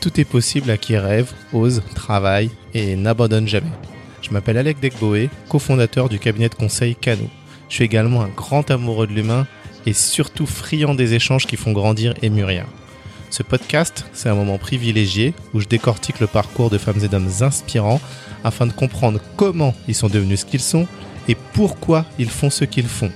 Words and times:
tout 0.00 0.20
est 0.20 0.24
possible 0.24 0.70
à 0.70 0.78
qui 0.78 0.96
rêve, 0.96 1.32
ose, 1.52 1.82
travaille 1.94 2.50
et 2.74 2.96
n'abandonne 2.96 3.46
jamais. 3.46 3.70
Je 4.22 4.30
m'appelle 4.30 4.56
Alec 4.56 4.80
Degboé, 4.80 5.28
cofondateur 5.48 6.08
du 6.08 6.18
cabinet 6.18 6.48
de 6.48 6.54
conseil 6.54 6.96
Cano. 6.96 7.28
Je 7.68 7.74
suis 7.74 7.84
également 7.84 8.22
un 8.22 8.28
grand 8.28 8.70
amoureux 8.70 9.06
de 9.06 9.12
l'humain 9.12 9.46
et 9.86 9.92
surtout 9.92 10.46
friand 10.46 10.94
des 10.94 11.14
échanges 11.14 11.46
qui 11.46 11.56
font 11.56 11.72
grandir 11.72 12.14
et 12.22 12.30
mûrir. 12.30 12.66
Ce 13.28 13.42
podcast, 13.42 14.06
c'est 14.12 14.28
un 14.28 14.34
moment 14.34 14.58
privilégié 14.58 15.34
où 15.54 15.60
je 15.60 15.68
décortique 15.68 16.20
le 16.20 16.26
parcours 16.26 16.70
de 16.70 16.78
femmes 16.78 17.04
et 17.04 17.08
d'hommes 17.08 17.30
inspirants 17.40 18.00
afin 18.42 18.66
de 18.66 18.72
comprendre 18.72 19.20
comment 19.36 19.74
ils 19.86 19.94
sont 19.94 20.08
devenus 20.08 20.40
ce 20.40 20.46
qu'ils 20.46 20.60
sont 20.60 20.88
et 21.28 21.36
pourquoi 21.52 22.06
ils 22.18 22.30
font 22.30 22.50
ce 22.50 22.64
qu'ils 22.64 22.88
font. 22.88 23.12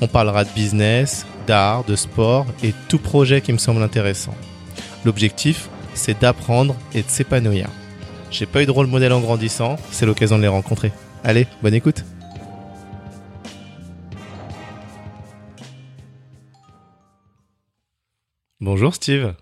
On 0.00 0.08
parlera 0.08 0.44
de 0.44 0.50
business, 0.50 1.26
d'art, 1.46 1.84
de 1.84 1.96
sport 1.96 2.46
et 2.62 2.74
tout 2.88 2.98
projet 2.98 3.40
qui 3.40 3.52
me 3.52 3.58
semble 3.58 3.82
intéressant. 3.82 4.34
L'objectif, 5.04 5.68
c'est 5.94 6.20
d'apprendre 6.20 6.76
et 6.94 7.02
de 7.02 7.08
s'épanouir. 7.08 7.68
J'ai 8.30 8.46
pas 8.46 8.62
eu 8.62 8.66
de 8.66 8.70
rôle 8.70 8.86
modèle 8.86 9.12
en 9.12 9.20
grandissant, 9.20 9.76
c'est 9.90 10.06
l'occasion 10.06 10.36
de 10.36 10.42
les 10.42 10.48
rencontrer. 10.48 10.92
Allez, 11.24 11.46
bonne 11.62 11.74
écoute 11.74 12.04
Bonjour 18.60 18.94
Steve. 18.94 19.34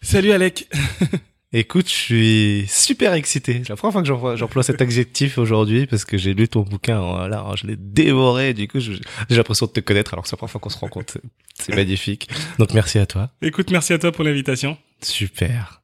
Salut 0.00 0.32
Alec. 0.32 0.68
Écoute, 1.52 1.88
je 1.88 1.94
suis 1.94 2.64
super 2.68 3.14
excité. 3.14 3.62
C'est 3.62 3.68
la 3.68 3.76
première 3.76 3.92
fois 3.92 4.02
que 4.02 4.36
j'emploie 4.36 4.62
cet 4.64 4.82
adjectif 4.82 5.38
aujourd'hui 5.38 5.86
parce 5.86 6.04
que 6.04 6.18
j'ai 6.18 6.34
lu 6.34 6.48
ton 6.48 6.62
bouquin. 6.62 7.00
Voilà, 7.00 7.46
je 7.56 7.68
l'ai 7.68 7.76
dévoré. 7.76 8.52
Du 8.52 8.66
coup, 8.66 8.80
j'ai 8.80 8.98
l'impression 9.30 9.66
de 9.66 9.70
te 9.70 9.80
connaître 9.80 10.12
alors 10.12 10.24
que 10.24 10.28
c'est 10.28 10.34
la 10.34 10.38
première 10.38 10.50
fois 10.50 10.60
qu'on 10.60 10.70
se 10.70 10.78
rencontre. 10.78 11.18
C'est 11.54 11.74
magnifique. 11.74 12.28
Donc 12.58 12.74
merci 12.74 12.98
à 12.98 13.06
toi. 13.06 13.30
Écoute, 13.42 13.70
merci 13.70 13.92
à 13.92 13.98
toi 13.98 14.10
pour 14.10 14.24
l'invitation. 14.24 14.76
Super. 15.02 15.82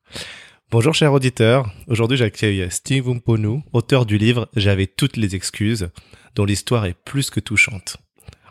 Bonjour 0.73 0.95
cher 0.95 1.13
auditeur. 1.13 1.71
Aujourd'hui, 1.87 2.17
j'accueille 2.17 2.67
Steve 2.71 3.09
Umponou, 3.09 3.63
auteur 3.73 4.05
du 4.05 4.19
livre 4.19 4.49
J'avais 4.57 4.87
toutes 4.87 5.17
les 5.17 5.37
excuses, 5.37 5.91
dont 6.35 6.45
l'histoire 6.45 6.87
est 6.87 6.97
plus 7.05 7.31
que 7.31 7.41
touchante. 7.41 7.99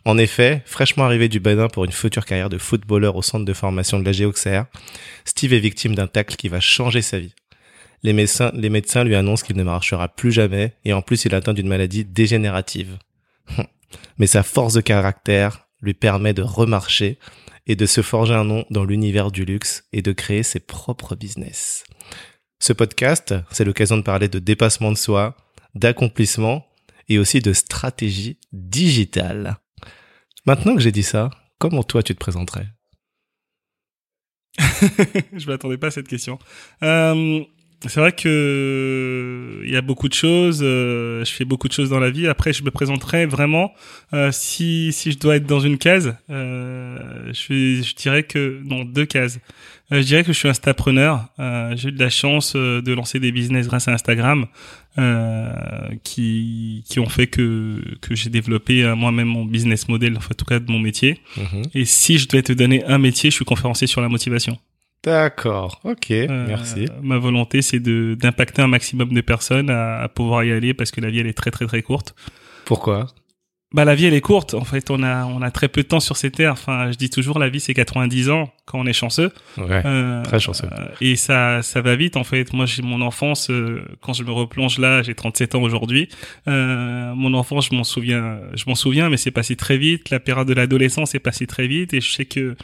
En 0.04 0.18
effet, 0.18 0.64
fraîchement 0.66 1.04
arrivé 1.04 1.30
du 1.30 1.40
Bénin 1.40 1.68
pour 1.68 1.86
une 1.86 1.92
future 1.92 2.26
carrière 2.26 2.50
de 2.50 2.58
footballeur 2.58 3.16
au 3.16 3.22
centre 3.22 3.46
de 3.46 3.54
formation 3.54 4.00
de 4.00 4.06
la 4.06 4.12
Géoxer, 4.12 4.64
Steve 5.26 5.54
est 5.54 5.60
victime 5.60 5.94
d'un 5.94 6.08
tacle 6.08 6.36
qui 6.36 6.50
va 6.50 6.60
changer 6.60 7.02
sa 7.02 7.20
vie. 7.20 7.36
Les 8.04 8.14
médecins, 8.14 8.52
les 8.56 8.70
médecins 8.70 9.04
lui 9.04 9.16
annoncent 9.16 9.46
qu'il 9.46 9.58
ne 9.58 9.64
marchera 9.64 10.08
plus 10.08 10.32
jamais 10.32 10.74
et 10.86 10.94
en 10.94 11.04
plus 11.04 11.26
il 11.26 11.36
atteint 11.36 11.54
d'une 11.54 11.68
maladie 11.68 12.04
dégénérative. 12.04 12.98
Mais 14.18 14.26
sa 14.26 14.42
force 14.42 14.74
de 14.74 14.82
caractère 14.82 15.68
lui 15.82 15.94
permet 15.94 16.34
de 16.34 16.42
remarcher 16.42 17.20
et 17.68 17.76
de 17.76 17.86
se 17.86 18.02
forger 18.02 18.34
un 18.34 18.44
nom 18.44 18.66
dans 18.72 18.84
l'univers 18.84 19.32
du 19.32 19.46
luxe 19.46 19.84
et 19.94 20.02
de 20.02 20.12
créer 20.12 20.42
ses 20.42 20.60
propres 20.60 21.16
business. 21.16 21.84
Ce 22.60 22.74
podcast, 22.74 23.36
c'est 23.52 23.66
l'occasion 23.66 23.98
de 23.98 24.04
parler 24.04 24.28
de 24.30 24.40
dépassement 24.40 24.92
de 24.92 24.98
soi, 24.98 25.36
d'accomplissement 25.76 26.66
et 27.08 27.20
aussi 27.20 27.40
de 27.40 27.54
stratégie 27.54 28.38
digitale. 28.52 29.58
Maintenant 30.46 30.76
que 30.76 30.82
j'ai 30.82 30.92
dit 30.92 31.04
ça, 31.04 31.30
comment 31.60 31.84
toi 31.84 32.04
tu 32.04 32.14
te 32.14 32.20
présenterais 32.20 32.68
Je 34.60 35.48
m'attendais 35.48 35.78
pas 35.78 35.88
à 35.88 35.92
cette 35.92 36.08
question. 36.08 36.40
Euh, 36.84 37.44
c'est 37.88 38.00
vrai 38.00 38.12
que 38.12 39.62
il 39.64 39.72
y 39.72 39.76
a 39.76 39.82
beaucoup 39.82 40.08
de 40.08 40.14
choses. 40.14 40.60
Euh, 40.62 41.26
je 41.26 41.32
fais 41.32 41.46
beaucoup 41.46 41.68
de 41.68 41.74
choses 41.74 41.90
dans 41.90 42.00
la 42.00 42.12
vie. 42.12 42.28
Après, 42.28 42.54
je 42.54 42.64
me 42.64 42.70
présenterai 42.70 43.26
vraiment 43.26 43.74
euh, 44.14 44.32
si 44.32 44.92
si 44.94 45.12
je 45.12 45.18
dois 45.18 45.38
être 45.38 45.48
dans 45.48 45.60
une 45.60 45.78
case. 45.80 46.16
Euh, 46.30 47.32
je 47.34 47.96
dirais 47.96 48.24
que 48.24 48.62
non 48.64 48.86
deux 48.86 49.06
cases. 49.06 49.40
Euh, 49.92 50.02
je 50.02 50.08
dirais 50.08 50.24
que 50.24 50.32
je 50.32 50.38
suis 50.38 50.48
un 50.48 50.54
stapreneur. 50.54 51.28
Euh, 51.40 51.74
j'ai 51.76 51.90
eu 51.90 51.92
de 51.92 52.00
la 52.00 52.10
chance 52.10 52.54
euh, 52.56 52.82
de 52.82 52.94
lancer 52.94 53.20
des 53.20 53.32
business 53.32 53.68
grâce 53.68 53.88
à 53.88 53.94
Instagram 53.94 54.48
qui, 56.04 56.84
qui 56.90 57.00
ont 57.00 57.08
fait 57.08 57.28
que, 57.28 57.82
que 58.02 58.14
j'ai 58.14 58.30
développé 58.30 58.84
moi-même 58.96 59.30
mon 59.30 59.46
business 59.46 59.88
model, 59.88 60.18
enfin, 60.18 60.30
en 60.32 60.36
tout 60.36 60.44
cas 60.44 60.60
de 60.60 60.70
mon 60.70 60.80
métier. 60.80 61.22
Mhm. 61.38 61.64
Et 61.74 61.86
si 61.86 62.18
je 62.18 62.28
dois 62.28 62.42
te 62.42 62.52
donner 62.52 62.84
un 62.86 62.98
métier, 62.98 63.30
je 63.30 63.36
suis 63.36 63.46
conférencier 63.46 63.88
sur 63.88 64.02
la 64.02 64.10
motivation. 64.10 64.58
D'accord, 65.04 65.80
ok, 65.86 66.10
merci. 66.10 66.88
Ma 67.02 67.18
volonté, 67.18 67.62
c'est 67.62 67.80
de 67.80 68.16
d'impacter 68.20 68.62
un 68.62 68.68
maximum 68.68 69.14
de 69.14 69.22
personnes 69.22 69.70
à, 69.70 70.02
à 70.02 70.10
pouvoir 70.10 70.44
y 70.44 70.52
aller 70.52 70.74
parce 70.74 70.92
que 70.92 71.00
la 71.00 71.10
vie, 71.10 71.20
elle 71.20 71.28
est 71.28 71.38
très 71.38 71.52
très 71.52 71.66
très 71.68 71.82
courte. 71.82 72.14
Pourquoi? 72.66 73.08
Bah 73.74 73.86
la 73.86 73.96
vie 73.96 74.06
elle 74.06 74.14
est 74.14 74.22
courte. 74.22 74.54
En 74.54 74.66
fait, 74.66 74.92
on 74.92 75.02
a 75.02 75.26
on 75.26 75.42
a 75.42 75.50
très 75.50 75.70
peu 75.70 75.82
de 75.84 75.88
temps 75.88 76.02
sur 76.02 76.18
ces 76.18 76.30
terres. 76.30 76.54
Enfin, 76.54 76.92
je 76.92 76.98
dis 76.98 77.10
toujours 77.10 77.40
la 77.40 77.48
vie 77.48 77.62
c'est 77.62 77.74
90 77.74 78.30
ans 78.30 78.50
quand 78.66 78.80
on 78.80 78.86
est 78.86 78.94
chanceux. 78.94 79.32
Ouais. 79.58 79.82
Euh, 79.86 80.24
très 80.24 80.40
chanceux. 80.40 80.68
et 81.00 81.16
ça 81.16 81.62
ça 81.62 81.82
va 81.82 81.96
vite 81.96 82.18
en 82.18 82.26
fait. 82.26 82.52
Moi 82.52 82.66
j'ai 82.66 82.82
mon 82.82 83.00
enfance 83.02 83.50
euh, 83.50 83.82
quand 84.02 84.12
je 84.14 84.24
me 84.24 84.32
replonge 84.32 84.78
là, 84.78 85.02
j'ai 85.04 85.16
37 85.16 85.56
ans 85.56 85.62
aujourd'hui. 85.62 86.10
Euh, 86.50 87.14
mon 87.16 87.34
enfance, 87.34 87.70
je 87.72 87.76
m'en 87.76 87.86
souviens, 87.86 88.40
je 88.54 88.66
m'en 88.68 88.76
souviens, 88.76 89.10
mais 89.10 89.18
c'est 89.18 89.32
passé 89.32 89.56
très 89.56 89.78
vite. 89.78 90.10
La 90.10 90.20
période 90.20 90.48
de 90.48 90.54
l'adolescence 90.54 91.16
est 91.16 91.20
passée 91.20 91.48
très 91.48 91.68
vite 91.68 91.94
et 91.94 92.02
je 92.02 92.12
sais 92.12 92.26
que 92.26 92.56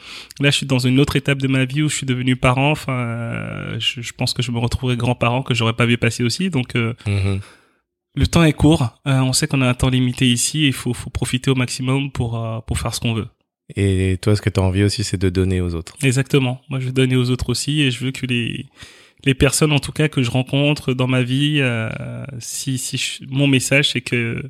là 0.41 0.50
je 0.50 0.57
suis 0.57 0.66
dans 0.66 0.79
une 0.79 1.00
autre 1.00 1.16
étape 1.16 1.38
de 1.38 1.47
ma 1.47 1.63
vie 1.63 1.84
où 1.84 1.90
je 1.90 1.96
suis 1.96 2.06
devenu 2.06 2.35
parent. 2.35 2.72
Enfin, 2.72 3.78
je, 3.79 4.01
je 4.01 4.13
pense 4.13 4.34
que 4.34 4.41
je 4.41 4.51
me 4.51 4.59
retrouverai 4.59 4.97
grand-parent 4.97 5.41
que 5.41 5.53
j'aurais 5.53 5.73
pas 5.73 5.85
vu 5.85 5.97
passer 5.97 6.23
aussi. 6.23 6.50
Donc 6.50 6.75
mm 6.75 7.38
le 8.17 8.25
temps 8.25 8.44
est 8.44 8.53
court. 8.53 9.00
Euh, 9.05 9.19
on 9.19 9.31
sait 9.31 9.47
qu'on 9.47 9.61
a 9.61 9.67
un 9.67 9.73
temps 9.75 9.89
limité 9.89 10.28
ici. 10.28 10.66
Il 10.66 10.73
faut, 10.73 10.94
faut 10.94 11.11
profiter 11.11 11.51
au 11.51 11.55
maximum 11.55 12.11
pour, 12.11 12.44
euh, 12.44 12.59
pour 12.61 12.79
faire 12.79 12.94
ce 12.94 13.00
qu'on 13.00 13.13
veut. 13.13 13.28
Et 13.75 14.17
toi, 14.22 14.35
ce 14.35 14.41
que 14.41 14.50
tu 14.50 14.59
as 14.59 14.63
envie 14.63 14.83
aussi, 14.83 15.03
c'est 15.03 15.17
de 15.17 15.29
donner 15.29 15.61
aux 15.61 15.75
autres. 15.75 15.95
Exactement. 16.01 16.61
Moi, 16.69 16.79
je 16.79 16.88
veux 16.88 16.91
donner 16.91 17.16
aux 17.16 17.29
autres 17.29 17.50
aussi 17.50 17.81
et 17.81 17.91
je 17.91 18.03
veux 18.03 18.11
que 18.11 18.25
les, 18.25 18.66
les 19.23 19.35
personnes, 19.35 19.72
en 19.72 19.79
tout 19.79 19.91
cas, 19.91 20.07
que 20.07 20.23
je 20.23 20.31
rencontre 20.31 20.94
dans 20.94 21.07
ma 21.07 21.22
vie, 21.22 21.59
euh, 21.59 21.89
si, 22.39 22.79
si 22.79 23.19
mon 23.29 23.45
message, 23.45 23.91
c'est 23.91 24.01
que 24.01 24.41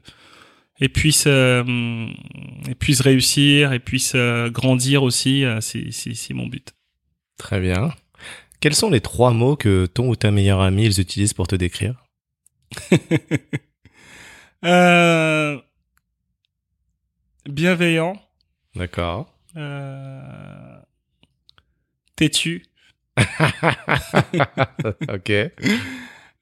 et 0.79 0.89
puissent, 0.89 1.25
et 1.25 2.75
puissent 2.77 3.01
réussir 3.01 3.73
et 3.73 3.79
puissent 3.79 4.15
grandir 4.51 5.01
aussi, 5.01 5.43
c'est, 5.59 5.91
c'est, 5.91 6.33
mon 6.35 6.45
but. 6.45 6.75
Très 7.39 7.59
bien. 7.59 7.91
Quels 8.59 8.75
sont 8.75 8.91
les 8.91 9.01
trois 9.01 9.31
mots 9.31 9.55
que 9.55 9.87
ton 9.87 10.09
ou 10.09 10.15
ta 10.15 10.29
meilleure 10.29 10.61
amie 10.61 10.85
ils 10.85 10.99
utilisent 10.99 11.33
pour 11.33 11.47
te 11.47 11.55
décrire? 11.55 12.06
euh, 14.65 15.57
bienveillant. 17.47 18.21
D'accord. 18.75 19.33
Euh, 19.55 20.77
têtu. 22.15 22.63
ok. 25.09 25.31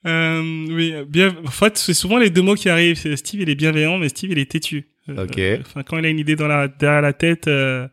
Euh, 0.07 0.65
oui, 0.69 0.93
bien. 1.07 1.35
En 1.45 1.51
fait, 1.51 1.77
c'est 1.77 1.93
souvent 1.93 2.17
les 2.17 2.29
deux 2.29 2.41
mots 2.41 2.55
qui 2.55 2.69
arrivent. 2.69 3.15
Steve, 3.15 3.41
il 3.41 3.49
est 3.49 3.55
bienveillant, 3.55 3.97
mais 3.97 4.09
Steve, 4.09 4.31
il 4.31 4.39
est 4.39 4.51
têtu. 4.51 4.87
Ok. 5.07 5.39
Enfin, 5.61 5.83
quand 5.83 5.97
il 5.97 6.05
a 6.05 6.09
une 6.09 6.19
idée 6.19 6.35
dans 6.35 6.47
la 6.47 6.67
derrière 6.67 7.01
la 7.01 7.13
tête, 7.13 7.45
peu 7.45 7.91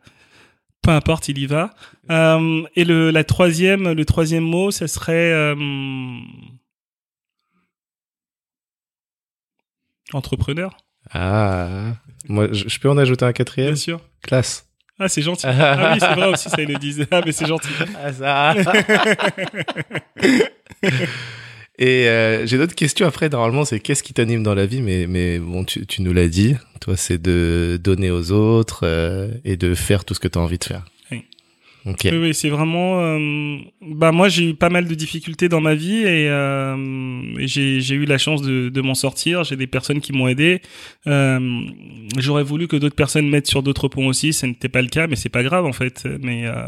importe, 0.91 1.29
il 1.29 1.37
y 1.37 1.45
va. 1.45 1.73
et 2.09 2.83
le 2.83 3.11
la 3.11 3.23
troisième, 3.23 3.93
le 3.93 4.05
troisième 4.05 4.43
mot, 4.43 4.71
ce 4.71 4.87
serait 4.87 5.55
Entrepreneur. 10.11 10.75
Ah, 11.11 11.93
moi, 12.27 12.47
je 12.51 12.79
peux 12.79 12.89
en 12.89 12.97
ajouter 12.97 13.25
un 13.25 13.33
quatrième 13.33 13.73
Bien 13.73 13.75
sûr. 13.75 14.01
Classe. 14.21 14.67
Ah, 14.99 15.07
c'est 15.07 15.21
gentil. 15.21 15.45
ah 15.49 15.91
oui, 15.93 15.99
c'est 15.99 16.13
vrai 16.13 16.27
aussi, 16.27 16.49
ça, 16.49 16.61
ils 16.61 16.67
le 16.67 16.77
disent. 16.77 17.05
Ah, 17.11 17.21
mais 17.25 17.31
c'est 17.31 17.47
gentil. 17.47 17.69
Ah, 18.03 18.13
ça. 18.13 18.53
Et 21.79 22.07
euh, 22.07 22.45
j'ai 22.45 22.57
d'autres 22.57 22.75
questions 22.75 23.07
après. 23.07 23.29
Normalement, 23.29 23.65
c'est 23.65 23.79
qu'est-ce 23.79 24.03
qui 24.03 24.13
t'anime 24.13 24.43
dans 24.43 24.53
la 24.53 24.67
vie, 24.67 24.81
mais 24.81 25.07
mais 25.07 25.39
bon, 25.39 25.63
tu, 25.63 25.87
tu 25.87 26.03
nous 26.03 26.13
l'as 26.13 26.27
dit. 26.27 26.55
Toi, 26.81 26.95
c'est 26.95 27.19
de 27.19 27.79
donner 27.81 28.11
aux 28.11 28.31
autres 28.31 28.81
euh, 28.83 29.29
et 29.43 29.57
de 29.57 29.73
faire 29.73 30.05
tout 30.05 30.13
ce 30.13 30.19
que 30.19 30.27
tu 30.27 30.37
as 30.37 30.41
envie 30.41 30.59
de 30.59 30.63
faire. 30.63 30.85
Oui, 31.85 31.95
oui 32.11 32.33
c'est 32.33 32.49
vraiment. 32.49 33.01
Euh, 33.01 33.57
bah 33.81 34.11
moi, 34.11 34.29
j'ai 34.29 34.49
eu 34.49 34.53
pas 34.53 34.69
mal 34.69 34.87
de 34.87 34.95
difficultés 34.95 35.49
dans 35.49 35.61
ma 35.61 35.75
vie 35.75 36.03
et, 36.03 36.29
euh, 36.29 37.35
j'ai 37.45 37.95
eu 37.95 38.05
la 38.05 38.17
chance 38.17 38.41
de, 38.41 38.69
de 38.69 38.81
m'en 38.81 38.95
sortir. 38.95 39.43
J'ai 39.43 39.55
des 39.55 39.67
personnes 39.67 39.99
qui 39.99 40.13
m'ont 40.13 40.27
aidé. 40.27 40.61
Euh, 41.07 41.61
J'aurais 42.17 42.43
voulu 42.43 42.67
que 42.67 42.75
d'autres 42.75 42.95
personnes 42.95 43.29
mettent 43.29 43.47
sur 43.47 43.63
d'autres 43.63 43.87
ponts 43.87 44.07
aussi. 44.07 44.33
Ce 44.33 44.45
n'était 44.45 44.69
pas 44.69 44.81
le 44.81 44.87
cas, 44.87 45.07
mais 45.07 45.15
c'est 45.15 45.29
pas 45.29 45.43
grave 45.43 45.65
en 45.65 45.73
fait. 45.73 46.07
Mais 46.21 46.45
euh, 46.45 46.67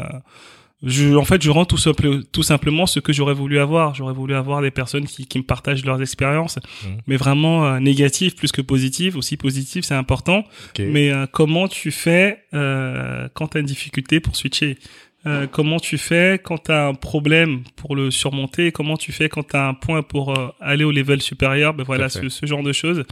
je, 0.82 1.14
en 1.14 1.24
fait, 1.24 1.42
je 1.42 1.50
rends 1.50 1.64
tout, 1.64 1.78
simple, 1.78 2.22
tout 2.32 2.42
simplement 2.42 2.86
ce 2.86 3.00
que 3.00 3.12
j'aurais 3.12 3.32
voulu 3.32 3.58
avoir. 3.58 3.94
J'aurais 3.94 4.12
voulu 4.12 4.34
avoir 4.34 4.60
des 4.60 4.70
personnes 4.70 5.06
qui, 5.06 5.26
qui 5.26 5.38
me 5.38 5.42
partagent 5.42 5.84
leurs 5.86 6.02
expériences, 6.02 6.56
mmh. 6.56 6.88
mais 7.06 7.16
vraiment 7.16 7.66
euh, 7.66 7.78
négatives 7.80 8.34
plus 8.34 8.52
que 8.52 8.60
positives. 8.60 9.16
Aussi 9.16 9.38
positives, 9.38 9.84
c'est 9.84 9.94
important. 9.94 10.44
Mais 10.78 11.10
euh, 11.10 11.26
comment 11.26 11.66
tu 11.66 11.90
fais 11.90 12.44
euh, 12.52 13.26
quand 13.32 13.48
tu 13.48 13.56
as 13.56 13.60
une 13.60 13.66
difficulté 13.66 14.20
pour 14.20 14.36
switcher? 14.36 14.78
Euh, 15.26 15.46
comment 15.50 15.80
tu 15.80 15.98
fais 15.98 16.40
quand 16.42 16.64
tu 16.64 16.72
as 16.72 16.86
un 16.86 16.94
problème 16.94 17.62
pour 17.74 17.96
le 17.96 18.10
surmonter, 18.10 18.70
comment 18.70 18.96
tu 18.96 19.12
fais 19.12 19.28
quand 19.28 19.48
tu 19.48 19.56
as 19.56 19.66
un 19.66 19.74
point 19.74 20.02
pour 20.02 20.38
euh, 20.38 20.48
aller 20.60 20.84
au 20.84 20.92
level 20.92 21.20
supérieur, 21.20 21.74
ben 21.74 21.84
voilà, 21.84 22.08
ce, 22.08 22.28
ce, 22.28 22.46
genre 22.46 22.62
de 22.62 22.72
choses. 22.72 23.04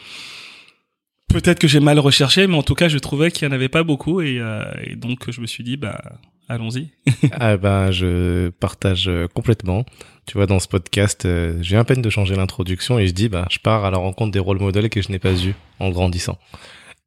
Peut-être 1.28 1.58
que 1.58 1.66
j'ai 1.66 1.80
mal 1.80 1.98
recherché, 1.98 2.46
mais 2.46 2.56
en 2.56 2.62
tout 2.62 2.74
cas, 2.74 2.88
je 2.88 2.98
trouvais 2.98 3.30
qu'il 3.30 3.48
n'y 3.48 3.52
en 3.52 3.56
avait 3.56 3.68
pas 3.68 3.82
beaucoup, 3.82 4.20
et, 4.20 4.38
euh, 4.38 4.62
et, 4.84 4.94
donc 4.94 5.30
je 5.30 5.40
me 5.40 5.46
suis 5.46 5.64
dit, 5.64 5.76
bah, 5.76 6.00
allons-y. 6.48 6.90
ah 7.32 7.56
ben, 7.56 7.90
je 7.90 8.50
partage 8.50 9.10
complètement. 9.34 9.84
Tu 10.26 10.34
vois, 10.34 10.46
dans 10.46 10.60
ce 10.60 10.68
podcast, 10.68 11.26
j'ai 11.62 11.76
à 11.76 11.84
peine 11.84 12.00
de 12.00 12.10
changer 12.10 12.36
l'introduction 12.36 12.98
et 12.98 13.08
je 13.08 13.12
dis, 13.12 13.28
bah, 13.28 13.48
je 13.50 13.58
pars 13.58 13.84
à 13.84 13.90
la 13.90 13.98
rencontre 13.98 14.30
des 14.30 14.38
rôles 14.38 14.60
modèles 14.60 14.88
que 14.88 15.02
je 15.02 15.10
n'ai 15.10 15.18
pas 15.18 15.32
eus 15.32 15.54
en 15.80 15.90
grandissant. 15.90 16.38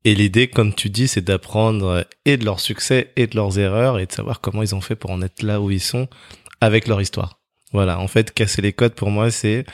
Et 0.07 0.15
l'idée, 0.15 0.47
comme 0.47 0.73
tu 0.73 0.89
dis, 0.89 1.09
c'est 1.09 1.19
d'apprendre 1.19 2.07
et 2.23 2.37
de 2.37 2.45
leurs 2.45 2.61
succès 2.61 3.11
et 3.17 3.27
de 3.27 3.35
leurs 3.35 3.59
erreurs 3.59 3.99
et 3.99 4.05
de 4.05 4.11
savoir 4.13 4.39
comment 4.39 4.63
ils 4.63 4.73
ont 4.73 4.79
fait 4.79 4.95
pour 4.95 5.11
en 5.11 5.21
être 5.21 5.43
là 5.43 5.59
où 5.59 5.69
ils 5.69 5.81
sont 5.81 6.07
avec 6.61 6.87
leur 6.87 7.01
histoire. 7.01 7.41
Voilà, 7.73 7.99
en 7.99 8.07
fait, 8.07 8.33
casser 8.33 8.61
les 8.61 8.71
codes 8.71 8.95
pour 8.95 9.11
moi, 9.11 9.31
c'est 9.31 9.65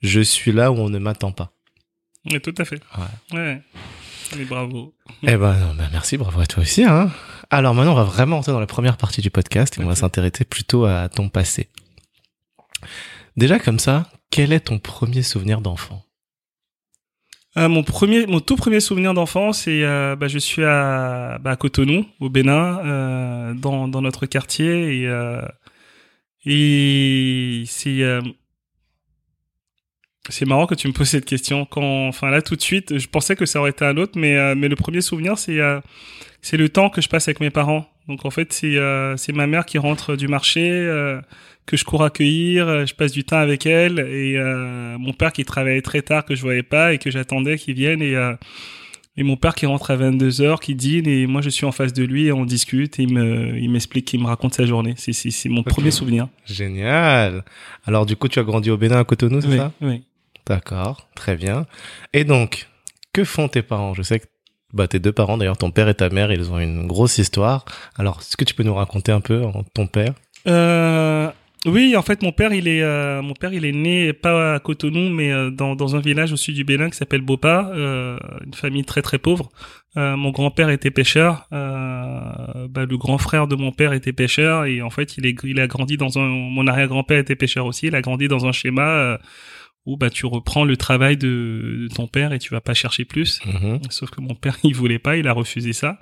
je 0.00 0.20
suis 0.20 0.52
là 0.52 0.70
où 0.70 0.76
on 0.76 0.90
ne 0.90 1.00
m'attend 1.00 1.32
pas. 1.32 1.50
Oui, 2.30 2.40
tout 2.40 2.54
à 2.58 2.64
fait. 2.64 2.80
Ouais. 3.32 3.36
ouais. 3.36 3.62
Et 4.38 4.44
bravo. 4.44 4.94
Eh 5.24 5.36
ben, 5.36 5.74
ben, 5.76 5.88
merci, 5.90 6.16
bravo 6.16 6.40
à 6.40 6.46
toi 6.46 6.62
aussi. 6.62 6.84
Hein. 6.84 7.10
Alors 7.50 7.74
maintenant, 7.74 7.90
on 7.90 7.96
va 7.96 8.04
vraiment 8.04 8.38
entrer 8.38 8.52
dans 8.52 8.60
la 8.60 8.68
première 8.68 8.96
partie 8.96 9.22
du 9.22 9.30
podcast 9.30 9.76
et 9.76 9.82
on 9.82 9.88
va 9.88 9.96
s'intéresser 9.96 10.44
plutôt 10.44 10.84
à 10.84 11.08
ton 11.08 11.28
passé. 11.28 11.68
Déjà 13.36 13.58
comme 13.58 13.80
ça, 13.80 14.08
quel 14.30 14.52
est 14.52 14.60
ton 14.60 14.78
premier 14.78 15.24
souvenir 15.24 15.60
d'enfant? 15.60 16.04
Euh, 17.56 17.68
mon 17.68 17.82
premier, 17.82 18.26
mon 18.26 18.38
tout 18.40 18.54
premier 18.54 18.78
souvenir 18.78 19.12
d'enfant, 19.12 19.52
c'est 19.52 19.82
euh, 19.82 20.14
bah, 20.14 20.28
je 20.28 20.38
suis 20.38 20.62
à, 20.64 21.38
bah, 21.40 21.56
Cotonou, 21.56 22.06
au 22.20 22.28
Bénin, 22.28 22.78
euh, 22.84 23.54
dans, 23.54 23.88
dans 23.88 24.02
notre 24.02 24.26
quartier, 24.26 25.00
et, 25.02 25.08
euh, 25.08 25.42
c'est 27.66 28.02
c'est 30.28 30.46
marrant 30.46 30.66
que 30.66 30.74
tu 30.76 30.86
me 30.86 30.92
poses 30.92 31.08
cette 31.08 31.24
question. 31.24 31.64
Quand, 31.64 32.06
enfin 32.08 32.30
là, 32.30 32.40
tout 32.40 32.54
de 32.54 32.60
suite, 32.60 32.98
je 32.98 33.08
pensais 33.08 33.34
que 33.34 33.46
ça 33.46 33.58
aurait 33.58 33.70
été 33.70 33.84
un 33.84 33.96
autre, 33.96 34.12
mais 34.16 34.54
mais 34.54 34.68
le 34.68 34.76
premier 34.76 35.00
souvenir, 35.00 35.36
c'est 35.36 35.58
c'est 36.40 36.56
le 36.56 36.68
temps 36.68 36.88
que 36.88 37.00
je 37.00 37.08
passe 37.08 37.28
avec 37.28 37.40
mes 37.40 37.50
parents. 37.50 37.86
Donc 38.08 38.24
en 38.24 38.30
fait, 38.30 38.52
c'est 38.52 38.76
c'est 39.16 39.32
ma 39.32 39.46
mère 39.46 39.66
qui 39.66 39.78
rentre 39.78 40.16
du 40.16 40.28
marché 40.28 40.88
que 41.66 41.76
je 41.76 41.84
cours 41.84 42.02
accueillir, 42.02 42.68
euh, 42.68 42.86
je 42.86 42.94
passe 42.94 43.12
du 43.12 43.24
temps 43.24 43.38
avec 43.38 43.66
elle 43.66 44.00
et 44.00 44.36
euh, 44.36 44.98
mon 44.98 45.12
père 45.12 45.32
qui 45.32 45.44
travaillait 45.44 45.82
très 45.82 46.02
tard 46.02 46.24
que 46.24 46.34
je 46.34 46.42
voyais 46.42 46.62
pas 46.62 46.92
et 46.92 46.98
que 46.98 47.10
j'attendais 47.10 47.58
qu'il 47.58 47.74
vienne 47.74 48.02
et 48.02 48.16
euh, 48.16 48.34
et 49.16 49.22
mon 49.22 49.36
père 49.36 49.54
qui 49.54 49.66
rentre 49.66 49.90
à 49.90 49.96
22 49.96 50.40
heures, 50.40 50.60
qui 50.60 50.74
dîne 50.74 51.06
et 51.06 51.26
moi 51.26 51.42
je 51.42 51.50
suis 51.50 51.66
en 51.66 51.72
face 51.72 51.92
de 51.92 52.04
lui 52.04 52.26
et 52.26 52.32
on 52.32 52.44
discute 52.44 52.98
et 52.98 53.02
il 53.02 53.12
me 53.12 53.58
il 53.58 53.70
m'explique, 53.70 54.12
il 54.12 54.20
me 54.20 54.26
raconte 54.26 54.54
sa 54.54 54.66
journée. 54.66 54.94
C'est 54.96 55.12
c'est 55.12 55.30
c'est 55.30 55.48
mon 55.48 55.62
premier 55.62 55.90
souvenir. 55.90 56.28
Génial. 56.46 57.44
Alors 57.86 58.06
du 58.06 58.16
coup 58.16 58.28
tu 58.28 58.38
as 58.38 58.44
grandi 58.44 58.70
au 58.70 58.76
Bénin 58.76 58.98
à 58.98 59.04
Cotonou, 59.04 59.40
c'est 59.40 59.56
ça? 59.56 59.72
Oui. 59.80 60.04
D'accord, 60.46 61.08
très 61.14 61.36
bien. 61.36 61.66
Et 62.12 62.24
donc 62.24 62.68
que 63.12 63.24
font 63.24 63.48
tes 63.48 63.62
parents? 63.62 63.94
Je 63.94 64.02
sais 64.02 64.20
que 64.20 64.26
bah, 64.72 64.86
tes 64.86 65.00
deux 65.00 65.12
parents, 65.12 65.36
d'ailleurs, 65.36 65.58
ton 65.58 65.72
père 65.72 65.88
et 65.88 65.94
ta 65.94 66.08
mère, 66.10 66.30
ils 66.30 66.50
ont 66.52 66.58
une 66.58 66.86
grosse 66.86 67.18
histoire. 67.18 67.64
Alors, 67.96 68.20
est-ce 68.20 68.36
que 68.36 68.44
tu 68.44 68.54
peux 68.54 68.62
nous 68.62 68.74
raconter 68.74 69.10
un 69.10 69.20
peu 69.20 69.42
ton 69.74 69.88
père? 69.88 70.14
Euh, 70.46 71.28
oui, 71.66 71.94
en 71.94 72.00
fait, 72.00 72.22
mon 72.22 72.32
père, 72.32 72.54
il 72.54 72.66
est, 72.68 72.82
euh, 72.82 73.20
mon 73.20 73.34
père, 73.34 73.52
il 73.52 73.66
est 73.66 73.72
né 73.72 74.14
pas 74.14 74.54
à 74.54 74.58
Cotonou, 74.60 75.10
mais 75.10 75.30
euh, 75.30 75.50
dans, 75.50 75.76
dans 75.76 75.94
un 75.94 76.00
village 76.00 76.32
au 76.32 76.36
sud 76.36 76.54
du 76.54 76.64
Bénin 76.64 76.88
qui 76.88 76.96
s'appelle 76.96 77.20
Bopa, 77.20 77.70
euh, 77.74 78.18
une 78.46 78.54
famille 78.54 78.84
très 78.84 79.02
très 79.02 79.18
pauvre. 79.18 79.50
mon 79.94 80.30
grand-père 80.30 80.70
était 80.70 80.90
pêcheur, 80.90 81.46
bah, 81.50 82.86
le 82.88 82.96
grand 82.96 83.18
frère 83.18 83.46
de 83.46 83.56
mon 83.56 83.72
père 83.72 83.92
était 83.92 84.14
pêcheur, 84.14 84.64
et 84.64 84.80
en 84.80 84.88
fait, 84.88 85.18
il 85.18 85.26
est, 85.26 85.36
il 85.44 85.60
a 85.60 85.66
grandi 85.66 85.98
dans 85.98 86.18
un, 86.18 86.22
mon 86.26 86.66
arrière-grand-père 86.66 87.18
était 87.18 87.36
pêcheur 87.36 87.66
aussi, 87.66 87.88
il 87.88 87.94
a 87.94 88.00
grandi 88.00 88.26
dans 88.26 88.46
un 88.46 88.52
schéma 88.52 89.18
où 89.86 89.96
bah 89.96 90.10
tu 90.10 90.26
reprends 90.26 90.64
le 90.64 90.76
travail 90.76 91.16
de, 91.16 91.88
ton 91.94 92.06
père 92.06 92.32
et 92.32 92.38
tu 92.38 92.50
vas 92.50 92.60
pas 92.60 92.74
chercher 92.74 93.04
plus. 93.04 93.40
Mm-hmm. 93.40 93.90
Sauf 93.90 94.10
que 94.10 94.20
mon 94.20 94.34
père, 94.34 94.58
il 94.64 94.74
voulait 94.74 94.98
pas, 94.98 95.16
il 95.16 95.26
a 95.26 95.32
refusé 95.32 95.72
ça. 95.72 95.98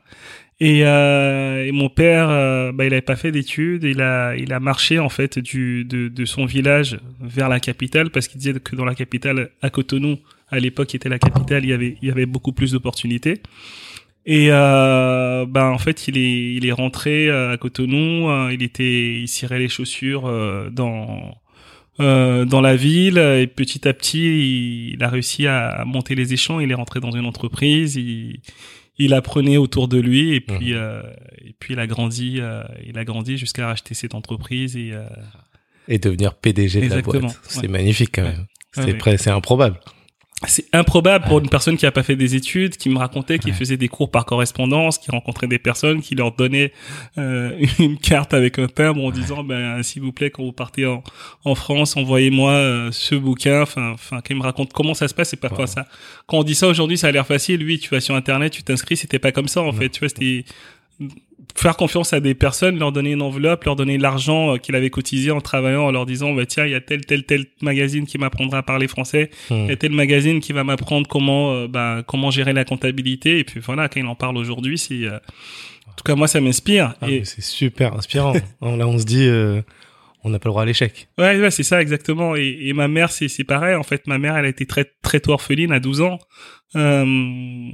Et, 0.61 0.85
euh, 0.85 1.65
et 1.65 1.71
mon 1.71 1.89
père, 1.89 2.29
euh, 2.31 2.73
bah, 2.73 2.85
il 2.85 2.93
avait 2.93 3.01
pas 3.01 3.15
fait 3.15 3.31
d'études. 3.31 3.85
Il 3.85 4.03
a, 4.03 4.35
il 4.37 4.53
a 4.53 4.59
marché 4.59 4.99
en 4.99 5.09
fait 5.09 5.39
du, 5.39 5.85
de, 5.85 6.09
de 6.09 6.25
son 6.25 6.47
village 6.47 6.99
vers 7.21 7.49
la 7.49 7.61
capitale 7.61 8.11
parce 8.11 8.27
qu'il 8.27 8.41
disait 8.41 8.59
que 8.59 8.75
dans 8.75 8.85
la 8.85 8.97
capitale, 8.97 9.51
à 9.63 9.71
Cotonou, 9.71 10.19
à 10.51 10.59
l'époque, 10.59 10.89
qui 10.89 10.97
était 10.97 11.09
la 11.09 11.19
capitale, 11.19 11.65
il 11.65 11.71
y 11.71 11.73
avait, 11.73 11.97
il 12.03 12.09
y 12.09 12.11
avait 12.11 12.27
beaucoup 12.27 12.53
plus 12.53 12.73
d'opportunités. 12.73 13.41
Et 14.31 14.49
euh, 14.51 15.47
bah 15.47 15.71
en 15.71 15.79
fait, 15.79 16.07
il 16.07 16.19
est, 16.19 16.55
il 16.55 16.67
est 16.67 16.73
rentré 16.73 17.31
à 17.31 17.57
Cotonou. 17.57 18.29
Euh, 18.29 18.53
il 18.53 18.63
était, 18.63 19.15
il 19.15 19.27
cirait 19.27 19.59
les 19.59 19.69
chaussures 19.69 20.27
euh, 20.27 20.69
dans 20.71 21.39
euh, 22.01 22.45
dans 22.45 22.61
la 22.61 22.77
ville 22.77 23.19
et 23.19 23.47
petit 23.47 23.89
à 23.89 23.95
petit, 23.95 24.93
il, 24.93 25.03
a 25.03 25.09
réussi 25.09 25.47
à 25.47 25.85
monter 25.87 26.15
les 26.15 26.33
échelons. 26.33 26.61
Il 26.61 26.71
est 26.71 26.75
rentré 26.75 27.01
dans 27.01 27.11
une 27.11 27.27
entreprise. 27.27 27.97
Il, 27.97 28.41
il 28.99 29.15
apprenait 29.15 29.57
autour 29.57 29.89
de 29.89 29.99
lui 29.99 30.35
et 30.35 30.41
puis 30.41 30.73
mhm. 30.73 30.79
euh, 30.79 31.03
et 31.45 31.55
puis 31.59 31.75
il 31.75 31.81
a 31.81 31.87
grandi 31.87 32.39
euh, 32.41 32.65
il 32.85 32.99
a 32.99 33.05
grandi 33.05 33.39
jusqu'à 33.39 33.69
racheter 33.69 33.95
cette 33.95 34.15
entreprise 34.15 34.77
et 34.77 34.93
et 35.87 35.99
devenir 35.99 36.35
PDG 36.35 36.89
de 36.89 36.95
la 36.95 37.03
boîte. 37.03 37.39
C'est 37.43 37.69
magnifique 37.69 38.11
quand 38.15 38.23
même. 38.23 38.47
C'est 38.73 39.17
c'est 39.17 39.31
improbable 39.31 39.79
c'est 40.47 40.67
improbable 40.73 41.25
pour 41.27 41.41
une 41.41 41.49
personne 41.49 41.77
qui 41.77 41.85
a 41.85 41.91
pas 41.91 42.05
fait 42.05 42.15
des 42.15 42.37
études, 42.37 42.77
qui 42.77 42.91
me 42.91 42.99
racontait 42.99 43.41
qu'il 43.41 43.53
faisait 43.53 43.77
des 43.77 43.89
cours 43.89 44.09
par 44.09 44.25
correspondance, 44.25 44.97
qui 44.99 45.11
rencontrait 45.11 45.49
des 45.49 45.59
personnes, 45.59 46.01
qui 46.01 46.15
leur 46.15 46.31
donnait 46.31 46.73
euh, 47.19 47.59
une 47.81 47.99
carte 47.99 48.35
avec 48.35 48.59
un 48.61 48.69
timbre 48.69 49.05
en 49.05 49.11
disant 49.11 49.43
ben 49.43 49.83
s'il 49.83 50.03
vous 50.03 50.13
plaît 50.13 50.31
quand 50.31 50.45
vous 50.45 50.53
partez 50.53 50.87
en, 50.87 51.03
en 51.45 51.55
France, 51.57 51.97
envoyez-moi 51.97 52.53
euh, 52.53 52.93
ce 52.93 53.17
bouquin. 53.17 53.63
Enfin, 53.63 53.91
enfin, 53.91 54.21
qu'il 54.21 54.37
me 54.37 54.43
raconte 54.43 54.73
comment 54.73 54.95
ça 54.95 55.09
se 55.09 55.15
passe. 55.15 55.31
C'est 55.31 55.37
pas 55.37 55.49
ça. 55.67 55.87
Quand 56.29 56.39
on 56.39 56.45
dit 56.45 56.55
ça 56.55 56.69
aujourd'hui, 56.69 56.97
ça 56.97 57.09
a 57.09 57.11
l'air 57.11 57.27
facile. 57.27 57.61
Lui, 57.61 57.81
tu 57.81 57.91
vas 57.91 58.01
sur 58.01 58.15
internet, 58.15 58.53
tu 58.53 58.63
t'inscris. 58.63 58.97
C'était 58.97 59.19
pas 59.19 59.33
comme 59.33 59.49
ça 59.49 59.63
en 59.63 59.73
fait. 59.73 59.89
Tu 59.89 60.01
vois, 60.01 60.09
c'était 60.09 60.45
faire 61.55 61.77
confiance 61.77 62.13
à 62.13 62.21
des 62.21 62.35
personnes, 62.35 62.79
leur 62.79 62.93
donner 62.93 63.13
une 63.13 63.23
enveloppe, 63.23 63.65
leur 63.65 63.77
donner 63.77 63.99
l'argent 63.99 64.55
euh, 64.55 64.57
qu'il 64.59 64.75
avait 64.75 64.91
cotisé 64.91 65.31
en 65.31 65.41
travaillant, 65.41 65.85
en 65.85 65.91
leur 65.91 66.07
disant 66.07 66.33
bah 66.33 66.47
tiens 66.47 66.65
il 66.65 66.73
y 66.73 66.75
a 66.75 66.81
tel 66.81 67.05
tel 67.05 67.25
tel 67.25 67.47
magazine 67.63 68.07
qui 68.07 68.19
m'apprendra 68.19 68.59
à 68.59 68.63
parler 68.63 68.89
français, 68.89 69.31
hmm. 69.51 69.55
il 69.55 69.69
y 69.69 69.73
a 69.73 69.77
tel 69.77 69.93
magazine 69.93 70.41
qui 70.41 70.53
va 70.53 70.65
m'apprendre 70.65 71.09
comment 71.09 71.53
euh, 71.53 71.69
bah, 71.69 72.03
comment 72.07 72.31
gérer 72.31 72.53
la 72.53 72.65
comptabilité 72.65 73.39
et 73.39 73.45
puis 73.45 73.61
voilà 73.61 73.89
quand 73.89 74.01
il 74.01 74.07
en 74.07 74.15
parle 74.15 74.37
aujourd'hui 74.37 74.79
c'est 74.79 75.05
euh, 75.05 75.17
en 75.89 75.93
tout 75.97 76.05
cas 76.05 76.15
moi 76.15 76.29
ça 76.29 76.41
m'inspire 76.41 76.95
ah, 77.01 77.11
et 77.11 77.25
c'est 77.25 77.43
super 77.43 77.95
inspirant 77.95 78.33
là 78.63 78.87
on 78.87 78.99
se 78.99 79.05
dit 79.05 79.29
on 80.25 80.31
n'a 80.31 80.39
pas 80.39 80.49
le 80.49 80.53
droit 80.53 80.63
à 80.63 80.67
l'échec. 80.67 81.09
Ouais, 81.17 81.39
ouais 81.41 81.51
c'est 81.51 81.63
ça 81.63 81.81
exactement. 81.81 82.35
Et, 82.35 82.59
et 82.63 82.73
ma 82.73 82.89
mère, 82.89 83.11
c'est 83.11 83.45
pareil. 83.45 83.77
En 83.77 83.85
fait, 83.85 84.07
ma 84.09 84.19
mère, 84.19 84.37
elle 84.37 84.47
a 84.47 84.49
été 84.49 84.67
très 84.67 84.85
très 85.01 85.21
tôt 85.21 85.33
orpheline 85.33 85.73
à 85.73 85.79
12 85.79 86.01
ans. 86.01 86.19
Euh, 86.77 87.71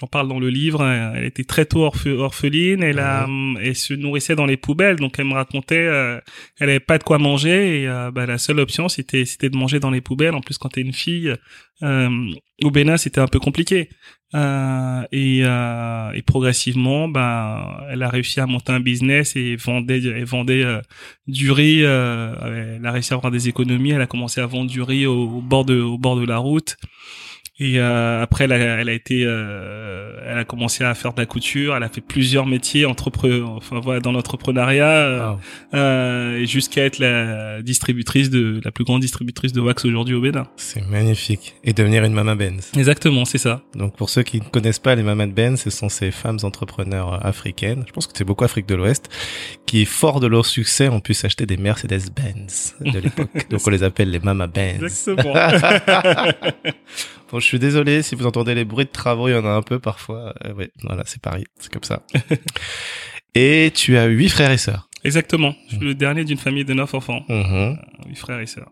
J'en 0.00 0.06
parle 0.06 0.28
dans 0.28 0.38
le 0.38 0.50
livre. 0.50 0.84
Elle 0.84 1.24
était 1.24 1.44
très 1.44 1.66
tôt 1.66 1.90
orpheline. 2.06 2.82
Elle 2.82 2.98
a, 2.98 3.26
elle 3.60 3.76
se 3.76 3.94
nourrissait 3.94 4.36
dans 4.36 4.46
les 4.46 4.56
poubelles. 4.56 4.96
Donc 4.96 5.18
elle 5.18 5.26
me 5.26 5.34
racontait, 5.34 5.76
euh, 5.76 6.20
elle 6.58 6.70
avait 6.70 6.80
pas 6.80 6.98
de 6.98 7.02
quoi 7.04 7.18
manger 7.18 7.82
et 7.82 7.88
euh, 7.88 8.10
bah, 8.10 8.26
la 8.26 8.38
seule 8.38 8.60
option 8.60 8.88
c'était 8.88 9.24
c'était 9.24 9.50
de 9.50 9.56
manger 9.56 9.80
dans 9.80 9.90
les 9.90 10.00
poubelles. 10.00 10.34
En 10.34 10.40
plus, 10.40 10.58
quand 10.58 10.68
t'es 10.70 10.80
une 10.80 10.92
fille, 10.92 11.34
euh, 11.82 12.30
au 12.62 12.70
Bénin, 12.70 12.96
c'était 12.96 13.20
un 13.20 13.26
peu 13.26 13.38
compliqué. 13.38 13.90
Euh, 14.34 15.02
et, 15.12 15.42
euh, 15.44 16.12
et, 16.12 16.22
progressivement, 16.22 17.08
ben, 17.08 17.78
elle 17.90 18.02
a 18.02 18.08
réussi 18.08 18.40
à 18.40 18.46
monter 18.46 18.72
un 18.72 18.80
business 18.80 19.36
et 19.36 19.56
vendait, 19.56 20.02
elle 20.04 20.24
vendait 20.24 20.64
du 21.26 21.50
riz. 21.50 21.80
Elle 21.80 22.80
a 22.84 22.92
réussi 22.92 23.12
à 23.12 23.16
avoir 23.16 23.30
des 23.30 23.48
économies. 23.48 23.90
Elle 23.90 24.02
a 24.02 24.06
commencé 24.06 24.40
à 24.40 24.46
vendre 24.46 24.70
du 24.70 24.82
riz 24.82 25.06
au 25.06 25.40
bord 25.40 25.64
de, 25.64 25.80
au 25.80 25.98
bord 25.98 26.16
de 26.16 26.24
la 26.24 26.38
route. 26.38 26.76
Et 27.58 27.78
euh, 27.78 28.22
après, 28.22 28.44
elle 28.44 28.52
a, 28.52 28.56
elle 28.58 28.88
a 28.90 28.92
été, 28.92 29.24
euh, 29.24 30.20
elle 30.26 30.36
a 30.36 30.44
commencé 30.44 30.84
à 30.84 30.94
faire 30.94 31.14
de 31.14 31.20
la 31.20 31.26
couture. 31.26 31.74
Elle 31.74 31.82
a 31.82 31.88
fait 31.88 32.02
plusieurs 32.02 32.44
métiers 32.44 32.84
entrepre, 32.84 33.26
enfin 33.56 33.80
voilà, 33.80 34.00
dans 34.00 34.12
l'entrepreneuriat, 34.12 35.38
euh, 35.72 36.44
jusqu'à 36.44 36.84
être 36.84 36.98
la 36.98 37.62
distributrice 37.62 38.28
de 38.28 38.60
la 38.62 38.70
plus 38.72 38.84
grande 38.84 39.00
distributrice 39.00 39.54
de 39.54 39.60
wax 39.60 39.86
aujourd'hui 39.86 40.14
au 40.14 40.20
Bénin. 40.20 40.46
C'est 40.56 40.86
magnifique. 40.86 41.54
Et 41.64 41.72
devenir 41.72 42.04
une 42.04 42.12
Mama 42.12 42.34
Benz. 42.34 42.72
Exactement, 42.76 43.24
c'est 43.24 43.38
ça. 43.38 43.62
Donc 43.74 43.96
pour 43.96 44.10
ceux 44.10 44.22
qui 44.22 44.38
ne 44.38 44.44
connaissent 44.44 44.78
pas 44.78 44.94
les 44.94 45.02
Mama 45.02 45.26
Benz, 45.26 45.62
ce 45.62 45.70
sont 45.70 45.88
ces 45.88 46.10
femmes 46.10 46.38
entrepreneurs 46.42 47.24
africaines. 47.24 47.84
Je 47.86 47.92
pense 47.92 48.06
que 48.06 48.12
c'est 48.14 48.24
beaucoup 48.24 48.44
Afrique 48.44 48.66
de 48.66 48.74
l'Ouest, 48.74 49.08
qui 49.64 49.86
fort 49.86 50.20
de 50.20 50.26
leur 50.26 50.44
succès 50.44 50.88
ont 50.88 51.00
pu 51.00 51.14
s'acheter 51.14 51.46
des 51.46 51.56
Mercedes 51.56 52.10
Benz 52.14 52.74
de 52.80 52.98
l'époque. 52.98 53.30
Donc 53.50 53.62
on 53.66 53.70
les 53.70 53.82
appelle 53.82 54.10
les 54.10 54.20
Mama 54.20 54.46
Benz. 54.46 54.82
Exactement. 54.82 55.34
Bon, 57.30 57.40
je 57.40 57.46
suis 57.46 57.58
désolé 57.58 58.02
si 58.02 58.14
vous 58.14 58.26
entendez 58.26 58.54
les 58.54 58.64
bruits 58.64 58.84
de 58.84 58.90
travaux, 58.90 59.28
il 59.28 59.32
y 59.32 59.36
en 59.36 59.44
a 59.44 59.50
un 59.50 59.62
peu 59.62 59.78
parfois. 59.78 60.34
Euh, 60.44 60.54
oui, 60.56 60.68
voilà, 60.82 61.02
c'est 61.06 61.20
pareil, 61.20 61.44
c'est 61.58 61.72
comme 61.72 61.82
ça. 61.82 62.02
et 63.34 63.72
tu 63.74 63.96
as 63.96 64.06
huit 64.06 64.28
frères 64.28 64.52
et 64.52 64.58
sœurs. 64.58 64.88
Exactement. 65.04 65.54
Je 65.68 65.76
suis 65.76 65.84
le 65.84 65.94
dernier 65.94 66.24
d'une 66.24 66.38
famille 66.38 66.64
de 66.64 66.74
neuf 66.74 66.94
enfants. 66.94 67.22
Mm-hmm. 67.28 67.78
Huit 68.08 68.16
frères 68.16 68.40
et 68.40 68.46
sœurs. 68.46 68.70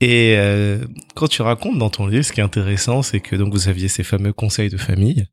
Et 0.00 0.36
euh, 0.38 0.84
quand 1.14 1.28
tu 1.28 1.42
racontes 1.42 1.76
dans 1.76 1.90
ton 1.90 2.06
livre, 2.06 2.24
ce 2.24 2.32
qui 2.32 2.40
est 2.40 2.44
intéressant, 2.44 3.02
c'est 3.02 3.20
que 3.20 3.36
donc 3.36 3.52
vous 3.52 3.68
aviez 3.68 3.88
ces 3.88 4.02
fameux 4.02 4.32
conseils 4.32 4.70
de 4.70 4.78
famille. 4.78 5.26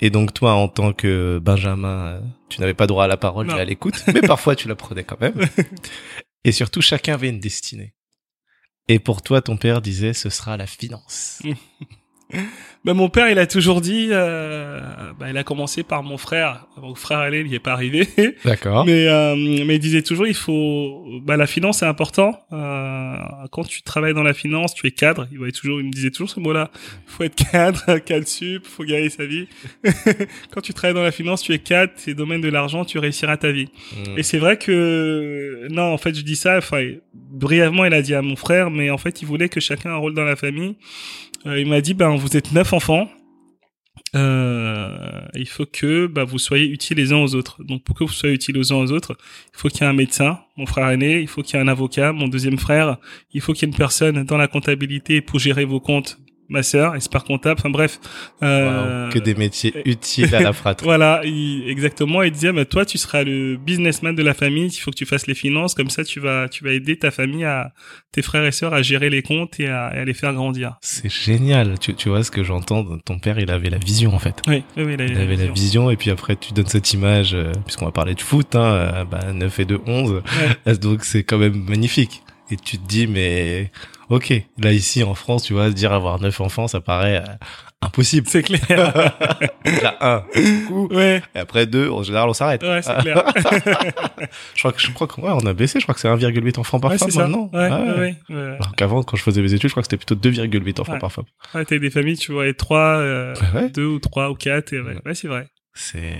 Et 0.00 0.10
donc 0.10 0.32
toi, 0.32 0.54
en 0.54 0.68
tant 0.68 0.92
que 0.92 1.40
Benjamin, 1.42 2.06
euh, 2.06 2.20
tu 2.48 2.60
n'avais 2.60 2.74
pas 2.74 2.86
droit 2.86 3.04
à 3.04 3.08
la 3.08 3.16
parole 3.16 3.50
et 3.50 3.54
à 3.54 3.64
l'écoute, 3.64 4.04
mais 4.14 4.20
parfois 4.20 4.54
tu 4.54 4.68
la 4.68 4.76
prenais 4.76 5.02
quand 5.02 5.20
même. 5.20 5.34
Et 6.44 6.52
surtout, 6.52 6.80
chacun 6.80 7.14
avait 7.14 7.28
une 7.28 7.40
destinée. 7.40 7.94
Et 8.88 8.98
pour 8.98 9.22
toi, 9.22 9.42
ton 9.42 9.56
père 9.56 9.82
disait, 9.82 10.14
ce 10.14 10.30
sera 10.30 10.56
la 10.56 10.66
finance. 10.66 11.42
bah, 12.84 12.94
mon 12.94 13.08
père, 13.08 13.30
il 13.30 13.38
a 13.38 13.46
toujours 13.46 13.80
dit, 13.80 14.08
euh, 14.10 14.80
bah, 15.18 15.30
il 15.30 15.36
a 15.36 15.44
commencé 15.44 15.82
par 15.82 16.02
mon 16.02 16.18
frère. 16.18 16.66
Mon 16.76 16.94
frère 16.94 17.18
allait, 17.18 17.40
il 17.40 17.46
n'y 17.46 17.54
est 17.54 17.58
pas 17.60 17.72
arrivé. 17.72 18.06
D'accord. 18.44 18.84
mais 18.84 19.08
euh, 19.08 19.34
mais 19.36 19.76
il 19.76 19.78
disait 19.78 20.02
toujours, 20.02 20.26
il 20.26 20.34
faut, 20.34 21.06
bah, 21.22 21.36
la 21.36 21.46
finance 21.46 21.78
c'est 21.78 21.86
important. 21.86 22.38
Euh, 22.52 23.16
quand 23.50 23.64
tu 23.64 23.82
travailles 23.82 24.14
dans 24.14 24.22
la 24.22 24.34
finance, 24.34 24.74
tu 24.74 24.86
es 24.86 24.90
cadre. 24.90 25.26
Il 25.32 25.38
voyait 25.38 25.52
toujours, 25.52 25.80
il 25.80 25.86
me 25.86 25.90
disait 25.90 26.10
toujours 26.10 26.30
ce 26.30 26.40
mot-là. 26.40 26.70
Il 27.06 27.12
faut 27.12 27.24
être 27.24 27.50
cadre, 27.50 27.98
cadre 28.04 28.26
sup, 28.26 28.66
faut 28.66 28.84
gagner 28.84 29.08
sa 29.08 29.24
vie. 29.24 29.48
quand 30.50 30.60
tu 30.60 30.74
travailles 30.74 30.94
dans 30.94 31.02
la 31.02 31.12
finance, 31.12 31.42
tu 31.42 31.52
es 31.52 31.58
cadre. 31.58 31.92
C'est 31.96 32.14
domaine 32.14 32.42
de 32.42 32.48
l'argent, 32.48 32.84
tu 32.84 32.98
réussiras 32.98 33.38
ta 33.38 33.52
vie. 33.52 33.68
Mm. 33.92 34.18
Et 34.18 34.22
c'est 34.22 34.38
vrai 34.38 34.58
que 34.58 35.66
non, 35.70 35.92
en 35.94 35.98
fait, 35.98 36.14
je 36.14 36.22
dis 36.22 36.36
ça. 36.36 36.58
Enfin, 36.58 36.84
brièvement, 37.14 37.86
il 37.86 37.94
a 37.94 38.02
dit 38.02 38.14
à 38.14 38.22
mon 38.22 38.36
frère, 38.36 38.70
mais 38.70 38.90
en 38.90 38.98
fait, 38.98 39.22
il 39.22 39.26
voulait 39.26 39.48
que 39.48 39.60
chacun 39.60 39.90
ait 39.90 39.92
un 39.92 39.96
rôle 39.96 40.14
dans 40.14 40.24
la 40.24 40.36
famille. 40.36 40.76
Euh, 41.46 41.60
il 41.60 41.66
m'a 41.66 41.80
dit, 41.80 41.94
ben, 41.94 42.16
vous 42.16 42.36
êtes 42.36 42.52
neuf 42.52 42.72
enfants. 42.72 43.08
Euh, 44.14 45.20
il 45.34 45.48
faut 45.48 45.66
que 45.66 46.06
bah, 46.06 46.24
vous 46.24 46.38
soyez 46.38 46.66
utiles 46.66 46.96
les 46.96 47.12
uns 47.12 47.18
aux 47.18 47.34
autres. 47.34 47.62
Donc 47.64 47.84
pour 47.84 47.96
que 47.96 48.04
vous 48.04 48.12
soyez 48.12 48.34
utiles 48.34 48.56
aux 48.58 48.72
uns 48.72 48.76
aux 48.76 48.90
autres, 48.90 49.16
il 49.52 49.58
faut 49.58 49.68
qu'il 49.68 49.82
y 49.82 49.84
ait 49.84 49.88
un 49.88 49.92
médecin, 49.92 50.40
mon 50.56 50.66
frère 50.66 50.88
aîné, 50.88 51.20
il 51.20 51.28
faut 51.28 51.42
qu'il 51.42 51.56
y 51.56 51.58
ait 51.58 51.62
un 51.62 51.68
avocat, 51.68 52.12
mon 52.12 52.28
deuxième 52.28 52.58
frère, 52.58 52.96
il 53.32 53.40
faut 53.40 53.52
qu'il 53.52 53.68
y 53.68 53.70
ait 53.70 53.72
une 53.72 53.76
personne 53.76 54.24
dans 54.24 54.38
la 54.38 54.48
comptabilité 54.48 55.20
pour 55.20 55.38
gérer 55.38 55.64
vos 55.64 55.80
comptes, 55.80 56.18
ma 56.48 56.62
sœur, 56.62 56.94
expert 56.94 57.24
comptable, 57.24 57.60
enfin 57.60 57.70
bref. 57.70 58.00
Euh, 58.42 59.06
wow, 59.06 59.12
que 59.12 59.18
des 59.18 59.34
métiers 59.34 59.74
utiles 59.84 60.34
à 60.34 60.40
la 60.40 60.52
fratrie. 60.54 60.84
voilà, 60.84 61.20
il, 61.24 61.68
exactement. 61.68 62.22
Il 62.22 62.32
disait, 62.32 62.52
bah, 62.52 62.64
toi, 62.64 62.84
tu 62.84 62.98
seras 62.98 63.22
le 63.22 63.56
businessman 63.56 64.14
de 64.14 64.22
la 64.22 64.34
famille. 64.34 64.66
Il 64.68 64.78
faut 64.78 64.90
que 64.90 64.96
tu 64.96 65.06
fasses 65.06 65.26
les 65.26 65.34
finances, 65.34 65.74
comme 65.74 65.90
ça, 65.90 66.04
tu 66.04 66.20
vas, 66.20 66.48
tu 66.48 66.64
vas 66.64 66.72
aider 66.72 66.98
ta 66.98 67.10
famille 67.10 67.44
à, 67.44 67.72
tes 68.12 68.22
frères 68.22 68.44
et 68.44 68.52
sœurs 68.52 68.74
à 68.74 68.82
gérer 68.82 69.10
les 69.10 69.22
comptes 69.22 69.60
et 69.60 69.68
à, 69.68 69.92
et 69.94 69.98
à 69.98 70.04
les 70.04 70.14
faire 70.14 70.32
grandir. 70.32 70.76
C'est 70.80 71.10
génial. 71.10 71.78
Tu, 71.78 71.94
tu 71.94 72.08
vois 72.08 72.24
ce 72.24 72.30
que 72.30 72.42
j'entends? 72.42 72.84
Ton 73.04 73.18
père, 73.18 73.38
il 73.38 73.50
avait 73.50 73.70
la 73.70 73.78
vision 73.78 74.14
en 74.14 74.18
fait. 74.18 74.42
Oui, 74.46 74.62
oui, 74.76 74.84
oui 74.84 74.94
il, 74.94 75.02
avait, 75.02 75.12
il 75.12 75.20
avait, 75.20 75.36
la, 75.36 75.52
vision. 75.52 75.90
Et 75.90 75.96
puis 75.96 76.10
après, 76.10 76.36
tu 76.36 76.52
donnes 76.52 76.66
cette 76.66 76.92
image, 76.92 77.34
euh, 77.34 77.52
puisqu'on 77.64 77.84
va 77.86 77.92
parler 77.92 78.14
de 78.14 78.20
foot, 78.20 78.54
hein, 78.56 78.72
euh, 78.72 79.04
bah, 79.04 79.32
9 79.32 79.60
et 79.60 79.64
2, 79.64 79.80
11. 79.86 80.22
Ouais. 80.66 80.74
Donc 80.80 81.04
c'est 81.04 81.24
quand 81.24 81.38
même 81.38 81.64
magnifique. 81.68 82.22
Et 82.50 82.56
tu 82.56 82.78
te 82.78 82.86
dis, 82.86 83.06
mais 83.06 83.70
ok, 84.10 84.32
là 84.58 84.72
ici 84.72 85.02
en 85.02 85.14
France, 85.14 85.44
tu 85.44 85.52
vois, 85.52 85.70
dire 85.70 85.92
avoir 85.92 86.20
neuf 86.20 86.40
enfants, 86.40 86.68
ça 86.68 86.80
paraît 86.80 87.18
euh, 87.18 87.34
impossible. 87.82 88.26
C'est 88.28 88.42
clair. 88.42 88.60
là, 89.82 89.96
un, 90.00 90.24
coup, 90.66 90.88
ouais. 90.88 91.22
et 91.34 91.38
après 91.38 91.66
deux, 91.66 91.88
en 91.90 92.02
général, 92.02 92.28
on 92.28 92.32
s'arrête. 92.32 92.62
Ouais, 92.62 92.82
c'est 92.82 92.96
clair. 92.98 93.24
je 94.54 94.60
crois 94.60 94.72
que 94.72 94.80
je 94.80 94.90
crois 94.92 95.06
que 95.06 95.20
ouais, 95.20 95.30
on 95.30 95.46
a 95.46 95.52
baissé. 95.52 95.80
Je 95.80 95.84
crois 95.84 95.94
que 95.94 96.00
c'est 96.00 96.08
1,8 96.08 96.58
enfants 96.58 96.80
par 96.80 96.90
ouais, 96.90 96.98
femme 96.98 97.10
maintenant. 97.14 97.50
Ouais, 97.52 97.70
ouais. 97.70 97.80
ouais. 97.98 98.16
ouais. 98.30 98.56
Alors 98.60 98.74
qu'avant, 98.76 99.02
quand 99.02 99.16
je 99.16 99.22
faisais 99.22 99.42
mes 99.42 99.52
études, 99.52 99.68
je 99.68 99.74
crois 99.74 99.82
que 99.82 99.88
c'était 99.90 100.04
plutôt 100.04 100.16
2,8 100.16 100.80
enfants 100.80 100.98
par 100.98 101.12
femme. 101.12 101.26
Ouais, 101.54 101.64
t'as 101.64 101.78
des 101.78 101.90
familles, 101.90 102.18
tu 102.18 102.32
vois, 102.32 102.46
et 102.48 102.54
trois, 102.54 102.98
euh, 102.98 103.34
deux 103.74 103.86
ou 103.86 103.98
trois 103.98 104.30
ou 104.30 104.34
quatre. 104.34 104.72
Et 104.72 104.80
ouais, 104.80 104.98
ouais 105.04 105.14
c'est 105.14 105.28
vrai. 105.28 105.48
C'est 105.74 106.18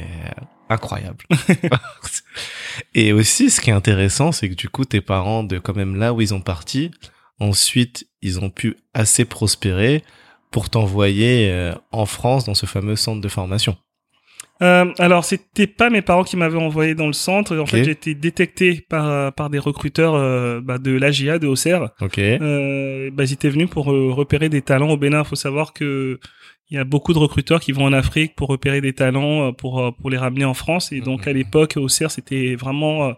incroyable. 0.69 1.25
et 2.95 3.13
aussi, 3.13 3.51
ce 3.51 3.61
qui 3.61 3.71
est 3.71 3.73
intéressant, 3.73 4.31
c'est 4.31 4.49
que 4.49 4.55
du 4.55 4.69
coup, 4.69 4.85
tes 4.85 5.01
parents, 5.01 5.43
de 5.43 5.59
quand 5.59 5.75
même 5.75 5.97
là 5.97 6.13
où 6.13 6.21
ils 6.21 6.33
ont 6.33 6.41
parti, 6.41 6.93
ensuite, 7.41 8.07
ils 8.23 8.41
ont 8.41 8.51
pu 8.51 8.77
assez 8.95 9.25
prospérer 9.25 10.03
pour 10.51 10.71
t'envoyer 10.71 11.51
euh, 11.51 11.75
en 11.93 12.07
France 12.07 12.45
dans 12.45 12.55
ce 12.55 12.67
fameux 12.67 12.97
centre 12.97 13.21
de 13.21 13.29
formation. 13.29 13.77
Euh, 14.61 14.93
alors, 14.99 15.25
c'était 15.25 15.67
pas 15.67 15.89
mes 15.89 16.03
parents 16.03 16.25
qui 16.25 16.37
m'avaient 16.37 16.59
envoyé 16.59 16.95
dans 16.95 17.07
le 17.07 17.13
centre. 17.13 17.55
En 17.55 17.61
okay. 17.61 17.71
fait, 17.71 17.85
j'ai 17.85 17.91
été 17.93 18.15
détecté 18.15 18.85
par 18.89 19.33
par 19.33 19.51
des 19.51 19.59
recruteurs 19.59 20.15
euh, 20.15 20.61
bah, 20.61 20.79
de 20.79 20.91
l'AGIA 20.91 21.39
de 21.39 21.47
Auxerre. 21.47 21.91
Ok. 22.01 22.19
Euh, 22.19 23.11
bah, 23.13 23.25
ils 23.25 23.33
étaient 23.33 23.51
venus 23.51 23.71
pour 23.71 23.87
repérer 23.87 24.49
des 24.49 24.63
talents 24.63 24.91
au 24.91 24.97
Bénin. 24.97 25.21
Il 25.21 25.29
faut 25.29 25.37
savoir 25.37 25.73
que 25.73 26.19
il 26.71 26.77
y 26.77 26.79
a 26.79 26.85
beaucoup 26.85 27.13
de 27.13 27.19
recruteurs 27.19 27.61
qui 27.61 27.73
vont 27.73 27.85
en 27.85 27.93
Afrique 27.93 28.35
pour 28.37 28.49
repérer 28.49 28.81
des 28.81 28.93
talents, 28.93 29.53
pour 29.53 29.95
pour 29.95 30.11
les 30.11 30.19
ramener 30.19 30.45
en 30.45 30.55
France. 30.55 30.93
Et 30.93 31.01
donc, 31.01 31.27
à 31.27 31.33
l'époque, 31.33 31.75
Auxerre, 31.77 32.11
c'était 32.11 32.55
vraiment 32.57 33.15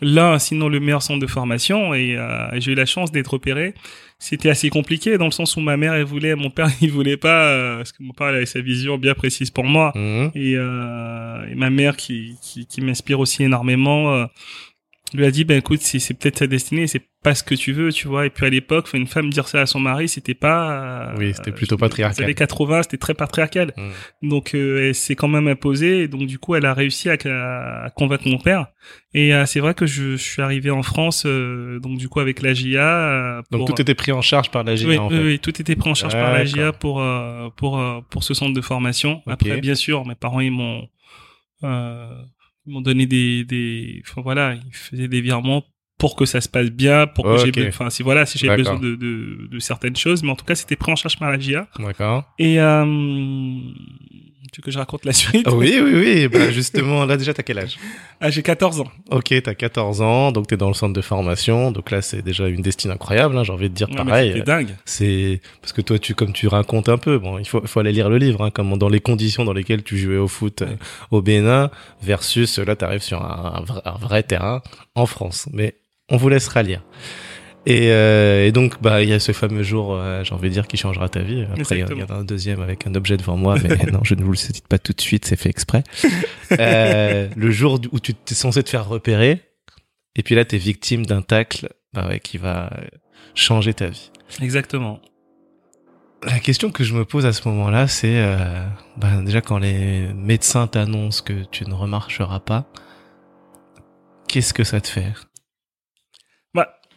l'un, 0.00 0.38
sinon 0.38 0.68
le 0.68 0.80
meilleur 0.80 1.02
centre 1.02 1.20
de 1.20 1.26
formation. 1.26 1.94
Et 1.94 2.16
euh, 2.16 2.48
j'ai 2.60 2.72
eu 2.72 2.74
la 2.74 2.86
chance 2.86 3.12
d'être 3.12 3.28
repéré. 3.28 3.74
C'était 4.18 4.48
assez 4.48 4.70
compliqué 4.70 5.18
dans 5.18 5.26
le 5.26 5.30
sens 5.30 5.56
où 5.56 5.60
ma 5.60 5.76
mère, 5.76 5.92
elle 5.92 6.04
voulait, 6.04 6.34
mon 6.34 6.50
père, 6.50 6.70
il 6.80 6.90
voulait 6.90 7.16
pas, 7.16 7.48
euh, 7.48 7.76
parce 7.78 7.92
que 7.92 8.02
mon 8.02 8.12
père, 8.12 8.28
avait 8.28 8.46
sa 8.46 8.60
vision 8.60 8.96
bien 8.98 9.14
précise 9.14 9.50
pour 9.50 9.64
moi. 9.64 9.92
Mmh. 9.94 10.30
Et, 10.34 10.54
euh, 10.56 11.46
et, 11.50 11.54
ma 11.54 11.70
mère, 11.70 11.96
qui, 11.96 12.36
qui, 12.42 12.66
qui 12.66 12.80
m'inspire 12.80 13.20
aussi 13.20 13.44
énormément, 13.44 14.14
euh, 14.14 14.26
lui 15.14 15.24
a 15.24 15.30
dit, 15.30 15.44
ben 15.44 15.58
écoute, 15.58 15.80
c'est, 15.82 15.98
c'est 15.98 16.14
peut-être 16.14 16.38
sa 16.38 16.46
destinée, 16.46 16.86
c'est 16.86 17.02
pas 17.22 17.34
ce 17.34 17.42
que 17.42 17.54
tu 17.54 17.72
veux, 17.72 17.92
tu 17.92 18.08
vois. 18.08 18.26
Et 18.26 18.30
puis 18.30 18.46
à 18.46 18.50
l'époque, 18.50 18.88
une 18.94 19.06
femme 19.06 19.30
dire 19.30 19.48
ça 19.48 19.60
à 19.60 19.66
son 19.66 19.80
mari, 19.80 20.08
c'était 20.08 20.34
pas. 20.34 21.12
oui, 21.18 21.32
c'était 21.34 21.52
plutôt 21.52 21.76
patriarcal. 21.76 22.18
Les 22.18 22.24
années 22.24 22.34
80, 22.34 22.82
c'était 22.82 22.98
très 22.98 23.14
patriarcal. 23.14 23.72
Mmh. 23.76 24.28
Donc 24.28 24.54
euh, 24.54 24.88
elle 24.88 24.94
s'est 24.94 25.14
quand 25.14 25.28
même 25.28 25.48
imposée. 25.48 26.02
Et 26.02 26.08
donc 26.08 26.26
du 26.26 26.38
coup, 26.38 26.54
elle 26.54 26.66
a 26.66 26.74
réussi 26.74 27.08
à, 27.08 27.16
à 27.84 27.90
convaincre 27.90 28.28
mon 28.28 28.38
père. 28.38 28.66
Et 29.14 29.32
euh, 29.34 29.46
c'est 29.46 29.60
vrai 29.60 29.74
que 29.74 29.86
je, 29.86 30.12
je, 30.12 30.22
suis 30.22 30.42
arrivé 30.42 30.70
en 30.70 30.82
France, 30.82 31.24
euh, 31.26 31.80
donc 31.80 31.98
du 31.98 32.08
coup 32.08 32.20
avec 32.20 32.42
la 32.42 32.52
GIA. 32.52 33.42
Pour... 33.50 33.60
Donc 33.60 33.74
tout 33.74 33.80
était 33.80 33.94
pris 33.94 34.12
en 34.12 34.22
charge 34.22 34.50
par 34.50 34.62
la 34.62 34.76
GIA. 34.76 34.88
Oui, 34.88 34.98
en 34.98 35.08
fait. 35.08 35.18
oui, 35.18 35.38
tout 35.38 35.60
était 35.60 35.76
pris 35.76 35.90
en 35.90 35.94
charge 35.94 36.12
par 36.12 36.32
la 36.32 36.44
GIA 36.44 36.72
pour 36.72 37.00
euh, 37.00 37.48
pour 37.56 37.82
pour 38.10 38.24
ce 38.24 38.34
centre 38.34 38.52
de 38.52 38.60
formation. 38.60 39.22
Okay. 39.26 39.30
Après, 39.30 39.60
bien 39.60 39.74
sûr, 39.74 40.04
mes 40.04 40.14
parents 40.14 40.40
ils 40.40 40.52
m'ont 40.52 40.88
ils 42.66 42.72
m'ont 42.72 42.80
donné 42.80 43.06
des 43.06 43.44
des 43.44 44.02
enfin 44.04 44.22
voilà 44.22 44.54
ils 44.54 44.74
faisaient 44.74 45.08
des 45.08 45.20
virements 45.20 45.64
pour 45.98 46.14
que 46.14 46.26
ça 46.26 46.40
se 46.40 46.48
passe 46.48 46.70
bien 46.70 47.06
pour 47.06 47.24
que 47.24 47.48
okay. 47.48 47.52
j'ai 47.54 47.68
enfin 47.68 47.88
si 47.90 48.02
voilà 48.02 48.26
si 48.26 48.38
j'ai 48.38 48.54
besoin 48.54 48.78
de, 48.78 48.96
de, 48.96 49.48
de 49.50 49.58
certaines 49.58 49.96
choses. 49.96 50.22
Mais 50.22 50.30
en 50.30 50.36
tout 50.36 50.44
cas 50.44 50.54
c'était 50.54 50.76
pris 50.76 50.92
en 50.92 50.96
charge 50.96 51.18
par 51.18 51.30
la 51.30 51.38
GIA 51.38 51.68
d'accord. 51.78 52.24
Et 52.38 52.60
euh, 52.60 52.84
tu 54.52 54.60
veux 54.60 54.64
que 54.64 54.70
je 54.70 54.78
raconte 54.78 55.04
la 55.04 55.12
suite 55.12 55.46
oui 55.52 55.78
oui 55.82 55.92
oui. 55.94 56.28
Bah 56.28 56.50
justement 56.50 57.04
là 57.04 57.16
déjà 57.16 57.34
t'as 57.34 57.42
quel 57.42 57.58
âge? 57.58 57.78
Ah 58.20 58.30
j'ai 58.30 58.42
14 58.42 58.80
ans. 58.80 58.90
Ok 59.10 59.34
t'as 59.42 59.54
14 59.54 60.00
ans. 60.02 60.32
Donc 60.32 60.46
t'es 60.46 60.56
dans 60.56 60.68
le 60.68 60.74
centre 60.74 60.92
de 60.92 61.00
formation. 61.00 61.70
Donc 61.70 61.90
là 61.90 62.02
c'est 62.02 62.22
déjà 62.22 62.48
une 62.48 62.62
destinée 62.62 62.94
incroyable 62.94 63.36
hein, 63.36 63.44
j'ai 63.44 63.52
envie 63.52 63.68
de 63.68 63.74
dire 63.74 63.88
ouais, 63.90 63.96
pareil 63.96 64.32
c'est 64.34 64.42
dingue. 64.42 64.76
C'est 64.84 65.40
parce 65.60 65.72
que 65.72 65.80
toi 65.80 65.98
tu 65.98 66.14
comme 66.14 66.32
tu 66.32 66.48
racontes 66.48 66.88
un 66.88 66.98
peu 66.98 67.18
bon 67.18 67.38
il 67.38 67.46
faut 67.46 67.66
faut 67.66 67.80
aller 67.80 67.92
lire 67.92 68.08
le 68.08 68.18
livre 68.18 68.42
hein, 68.44 68.50
comme 68.50 68.76
dans 68.78 68.88
les 68.88 69.00
conditions 69.00 69.44
dans 69.44 69.52
lesquelles 69.52 69.82
tu 69.82 69.96
jouais 69.98 70.18
au 70.18 70.28
foot 70.28 70.60
ouais. 70.60 70.68
euh, 70.68 70.76
au 71.10 71.22
Bénin 71.22 71.70
versus 72.02 72.58
là 72.58 72.76
t'arrives 72.76 73.02
sur 73.02 73.22
un, 73.22 73.54
un, 73.56 73.60
vrai, 73.62 73.80
un 73.84 73.98
vrai 73.98 74.22
terrain 74.22 74.62
en 74.94 75.06
France. 75.06 75.48
Mais 75.52 75.74
on 76.08 76.16
vous 76.16 76.28
laissera 76.28 76.62
lire. 76.62 76.82
Et, 77.66 77.90
euh, 77.90 78.46
et 78.46 78.52
donc, 78.52 78.80
bah, 78.80 79.02
il 79.02 79.08
y 79.08 79.12
a 79.12 79.18
ce 79.18 79.32
fameux 79.32 79.64
jour, 79.64 79.92
euh, 79.92 80.22
j'ai 80.22 80.34
envie 80.34 80.48
de 80.48 80.54
dire, 80.54 80.68
qui 80.68 80.76
changera 80.76 81.08
ta 81.08 81.20
vie. 81.20 81.44
Après, 81.52 81.78
il 81.78 81.98
y 81.98 82.02
en 82.02 82.06
a 82.06 82.18
un 82.18 82.24
deuxième 82.24 82.62
avec 82.62 82.86
un 82.86 82.94
objet 82.94 83.16
devant 83.16 83.36
moi, 83.36 83.56
mais 83.60 83.76
non, 83.92 84.00
je 84.04 84.14
ne 84.14 84.22
vous 84.22 84.30
le 84.30 84.36
cite 84.36 84.68
pas 84.68 84.78
tout 84.78 84.92
de 84.92 85.00
suite, 85.00 85.24
c'est 85.24 85.36
fait 85.36 85.50
exprès. 85.50 85.82
euh, 86.60 87.28
le 87.34 87.50
jour 87.50 87.80
où 87.90 87.98
tu 87.98 88.12
es 88.12 88.34
censé 88.34 88.62
te 88.62 88.70
faire 88.70 88.86
repérer, 88.86 89.42
et 90.14 90.22
puis 90.22 90.36
là, 90.36 90.44
tu 90.44 90.54
es 90.54 90.58
victime 90.58 91.04
d'un 91.04 91.22
tacle 91.22 91.68
bah 91.92 92.06
ouais, 92.06 92.20
qui 92.20 92.38
va 92.38 92.70
changer 93.34 93.74
ta 93.74 93.88
vie. 93.88 94.12
Exactement. 94.40 95.00
La 96.22 96.38
question 96.38 96.70
que 96.70 96.84
je 96.84 96.94
me 96.94 97.04
pose 97.04 97.26
à 97.26 97.32
ce 97.32 97.46
moment-là, 97.48 97.88
c'est 97.88 98.24
bah, 98.96 99.20
déjà 99.22 99.40
quand 99.40 99.58
les 99.58 100.12
médecins 100.14 100.66
t'annoncent 100.68 101.22
que 101.24 101.44
tu 101.50 101.66
ne 101.66 101.74
remarcheras 101.74 102.40
pas, 102.40 102.64
qu'est-ce 104.28 104.54
que 104.54 104.64
ça 104.64 104.80
te 104.80 104.88
fait? 104.88 105.12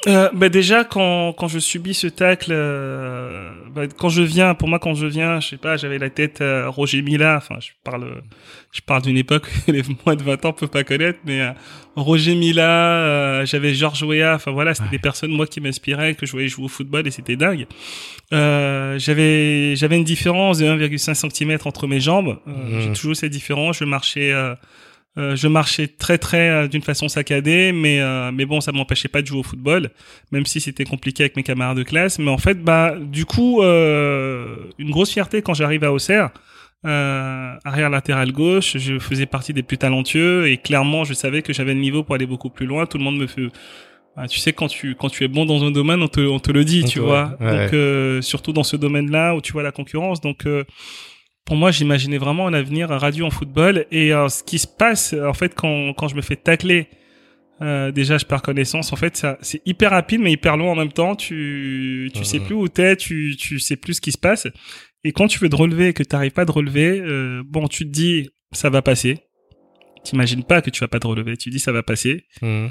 Euh, 0.10 0.30
bah 0.34 0.50
déjà 0.50 0.84
quand 0.84 1.34
quand 1.34 1.48
je 1.48 1.60
subis 1.60 1.94
ce 1.94 2.08
tacle, 2.08 2.52
euh, 2.52 3.50
bah, 3.74 3.84
quand 3.88 4.10
je 4.10 4.22
viens, 4.22 4.56
pour 4.56 4.68
moi 4.68 4.80
quand 4.80 4.94
je 4.96 5.06
viens, 5.06 5.40
je 5.40 5.48
sais 5.50 5.58
pas, 5.58 5.78
j'avais 5.78 5.98
la 6.00 6.10
tête 6.10 6.42
euh, 6.42 6.70
Roger 6.70 7.02
Mila. 7.02 7.38
Enfin, 7.38 7.56
je 7.62 7.70
parle, 7.84 8.22
je 8.72 8.82
parle 8.82 9.04
d'une 9.04 9.18
époque 9.18 9.48
que 9.66 9.72
les 9.72 9.84
moins 10.06 10.16
de 10.16 10.24
20 10.24 10.46
ans 10.46 10.54
peuvent 10.54 10.70
pas 10.70 10.84
connaître, 10.84 11.20
mais 11.26 11.42
euh, 11.42 11.52
Roger 11.96 12.36
Mila, 12.36 12.70
euh, 12.98 13.46
j'avais 13.46 13.74
Georges 13.74 14.04
Weah. 14.04 14.36
Enfin 14.36 14.52
voilà, 14.52 14.74
c'était 14.74 14.86
Ouais. 14.86 14.92
des 14.92 15.00
personnes 15.00 15.32
moi 15.32 15.46
qui 15.48 15.62
m'inspiraient, 15.62 16.16
que 16.16 16.26
je 16.26 16.32
voyais 16.32 16.48
jouer 16.48 16.66
au 16.66 16.70
football 16.70 17.08
et 17.08 17.12
c'était 17.12 17.36
dingue. 17.36 17.68
Euh, 18.34 18.98
j'avais 19.00 19.76
j'avais 19.76 19.98
une 19.98 20.04
différence 20.04 20.60
de 20.60 20.66
1,5 20.66 21.14
cm 21.32 21.58
entre 21.66 21.88
mes 21.88 22.00
jambes. 22.00 22.38
Euh, 22.48 22.52
Mhm. 22.52 22.82
J'ai 22.82 22.94
toujours 22.94 23.16
cette 23.16 23.32
différence. 23.32 23.78
Je 23.80 23.86
marchais. 23.86 24.34
Euh, 25.18 25.36
je 25.36 25.48
marchais 25.48 25.88
très 25.88 26.18
très 26.18 26.50
euh, 26.50 26.68
d'une 26.68 26.82
façon 26.84 27.08
saccadée, 27.08 27.72
mais 27.72 28.00
euh, 28.00 28.32
mais 28.32 28.46
bon, 28.46 28.62
ça 28.62 28.72
m'empêchait 28.72 29.08
pas 29.08 29.22
de 29.22 29.28
jouer 29.28 29.40
au 29.40 29.44
football, 29.44 29.90
même 30.32 30.46
si 30.46 30.62
c'était 30.62 30.86
compliqué 30.86 31.24
avec 31.24 31.36
mes 31.36 31.44
camarades 31.44 31.78
de 31.78 31.84
classe. 31.84 32.20
Mais 32.20 32.30
en 32.32 32.38
fait, 32.38 32.64
bah 32.64 32.96
du 33.00 33.26
coup, 33.26 33.62
euh, 33.62 34.56
une 34.78 34.92
grosse 34.92 35.12
fierté 35.12 35.42
quand 35.42 35.54
j'arrive 35.54 35.84
à 35.84 35.92
Auxerre, 35.92 36.30
euh, 36.86 37.54
arrière 37.66 37.90
latéral 37.90 38.32
gauche, 38.32 38.78
je 38.78 39.00
faisais 39.00 39.26
partie 39.26 39.52
des 39.52 39.64
plus 39.64 39.78
talentueux 39.78 40.48
et 40.48 40.58
clairement, 40.58 41.04
je 41.04 41.14
savais 41.14 41.42
que 41.42 41.54
j'avais 41.54 41.74
le 41.74 41.80
niveau 41.82 42.04
pour 42.04 42.16
aller 42.16 42.28
beaucoup 42.28 42.50
plus 42.50 42.66
loin. 42.66 42.86
Tout 42.86 42.98
le 42.98 43.04
monde 43.04 43.18
me 43.18 43.28
fait 43.28 43.48
ah, 44.16 44.28
tu 44.28 44.40
sais 44.40 44.52
quand 44.54 44.68
tu 44.68 44.96
quand 44.96 45.10
tu 45.10 45.24
es 45.24 45.28
bon 45.30 45.46
dans 45.46 45.64
un 45.64 45.72
domaine, 45.72 46.02
on 46.02 46.08
te 46.08 46.20
on 46.20 46.40
te 46.40 46.52
le 46.52 46.66
dit, 46.66 46.82
On 46.84 46.88
tu 46.88 47.00
vois. 47.00 47.38
ouais. 47.40 47.66
Donc 47.66 47.74
euh, 47.74 48.22
surtout 48.22 48.52
dans 48.54 48.64
ce 48.64 48.76
domaine-là 48.76 49.34
où 49.34 49.42
tu 49.42 49.54
vois 49.54 49.64
la 49.64 49.72
concurrence, 49.72 50.20
donc 50.20 50.46
euh, 50.46 50.66
pour 51.50 51.58
moi, 51.58 51.72
j'imaginais 51.72 52.20
vraiment 52.20 52.46
un 52.46 52.54
avenir 52.54 52.90
radieux 52.90 53.26
en 53.26 53.32
football. 53.32 53.88
Et 53.92 54.14
euh, 54.14 54.30
ce 54.30 54.44
qui 54.44 54.60
se 54.60 54.68
passe, 54.68 55.14
en 55.14 55.34
fait, 55.34 55.56
quand, 55.56 55.94
quand 55.94 56.08
je 56.08 56.16
me 56.16 56.22
fais 56.22 56.36
tacler 56.36 56.88
Euh, 57.62 57.92
déjà, 57.92 58.18
je 58.18 58.26
perds 58.26 58.42
connaissance. 58.42 58.94
En 58.94 58.96
fait, 58.96 59.18
ça, 59.18 59.38
c'est 59.42 59.62
hyper 59.66 59.92
rapide, 59.92 60.22
mais 60.22 60.32
hyper 60.32 60.56
long 60.56 60.72
en 60.72 60.76
même 60.76 60.94
temps. 60.94 61.16
Tu, 61.16 62.10
tu 62.14 62.24
sais 62.24 62.40
plus 62.40 62.56
où 62.56 62.68
t'es, 62.70 62.96
tu, 62.96 63.36
tu 63.38 63.60
sais 63.60 63.76
plus 63.76 63.96
ce 63.96 64.02
qui 64.02 64.12
se 64.14 64.18
passe. 64.18 64.48
Et 65.04 65.12
quand 65.12 65.28
tu 65.28 65.40
veux 65.40 65.50
te 65.50 65.56
relever 65.56 65.90
et 65.90 65.94
que 65.94 66.04
tu 66.04 66.16
n'arrives 66.16 66.32
pas 66.32 66.44
à 66.44 66.46
te 66.46 66.54
relever, 66.54 67.02
euh, 67.02 67.44
bon, 67.46 67.68
tu 67.68 67.84
te 67.84 67.90
dis, 67.90 68.30
ça 68.54 68.70
va 68.70 68.82
passer. 68.82 69.18
T'imagines 70.06 70.44
pas 70.46 70.62
que 70.62 70.70
tu 70.70 70.80
vas 70.80 70.88
pas 70.88 71.00
te 71.00 71.08
relever. 71.08 71.36
Tu 71.36 71.50
dis, 71.50 71.60
ça 71.60 71.74
va 71.74 71.84
passer. 71.84 72.24
Mhm. 72.42 72.70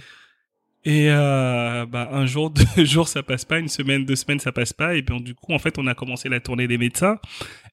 Et 0.85 1.11
euh, 1.11 1.85
bah, 1.85 2.08
un 2.12 2.25
jour, 2.25 2.50
deux 2.76 2.85
jours, 2.87 3.08
ça 3.08 3.23
passe 3.23 3.44
pas. 3.44 3.58
Une 3.58 3.68
semaine, 3.68 4.06
deux 4.06 4.16
semaines, 4.16 4.40
ça 4.40 4.52
passe 4.52 4.73
pas. 4.73 4.94
Et 4.94 5.02
bien, 5.02 5.20
du 5.20 5.35
coup, 5.35 5.52
en 5.52 5.58
fait, 5.58 5.76
on 5.76 5.87
a 5.87 5.94
commencé 5.94 6.30
la 6.30 6.40
tournée 6.40 6.66
des 6.66 6.78
médecins. 6.78 7.18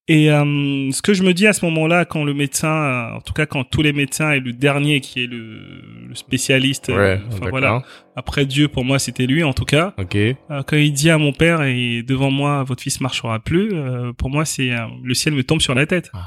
Et 0.07 0.31
euh, 0.31 0.91
ce 0.91 1.01
que 1.01 1.15
je 1.15 1.23
me 1.23 1.33
dis 1.33 1.47
à 1.47 1.53
ce 1.53 1.65
moment-là, 1.65 2.05
quand 2.05 2.23
le 2.23 2.35
médecin, 2.35 2.67
euh, 2.69 3.15
en 3.17 3.21
tout 3.21 3.33
cas 3.33 3.47
quand 3.47 3.63
tous 3.63 3.81
les 3.81 3.91
médecins 3.91 4.33
et 4.33 4.39
le 4.39 4.53
dernier 4.53 5.01
qui 5.01 5.23
est 5.23 5.27
le, 5.27 5.81
le 6.07 6.13
spécialiste, 6.13 6.89
euh, 6.89 7.15
Ouais, 7.15 7.21
enfin 7.27 7.49
voilà, 7.49 7.81
après 8.15 8.45
Dieu 8.45 8.67
pour 8.67 8.85
moi 8.85 8.99
c'était 8.99 9.25
lui 9.25 9.43
en 9.43 9.53
tout 9.53 9.65
cas. 9.65 9.95
Ok. 9.97 10.15
Euh, 10.15 10.35
quand 10.67 10.75
il 10.77 10.93
dit 10.93 11.09
à 11.09 11.17
mon 11.17 11.33
père 11.33 11.63
et 11.63 12.03
devant 12.03 12.29
moi 12.29 12.63
votre 12.63 12.83
fils 12.83 13.01
marchera 13.01 13.39
plus, 13.39 13.71
euh, 13.73 14.13
pour 14.13 14.29
moi 14.29 14.45
c'est 14.45 14.69
le 15.03 15.13
ciel 15.15 15.33
me 15.33 15.43
tombe 15.43 15.59
sur 15.61 15.73
la 15.73 15.87
tête. 15.87 16.11
Ah, 16.13 16.19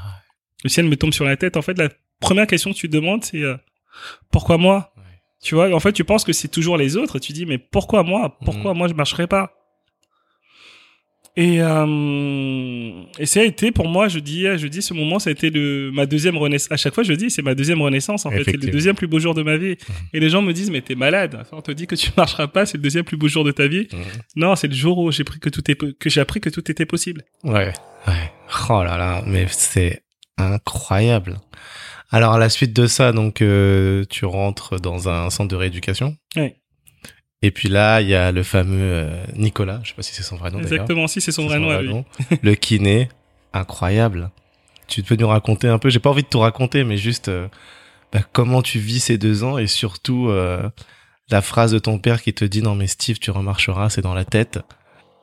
Le 0.65 0.69
ciel 0.69 0.85
me 0.85 0.97
tombe 0.97 1.13
sur 1.13 1.23
la 1.23 1.37
tête. 1.37 1.55
En 1.55 1.61
fait 1.61 1.77
la 1.77 1.87
première 2.19 2.47
question 2.47 2.71
que 2.73 2.75
tu 2.77 2.89
te 2.89 2.93
demandes 2.93 3.23
c'est 3.23 3.41
euh, 3.41 3.55
pourquoi 4.29 4.57
moi? 4.57 4.91
Ouais. 4.97 5.03
Tu 5.41 5.55
vois, 5.55 5.73
en 5.73 5.79
fait 5.79 5.93
tu 5.93 6.03
penses 6.03 6.25
que 6.25 6.33
c'est 6.33 6.49
toujours 6.49 6.75
les 6.75 6.97
autres. 6.97 7.17
Tu 7.17 7.31
dis 7.31 7.45
mais 7.45 7.57
pourquoi 7.57 8.03
moi? 8.03 8.37
Pourquoi 8.43 8.73
Mhm. 8.73 8.77
moi 8.77 8.87
je 8.89 8.93
marcherai 8.93 9.25
pas? 9.27 9.53
Et, 11.39 11.61
euh, 11.61 12.91
et 13.17 13.25
ça 13.25 13.39
a 13.39 13.43
été 13.43 13.71
pour 13.71 13.87
moi, 13.87 14.09
je 14.09 14.19
dis, 14.19 14.43
je 14.57 14.67
dis, 14.67 14.81
ce 14.81 14.93
moment, 14.93 15.19
ça 15.19 15.29
a 15.29 15.31
été 15.31 15.49
le, 15.49 15.89
ma 15.89 16.05
deuxième 16.05 16.35
renaissance. 16.35 16.69
À 16.69 16.75
chaque 16.75 16.93
fois, 16.93 17.01
je 17.01 17.13
dis, 17.13 17.31
c'est 17.31 17.41
ma 17.41 17.55
deuxième 17.55 17.81
renaissance. 17.81 18.25
En 18.25 18.29
fait, 18.29 18.43
c'est 18.43 18.61
le 18.61 18.69
deuxième 18.69 18.97
plus 18.97 19.07
beau 19.07 19.19
jour 19.19 19.33
de 19.33 19.41
ma 19.41 19.55
vie. 19.55 19.77
Et 20.11 20.19
les 20.19 20.29
gens 20.29 20.41
me 20.41 20.51
disent, 20.51 20.69
mais 20.69 20.81
t'es 20.81 20.95
malade. 20.95 21.41
On 21.53 21.61
te 21.61 21.71
dit 21.71 21.87
que 21.87 21.95
tu 21.95 22.11
marcheras 22.17 22.47
pas, 22.47 22.65
c'est 22.65 22.75
le 22.75 22.83
deuxième 22.83 23.05
plus 23.05 23.15
beau 23.15 23.29
jour 23.29 23.45
de 23.45 23.51
ta 23.51 23.67
vie. 23.67 23.87
Mhm. 23.93 23.99
Non, 24.35 24.57
c'est 24.57 24.67
le 24.67 24.73
jour 24.73 24.97
où 24.97 25.13
j'ai 25.13 25.23
pris 25.23 25.39
que 25.39 25.47
tout 25.47 25.63
est, 25.71 25.75
que 25.97 26.09
j'ai 26.09 26.19
appris 26.19 26.41
que 26.41 26.49
tout 26.49 26.69
était 26.69 26.85
possible. 26.85 27.23
Ouais, 27.45 27.71
ouais. 28.05 28.31
Oh 28.69 28.83
là 28.83 28.97
là, 28.97 29.23
mais 29.25 29.45
c'est 29.49 30.03
incroyable. 30.37 31.37
Alors 32.11 32.33
à 32.33 32.39
la 32.39 32.49
suite 32.49 32.73
de 32.73 32.85
ça, 32.85 33.13
donc 33.13 33.41
euh, 33.41 34.03
tu 34.09 34.25
rentres 34.25 34.77
dans 34.81 35.07
un 35.07 35.29
centre 35.29 35.47
de 35.49 35.55
rééducation. 35.55 36.17
Ouais. 36.35 36.57
Et 37.41 37.51
puis 37.51 37.69
là, 37.69 38.01
il 38.01 38.09
y 38.09 38.15
a 38.15 38.31
le 38.31 38.43
fameux 38.43 38.77
euh, 38.81 39.23
Nicolas, 39.35 39.79
je 39.83 39.89
sais 39.89 39.95
pas 39.95 40.01
si 40.01 40.13
c'est 40.13 40.23
son 40.23 40.35
vrai 40.35 40.51
nom. 40.51 40.59
Exactement, 40.59 41.07
si 41.07 41.21
c'est 41.21 41.31
son 41.31 41.45
vrai 41.47 41.59
nom 41.59 41.79
lui. 41.79 41.89
nom. 41.89 42.05
le 42.41 42.55
kiné, 42.55 43.07
incroyable. 43.53 44.29
Tu 44.87 45.03
peux 45.03 45.15
nous 45.15 45.27
raconter 45.27 45.67
un 45.67 45.77
peu, 45.79 45.89
j'ai 45.89 45.99
pas 45.99 46.09
envie 46.09 46.23
de 46.23 46.27
tout 46.27 46.39
raconter, 46.39 46.83
mais 46.83 46.97
juste 46.97 47.29
euh, 47.29 47.47
bah, 48.11 48.19
comment 48.33 48.61
tu 48.61 48.79
vis 48.79 48.99
ces 48.99 49.17
deux 49.17 49.43
ans 49.43 49.57
et 49.57 49.67
surtout 49.67 50.27
euh, 50.29 50.67
la 51.29 51.41
phrase 51.41 51.71
de 51.71 51.79
ton 51.79 51.97
père 51.99 52.21
qui 52.21 52.33
te 52.33 52.43
dit 52.43 52.61
non 52.61 52.75
mais 52.75 52.87
Steve, 52.87 53.19
tu 53.19 53.31
remarcheras, 53.31 53.89
c'est 53.89 54.01
dans 54.01 54.13
la 54.15 54.25
tête. 54.25 54.59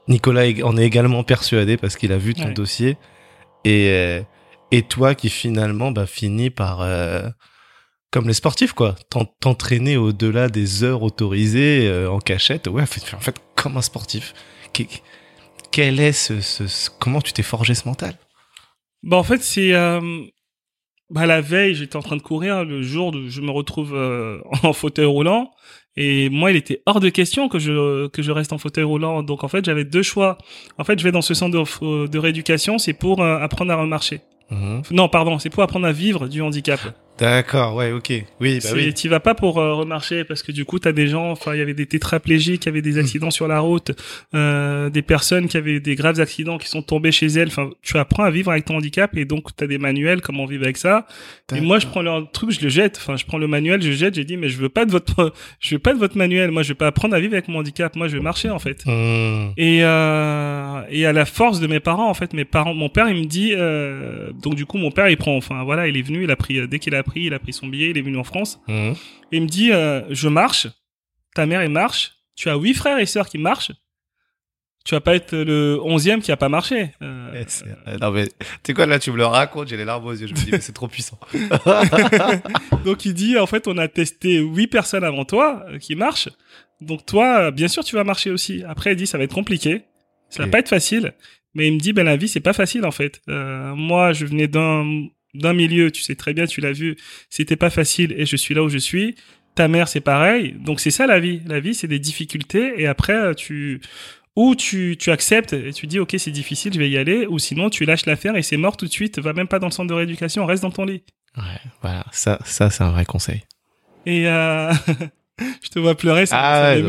Nicolas 0.09 0.45
en 0.63 0.77
est 0.79 0.85
également 0.85 1.25
persuadé 1.25 1.77
parce 1.77 1.97
qu'il 1.97 2.13
a 2.13 2.17
vu 2.19 2.33
ton 2.33 2.45
Ouais. 2.47 2.53
dossier 2.55 2.97
et 3.65 3.89
euh, 3.91 4.23
et 4.71 4.83
toi 4.83 5.15
qui 5.17 5.29
finalement 5.31 5.91
bah 5.91 6.07
finis 6.07 6.51
par 6.51 6.81
euh, 6.81 7.29
comme 8.17 8.29
les 8.29 8.33
sportifs 8.35 8.73
quoi, 8.73 8.95
t'en- 9.11 9.27
t'entraîner 9.27 9.99
au-delà 9.99 10.49
des 10.49 10.83
heures 10.85 11.03
autorisées 11.03 11.87
euh, 11.87 12.11
en 12.11 12.19
cachette. 12.19 12.67
Ouais, 12.67 12.81
en 12.81 12.87
fait, 12.87 13.15
en 13.15 13.21
fait, 13.21 13.37
comme 13.57 13.77
un 13.77 13.83
sportif. 13.83 14.33
Quel 15.71 16.01
est 16.01 16.13
ce, 16.13 16.41
ce- 16.41 16.67
ce- 16.67 16.89
comment 16.99 17.21
tu 17.21 17.35
t'es 17.35 17.43
forgé 17.43 17.75
ce 17.75 17.87
mental? 17.87 18.15
Bah, 19.03 19.19
en 19.19 19.23
fait, 19.23 19.43
c'est, 19.43 19.75
euh, 19.75 20.01
bah, 21.11 21.27
la 21.27 21.43
veille, 21.43 21.75
j'étais 21.75 21.97
en 21.97 22.01
train 22.03 22.17
de 22.17 22.23
courir. 22.23 22.65
Le 22.65 22.81
jour 22.83 23.15
où 23.15 23.29
je 23.29 23.41
me 23.43 23.51
retrouve 23.51 23.95
euh, 23.95 24.39
en 24.63 24.73
fauteuil 24.73 25.05
roulant. 25.05 25.51
Et 25.99 26.31
moi, 26.31 26.51
il 26.51 26.57
était 26.57 26.83
hors 26.87 27.01
de 27.01 27.11
question 27.11 27.51
que 27.51 27.59
je, 27.59 28.07
que 28.09 28.23
je 28.23 28.31
reste 28.31 28.55
en 28.55 28.59
fauteuil 28.59 28.85
roulant. 28.85 29.23
Donc, 29.23 29.45
en 29.45 29.49
fait, 29.49 29.63
j'avais 29.63 29.85
deux 29.85 30.03
choix. 30.03 30.39
En 30.79 30.85
fait, 30.85 30.99
je 30.99 31.05
vais 31.05 31.13
dans 31.13 31.21
ce 31.23 31.35
centre 31.35 31.53
de, 31.55 32.07
de 32.07 32.19
rééducation, 32.19 32.79
c'est 32.79 32.95
pour 32.95 33.23
apprendre 33.23 33.73
à 33.73 33.77
remarcher. 33.77 34.21
Mhm. 34.51 34.83
Non, 34.91 35.09
pardon, 35.11 35.39
c'est 35.39 35.51
pour 35.51 35.63
apprendre 35.63 35.87
à 35.87 35.93
vivre 35.93 36.29
du 36.29 36.41
handicap. 36.41 36.81
D'accord, 37.19 37.75
ouais, 37.75 37.93
ok, 37.93 38.13
oui, 38.41 38.59
bah 38.63 38.69
oui. 38.75 38.93
Tu 38.93 39.09
vas 39.09 39.21
pas 39.21 39.35
pour 39.35 39.59
euh, 39.59 39.75
remarcher 39.75 40.25
parce 40.25 40.43
que 40.43 40.53
du 40.53 40.65
coup, 40.67 40.79
tu 40.79 40.87
as 40.87 40.93
des 40.93 41.07
gens, 41.09 41.31
enfin, 41.31 41.55
il 41.55 41.59
y 41.59 41.63
avait 41.63 41.73
des 41.75 41.87
tétraplégiques, 41.87 42.65
il 42.65 42.67
y 42.67 42.69
avait 42.69 42.81
Hmm. 42.81 42.83
des 42.83 42.99
accidents 42.99 43.31
sur 43.31 43.49
la 43.49 43.61
route, 43.61 43.93
euh, 44.35 44.91
des 44.91 45.01
personnes 45.03 45.49
qui 45.49 45.57
avaient 45.57 45.81
des 45.81 45.95
graves 45.95 46.21
accidents 46.21 46.59
qui 46.59 46.69
sont 46.69 46.83
tombées 46.83 47.13
chez 47.13 47.27
elles. 47.27 47.49
Enfin, 47.49 47.71
tu 47.83 47.97
apprends 47.97 48.25
à 48.25 48.31
vivre 48.31 48.51
avec 48.51 48.67
ton 48.67 48.77
handicap 48.77 49.17
et 49.17 49.25
donc 49.25 49.57
tu 49.57 49.65
as 49.65 49.67
des 49.67 49.79
manuels, 49.79 50.21
comment 50.21 50.45
vivre 50.45 50.65
avec 50.65 50.77
ça. 50.77 51.07
Et 51.55 51.61
moi, 51.61 51.79
je 51.79 51.87
prends 51.87 52.03
leur 52.03 52.31
truc, 52.31 52.51
je 52.51 52.61
le 52.61 52.69
jette. 52.69 52.99
Enfin, 52.99 53.17
je 53.17 53.25
prends 53.25 53.39
le 53.39 53.47
manuel, 53.47 53.81
je 53.81 53.93
jette, 53.93 54.15
j'ai 54.15 54.25
dit, 54.25 54.37
mais 54.37 54.49
je 54.49 54.59
veux 54.59 54.69
pas 54.69 54.85
de 54.85 54.91
votre, 54.91 55.33
je 55.61 55.75
veux 55.75 55.79
pas 55.79 55.95
de 55.95 55.99
votre 55.99 56.19
manuel. 56.19 56.51
Moi, 56.51 56.63
je 56.63 56.69
veux 56.71 56.75
pas 56.75 56.89
apprendre 56.89 57.15
à 57.15 57.21
vivre 57.21 57.33
avec 57.33 57.49
mon 57.49 57.61
handicap. 57.61 57.97
Moi, 57.97 58.09
je 58.09 58.17
veux 58.17 58.23
marcher, 58.23 58.51
en 58.51 58.59
fait. 58.59 58.85
Mhm. 58.85 59.53
Et, 59.57 59.79
euh, 59.83 60.83
et 60.91 61.07
à 61.07 61.13
la 61.15 61.25
force 61.25 61.61
de 61.61 61.67
mes 61.67 61.81
parents, 61.81 62.11
en 62.11 62.15
fait, 62.15 62.35
mes 62.35 62.45
parents, 62.45 62.75
mon 62.75 62.91
père, 62.91 63.09
il 63.09 63.17
me 63.17 63.25
dit, 63.27 63.53
euh, 63.55 64.33
donc 64.43 64.55
du 64.55 64.67
coup, 64.67 64.77
mon 64.77 64.91
père, 64.91 65.09
il 65.09 65.17
prend, 65.17 65.35
enfin 65.37 65.65
voilà, 65.65 65.89
il 65.89 65.97
est 65.97 66.03
venu, 66.03 66.25
il 66.25 66.31
a 66.31 66.37
pris, 66.37 66.69
dès 66.69 66.79
qu'il 66.79 66.95
a 66.95 67.06
pris, 67.07 67.23
il 67.23 67.33
a 67.35 67.39
pris 67.39 67.53
son 67.55 67.67
billet, 67.69 67.89
il 67.91 67.97
est 67.99 68.03
venu 68.03 68.19
en 68.19 68.25
France, 68.25 68.61
Mhm. 68.69 68.95
et 69.33 69.37
il 69.39 69.43
me 69.43 69.49
dit, 69.49 69.73
euh, 69.73 70.03
je 70.11 70.29
marche, 70.29 70.67
ta 71.35 71.47
mère, 71.47 71.61
elle 71.63 71.71
marche, 71.71 72.13
tu 72.35 72.51
as 72.51 72.57
huit 72.57 72.75
frères 72.75 72.99
et 72.99 73.07
sœurs 73.07 73.29
qui 73.29 73.39
marchent, 73.39 73.73
tu 74.85 74.95
vas 74.95 75.01
pas 75.01 75.17
être 75.17 75.35
le 75.37 75.81
onzième 75.83 76.21
qui 76.23 76.31
a 76.31 76.37
pas 76.37 76.49
marché. 76.49 76.91
Euh, 77.03 77.33
Eh, 77.35 77.65
euh, 77.89 77.99
Non 77.99 78.11
mais, 78.13 78.29
tu 78.29 78.35
sais 78.67 78.73
quoi, 78.75 78.87
là 78.87 78.99
tu 79.01 79.11
me 79.11 79.17
le 79.17 79.27
racontes, 79.27 79.67
j'ai 79.69 79.77
les 79.77 79.85
larmes 79.85 80.05
aux 80.07 80.13
yeux, 80.13 80.29
je 80.29 80.33
me 80.33 80.39
dis, 80.39 80.51
mais 80.53 80.61
c'est 80.61 80.73
trop 80.73 80.87
puissant. 80.87 81.19
donc 82.85 83.05
il 83.05 83.15
dit, 83.15 83.37
en 83.39 83.47
fait, 83.47 83.67
on 83.69 83.77
a 83.79 83.89
testé 83.89 84.39
huit 84.39 84.67
personnes 84.69 85.05
avant 85.05 85.25
toi 85.25 85.65
euh, 85.69 85.79
qui 85.79 85.95
marchent, 85.95 86.29
donc 86.81 87.05
toi, 87.07 87.47
euh, 87.47 87.51
bien 87.51 87.69
sûr, 87.69 87.83
tu 87.85 87.97
vas 87.97 88.05
marcher 88.05 88.31
aussi. 88.31 88.63
Après, 88.69 88.93
il 88.93 88.97
dit, 88.97 89.07
ça 89.07 89.19
va 89.19 89.25
être 89.25 89.35
compliqué, 89.35 89.83
ça 90.31 90.45
va 90.45 90.49
pas 90.51 90.59
être 90.59 90.69
facile. 90.69 91.15
Mais 91.55 91.69
il 91.69 91.73
me 91.75 91.79
dit, 91.81 91.95
ben 91.95 92.05
la 92.05 92.17
vie, 92.17 92.29
c'est 92.29 92.41
pas 92.41 92.53
facile 92.53 92.85
en 92.85 92.91
fait. 92.91 93.23
Euh, 93.31 93.75
moi, 93.75 94.13
je 94.13 94.27
venais 94.27 94.47
d'un 94.47 95.07
d'un 95.35 95.53
milieu, 95.53 95.91
tu 95.91 96.03
sais 96.03 96.15
très 96.15 96.35
bien, 96.35 96.47
tu 96.47 96.61
l'as 96.61 96.73
vu, 96.73 96.97
c'était 97.31 97.57
pas 97.57 97.71
facile 97.71 98.15
et 98.17 98.27
je 98.27 98.37
suis 98.37 98.55
là 98.55 98.63
où 98.63 98.69
je 98.69 98.79
suis. 98.79 99.15
Ta 99.55 99.69
mère, 99.69 99.89
c'est 99.89 100.01
pareil. 100.01 100.55
Donc 100.59 100.81
c'est 100.81 100.91
ça 100.91 101.07
la 101.07 101.19
vie. 101.19 101.41
La 101.47 101.61
vie, 101.61 101.75
c'est 101.75 101.89
des 101.89 101.99
difficultés 101.99 102.75
et 102.77 102.87
après 102.87 103.15
euh, 103.15 103.35
tu 103.35 103.81
ou 104.37 104.55
tu 104.55 104.97
tu 104.99 105.11
acceptes 105.11 105.55
et 105.55 105.73
tu 105.73 105.87
dis 105.87 105.99
ok 105.99 106.15
c'est 106.19 106.31
difficile, 106.31 106.75
je 106.75 106.79
vais 106.79 106.91
y 106.91 106.99
aller, 106.99 107.27
ou 107.27 107.39
sinon 107.39 107.71
tu 107.71 107.87
lâches 107.87 108.05
l'affaire 108.05 108.37
et 108.37 108.43
c'est 108.43 108.59
mort 108.59 108.77
tout 108.77 108.87
de 108.87 108.93
suite. 108.93 109.19
Va 109.19 109.33
même 109.33 109.49
pas 109.49 109.59
dans 109.59 109.69
le 109.69 109.73
centre 109.73 109.89
de 109.89 109.95
rééducation, 109.95 110.45
reste 110.45 110.63
dans 110.63 110.71
ton 110.71 110.85
lit. 110.85 111.03
Ouais, 111.37 111.61
voilà, 111.83 112.05
ça, 112.13 112.39
ça 112.45 112.71
c'est 112.71 112.85
un 112.85 112.91
vrai 112.91 113.05
conseil. 113.05 113.43
Et 114.05 114.29
euh, 114.29 114.73
je 115.63 115.69
te 115.71 115.79
vois 115.79 115.95
pleurer, 115.95 116.27
ça, 116.27 116.39
Ah 116.39 116.75
ouais, 116.75 116.83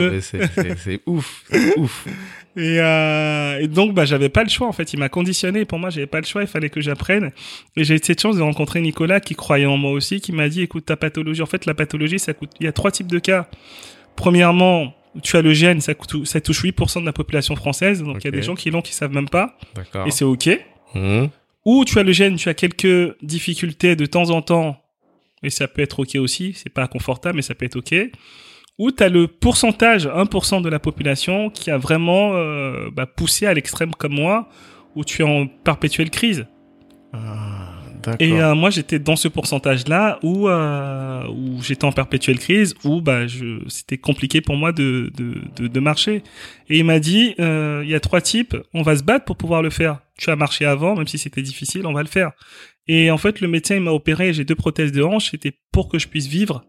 ouf, 1.05 1.43
c'est 1.49 1.77
ouf. 1.77 2.07
Et, 2.57 2.79
euh, 2.79 3.59
et 3.61 3.67
donc, 3.67 3.93
bah, 3.93 4.05
j'avais 4.05 4.29
pas 4.29 4.43
le 4.43 4.49
choix, 4.49 4.67
en 4.67 4.71
fait. 4.71 4.91
Il 4.91 4.99
m'a 4.99 5.09
conditionné. 5.09 5.63
Pour 5.63 5.77
moi, 5.77 5.91
j'avais 5.91 6.07
pas 6.07 6.19
le 6.19 6.25
choix. 6.25 6.41
Il 6.41 6.47
fallait 6.47 6.71
que 6.71 6.81
j'apprenne. 6.81 7.31
Et 7.75 7.83
j'ai 7.83 7.95
eu 7.95 7.99
cette 8.01 8.19
chance 8.19 8.35
de 8.35 8.41
rencontrer 8.41 8.81
Nicolas, 8.81 9.19
qui 9.19 9.35
croyait 9.35 9.67
en 9.67 9.77
moi 9.77 9.91
aussi, 9.91 10.19
qui 10.21 10.31
m'a 10.31 10.49
dit, 10.49 10.63
écoute, 10.63 10.85
ta 10.85 10.97
pathologie, 10.97 11.43
en 11.43 11.45
fait, 11.45 11.67
la 11.67 11.75
pathologie, 11.75 12.17
ça 12.17 12.33
coûte, 12.33 12.49
il 12.59 12.65
y 12.65 12.67
a 12.67 12.71
trois 12.71 12.89
types 12.89 13.11
de 13.11 13.19
cas. 13.19 13.47
Premièrement, 14.15 14.95
tu 15.21 15.37
as 15.37 15.43
le 15.43 15.53
gène, 15.53 15.81
ça, 15.81 15.93
coûte, 15.93 16.25
ça 16.25 16.41
touche 16.41 16.63
8% 16.63 17.01
de 17.01 17.05
la 17.05 17.13
population 17.13 17.55
française. 17.55 18.01
Donc, 18.01 18.17
il 18.21 18.25
y 18.25 18.27
a 18.29 18.31
des 18.31 18.41
gens 18.41 18.55
qui 18.55 18.71
l'ont, 18.71 18.81
qui 18.81 18.93
savent 18.93 19.13
même 19.13 19.29
pas. 19.29 19.55
Et 20.07 20.11
c'est 20.11 20.25
OK. 20.25 20.49
Mhm. 20.95 21.29
Ou 21.65 21.85
tu 21.85 21.99
as 21.99 22.03
le 22.03 22.11
gène, 22.11 22.37
tu 22.37 22.49
as 22.49 22.55
quelques 22.55 23.15
difficultés 23.21 23.95
de 23.95 24.05
temps 24.07 24.31
en 24.31 24.41
temps, 24.41 24.81
et 25.43 25.49
ça 25.49 25.67
peut 25.67 25.81
être 25.81 25.99
OK 25.99 26.15
aussi, 26.15 26.53
c'est 26.55 26.71
pas 26.71 26.87
confortable, 26.87 27.35
mais 27.35 27.41
ça 27.41 27.53
peut 27.53 27.65
être 27.65 27.75
OK. 27.75 27.93
Ou 28.79 28.91
tu 28.91 29.03
as 29.03 29.09
le 29.09 29.27
pourcentage, 29.27 30.07
1% 30.07 30.61
de 30.61 30.69
la 30.69 30.79
population, 30.79 31.49
qui 31.49 31.71
a 31.71 31.77
vraiment 31.77 32.35
euh, 32.35 32.89
bah, 32.91 33.05
poussé 33.05 33.45
à 33.45 33.53
l'extrême 33.53 33.91
comme 33.91 34.13
moi, 34.13 34.49
où 34.95 35.03
tu 35.03 35.21
es 35.21 35.25
en 35.25 35.47
perpétuelle 35.47 36.09
crise. 36.09 36.45
Ah. 37.13 37.77
Et 38.19 38.41
euh, 38.41 38.55
moi, 38.55 38.69
j'étais 38.69 38.99
dans 38.99 39.15
ce 39.15 39.27
pourcentage-là 39.27 40.19
où, 40.23 40.47
euh, 40.47 41.27
où 41.27 41.61
j'étais 41.61 41.85
en 41.85 41.91
perpétuelle 41.91 42.39
crise, 42.39 42.75
où 42.83 43.01
bah, 43.01 43.27
je, 43.27 43.59
c'était 43.67 43.97
compliqué 43.97 44.41
pour 44.41 44.55
moi 44.55 44.71
de, 44.71 45.11
de, 45.15 45.35
de, 45.55 45.67
de 45.67 45.79
marcher. 45.79 46.23
Et 46.69 46.79
il 46.79 46.85
m'a 46.85 46.99
dit, 46.99 47.35
euh, 47.39 47.81
il 47.83 47.89
y 47.89 47.95
a 47.95 47.99
trois 47.99 48.21
types, 48.21 48.55
on 48.73 48.81
va 48.81 48.95
se 48.95 49.03
battre 49.03 49.25
pour 49.25 49.37
pouvoir 49.37 49.61
le 49.61 49.69
faire. 49.69 49.99
Tu 50.17 50.29
as 50.29 50.35
marché 50.35 50.65
avant, 50.65 50.95
même 50.95 51.07
si 51.07 51.17
c'était 51.17 51.41
difficile, 51.41 51.85
on 51.85 51.93
va 51.93 52.01
le 52.01 52.07
faire. 52.07 52.31
Et 52.87 53.11
en 53.11 53.17
fait, 53.17 53.41
le 53.41 53.47
médecin, 53.47 53.75
il 53.75 53.81
m'a 53.81 53.91
opéré, 53.91 54.33
j'ai 54.33 54.45
deux 54.45 54.55
prothèses 54.55 54.91
de 54.91 55.03
hanche, 55.03 55.31
c'était 55.31 55.53
pour 55.71 55.89
que 55.89 55.99
je 55.99 56.07
puisse 56.07 56.27
vivre 56.27 56.63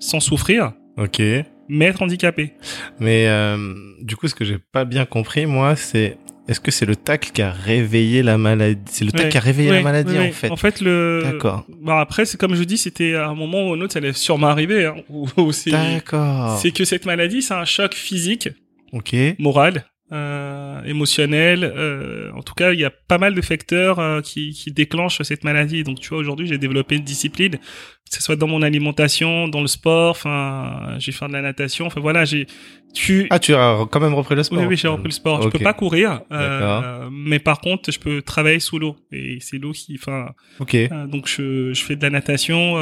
sans 0.00 0.20
souffrir, 0.20 0.72
Ok. 0.98 1.20
mais 1.68 1.84
être 1.86 2.02
handicapé. 2.02 2.52
Mais 2.98 3.26
euh, 3.28 3.56
du 4.02 4.16
coup, 4.16 4.26
ce 4.28 4.34
que 4.34 4.44
j'ai 4.44 4.58
pas 4.58 4.84
bien 4.84 5.04
compris, 5.04 5.46
moi, 5.46 5.76
c'est 5.76 6.18
est-ce 6.48 6.60
que 6.60 6.70
c'est 6.70 6.86
le 6.86 6.96
tacle 6.96 7.30
qui 7.32 7.42
a 7.42 7.50
réveillé 7.52 8.22
la 8.22 8.38
maladie? 8.38 8.80
C'est 8.90 9.04
le 9.04 9.12
tacle 9.12 9.24
Ouais. 9.24 9.28
qui 9.30 9.36
a 9.36 9.40
réveillé 9.40 9.70
la 9.70 9.82
maladie 9.82 10.16
ouais, 10.16 10.28
en 10.28 10.32
fait. 10.32 10.50
En 10.50 10.56
fait, 10.56 10.80
le. 10.80 11.20
D'accord. 11.24 11.66
Bon, 11.68 11.92
après, 11.98 12.24
c'est 12.24 12.38
comme 12.40 12.54
je 12.54 12.62
dis, 12.64 12.78
c'était 12.78 13.14
à 13.16 13.28
un 13.28 13.34
moment 13.34 13.68
ou 13.68 13.74
un 13.74 13.80
autre, 13.82 13.92
ça 13.92 13.98
allait 13.98 14.14
sûrement 14.14 14.46
arriver. 14.46 14.86
Hein, 14.86 14.94
D'accord. 15.66 16.58
c'est 16.58 16.70
que 16.70 16.84
cette 16.84 17.04
maladie, 17.04 17.42
c'est 17.42 17.52
un 17.54 17.66
choc 17.66 17.92
physique, 17.94 18.48
Ok. 18.92 19.14
moral, 19.38 19.84
euh, 20.12 20.82
émotionnel. 20.84 21.64
Euh, 21.64 22.30
en 22.34 22.42
tout 22.42 22.54
cas, 22.54 22.72
il 22.72 22.80
y 22.80 22.84
a 22.84 22.90
pas 22.90 23.18
mal 23.18 23.34
de 23.34 23.40
facteurs 23.40 23.98
euh, 23.98 24.20
qui, 24.20 24.52
qui 24.52 24.72
déclenchent 24.72 25.22
cette 25.22 25.44
maladie. 25.44 25.84
Donc, 25.84 26.00
tu 26.00 26.08
vois, 26.08 26.18
aujourd'hui, 26.18 26.46
j'ai 26.46 26.58
développé 26.58 26.96
une 26.96 27.04
discipline, 27.04 27.52
que 27.52 28.16
ce 28.16 28.22
soit 28.22 28.36
dans 28.36 28.46
mon 28.46 28.62
alimentation, 28.62 29.48
dans 29.48 29.60
le 29.60 29.66
sport. 29.66 30.10
Enfin, 30.10 30.96
j'ai 30.98 31.12
fait 31.12 31.26
de 31.26 31.32
la 31.32 31.42
natation. 31.42 31.86
Enfin, 31.86 32.00
voilà, 32.00 32.24
j'ai. 32.24 32.46
Tu... 32.94 33.26
Ah, 33.28 33.38
tu 33.38 33.54
as 33.54 33.86
quand 33.90 34.00
même 34.00 34.14
repris 34.14 34.34
le 34.34 34.42
sport. 34.42 34.58
Oui, 34.58 34.66
oui, 34.66 34.76
j'ai 34.76 34.88
repris 34.88 35.08
le 35.08 35.12
sport. 35.12 35.42
Je 35.42 35.48
peux 35.48 35.58
pas 35.58 35.74
courir, 35.74 36.22
euh, 36.32 37.08
mais 37.12 37.38
par 37.38 37.60
contre, 37.60 37.92
je 37.92 37.98
peux 37.98 38.22
travailler 38.22 38.60
sous 38.60 38.78
l'eau. 38.78 38.96
Et 39.12 39.38
c'est 39.40 39.58
l'eau 39.58 39.72
qui, 39.72 39.96
enfin. 40.00 40.30
Ok. 40.58 40.74
Euh, 40.74 41.06
donc, 41.06 41.28
je, 41.28 41.72
je 41.74 41.84
fais 41.84 41.96
de 41.96 42.02
la 42.02 42.10
natation. 42.10 42.76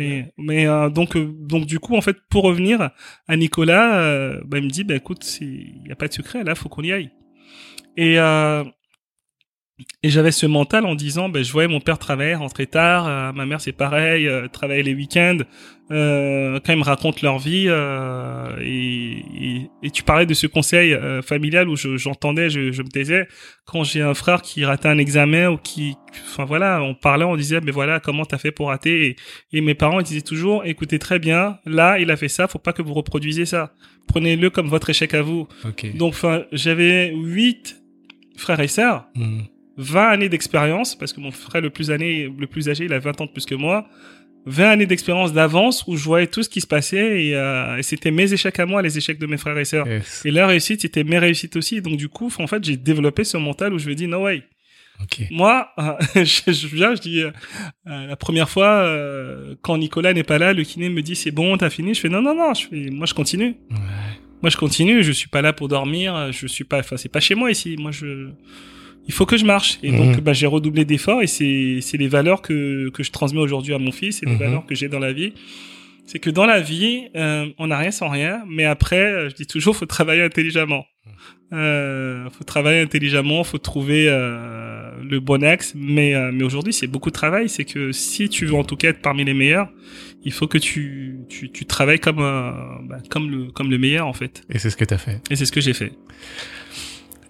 Euh, 0.00 0.06
mais, 0.08 0.32
mais 0.38 0.66
euh, 0.66 0.90
donc, 0.90 1.16
euh, 1.16 1.32
donc 1.40 1.66
du 1.66 1.78
coup, 1.78 1.96
en 1.96 2.00
fait, 2.00 2.16
pour 2.30 2.44
revenir 2.44 2.90
à 3.28 3.36
Nicolas, 3.36 4.00
euh, 4.00 4.40
bah, 4.44 4.58
il 4.58 4.64
me 4.64 4.70
dit, 4.70 4.84
bah 4.84 4.94
écoute, 4.94 5.38
il 5.40 5.82
n'y 5.84 5.92
a 5.92 5.96
pas 5.96 6.08
de 6.08 6.12
secret, 6.12 6.44
là, 6.44 6.54
faut 6.54 6.68
qu'on 6.68 6.82
y 6.82 6.92
aille. 6.92 7.10
Et 7.96 8.16
et 10.02 10.10
j'avais 10.10 10.32
ce 10.32 10.46
mental 10.46 10.86
en 10.86 10.94
disant, 10.94 11.28
ben, 11.28 11.44
je 11.44 11.52
voyais 11.52 11.68
mon 11.68 11.80
père 11.80 11.98
travailler, 11.98 12.34
rentrer 12.34 12.66
tard, 12.66 13.06
euh, 13.06 13.32
ma 13.32 13.46
mère 13.46 13.60
c'est 13.60 13.72
pareil, 13.72 14.26
euh, 14.26 14.48
travailler 14.48 14.82
les 14.82 14.94
week-ends. 14.94 15.38
Euh, 15.90 16.60
quand 16.64 16.72
ils 16.72 16.78
me 16.78 16.84
racontent 16.84 17.18
leur 17.22 17.38
vie, 17.38 17.66
euh, 17.68 18.56
et, 18.62 19.68
et, 19.82 19.90
tu 19.90 20.04
parlais 20.04 20.24
de 20.24 20.34
ce 20.34 20.46
conseil 20.46 20.96
familial 21.22 21.68
où 21.68 21.74
j'entendais, 21.76 22.48
je, 22.48 22.70
je, 22.70 22.82
me 22.82 22.88
taisais. 22.88 23.26
Quand 23.66 23.82
j'ai 23.82 24.00
un 24.00 24.14
frère 24.14 24.40
qui 24.40 24.64
ratait 24.64 24.88
un 24.88 24.98
examen 24.98 25.48
ou 25.48 25.56
qui, 25.56 25.96
enfin 26.28 26.44
voilà, 26.44 26.80
on 26.80 26.94
parlait, 26.94 27.24
on 27.24 27.36
disait, 27.36 27.60
mais 27.60 27.72
voilà, 27.72 27.98
comment 27.98 28.24
t'as 28.24 28.38
fait 28.38 28.52
pour 28.52 28.68
rater? 28.68 29.06
Et, 29.08 29.16
et, 29.52 29.60
mes 29.60 29.74
parents 29.74 29.98
ils 29.98 30.06
disaient 30.06 30.20
toujours, 30.20 30.64
écoutez 30.64 31.00
très 31.00 31.18
bien, 31.18 31.58
là 31.66 31.98
il 31.98 32.10
a 32.12 32.16
fait 32.16 32.28
ça, 32.28 32.46
faut 32.46 32.60
pas 32.60 32.72
que 32.72 32.82
vous 32.82 32.94
reproduisez 32.94 33.44
ça. 33.44 33.72
Prenez-le 34.06 34.48
comme 34.48 34.68
votre 34.68 34.90
échec 34.90 35.12
à 35.14 35.22
vous. 35.22 35.48
Donc, 35.94 36.14
enfin, 36.14 36.44
j'avais 36.52 37.12
huit 37.14 37.80
frères 38.36 38.60
et 38.60 38.68
sœurs. 38.68 39.06
Mmh. 39.14 39.40
20 39.80 40.08
années 40.08 40.28
d'expérience, 40.28 40.94
parce 40.94 41.12
que 41.12 41.20
mon 41.20 41.30
frère 41.30 41.62
le 41.62 41.70
plus, 41.70 41.90
année, 41.90 42.32
le 42.38 42.46
plus 42.46 42.68
âgé, 42.68 42.84
il 42.84 42.92
a 42.92 42.98
20 42.98 43.20
ans 43.22 43.26
de 43.26 43.30
plus 43.30 43.46
que 43.46 43.54
moi, 43.54 43.88
20 44.46 44.70
années 44.70 44.86
d'expérience 44.86 45.32
d'avance 45.32 45.84
où 45.86 45.96
je 45.96 46.04
voyais 46.04 46.26
tout 46.26 46.42
ce 46.42 46.48
qui 46.48 46.60
se 46.60 46.66
passait 46.66 47.24
et, 47.24 47.34
euh, 47.34 47.76
et 47.76 47.82
c'était 47.82 48.10
mes 48.10 48.32
échecs 48.32 48.58
à 48.58 48.66
moi, 48.66 48.82
les 48.82 48.96
échecs 48.96 49.18
de 49.18 49.26
mes 49.26 49.36
frères 49.36 49.58
et 49.58 49.64
sœurs. 49.64 49.86
Et 50.24 50.30
leur 50.30 50.48
réussite, 50.48 50.82
c'était 50.82 51.04
mes 51.04 51.18
réussites 51.18 51.56
aussi. 51.56 51.80
Donc 51.80 51.96
du 51.96 52.08
coup, 52.08 52.30
en 52.38 52.46
fait, 52.46 52.62
j'ai 52.64 52.76
développé 52.76 53.24
ce 53.24 53.36
mental 53.36 53.72
où 53.72 53.78
je 53.78 53.88
me 53.88 53.94
dis, 53.94 54.06
no 54.06 54.24
way. 54.24 54.42
Okay. 55.02 55.28
Moi, 55.30 55.68
je, 56.14 56.52
je, 56.52 56.66
viens, 56.66 56.94
je 56.94 57.00
dis, 57.00 57.22
euh, 57.22 57.30
la 57.84 58.16
première 58.16 58.50
fois, 58.50 58.68
euh, 58.68 59.54
quand 59.62 59.78
Nicolas 59.78 60.12
n'est 60.12 60.24
pas 60.24 60.38
là, 60.38 60.52
le 60.52 60.62
kiné 60.62 60.90
me 60.90 61.00
dit, 61.00 61.16
c'est 61.16 61.30
bon, 61.30 61.56
t'as 61.56 61.70
fini? 61.70 61.94
Je 61.94 62.00
fais, 62.00 62.10
non, 62.10 62.20
non, 62.20 62.34
non, 62.34 62.52
je 62.52 62.66
fais, 62.66 62.90
moi, 62.90 63.06
je 63.06 63.14
continue. 63.14 63.56
Ouais. 63.70 63.76
Moi, 64.42 64.50
je 64.50 64.56
continue, 64.56 65.02
je 65.02 65.12
suis 65.12 65.28
pas 65.28 65.42
là 65.42 65.52
pour 65.52 65.68
dormir, 65.68 66.32
je 66.32 66.46
suis 66.46 66.64
pas, 66.64 66.80
enfin, 66.80 66.96
c'est 66.96 67.10
pas 67.10 67.20
chez 67.20 67.34
moi 67.34 67.50
ici. 67.50 67.76
Moi, 67.78 67.92
je, 67.92 68.30
il 69.06 69.12
faut 69.12 69.26
que 69.26 69.36
je 69.36 69.44
marche. 69.44 69.78
Et 69.82 69.90
donc, 69.90 70.16
mhm. 70.16 70.20
bah, 70.20 70.32
j'ai 70.32 70.46
redoublé 70.46 70.84
d'efforts 70.84 71.22
et 71.22 71.26
c'est, 71.26 71.96
les 71.96 72.08
valeurs 72.08 72.42
que, 72.42 72.90
que 72.90 73.02
je 73.02 73.10
transmets 73.10 73.40
aujourd'hui 73.40 73.74
à 73.74 73.78
mon 73.78 73.92
fils 73.92 74.22
et 74.22 74.26
les 74.26 74.32
mhm. 74.32 74.38
valeurs 74.38 74.66
que 74.66 74.74
j'ai 74.74 74.88
dans 74.88 74.98
la 74.98 75.12
vie. 75.12 75.32
C'est 76.06 76.18
que 76.18 76.30
dans 76.30 76.46
la 76.46 76.60
vie, 76.60 77.08
euh, 77.14 77.46
on 77.58 77.68
n'a 77.68 77.78
rien 77.78 77.92
sans 77.92 78.08
rien, 78.08 78.42
mais 78.48 78.64
après, 78.64 79.00
euh, 79.00 79.28
je 79.28 79.34
dis 79.34 79.46
toujours, 79.46 79.76
faut 79.76 79.86
travailler 79.86 80.22
intelligemment. 80.22 80.84
Euh, 81.52 82.28
faut 82.30 82.44
travailler 82.44 82.80
intelligemment, 82.80 83.42
faut 83.42 83.58
trouver 83.58 84.06
euh, 84.08 84.90
le 85.02 85.18
bon 85.18 85.42
axe. 85.42 85.72
Mais, 85.74 86.14
euh, 86.14 86.30
mais 86.32 86.44
aujourd'hui, 86.44 86.72
c'est 86.72 86.86
beaucoup 86.86 87.10
de 87.10 87.14
travail. 87.14 87.48
C'est 87.48 87.64
que 87.64 87.92
si 87.92 88.28
tu 88.28 88.46
veux 88.46 88.54
en 88.54 88.64
tout 88.64 88.76
cas 88.76 88.88
être 88.88 89.00
parmi 89.00 89.24
les 89.24 89.34
meilleurs, 89.34 89.68
il 90.22 90.32
faut 90.32 90.46
que 90.46 90.58
tu, 90.58 91.20
tu, 91.28 91.50
tu 91.50 91.64
travailles 91.66 91.98
comme, 91.98 92.18
bah, 92.18 92.98
comme, 93.08 93.30
le, 93.30 93.50
comme 93.50 93.70
le 93.70 93.78
meilleur 93.78 94.06
en 94.06 94.12
fait. 94.12 94.42
Et 94.50 94.58
c'est 94.58 94.70
ce 94.70 94.76
que 94.76 94.84
tu 94.84 94.94
as 94.94 94.98
fait. 94.98 95.20
Et 95.30 95.36
c'est 95.36 95.44
ce 95.44 95.52
que 95.52 95.60
j'ai 95.60 95.74
fait. 95.74 95.92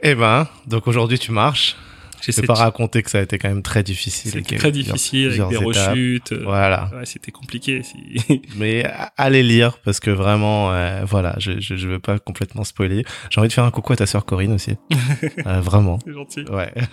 Eh 0.03 0.15
ben, 0.15 0.49
donc 0.67 0.87
aujourd'hui 0.87 1.19
tu 1.19 1.33
marches. 1.33 1.77
Je 2.23 2.33
vais 2.41 2.47
pas 2.47 2.55
raconter 2.55 3.03
que 3.03 3.11
ça 3.11 3.19
a 3.19 3.23
été 3.23 3.39
quand 3.39 3.49
même 3.49 3.63
très 3.63 3.83
difficile. 3.83 4.31
C'était 4.33 4.57
très 4.57 4.73
difficile 4.73 5.29
avec 5.29 5.49
des 5.49 5.57
rechutes. 5.57 6.33
Euh, 6.33 6.43
voilà. 6.45 6.91
Ouais, 6.95 7.07
c'était 7.07 7.33
compliqué. 7.33 7.83
Mais 8.57 8.85
allez 9.17 9.43
lire 9.43 9.79
parce 9.79 10.01
que 10.01 10.11
vraiment, 10.11 10.73
euh, 10.73 11.05
voilà, 11.05 11.35
je, 11.39 11.61
je, 11.61 11.77
je 11.77 11.89
veux 11.89 11.99
pas 11.99 12.19
complètement 12.19 12.65
spoiler. 12.65 13.05
J'ai 13.31 13.41
envie 13.41 13.49
de 13.49 13.53
faire 13.53 13.65
un 13.65 13.71
coucou 13.71 13.93
à 13.93 13.97
ta 13.97 14.07
sœur 14.07 14.25
Corinne 14.25 14.53
aussi. 14.53 14.77
euh, 15.47 15.61
vraiment. 15.61 15.99
C'est 16.05 16.13
gentil. 16.13 16.45
Ouais. 16.51 16.73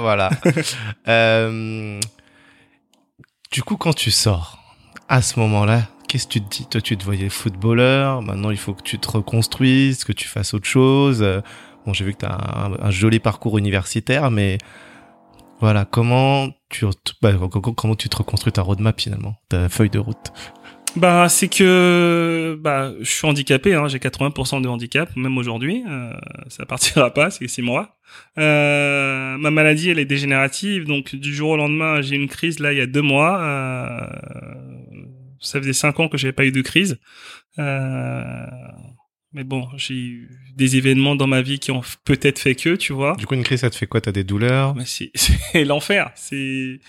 voilà. 0.00 0.30
du 3.50 3.62
coup, 3.62 3.76
quand 3.76 3.94
tu 3.94 4.10
sors, 4.10 4.58
à 5.08 5.22
ce 5.22 5.40
moment-là, 5.40 5.88
qu'est-ce 6.06 6.26
que 6.26 6.32
tu 6.34 6.40
te 6.42 6.56
dis? 6.56 6.66
Toi, 6.66 6.80
tu 6.80 6.96
te 6.96 7.04
voyais 7.04 7.30
footballeur. 7.30 8.20
Maintenant, 8.22 8.50
il 8.50 8.58
faut 8.58 8.74
que 8.74 8.82
tu 8.82 8.98
te 8.98 9.10
reconstruises, 9.10 10.04
que 10.04 10.12
tu 10.12 10.28
fasses 10.28 10.52
autre 10.54 10.68
chose. 10.68 11.24
Bon, 11.86 11.92
j'ai 11.92 12.04
vu 12.04 12.12
que 12.12 12.18
tu 12.18 12.26
as 12.26 12.76
un, 12.82 12.90
joli 12.90 13.20
parcours 13.20 13.58
universitaire, 13.58 14.30
mais 14.30 14.58
voilà, 15.60 15.84
comment 15.84 16.48
tu, 16.68 16.86
bah, 17.22 17.32
comment 17.76 17.94
tu 17.94 18.08
te 18.08 18.16
reconstruis 18.16 18.52
ta 18.52 18.62
roadmap 18.62 19.00
finalement, 19.00 19.36
ta 19.48 19.68
feuille 19.68 19.90
de 19.90 19.98
route? 19.98 20.32
Bah, 20.96 21.28
c'est 21.28 21.48
que 21.48 22.58
bah, 22.60 22.92
je 23.00 23.08
suis 23.08 23.26
handicapé, 23.26 23.74
hein, 23.74 23.86
j'ai 23.86 23.98
80% 23.98 24.60
de 24.60 24.68
handicap, 24.68 25.14
même 25.16 25.38
aujourd'hui. 25.38 25.84
Euh, 25.88 26.12
ça 26.48 26.66
partira 26.66 27.12
pas, 27.14 27.30
c'est 27.30 27.46
six 27.46 27.62
mois. 27.62 27.96
Euh, 28.38 29.36
ma 29.38 29.50
maladie, 29.50 29.90
elle 29.90 30.00
est 30.00 30.04
dégénérative, 30.04 30.84
donc 30.84 31.14
du 31.14 31.32
jour 31.32 31.50
au 31.50 31.56
lendemain, 31.56 32.00
j'ai 32.00 32.16
une 32.16 32.28
crise 32.28 32.58
là 32.58 32.72
il 32.72 32.78
y 32.78 32.82
a 32.82 32.86
deux 32.86 33.02
mois. 33.02 33.40
Euh, 33.40 34.06
ça 35.40 35.60
faisait 35.60 35.72
cinq 35.72 36.00
ans 36.00 36.08
que 36.08 36.18
j'avais 36.18 36.32
pas 36.32 36.44
eu 36.44 36.52
de 36.52 36.62
crise. 36.62 36.98
Euh, 37.58 38.46
mais 39.32 39.44
bon, 39.44 39.68
j'ai 39.76 39.94
eu 39.94 40.28
des 40.56 40.76
événements 40.76 41.14
dans 41.14 41.28
ma 41.28 41.40
vie 41.40 41.60
qui 41.60 41.70
ont 41.70 41.82
peut-être 42.04 42.40
fait 42.40 42.56
que, 42.56 42.74
tu 42.74 42.92
vois. 42.92 43.14
Du 43.16 43.26
coup, 43.26 43.34
une 43.34 43.44
crise, 43.44 43.60
ça 43.60 43.70
te 43.70 43.76
fait 43.76 43.86
quoi? 43.86 44.00
T'as 44.00 44.10
des 44.10 44.24
douleurs? 44.24 44.74
Mais 44.74 44.84
c'est, 45.14 45.64
l'enfer. 45.64 46.10
C'est, 46.16 46.80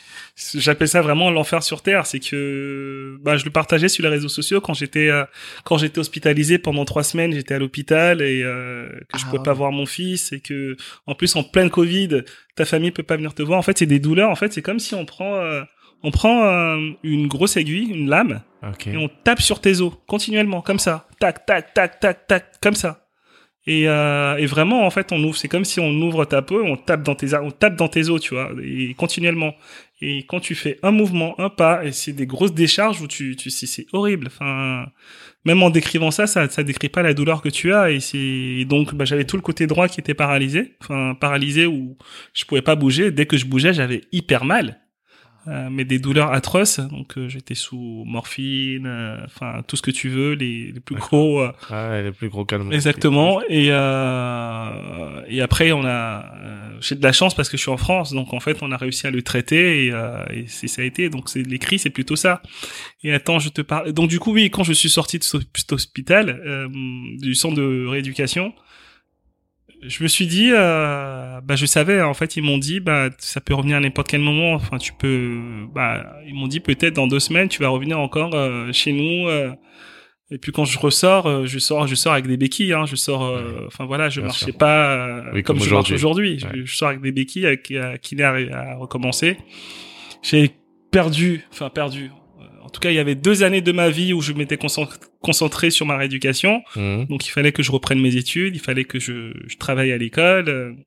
j'appelle 0.56 0.88
ça 0.88 1.02
vraiment 1.02 1.30
l'enfer 1.30 1.62
sur 1.62 1.84
terre. 1.84 2.08
C'est 2.08 2.20
que, 2.20 3.20
bah, 3.22 3.38
je 3.38 3.46
le 3.46 3.52
partageais 3.52 3.90
sur 3.90 4.02
les 4.04 4.10
réseaux 4.10 4.28
sociaux 4.28 4.60
quand 4.60 4.74
j'étais, 4.74 5.10
euh, 5.10 5.24
quand 5.66 5.78
j'étais 5.78 6.00
hospitalisé 6.00 6.58
pendant 6.58 6.84
trois 6.84 7.04
semaines. 7.04 7.32
J'étais 7.32 7.54
à 7.54 7.60
l'hôpital 7.60 8.22
et 8.24 8.42
euh, 8.44 8.90
que 9.12 9.20
je 9.20 9.26
ah, 9.26 9.30
pouvais 9.30 9.44
pas 9.44 9.54
voir 9.54 9.72
mon 9.72 9.86
fils 9.86 10.32
et 10.32 10.40
que, 10.40 10.76
en 11.06 11.14
plus, 11.14 11.36
en 11.36 11.44
pleine 11.44 11.70
Covid, 11.70 12.24
ta 12.56 12.66
famille 12.66 12.92
peut 12.92 13.04
pas 13.04 13.18
venir 13.18 13.36
te 13.36 13.44
voir. 13.44 13.60
En 13.60 13.64
fait, 13.64 13.78
c'est 13.78 13.86
des 13.86 14.00
douleurs. 14.00 14.32
En 14.32 14.36
fait, 14.36 14.52
c'est 14.52 14.64
comme 14.64 14.80
si 14.80 14.96
on 14.96 15.06
prend 15.06 15.36
euh, 15.36 15.62
on 16.04 16.12
prend 16.12 16.46
euh, 16.46 16.92
une 17.04 17.28
grosse 17.28 17.58
aiguille, 17.58 17.90
une 17.90 18.10
lame, 18.10 18.42
et 18.86 18.97
on 18.97 19.10
tape 19.24 19.41
sur 19.41 19.60
tes 19.60 19.82
os 19.82 19.93
continuellement, 20.08 20.62
comme 20.62 20.80
ça, 20.80 21.08
tac, 21.19 21.45
tac, 21.45 21.74
tac, 21.74 22.00
tac, 22.00 22.28
tac, 22.28 22.62
comme 22.62 22.76
ça. 22.76 23.08
Et, 23.67 23.88
euh, 23.88 24.38
et 24.38 24.47
vraiment, 24.47 24.88
en 24.88 24.89
fait, 24.89 25.12
on 25.12 25.24
ouvre. 25.24 25.38
C'est 25.38 25.47
comme 25.47 25.65
si 25.65 25.80
on 25.80 25.91
ouvre 25.91 26.26
ta 26.26 26.41
peau, 26.41 26.63
on 26.63 26.78
tape 26.78 27.04
dans 27.04 27.13
tes, 27.13 27.36
on 27.36 27.52
tape 27.52 27.76
dans 27.76 27.88
tes 27.88 28.10
os, 28.10 28.19
tu 28.19 28.34
vois, 28.34 28.52
et 28.63 28.95
continuellement. 28.95 29.54
Et 30.02 30.26
quand 30.26 30.39
tu 30.39 30.56
fais 30.56 30.80
un 30.82 30.89
mouvement, 30.89 31.39
un 31.39 31.50
pas, 31.50 31.86
et 31.86 31.91
c'est 31.91 32.13
des 32.13 32.26
grosses 32.26 32.56
décharges 32.56 33.02
où 33.02 33.08
tu, 33.08 33.36
tu 33.36 33.52
c'est 33.52 33.86
horrible. 33.93 34.28
Enfin, 34.28 34.88
même 35.45 35.62
en 35.62 35.69
décrivant 35.69 36.10
ça, 36.10 36.26
ça, 36.26 36.50
ça 36.50 36.63
décrit 36.63 36.89
pas 36.89 37.04
la 37.04 37.13
douleur 37.13 37.43
que 37.43 37.50
tu 37.50 37.71
as. 37.71 37.91
Et 37.91 38.00
c'est 38.00 38.65
donc, 38.65 38.95
bah, 38.95 39.06
j'avais 39.06 39.26
tout 39.26 39.36
le 39.36 39.43
côté 39.43 39.67
droit 39.67 39.88
qui 39.88 40.00
était 40.00 40.15
paralysé, 40.15 40.76
enfin 40.82 41.13
paralysé 41.13 41.67
où 41.67 41.97
je 42.34 42.45
pouvais 42.45 42.63
pas 42.63 42.76
bouger. 42.76 43.12
Dès 43.12 43.28
que 43.28 43.38
je 43.38 43.45
bougeais, 43.45 43.74
j'avais 43.74 44.02
hyper 44.12 44.43
mal. 44.43 44.81
Euh, 45.48 45.70
mais 45.72 45.86
des 45.86 45.98
douleurs 45.98 46.32
atroces. 46.32 46.80
Donc 46.80 47.18
euh, 47.18 47.28
j'étais 47.28 47.56
sous 47.56 48.04
morphine, 48.06 48.86
euh, 48.86 49.18
enfin 49.26 49.64
tout 49.68 49.76
ce 49.76 49.82
que 49.82 49.90
tu 49.90 50.08
veux, 50.08 50.34
les, 50.34 50.72
les 50.72 50.80
plus 50.80 50.96
gros. 50.96 51.44
ouais, 51.44 52.04
les 52.04 52.12
plus 52.12 52.30
gros 52.30 52.46
calmes. 52.46 52.72
Exactement. 52.72 53.42
Et 53.50 53.68
et 53.68 55.42
après 55.42 55.72
on 55.72 55.84
a, 55.84 56.26
j'ai 56.80 56.96
de 56.96 57.04
la 57.04 57.12
chance 57.12 57.34
parce 57.34 57.50
que 57.50 57.58
je 57.58 57.62
suis 57.64 57.72
en 57.72 57.78
France, 57.78 58.14
donc 58.14 58.34
en 58.34 58.40
fait 58.40 58.58
on 58.62 58.72
a 58.72 58.78
réussi 58.78 59.08
à 59.08 59.12
le 59.12 59.24
traiter 59.24 59.86
et, 59.86 59.94
et 60.32 60.46
c'est 60.48 60.68
ça 60.68 60.84
a 60.84 60.86
été. 60.86 61.10
Donc 61.10 61.28
c'est 61.28 61.42
l'écrit, 61.42 61.80
c'est 61.80 61.90
plutôt 61.90 62.16
ça. 62.16 62.44
Et 63.04 63.12
attends, 63.12 63.40
je 63.40 63.50
te 63.50 63.62
parle. 63.62 63.94
Donc 63.94 64.10
du 64.10 64.20
coup 64.20 64.34
oui, 64.34 64.52
quand 64.52 64.64
je 64.64 64.74
suis 64.74 64.90
sorti 64.90 65.18
de 65.18 65.24
cet 65.24 65.72
hôpital, 65.72 66.70
du 67.20 67.34
centre 67.34 67.56
de 67.56 67.88
rééducation 67.88 68.54
je 69.82 70.04
me 70.04 70.08
suis 70.08 70.28
dit, 70.28 70.52
euh, 70.52 71.41
bah, 71.41 71.56
je 71.56 71.65
savais, 71.65 72.02
en 72.02 72.13
fait, 72.13 72.36
ils 72.36 72.44
m'ont 72.44 72.58
dit, 72.58 72.80
bah, 72.80 73.10
ça 73.17 73.41
peut 73.41 73.54
revenir 73.54 73.78
à 73.78 73.80
n'importe 73.80 74.08
quel 74.08 74.22
moment. 74.22 74.54
Enfin, 74.54 74.78
tu 74.78 74.94
peux, 74.94 75.39
bah, 75.74 76.17
ils 76.28 76.36
m'ont 76.36 76.48
dit 76.48 76.60
peut-être 76.60 76.94
dans 76.94 77.08
deux 77.08 77.20
semaines, 77.20 77.50
tu 77.50 77.62
vas 77.62 77.70
revenir 77.70 78.00
encore 78.00 78.34
euh, 78.36 78.72
chez 78.72 78.94
nous. 78.94 79.28
Euh. 79.28 79.52
et 80.30 80.38
puis 80.38 80.52
quand 80.52 80.65
je 80.65 80.78
ressors, 80.78 81.26
euh, 81.26 81.46
je 81.46 81.58
sors, 81.58 81.88
je 81.88 81.96
sors 81.96 82.13
avec 82.13 82.28
des 82.28 82.38
béquilles. 82.38 82.74
Hein, 82.74 82.86
je 82.86 82.96
sors, 82.96 83.22
enfin 83.65 83.86
voilà, 83.86 84.10
je 84.10 84.22
marchais 84.22 84.52
pas 84.52 85.24
comme, 85.44 85.60
je 85.60 85.74
marche 85.74 85.91
aujourd'hui. 85.91 86.39
Je, 86.39 86.72
sors 86.72 86.89
avec 86.89 87.02
des 87.02 87.12
béquilles, 87.12 87.48
avec, 87.48 87.63
qui 87.63 88.22
à, 88.22 88.30
à 88.54 88.76
recommencer. 88.76 89.38
J'ai 90.22 90.52
perdu, 90.91 91.44
enfin 91.52 91.70
perdu 91.70 92.12
tout 92.72 92.80
cas, 92.80 92.90
il 92.90 92.96
y 92.96 93.00
avait 93.00 93.16
deux 93.16 93.44
années 93.44 93.62
de 93.62 93.72
ma 93.72 93.90
vie 93.90 94.14
où 94.14 94.22
je 94.22 94.34
m'étais 94.34 94.58
concentré 95.22 95.70
sur 95.70 95.86
ma 95.86 95.98
rééducation. 95.98 96.62
Mmh. 96.76 97.06
Donc, 97.06 97.28
il 97.28 97.32
fallait 97.32 97.52
que 97.52 97.64
je 97.64 97.72
reprenne 97.72 98.00
mes 98.00 98.16
études, 98.16 98.56
il 98.56 98.62
fallait 98.62 98.86
que 98.86 99.00
je, 99.00 99.34
je 99.48 99.58
travaille 99.58 99.92
à 99.92 99.98
l'école. 99.98 100.78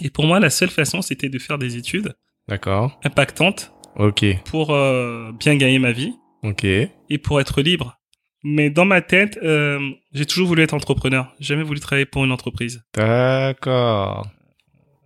Et 0.00 0.10
pour 0.10 0.26
moi, 0.26 0.40
la 0.40 0.50
seule 0.50 0.70
façon, 0.70 1.02
c'était 1.02 1.28
de 1.28 1.38
faire 1.38 1.58
des 1.58 1.76
études. 1.76 2.14
D'accord. 2.48 2.98
Impactantes. 3.04 3.72
Ok. 3.96 4.24
Pour 4.44 4.70
euh, 4.70 5.32
bien 5.32 5.56
gagner 5.56 5.78
ma 5.78 5.92
vie. 5.92 6.14
Ok. 6.42 6.64
Et 6.64 7.18
pour 7.22 7.40
être 7.40 7.60
libre. 7.60 7.98
Mais 8.42 8.70
dans 8.70 8.84
ma 8.84 9.02
tête, 9.02 9.38
euh, 9.42 9.78
j'ai 10.12 10.26
toujours 10.26 10.48
voulu 10.48 10.62
être 10.62 10.74
entrepreneur. 10.74 11.32
J'ai 11.38 11.54
jamais 11.54 11.62
voulu 11.62 11.78
travailler 11.78 12.06
pour 12.06 12.24
une 12.24 12.32
entreprise. 12.32 12.82
D'accord. 12.94 14.26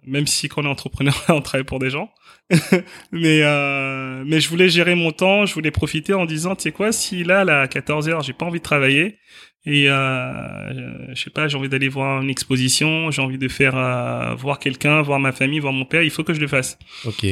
Même 0.05 0.27
si 0.27 0.49
quand 0.49 0.63
on 0.63 0.65
est 0.65 0.71
entrepreneur, 0.71 1.15
on 1.29 1.43
travaille 1.43 1.65
pour 1.67 1.79
des 1.79 1.91
gens. 1.91 2.11
mais 3.13 3.41
euh, 3.43 4.23
mais 4.27 4.41
je 4.41 4.49
voulais 4.49 4.69
gérer 4.69 4.95
mon 4.95 5.11
temps, 5.13 5.47
je 5.47 5.55
voulais 5.55 5.71
profiter 5.71 6.15
en 6.15 6.27
disant, 6.27 6.55
tu 6.55 6.63
sais 6.63 6.73
quoi, 6.73 6.93
si 6.93 7.25
là, 7.25 7.41
à 7.63 7.67
14 7.69 8.09
heures, 8.09 8.23
j'ai 8.23 8.33
pas 8.33 8.47
envie 8.47 8.59
de 8.61 8.65
travailler 8.65 9.19
et 9.65 9.91
euh, 9.91 11.15
je 11.15 11.21
sais 11.21 11.31
pas, 11.31 11.49
j'ai 11.49 11.57
envie 11.59 11.69
d'aller 11.69 11.89
voir 11.89 12.23
une 12.23 12.31
exposition, 12.31 13.11
j'ai 13.11 13.21
envie 13.21 13.39
de 13.39 13.49
faire 13.49 13.77
euh, 13.77 14.35
voir 14.37 14.61
quelqu'un, 14.61 15.03
voir 15.03 15.19
ma 15.19 15.33
famille, 15.33 15.59
voir 15.59 15.73
mon 15.73 15.85
père, 15.85 16.03
il 16.03 16.11
faut 16.11 16.23
que 16.23 16.35
je 16.35 16.41
le 16.41 16.47
fasse. 16.47 16.79
Ok. 17.05 17.27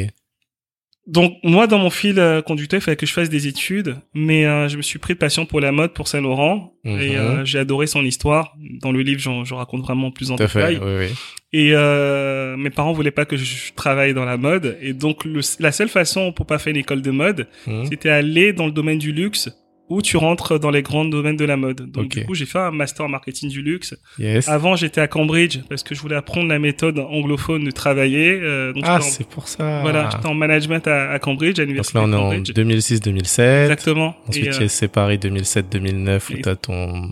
Donc 1.06 1.34
moi 1.44 1.66
dans 1.66 1.78
mon 1.78 1.90
fil 1.90 2.18
euh, 2.18 2.40
conducteur, 2.40 2.78
il 2.78 2.82
fallait 2.82 2.96
que 2.96 3.04
je 3.04 3.12
fasse 3.12 3.28
des 3.28 3.46
études, 3.46 3.96
mais 4.14 4.46
euh, 4.46 4.68
je 4.68 4.78
me 4.78 4.82
suis 4.82 4.98
pris 4.98 5.12
de 5.12 5.18
passion 5.18 5.44
pour 5.44 5.60
la 5.60 5.70
mode, 5.70 5.92
pour 5.92 6.08
Saint 6.08 6.22
Laurent, 6.22 6.72
et 6.84 7.16
euh, 7.18 7.38
Mhm. 7.40 7.46
j'ai 7.46 7.58
adoré 7.58 7.86
son 7.86 8.02
histoire. 8.04 8.54
Dans 8.80 8.90
le 8.90 9.02
livre, 9.02 9.20
j'en- 9.20 9.44
je 9.44 9.52
raconte 9.54 9.82
vraiment 9.82 10.10
plus 10.10 10.30
en 10.30 10.36
à 10.36 10.48
fait. 10.48 10.60
détail. 10.60 10.78
Oui, 10.82 11.06
oui. 11.06 11.14
Et 11.56 11.70
euh, 11.72 12.56
mes 12.56 12.70
parents 12.70 12.92
voulaient 12.92 13.12
pas 13.12 13.26
que 13.26 13.36
je 13.36 13.72
travaille 13.74 14.12
dans 14.12 14.24
la 14.24 14.36
mode, 14.36 14.76
et 14.82 14.92
donc 14.92 15.24
le, 15.24 15.40
la 15.60 15.70
seule 15.70 15.88
façon 15.88 16.32
pour 16.32 16.46
pas 16.46 16.58
faire 16.58 16.72
une 16.72 16.80
école 16.80 17.00
de 17.00 17.12
mode, 17.12 17.46
Mhm. 17.68 17.86
c'était 17.90 18.08
aller 18.10 18.52
dans 18.52 18.66
le 18.66 18.72
domaine 18.72 18.98
du 18.98 19.12
luxe 19.12 19.48
où 19.90 20.00
tu 20.00 20.16
rentres 20.16 20.58
dans 20.58 20.70
les 20.70 20.80
grands 20.82 21.04
domaines 21.04 21.36
de 21.36 21.44
la 21.44 21.56
mode. 21.58 21.90
Donc 21.90 22.08
du 22.08 22.24
coup, 22.24 22.34
j'ai 22.34 22.46
fait 22.46 22.58
un 22.58 22.70
master 22.70 23.04
en 23.04 23.08
marketing 23.08 23.50
du 23.50 23.60
luxe. 23.60 23.94
Yes. 24.18 24.48
Avant, 24.48 24.76
j'étais 24.76 25.02
à 25.02 25.08
Cambridge 25.08 25.58
parce 25.68 25.82
que 25.82 25.94
je 25.94 26.00
voulais 26.00 26.16
apprendre 26.16 26.48
la 26.48 26.58
méthode 26.58 26.98
anglophone 26.98 27.64
de 27.64 27.70
travailler. 27.70 28.40
Euh, 28.40 28.72
donc 28.72 28.82
Ah, 28.86 28.96
en- 28.96 29.00
c'est 29.02 29.28
pour 29.28 29.46
ça. 29.46 29.80
voilà, 29.82 30.08
j'étais 30.10 30.26
en 30.26 30.32
management 30.34 30.86
à, 30.88 31.10
à 31.10 31.18
Cambridge, 31.18 31.58
à 31.60 31.66
Donc 31.66 31.76
là, 31.76 32.00
on 32.02 32.12
est 32.12 32.16
en 32.16 32.30
Cambridge. 32.30 32.52
2006-2007. 32.54 33.62
Exactement. 33.64 34.16
Ensuite, 34.26 34.46
Et, 34.46 34.48
il 34.56 34.62
euh, 34.62 34.64
a 34.64 34.68
séparé 34.68 35.18
2007-2009 35.18 36.30
où 36.30 36.32
et- 36.38 36.40
tu 36.42 36.48
as 36.48 36.56
ton, 36.56 37.10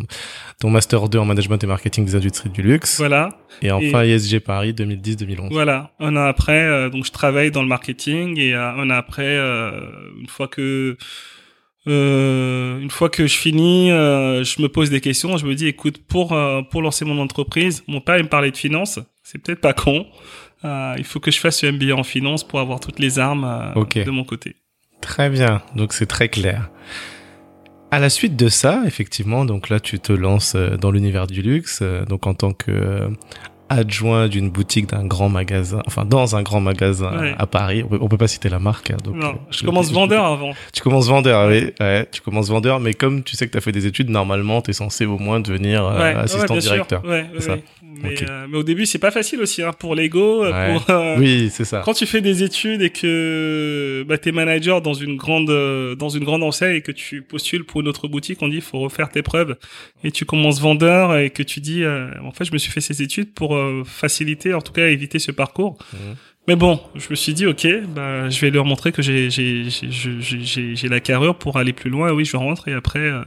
ton 0.61 0.71
Master 0.71 1.09
2 1.09 1.19
en 1.19 1.25
Management 1.27 1.63
et 1.63 1.67
Marketing 1.67 2.05
des 2.07 2.15
Industries 2.15 2.51
du 2.51 2.63
Luxe. 2.63 2.97
voilà, 2.99 3.29
Et 3.61 3.71
enfin, 3.71 4.05
ISG 4.05 4.41
Paris 4.41 4.73
2010-2011. 4.73 5.49
voilà. 5.53 5.93
Un 6.01 6.17
an 6.17 6.25
après, 6.25 6.63
euh, 6.63 6.89
donc 6.89 7.05
je 7.05 7.11
travaille 7.13 7.51
dans 7.51 7.63
le 7.63 7.69
marketing 7.69 8.39
et 8.39 8.55
euh, 8.55 8.73
un 8.73 8.89
an 8.91 8.95
après, 8.95 9.27
euh, 9.27 9.73
une 10.21 10.29
fois 10.29 10.49
que 10.49 10.97
euh, 11.89 12.81
une 12.81 12.91
fois 12.91 13.11
que 13.11 13.27
je 13.27 13.37
finis, 13.37 13.91
euh, 13.91 14.45
je 14.45 14.63
me 14.63 14.69
pose 14.69 14.91
des 14.91 15.01
questions. 15.01 15.37
Je 15.37 15.47
me 15.47 15.55
dis, 15.55 15.67
écoute, 15.67 15.99
pour 15.99 16.33
euh, 16.33 16.63
pour 16.63 16.83
lancer 16.83 17.05
mon 17.05 17.19
entreprise, 17.19 17.83
mon 17.89 18.01
père 18.01 18.17
il 18.19 18.25
me 18.25 18.29
parlait 18.29 18.51
de 18.51 18.57
finance. 18.57 19.01
C'est 19.23 19.39
peut-être 19.39 19.61
pas 19.61 19.73
con. 19.73 20.07
Il 20.65 21.05
faut 21.05 21.19
que 21.19 21.33
je 21.33 21.41
fasse 21.41 21.59
ce 21.59 21.67
MBA 21.67 21.95
en 21.95 22.05
finance 22.05 22.47
pour 22.47 22.61
avoir 22.61 22.79
toutes 22.79 23.01
les 23.01 23.19
armes 23.19 23.73
de 23.75 24.11
mon 24.11 24.23
côté. 24.23 24.57
Très 25.01 25.29
bien. 25.29 25.63
Donc, 25.75 25.93
c'est 25.93 26.07
très 26.07 26.29
clair. 26.29 26.71
À 27.91 27.99
la 27.99 28.09
suite 28.09 28.37
de 28.37 28.49
ça, 28.49 28.83
effectivement, 28.87 29.45
donc 29.45 29.69
là, 29.69 29.81
tu 29.81 29.99
te 29.99 30.13
lances 30.13 30.55
dans 30.55 30.93
l'univers 30.93 31.27
du 31.27 31.43
luxe, 31.43 31.83
donc 32.09 32.29
en 32.29 32.35
tant 32.35 32.53
que 32.53 33.11
adjoint 33.73 34.29
d'une 34.29 34.51
boutique 34.51 34.89
d'un 34.89 35.05
grand 35.05 35.29
magasin, 35.29 35.83
enfin 35.87 36.05
dans 36.05 36.37
un 36.37 36.43
grand 36.43 36.61
magasin 36.61 37.19
Ouais. 37.21 37.35
à 37.39 37.47
Paris. 37.47 37.83
On 37.85 37.89
peut, 37.89 37.99
on 38.01 38.09
peut 38.09 38.17
pas 38.17 38.29
citer 38.29 38.49
la 38.49 38.59
marque. 38.59 38.91
hein, 38.91 38.97
donc, 39.05 39.17
non, 39.17 39.39
je 39.51 39.65
commence 39.65 39.93
vendeur 39.93 40.25
avant. 40.25 40.53
Tu 40.73 40.83
commences 40.83 41.09
vendeur, 41.09 41.49
oui. 41.49 41.71
Ouais, 41.81 42.07
tu 42.11 42.21
commences 42.21 42.49
vendeur, 42.49 42.81
mais 42.81 42.95
comme 42.95 43.23
tu 43.23 43.37
sais 43.37 43.47
que 43.47 43.53
tu 43.53 43.59
as 43.59 43.61
fait 43.61 43.73
des 43.73 43.87
études, 43.87 44.09
normalement, 44.11 44.63
tu 44.63 44.71
es 44.71 44.73
censé 44.75 45.05
au 45.07 45.19
moins 45.19 45.41
devenir 45.41 45.85
euh, 45.85 45.99
Ouais, 45.99 46.15
assistant 46.15 46.57
directeur. 46.57 47.03
Ça. 47.03 47.09
ouais. 47.09 47.27
Mais, 48.03 48.09
Ok. 48.15 48.25
euh, 48.29 48.47
mais 48.51 48.57
au 48.59 48.63
début, 48.63 48.87
c'est 48.87 48.99
pas 48.99 49.11
facile 49.11 49.41
aussi 49.41 49.63
hein, 49.63 49.73
pour 49.79 49.95
l'ego. 49.95 50.45
euh. 50.45 50.73
Pour, 50.79 50.91
euh, 50.91 51.17
Oui, 51.19 51.51
c'est 51.53 51.65
ça. 51.65 51.83
Quand 51.85 51.93
tu 51.95 52.07
fais 52.07 52.21
des 52.21 52.43
études 52.43 52.81
et 52.83 52.91
que 52.91 54.05
bah, 54.09 54.19
t'es 54.19 54.33
manager 54.33 54.81
dans 54.83 54.95
une 54.95 55.17
grande 55.17 55.51
dans 55.97 56.09
une 56.09 56.25
grande 56.25 56.43
enseigne 56.43 56.77
et 56.77 56.81
que 56.83 56.93
tu 56.93 57.23
postules 57.23 57.65
pour 57.65 57.81
une 57.81 57.89
autre 57.89 58.09
boutique, 58.09 58.39
on 58.43 58.49
dit 58.49 58.61
faut 58.61 58.79
refaire 58.81 59.09
tes 59.11 59.23
preuves 59.23 59.57
et 60.05 60.11
tu 60.11 60.25
commences 60.25 60.61
vendeur 60.61 61.17
et 61.17 61.31
que 61.31 61.43
tu 61.43 61.61
dis 61.61 61.85
euh, 61.85 62.09
en 62.25 62.31
fait 62.33 62.45
je 62.45 62.53
me 62.53 62.59
suis 62.59 62.71
fait 62.73 62.81
ces 62.81 63.03
études 63.03 63.33
pour 63.35 63.57
euh, 63.63 63.85
faciliter 63.85 64.55
en 64.55 64.61
tout 64.61 64.73
cas 64.73 64.89
éviter 64.89 65.19
ce 65.19 65.33
parcours. 65.33 65.79
Mhm. 65.93 66.17
Mais 66.49 66.57
bon, 66.57 66.81
je 66.97 67.07
me 67.11 67.15
suis 67.15 67.35
dit 67.35 67.47
ok, 67.47 67.67
bah 67.95 68.29
je 68.29 68.41
vais 68.41 68.51
leur 68.51 68.65
montrer 68.65 68.91
que 68.91 69.01
j'ai 69.01 69.29
la 70.89 71.01
carrure 71.01 71.37
pour 71.37 71.57
aller 71.57 71.73
plus 71.73 71.91
loin. 71.91 72.09
Et 72.09 72.13
oui, 72.13 72.25
je 72.25 72.37
rentre 72.37 72.69
et 72.69 72.73
après 72.73 72.99
euh, 72.99 73.23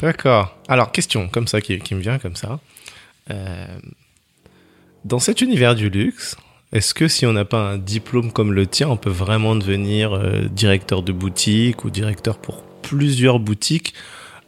D'accord. 0.00 0.56
Alors, 0.68 0.92
question 0.92 1.28
comme 1.28 1.46
ça 1.46 1.60
qui, 1.60 1.78
qui 1.78 1.94
me 1.94 2.00
vient 2.00 2.18
comme 2.18 2.36
ça. 2.36 2.60
Euh, 3.30 3.66
dans 5.04 5.18
cet 5.18 5.40
univers 5.40 5.74
du 5.74 5.88
luxe, 5.88 6.36
est-ce 6.72 6.92
que 6.94 7.08
si 7.08 7.26
on 7.26 7.32
n'a 7.32 7.44
pas 7.44 7.72
un 7.72 7.78
diplôme 7.78 8.32
comme 8.32 8.52
le 8.52 8.66
tien, 8.66 8.88
on 8.88 8.96
peut 8.96 9.10
vraiment 9.10 9.56
devenir 9.56 10.12
euh, 10.12 10.48
directeur 10.50 11.02
de 11.02 11.12
boutique 11.12 11.84
ou 11.84 11.90
directeur 11.90 12.38
pour 12.38 12.62
plusieurs 12.82 13.38
boutiques 13.38 13.94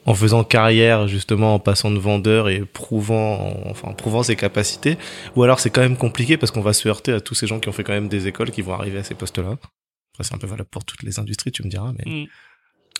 en 0.07 0.15
faisant 0.15 0.45
carrière 0.45 1.09
justement 1.09 1.55
en 1.55 1.59
passant 1.59 1.91
de 1.91 1.99
vendeur 1.99 2.49
et 2.49 2.61
prouvant, 2.61 3.55
enfin, 3.67 3.89
en 3.89 3.93
prouvant 3.93 4.23
ses 4.23 4.37
capacités 4.37 4.97
Ou 5.35 5.43
alors 5.43 5.61
c'est 5.61 5.71
quand 5.71 5.83
même 5.83 5.97
compliqué 5.97 6.37
parce 6.37 6.53
qu'on 6.53 6.63
va 6.63 6.73
se 6.73 6.89
heurter 6.89 7.13
à 7.13 7.21
tous 7.21 7.35
ces 7.35 7.47
gens 7.47 7.61
qui 7.61 7.69
ont 7.69 7.73
fait 7.73 7.85
quand 7.85 7.93
même 7.93 8.09
des 8.09 8.27
écoles 8.27 8.51
qui 8.51 8.63
vont 8.63 8.73
arriver 8.73 8.99
à 8.99 9.05
ces 9.05 9.15
postes-là 9.15 9.57
c'est 10.25 10.35
un 10.35 10.39
peu 10.39 10.47
valable 10.47 10.69
pour 10.71 10.85
toutes 10.85 11.03
les 11.03 11.19
industries, 11.19 11.53
tu 11.53 11.63
me 11.63 11.69
diras. 11.69 11.93
Mais... 11.99 12.27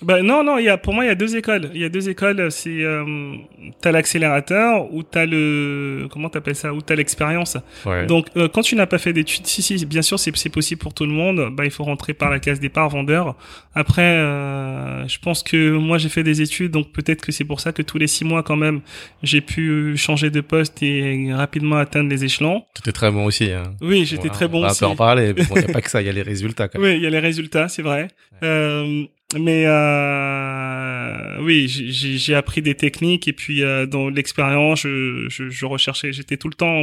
Bah 0.03 0.21
non 0.23 0.45
non, 0.45 0.59
il 0.59 0.65
y 0.67 0.69
a 0.69 0.77
pour 0.77 0.93
moi 0.93 1.05
il 1.05 1.09
y 1.09 1.11
a 1.11 1.15
deux 1.15 1.37
écoles. 1.37 1.71
Il 1.75 1.81
y 1.81 1.85
a 1.85 1.89
deux 1.89 2.11
écoles, 2.11 2.51
c'est 2.53 2.83
euh, 2.83 3.35
t'as 3.81 3.93
l'accélérateur 3.93 4.93
ou 4.93 5.03
t'as 5.03 5.25
le 5.25 6.07
comment 6.11 6.29
t'appelles 6.29 6.55
ça 6.55 6.75
ou 6.75 6.83
t'as 6.83 6.95
l'expérience. 6.97 7.57
Ouais. 7.87 8.05
Donc 8.05 8.27
euh, 8.37 8.47
quand 8.47 8.61
tu 8.61 8.77
n'as 8.77 8.85
pas 8.87 8.99
fait 8.99 9.15
d'études, 9.15 9.47
si 9.47 9.63
si 9.63 9.87
bien 9.87 10.03
sûr 10.03 10.19
c'est 10.19 10.37
c'est 10.37 10.51
possible 10.51 10.81
pour 10.83 10.93
tout 10.93 11.07
le 11.07 11.13
monde. 11.13 11.49
Bah 11.53 11.65
il 11.65 11.71
faut 11.71 11.85
rentrer 11.85 12.13
par 12.13 12.29
la 12.29 12.41
case 12.41 12.61
départ 12.61 12.91
vendeur. 12.91 13.37
Après 13.75 14.03
euh, 14.03 15.09
je 15.09 15.19
pense 15.19 15.43
que 15.43 15.73
moi 15.73 15.97
j'ai 15.97 16.11
fait 16.11 16.23
des 16.23 16.43
études 16.43 16.73
donc 16.73 16.93
peut-être 16.93 17.23
que 17.25 17.33
c'est 17.33 17.45
pour 17.45 17.61
ça 17.61 17.73
que 17.73 17.81
tous 17.83 17.97
les 17.97 18.07
six 18.07 18.25
mois 18.25 18.43
quand 18.43 18.57
même 18.57 18.83
j'ai 19.23 19.41
pu 19.41 19.97
changer 19.97 20.29
de 20.29 20.43
poste 20.43 20.83
et 20.83 21.33
rapidement 21.33 21.77
atteindre 21.77 22.11
les 22.11 22.23
échelons. 22.23 22.65
Tu 22.75 22.81
étais 22.81 22.93
très 22.93 23.11
bon 23.11 23.25
aussi. 23.25 23.51
Hein. 23.51 23.63
Oui 23.81 24.05
j'étais 24.05 24.25
Ouais, 24.25 24.31
très 24.31 24.49
bon 24.49 24.59
on 24.59 24.63
va 24.67 24.73
aussi. 24.73 24.85
en 24.85 24.95
parler. 24.97 25.33
Il 25.37 25.43
n'y 25.59 25.65
a 25.65 25.73
pas 25.73 25.81
que 25.81 25.89
ça, 25.91 26.03
il 26.03 26.07
y 26.07 26.11
a 26.11 26.13
les 26.13 26.23
résultats. 26.23 26.69
Quand 26.69 26.79
même. 26.81 26.91
Oui, 26.91 26.97
il 26.97 27.03
y 27.03 27.07
a 27.07 27.11
les 27.11 27.19
résultats, 27.19 27.69
c'est 27.69 27.83
vrai. 27.83 28.09
Euh, 28.43 29.05
mais 29.35 29.65
euh, 29.67 31.43
oui, 31.43 31.67
j'ai- 31.69 32.35
appris 32.35 32.63
des 32.63 32.75
techniques 32.75 33.27
et 33.29 33.33
puis 33.33 33.63
euh, 33.63 33.87
dans 33.87 34.09
l'expérience, 34.09 34.81
je, 34.83 35.27
je, 35.29 35.49
je 35.49 35.67
recherchais, 35.67 36.13
j'étais 36.13 36.37
tout 36.37 36.49
le 36.49 36.55
temps 36.55 36.83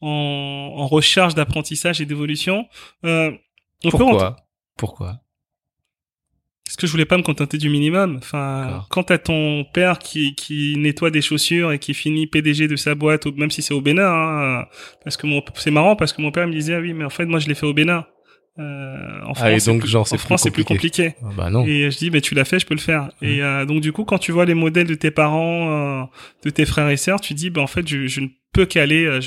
en, 0.00 0.06
en, 0.08 0.72
en 0.78 0.86
recherche 0.86 1.34
d'apprentissage 1.34 2.00
et 2.00 2.06
d'évolution. 2.06 2.66
Euh, 3.04 3.30
Pourquoi? 3.90 4.36
Pourquoi? 4.76 5.20
Parce 6.64 6.76
que 6.76 6.86
je 6.88 6.92
voulais 6.92 7.04
pas 7.04 7.16
me 7.16 7.22
contenter 7.22 7.58
du 7.58 7.68
minimum. 7.70 8.16
Enfin, 8.18 8.84
quand 8.90 9.04
t'as 9.04 9.18
ton 9.18 9.64
père 9.72 10.00
qui, 10.00 10.34
qui 10.34 10.74
nettoie 10.76 11.10
des 11.12 11.22
chaussures 11.22 11.70
et 11.70 11.78
qui 11.78 11.94
finit 11.94 12.26
PDG 12.26 12.66
de 12.66 12.74
sa 12.74 12.96
boîte, 12.96 13.24
même 13.26 13.52
si 13.52 13.62
c'est 13.62 13.72
au 13.72 13.80
Bénin, 13.80 14.02
hein, 14.12 14.64
parce 15.04 15.16
que 15.16 15.28
c'est 15.54 15.70
marrant 15.70 15.94
parce 15.94 16.12
que 16.12 16.20
mon 16.20 16.32
père 16.32 16.48
me 16.48 16.52
disait, 16.52 16.74
ah 16.74 16.80
oui, 16.80 16.92
mais 16.92 17.04
en 17.04 17.10
fait, 17.10 17.24
moi, 17.24 17.38
je 17.38 17.46
l'ai 17.46 17.54
fait 17.54 17.66
au 17.66 17.72
Bénin. 17.72 18.04
Euh, 18.58 19.20
en 19.26 19.34
France, 19.34 19.38
Ah, 19.42 19.52
et 19.52 19.60
c'est 19.60 19.70
donc, 19.70 19.80
plus- 19.80 19.88
genre, 19.90 20.02
en 20.02 20.04
c'est 20.04 20.16
plus 20.16 20.22
France, 20.24 20.42
c'est 20.42 20.50
plus 20.50 20.64
compliqué. 20.64 21.14
Ah 21.22 21.28
Bah 21.36 21.50
non. 21.50 21.66
Et 21.66 21.90
je 21.90 21.96
dis, 21.98 22.10
mais 22.10 22.20
tu 22.22 22.34
l'as 22.34 22.44
fait, 22.46 22.58
je 22.58 22.66
peux 22.66 22.74
le 22.74 22.80
faire. 22.80 23.10
Et 23.20 23.42
euh, 23.42 23.64
donc, 23.66 23.80
du 23.82 23.92
coup, 23.92 24.04
quand 24.04 24.18
tu 24.18 24.32
vois 24.32 24.44
les 24.46 24.54
modèles 24.54 24.86
de 24.86 24.94
tes 24.94 25.10
parents, 25.10 26.02
euh, 26.02 26.04
de 26.44 26.50
tes 26.50 26.64
frères 26.64 26.88
et 26.88 26.96
sœurs, 26.96 27.20
tu 27.20 27.34
dis, 27.34 27.50
ben 27.50 27.60
en 27.62 27.66
fait, 27.66 27.86
je, 27.86 28.06
je 28.06 28.20
ne 28.22 28.28
peux 28.52 28.64
qu'aller, 28.64 29.04
euh, 29.04 29.20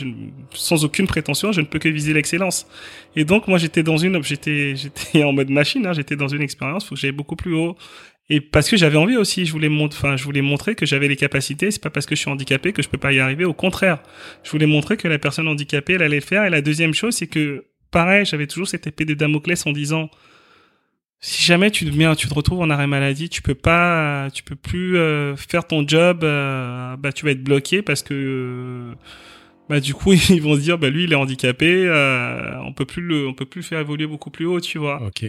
sans 0.54 0.84
aucune 0.84 1.06
prétention, 1.06 1.52
je 1.52 1.62
ne 1.62 1.66
peux 1.68 1.78
que 1.80 1.90
viser 1.90 2.14
l'excellence. 2.14 2.68
Et 3.16 3.24
donc, 3.24 3.48
moi, 3.48 3.60
j'étais 3.60 3.84
dans 3.84 3.98
une, 3.98 4.24
j'étais, 4.24 4.76
j'étais 4.76 5.24
en 5.24 5.32
mode 5.34 5.50
machine, 5.52 5.86
hein, 5.86 5.94
j'étais 5.94 6.16
dans 6.16 6.28
une 6.30 6.42
expérience, 6.42 6.86
faut 6.88 6.96
que 6.96 7.02
j'aille 7.02 7.12
beaucoup 7.12 7.36
plus 7.36 7.54
haut. 7.54 7.78
Et 8.32 8.42
parce 8.42 8.70
que 8.70 8.78
j'avais 8.78 8.98
envie 8.98 9.18
aussi, 9.18 9.46
je 9.48 9.52
voulais 9.52 9.70
montrer, 9.70 9.98
enfin, 10.08 10.16
je 10.16 10.24
voulais 10.24 10.42
montrer 10.44 10.76
que 10.76 10.86
j'avais 10.86 11.08
les 11.08 11.16
capacités. 11.16 11.72
C'est 11.72 11.82
pas 11.82 11.90
parce 11.90 12.06
que 12.06 12.14
je 12.16 12.22
suis 12.22 12.30
handicapé 12.30 12.74
que 12.74 12.84
je 12.84 12.88
peux 12.88 13.00
pas 13.00 13.12
y 13.12 13.20
arriver. 13.20 13.44
Au 13.44 13.54
contraire, 13.54 13.98
je 14.44 14.52
voulais 14.52 14.68
montrer 14.68 14.98
que 14.98 15.08
la 15.08 15.18
personne 15.18 15.48
handicapée, 15.48 15.94
elle 15.94 16.04
allait 16.04 16.18
le 16.20 16.22
faire. 16.22 16.46
Et 16.46 16.52
la 16.52 16.62
deuxième 16.62 16.94
chose, 16.94 17.16
c'est 17.16 17.26
que, 17.26 17.66
pareil, 17.92 18.26
j'avais 18.26 18.48
toujours 18.48 18.68
cette 18.68 18.88
épée 18.88 19.06
de 19.06 19.14
Damoclès 19.14 19.66
en 19.66 19.72
disant, 19.72 20.10
si 21.22 21.44
jamais 21.44 21.70
tu 21.70 21.86
tu 21.86 22.28
te 22.28 22.34
retrouves 22.34 22.62
en 22.62 22.70
arrêt 22.70 22.88
maladie, 22.88 23.30
tu 23.30 23.42
peux 23.42 23.56
pas, 23.56 24.30
tu 24.34 24.44
peux 24.44 24.56
plus 24.56 24.98
euh, 24.98 25.36
faire 25.36 25.68
ton 25.68 25.86
job, 25.88 26.24
euh, 26.24 26.96
bah 26.96 27.12
tu 27.12 27.26
vas 27.26 27.32
être 27.32 27.44
bloqué 27.44 27.82
parce 27.82 28.04
que 28.04 28.14
euh, 28.14 28.94
bah 29.68 29.82
du 29.82 29.94
coup 29.94 30.14
ils 30.30 30.42
vont 30.42 30.56
se 30.56 30.62
dire 30.62 30.78
bah 30.78 30.90
lui 30.90 31.04
il 31.04 31.12
est 31.12 31.16
handicapé, 31.16 31.90
on 32.64 32.74
peut 32.74 32.86
plus 32.86 33.02
le, 33.02 33.28
on 33.28 33.34
peut 33.34 33.46
plus 33.46 33.60
le 33.60 33.66
faire 33.66 33.80
évoluer 33.80 34.08
beaucoup 34.08 34.32
plus 34.32 34.46
haut, 34.46 34.62
tu 34.62 34.78
vois. 34.78 35.02
Ok. 35.04 35.26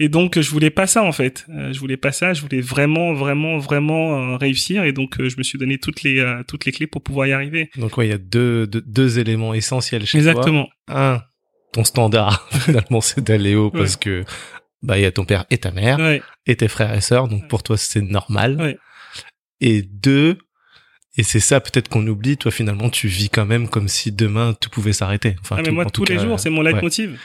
Et 0.00 0.08
donc 0.08 0.40
je 0.40 0.50
voulais 0.50 0.70
pas 0.70 0.86
ça 0.86 1.02
en 1.02 1.12
fait, 1.12 1.46
je 1.48 1.78
voulais 1.78 1.96
pas 1.96 2.12
ça, 2.12 2.32
je 2.32 2.40
voulais 2.40 2.60
vraiment 2.60 3.12
vraiment 3.12 3.58
vraiment 3.58 4.36
réussir 4.36 4.84
et 4.84 4.92
donc 4.92 5.16
je 5.20 5.36
me 5.36 5.42
suis 5.42 5.58
donné 5.58 5.78
toutes 5.78 6.02
les 6.02 6.24
toutes 6.46 6.64
les 6.64 6.72
clés 6.72 6.86
pour 6.86 7.02
pouvoir 7.02 7.26
y 7.26 7.32
arriver. 7.32 7.70
Donc 7.76 7.96
ouais, 7.96 8.06
il 8.06 8.10
y 8.10 8.14
a 8.14 8.18
deux, 8.18 8.68
deux, 8.68 8.82
deux 8.82 9.18
éléments 9.18 9.54
essentiels 9.54 10.06
chez 10.06 10.18
Exactement. 10.18 10.68
toi. 10.86 11.14
Un, 11.14 11.22
ton 11.74 11.84
standard 11.84 12.48
finalement 12.64 13.00
c'est 13.02 13.22
d'aller 13.22 13.54
haut 13.54 13.70
parce 13.70 13.96
que 13.96 14.24
bah 14.82 14.96
il 14.98 15.02
y 15.02 15.06
a 15.06 15.12
ton 15.12 15.24
père 15.24 15.44
et 15.50 15.58
ta 15.58 15.70
mère 15.70 15.98
Ouais. 15.98 16.22
et 16.46 16.56
tes 16.56 16.68
frères 16.68 16.94
et 16.94 17.00
sœurs, 17.00 17.28
donc 17.28 17.48
pour 17.48 17.62
toi 17.62 17.76
c'est 17.76 18.00
normal. 18.02 18.78
Et 19.60 19.82
deux, 19.82 20.36
et 21.16 21.22
c'est 21.22 21.40
ça 21.40 21.60
peut-être 21.60 21.88
qu'on 21.88 22.06
oublie, 22.06 22.36
toi 22.36 22.50
finalement 22.50 22.90
tu 22.90 23.08
vis 23.08 23.30
quand 23.30 23.46
même 23.46 23.68
comme 23.68 23.88
si 23.88 24.12
demain 24.12 24.52
tout 24.60 24.68
pouvait 24.68 24.92
s'arrêter. 24.92 25.36
Enfin, 25.40 25.56
Ah, 25.58 25.62
mais 25.62 25.68
tout- 25.68 25.74
moi 25.74 25.84
en 25.84 25.90
tout 25.90 26.04
tous 26.04 26.10
les 26.12 26.16
cas, 26.18 26.22
jours, 26.24 26.38
c'est 26.40 26.50
mon 26.50 26.60
leitmotiv. 26.62 27.18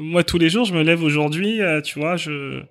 Moi 0.00 0.24
tous 0.24 0.38
les 0.38 0.48
jours, 0.48 0.64
je 0.64 0.72
me 0.74 0.82
lève 0.82 1.02
aujourd'hui, 1.02 1.60
euh, 1.60 1.80
tu 1.80 1.98
vois, 1.98 2.16
je 2.16 2.62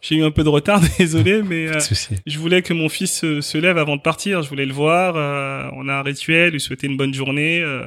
j'ai 0.00 0.16
eu 0.16 0.24
un 0.24 0.30
peu 0.30 0.44
de 0.44 0.48
retard, 0.50 0.80
désolé, 0.98 1.42
mais 1.42 1.68
euh, 1.68 1.78
je 2.26 2.38
voulais 2.38 2.60
que 2.62 2.74
mon 2.74 2.90
fils 2.90 3.20
se, 3.40 3.56
lève 3.58 3.78
avant 3.78 3.96
de 3.96 4.02
partir. 4.02 4.42
Je 4.42 4.48
voulais 4.50 4.66
le 4.66 4.74
voir. 4.74 5.16
Euh, 5.16 5.66
on 5.76 5.88
a 5.88 5.94
un 5.94 6.02
rituel, 6.02 6.52
lui 6.52 6.60
souhaiter 6.60 6.88
une 6.88 6.96
bonne 6.98 7.14
journée. 7.14 7.62
Euh, 7.62 7.86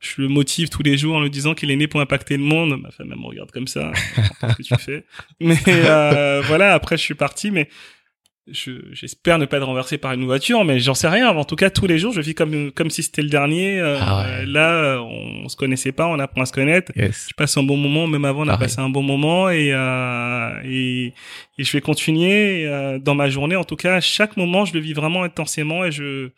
je 0.00 0.22
le 0.22 0.28
motive 0.28 0.68
tous 0.68 0.82
les 0.82 0.96
jours 0.96 1.16
en 1.16 1.22
lui 1.22 1.30
disant 1.30 1.54
qu'il 1.54 1.70
est 1.70 1.76
né 1.76 1.88
pour 1.88 2.00
impacter 2.00 2.36
le 2.36 2.44
monde. 2.44 2.80
Ma 2.80 2.90
femme 2.90 3.08
elle 3.12 3.18
me 3.18 3.26
regarde 3.26 3.50
comme 3.50 3.66
ça. 3.66 3.92
ce 3.94 4.54
que 4.54 4.62
tu 4.62 4.74
fais. 4.78 5.04
Mais 5.40 5.56
voilà. 6.46 6.74
Après, 6.74 6.96
je 6.96 7.02
suis 7.02 7.14
parti, 7.14 7.50
mais 7.50 7.68
j'espère 8.52 9.38
ne 9.38 9.44
pas 9.44 9.58
être 9.58 9.66
renversé 9.66 9.98
par 9.98 10.12
une 10.12 10.24
voiture, 10.24 10.64
mais 10.64 10.78
j'en 10.80 10.94
sais 10.94 11.08
rien. 11.08 11.28
En 11.28 11.44
tout 11.44 11.56
cas, 11.56 11.70
tous 11.70 11.86
les 11.86 11.98
jours, 11.98 12.12
je 12.12 12.20
vis 12.20 12.34
comme 12.34 12.72
comme 12.72 12.90
si 12.90 13.02
c'était 13.02 13.22
le 13.22 13.28
dernier. 13.28 13.78
Euh, 13.78 13.98
ah 14.00 14.26
là, 14.46 15.00
on, 15.02 15.48
se 15.48 15.56
connaissait 15.56 15.92
pas, 15.92 16.06
on 16.06 16.18
apprend 16.18 16.42
à 16.42 16.46
se 16.46 16.52
connaître. 16.52 16.92
Je 16.96 17.34
passe 17.36 17.56
un 17.56 17.62
bon 17.62 17.76
moment, 17.76 18.06
même 18.06 18.24
avant, 18.24 18.44
on 18.44 18.48
a 18.48 18.58
passé 18.58 18.80
un 18.80 18.90
bon 18.90 19.02
moment, 19.02 19.50
et, 19.50 19.70
euh, 19.72 20.60
et, 20.64 21.14
et 21.58 21.64
je 21.64 21.72
vais 21.72 21.80
continuer 21.80 22.66
euh, 22.66 22.98
dans 22.98 23.14
ma 23.14 23.28
journée. 23.28 23.56
En 23.56 23.64
tout 23.64 23.76
cas, 23.76 24.00
chaque 24.00 24.36
moment, 24.36 24.64
je 24.64 24.74
le 24.74 24.80
vis 24.80 24.92
vraiment 24.92 25.22
intensément, 25.22 25.84
et 25.84 25.92
je, 25.92 26.30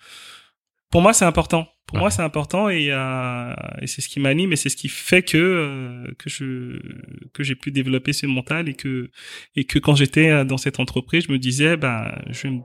pour 0.91 1.03
moi, 1.03 1.13
c'est 1.13 1.25
important. 1.25 1.69
Pour 1.87 1.99
moi, 1.99 2.11
c'est 2.11 2.23
important 2.23 2.69
et, 2.69 2.89
euh, 2.91 3.53
et 3.83 3.89
c'est 3.89 4.01
ce 4.01 4.09
qui 4.09 4.21
m'anime 4.21 4.53
et 4.53 4.57
c'est 4.57 4.69
ce 4.69 4.77
qui 4.77 4.89
fait 4.89 5.23
que 5.23 5.37
euh, 5.37 6.05
que 6.19 6.31
je 6.31 6.79
que 7.33 7.43
j'ai 7.43 7.57
pu 7.57 7.73
développer 7.73 8.13
ce 8.13 8.27
mental 8.27 8.69
et 8.69 8.75
que 8.75 9.11
et 9.57 9.65
que 9.65 9.81
quand 9.81 9.97
j'étais 9.97 10.31
euh, 10.31 10.45
dans 10.45 10.57
cette 10.57 10.79
entreprise, 10.79 11.25
je 11.27 11.33
me 11.33 11.39
disais 11.39 11.77
ben 11.77 12.17
je 12.31 12.43
vais 12.43 12.55
me 12.55 12.61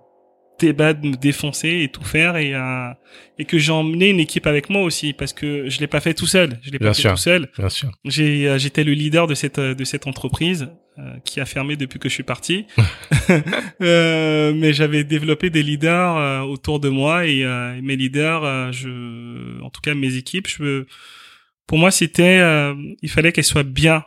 débattre, 0.60 1.04
me 1.04 1.16
défoncer 1.16 1.82
et 1.84 1.90
tout 1.90 2.04
faire 2.04 2.38
et 2.38 2.54
euh, 2.54 2.90
et 3.38 3.46
que 3.46 3.58
j'ai 3.58 3.72
emmené 3.72 4.10
une 4.10 4.20
équipe 4.20 4.48
avec 4.48 4.70
moi 4.70 4.84
aussi 4.84 5.14
parce 5.14 5.34
que 5.34 5.70
je 5.70 5.80
l'ai 5.80 5.88
pas 5.88 6.00
fait 6.00 6.14
tout 6.14 6.28
seul, 6.28 6.60
je 6.62 6.72
l'ai 6.72 6.80
pas 6.80 6.94
fait 6.94 7.10
tout 7.10 7.18
seul. 7.18 7.50
Bien 7.58 7.70
sûr. 7.70 7.92
J'ai 8.06 8.48
euh, 8.48 8.58
j'étais 8.58 8.84
le 8.84 8.94
leader 8.94 9.28
de 9.28 9.36
cette 9.36 9.60
de 9.60 9.84
cette 9.84 10.08
entreprise 10.08 10.64
euh, 10.64 10.85
qui 11.24 11.40
a 11.40 11.46
fermé 11.46 11.76
depuis 11.76 12.00
que 12.00 12.10
je 12.10 12.14
suis 12.14 12.24
parti. 12.24 12.66
euh, 13.82 14.54
mais 14.56 14.74
j'avais 14.74 15.04
développé 15.04 15.50
des 15.50 15.64
leaders 15.64 16.18
euh, 16.18 16.42
autour 16.42 16.80
de 16.80 16.90
moi 16.90 17.26
et, 17.26 17.44
euh, 17.44 17.80
mes 17.82 17.96
leaders, 17.96 18.72
je, 18.72 19.62
en 19.62 19.70
tout 19.70 19.82
cas 19.82 19.94
mes 19.94 20.16
équipes, 20.16 20.48
je, 20.48 20.86
pour 21.68 21.78
moi 21.78 21.92
c'était, 21.92 22.40
il 23.02 23.10
fallait 23.10 23.32
qu'elles 23.32 23.44
soient 23.44 23.64
bien 23.64 24.04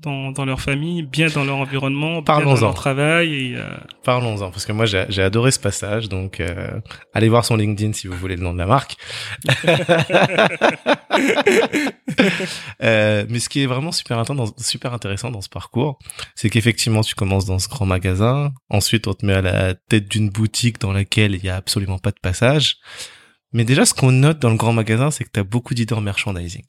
dans, 0.00 0.30
dans 0.30 0.44
leur 0.44 0.60
famille, 0.60 1.02
bien 1.02 1.28
dans 1.28 1.44
leur 1.44 1.56
environnement, 1.56 2.22
bien 2.22 2.40
dans 2.40 2.54
leur 2.54 2.74
travail. 2.74 3.54
Euh... 3.56 3.68
Parlons-en, 4.04 4.50
parce 4.50 4.64
que 4.64 4.72
moi 4.72 4.86
j'ai 4.86 5.22
adoré 5.22 5.50
ce 5.50 5.58
passage, 5.58 6.08
donc 6.08 6.40
euh, 6.40 6.80
allez 7.12 7.28
voir 7.28 7.44
son 7.44 7.56
LinkedIn 7.56 7.92
si 7.92 8.06
vous 8.06 8.16
voulez 8.16 8.36
le 8.36 8.42
nom 8.42 8.52
de 8.52 8.58
la 8.58 8.66
marque. 8.66 8.96
euh, 12.82 13.26
mais 13.28 13.40
ce 13.40 13.48
qui 13.48 13.62
est 13.62 13.66
vraiment 13.66 13.92
super 13.92 14.18
intéressant 14.18 14.46
dans, 14.46 14.54
super 14.58 14.94
intéressant 14.94 15.30
dans 15.30 15.40
ce 15.40 15.48
parcours, 15.48 15.98
c'est 16.34 16.50
qu'effectivement 16.50 17.02
tu 17.02 17.14
commences 17.14 17.46
dans 17.46 17.58
ce 17.58 17.68
grand 17.68 17.86
magasin, 17.86 18.52
ensuite 18.70 19.08
on 19.08 19.14
te 19.14 19.26
met 19.26 19.34
à 19.34 19.42
la 19.42 19.74
tête 19.74 20.08
d'une 20.08 20.30
boutique 20.30 20.80
dans 20.80 20.92
laquelle 20.92 21.34
il 21.34 21.44
y 21.44 21.48
a 21.48 21.56
absolument 21.56 21.98
pas 21.98 22.10
de 22.10 22.20
passage. 22.22 22.76
Mais 23.52 23.64
déjà, 23.64 23.86
ce 23.86 23.94
qu'on 23.94 24.12
note 24.12 24.38
dans 24.40 24.50
le 24.50 24.56
grand 24.56 24.74
magasin, 24.74 25.10
c'est 25.10 25.24
que 25.24 25.30
tu 25.32 25.40
as 25.40 25.44
beaucoup 25.44 25.74
d'idées 25.74 25.94
en 25.94 26.02
merchandising. 26.02 26.64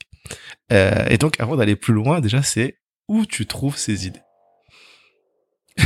Euh, 0.71 1.05
et 1.09 1.17
donc, 1.17 1.39
avant 1.39 1.57
d'aller 1.57 1.75
plus 1.75 1.93
loin, 1.93 2.21
déjà, 2.21 2.41
c'est 2.41 2.78
où 3.09 3.25
tu 3.25 3.45
trouves 3.45 3.75
ces 3.75 4.07
idées 4.07 4.21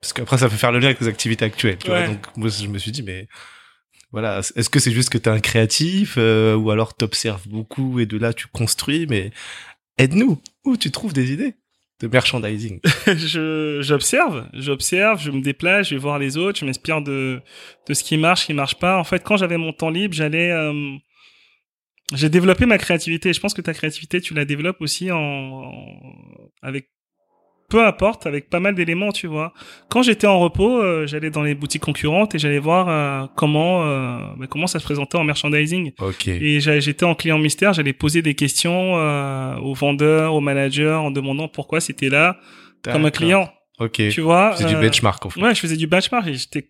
Parce 0.00 0.12
qu'après, 0.12 0.38
ça 0.38 0.48
peut 0.48 0.56
faire 0.56 0.72
le 0.72 0.78
lien 0.78 0.86
avec 0.86 1.00
les 1.00 1.08
activités 1.08 1.44
actuelles. 1.44 1.78
Tu 1.78 1.88
vois 1.88 2.06
Donc, 2.06 2.36
moi, 2.36 2.48
je 2.48 2.66
me 2.66 2.78
suis 2.78 2.90
dit, 2.90 3.02
mais 3.02 3.28
voilà, 4.10 4.40
est-ce 4.40 4.68
que 4.68 4.80
c'est 4.80 4.90
juste 4.92 5.10
que 5.10 5.18
tu 5.18 5.28
es 5.28 5.32
un 5.32 5.40
créatif 5.40 6.16
euh, 6.18 6.54
ou 6.54 6.70
alors 6.70 6.94
t'observes 6.94 7.48
beaucoup 7.48 7.98
et 7.98 8.06
de 8.06 8.18
là 8.18 8.32
tu 8.32 8.46
construis 8.46 9.06
Mais 9.08 9.30
aide-nous. 9.98 10.40
Où 10.64 10.76
tu 10.76 10.90
trouves 10.90 11.12
des 11.12 11.32
idées 11.32 11.54
de 12.00 12.08
merchandising? 12.08 12.80
J'observe, 13.80 14.48
j'observe, 14.52 15.20
je 15.20 15.30
me 15.30 15.40
déplace, 15.40 15.88
je 15.88 15.94
vais 15.94 16.00
voir 16.00 16.18
les 16.18 16.36
autres, 16.36 16.58
je 16.58 16.64
m'inspire 16.64 17.00
de 17.00 17.40
de 17.88 17.94
ce 17.94 18.04
qui 18.04 18.16
marche, 18.16 18.42
ce 18.42 18.46
qui 18.46 18.54
marche 18.54 18.76
pas. 18.76 18.98
En 18.98 19.04
fait, 19.04 19.24
quand 19.24 19.36
j'avais 19.36 19.56
mon 19.56 19.72
temps 19.72 19.90
libre, 19.90 20.14
j'allais 20.14 20.50
euh, 20.50 20.96
j'ai 22.14 22.28
développé 22.28 22.66
ma 22.66 22.78
créativité. 22.78 23.32
Je 23.32 23.40
pense 23.40 23.54
que 23.54 23.62
ta 23.62 23.72
créativité, 23.72 24.20
tu 24.20 24.34
la 24.34 24.44
développes 24.44 24.80
aussi 24.80 25.10
en, 25.10 25.70
avec 26.60 26.90
peu 27.72 27.86
importe, 27.86 28.26
avec 28.26 28.50
pas 28.50 28.60
mal 28.60 28.74
d'éléments, 28.74 29.12
tu 29.12 29.26
vois. 29.26 29.54
Quand 29.88 30.02
j'étais 30.02 30.26
en 30.26 30.38
repos, 30.38 30.82
euh, 30.82 31.06
j'allais 31.06 31.30
dans 31.30 31.42
les 31.42 31.54
boutiques 31.54 31.80
concurrentes 31.80 32.34
et 32.34 32.38
j'allais 32.38 32.58
voir 32.58 32.88
euh, 32.90 33.26
comment 33.34 33.86
euh, 33.86 34.18
bah, 34.36 34.46
comment 34.46 34.66
ça 34.66 34.78
se 34.78 34.84
présentait 34.84 35.16
en 35.16 35.24
merchandising. 35.24 35.92
Et 36.26 36.60
j'étais 36.60 37.04
en 37.06 37.14
client 37.14 37.38
mystère, 37.38 37.72
j'allais 37.72 37.94
poser 37.94 38.20
des 38.20 38.34
questions 38.34 38.92
aux 39.62 39.74
vendeurs, 39.74 40.34
aux 40.34 40.40
managers 40.40 40.92
en 40.92 41.10
demandant 41.10 41.48
pourquoi 41.48 41.80
c'était 41.80 42.10
là 42.10 42.38
comme 42.84 43.06
un 43.06 43.10
client. 43.10 43.50
Ok. 43.78 44.02
Tu 44.10 44.20
vois. 44.20 44.54
C'est 44.56 44.66
du 44.66 44.76
benchmark 44.76 45.24
en 45.24 45.30
fait. 45.30 45.40
Ouais, 45.40 45.54
je 45.54 45.60
faisais 45.60 45.76
du 45.76 45.86
benchmark 45.86 46.26
et 46.26 46.34
j'étais 46.34 46.68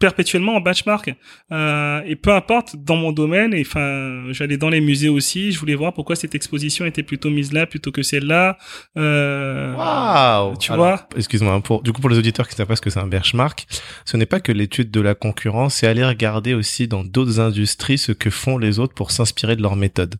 perpétuellement 0.00 0.56
en 0.56 0.60
benchmark. 0.60 1.14
Euh, 1.52 2.00
et 2.06 2.16
peu 2.16 2.32
importe 2.32 2.74
dans 2.76 2.96
mon 2.96 3.12
domaine 3.12 3.54
et 3.54 3.60
enfin 3.60 4.32
j'allais 4.32 4.56
dans 4.56 4.70
les 4.70 4.80
musées 4.80 5.08
aussi 5.08 5.52
je 5.52 5.60
voulais 5.60 5.76
voir 5.76 5.92
pourquoi 5.92 6.16
cette 6.16 6.34
exposition 6.34 6.86
était 6.86 7.04
plutôt 7.04 7.30
mise 7.30 7.52
là 7.52 7.66
plutôt 7.66 7.92
que 7.92 8.02
celle-là. 8.02 8.58
Euh, 8.96 9.74
wow 9.74 10.56
tu 10.56 10.72
vois 10.72 11.08
excuse-moi 11.14 11.60
pour 11.60 11.82
du 11.82 11.92
coup 11.92 12.00
pour 12.00 12.10
les 12.10 12.18
auditeurs 12.18 12.48
qui 12.48 12.56
savent 12.56 12.66
pas 12.66 12.76
ce 12.76 12.80
que 12.80 12.90
c'est 12.90 12.98
un 12.98 13.06
benchmark 13.06 13.66
ce 14.04 14.16
n'est 14.16 14.26
pas 14.26 14.40
que 14.40 14.50
l'étude 14.50 14.90
de 14.90 15.00
la 15.00 15.14
concurrence 15.14 15.76
c'est 15.76 15.86
aller 15.86 16.04
regarder 16.04 16.54
aussi 16.54 16.88
dans 16.88 17.04
d'autres 17.04 17.38
industries 17.38 17.98
ce 17.98 18.12
que 18.12 18.30
font 18.30 18.58
les 18.58 18.78
autres 18.78 18.94
pour 18.94 19.10
s'inspirer 19.10 19.54
de 19.54 19.62
leurs 19.62 19.76
méthodes 19.76 20.16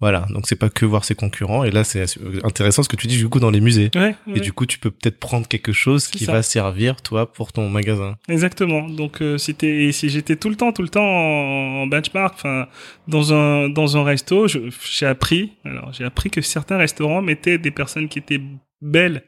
voilà, 0.00 0.26
donc 0.30 0.46
c'est 0.46 0.56
pas 0.56 0.70
que 0.70 0.86
voir 0.86 1.04
ses 1.04 1.16
concurrents. 1.16 1.64
Et 1.64 1.72
là, 1.72 1.82
c'est 1.82 2.04
intéressant 2.44 2.84
ce 2.84 2.88
que 2.88 2.94
tu 2.94 3.08
dis 3.08 3.16
du 3.16 3.28
coup 3.28 3.40
dans 3.40 3.50
les 3.50 3.60
musées. 3.60 3.90
et 4.32 4.40
du 4.40 4.52
coup, 4.52 4.64
tu 4.66 4.78
peux 4.78 4.90
peut-être 4.90 5.18
prendre 5.18 5.48
quelque 5.48 5.72
chose 5.72 6.06
qui 6.06 6.24
va 6.24 6.42
servir 6.42 7.02
toi 7.02 7.32
pour 7.32 7.52
ton 7.52 7.68
magasin. 7.68 8.16
Exactement. 8.28 8.88
Donc 8.88 9.20
euh, 9.22 9.38
c'était 9.38 9.90
si 9.92 10.08
j'étais 10.08 10.36
tout 10.36 10.48
le 10.48 10.56
temps, 10.56 10.72
tout 10.72 10.82
le 10.82 10.88
temps 10.88 11.04
en, 11.04 11.86
benchmark, 11.86 12.34
enfin 12.34 12.68
dans 13.08 13.32
un 13.32 13.68
dans 13.68 13.96
un 13.96 14.04
resto, 14.04 14.46
j'ai 14.46 15.06
appris. 15.06 15.52
Alors 15.64 15.92
j'ai 15.92 16.04
appris 16.04 16.30
que 16.30 16.40
certains 16.42 16.76
restaurants 16.76 17.22
mettaient 17.22 17.58
des 17.58 17.70
personnes 17.70 18.08
qui 18.08 18.18
étaient 18.18 18.40
belles 18.80 19.24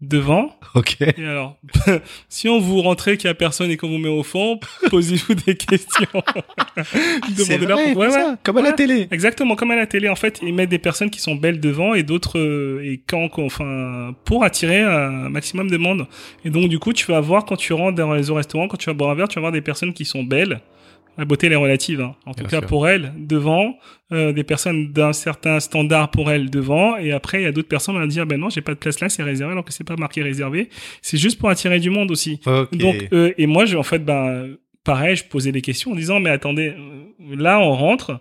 devant. 0.00 0.56
Ok. 0.74 0.96
Et 1.00 1.24
alors, 1.24 1.58
si 2.28 2.48
on 2.48 2.58
vous 2.58 2.80
rentrez 2.80 3.16
qu'il 3.16 3.28
y 3.28 3.30
a 3.30 3.34
personne 3.34 3.70
et 3.70 3.76
qu'on 3.76 3.88
vous 3.88 3.98
met 3.98 4.08
au 4.08 4.22
fond, 4.22 4.58
posez-vous 4.90 5.34
des 5.34 5.56
questions. 5.56 6.06
Demandez-leur. 7.36 7.96
Ouais, 7.96 8.10
ça, 8.10 8.38
comme 8.42 8.58
à 8.58 8.62
la 8.62 8.72
télé. 8.72 9.08
Exactement, 9.10 9.56
comme 9.56 9.70
à 9.70 9.76
la 9.76 9.86
télé. 9.86 10.08
En 10.08 10.16
fait, 10.16 10.40
ils 10.42 10.54
mettent 10.54 10.70
des 10.70 10.78
personnes 10.78 11.10
qui 11.10 11.20
sont 11.20 11.34
belles 11.34 11.60
devant 11.60 11.94
et 11.94 12.02
d'autres, 12.02 12.38
euh, 12.38 12.82
et 12.84 13.02
quand, 13.06 13.28
enfin, 13.38 14.14
pour 14.24 14.44
attirer 14.44 14.80
un 14.80 15.28
maximum 15.28 15.70
de 15.70 15.76
monde. 15.76 16.06
Et 16.44 16.50
donc, 16.50 16.68
du 16.68 16.78
coup, 16.78 16.92
tu 16.92 17.06
vas 17.10 17.20
voir 17.20 17.44
quand 17.44 17.56
tu 17.56 17.72
rentres 17.72 17.96
dans 17.96 18.14
les 18.14 18.30
restaurants, 18.30 18.68
quand 18.68 18.76
tu 18.76 18.88
vas 18.88 18.94
boire 18.94 19.10
un 19.10 19.14
verre, 19.14 19.28
tu 19.28 19.36
vas 19.36 19.42
voir 19.42 19.52
des 19.52 19.60
personnes 19.60 19.92
qui 19.92 20.04
sont 20.04 20.22
belles 20.22 20.60
la 21.18 21.24
beauté 21.24 21.46
elle 21.46 21.52
est 21.52 21.56
relative, 21.56 22.00
hein. 22.00 22.14
en 22.26 22.34
tout 22.34 22.44
cas 22.44 22.60
pour 22.60 22.88
elle 22.88 23.12
devant, 23.16 23.76
euh, 24.12 24.32
des 24.32 24.44
personnes 24.44 24.92
d'un 24.92 25.12
certain 25.12 25.60
standard 25.60 26.10
pour 26.10 26.30
elle 26.30 26.50
devant, 26.50 26.96
et 26.96 27.12
après 27.12 27.40
il 27.40 27.44
y 27.44 27.46
a 27.46 27.52
d'autres 27.52 27.68
personnes 27.68 27.94
qui 27.94 28.00
vont 28.00 28.06
dire 28.06 28.26
ben 28.26 28.40
non 28.40 28.50
j'ai 28.50 28.60
pas 28.60 28.74
de 28.74 28.78
place 28.78 29.00
là, 29.00 29.08
c'est 29.08 29.22
réservé 29.22 29.52
alors 29.52 29.64
que 29.64 29.72
c'est 29.72 29.84
pas 29.84 29.96
marqué 29.96 30.22
réservé. 30.22 30.68
C'est 31.02 31.18
juste 31.18 31.38
pour 31.38 31.50
attirer 31.50 31.78
du 31.80 31.90
monde 31.90 32.10
aussi. 32.10 32.40
Donc 32.72 33.08
euh, 33.12 33.32
et 33.36 33.46
moi 33.46 33.64
je, 33.64 33.76
en 33.76 33.82
fait 33.82 34.04
ben 34.04 34.56
pareil 34.84 35.16
je 35.16 35.24
posais 35.24 35.52
des 35.52 35.62
questions 35.62 35.92
en 35.92 35.94
disant 35.94 36.20
mais 36.20 36.30
attendez 36.30 36.74
euh, 36.76 37.36
là 37.36 37.60
on 37.60 37.72
rentre, 37.72 38.20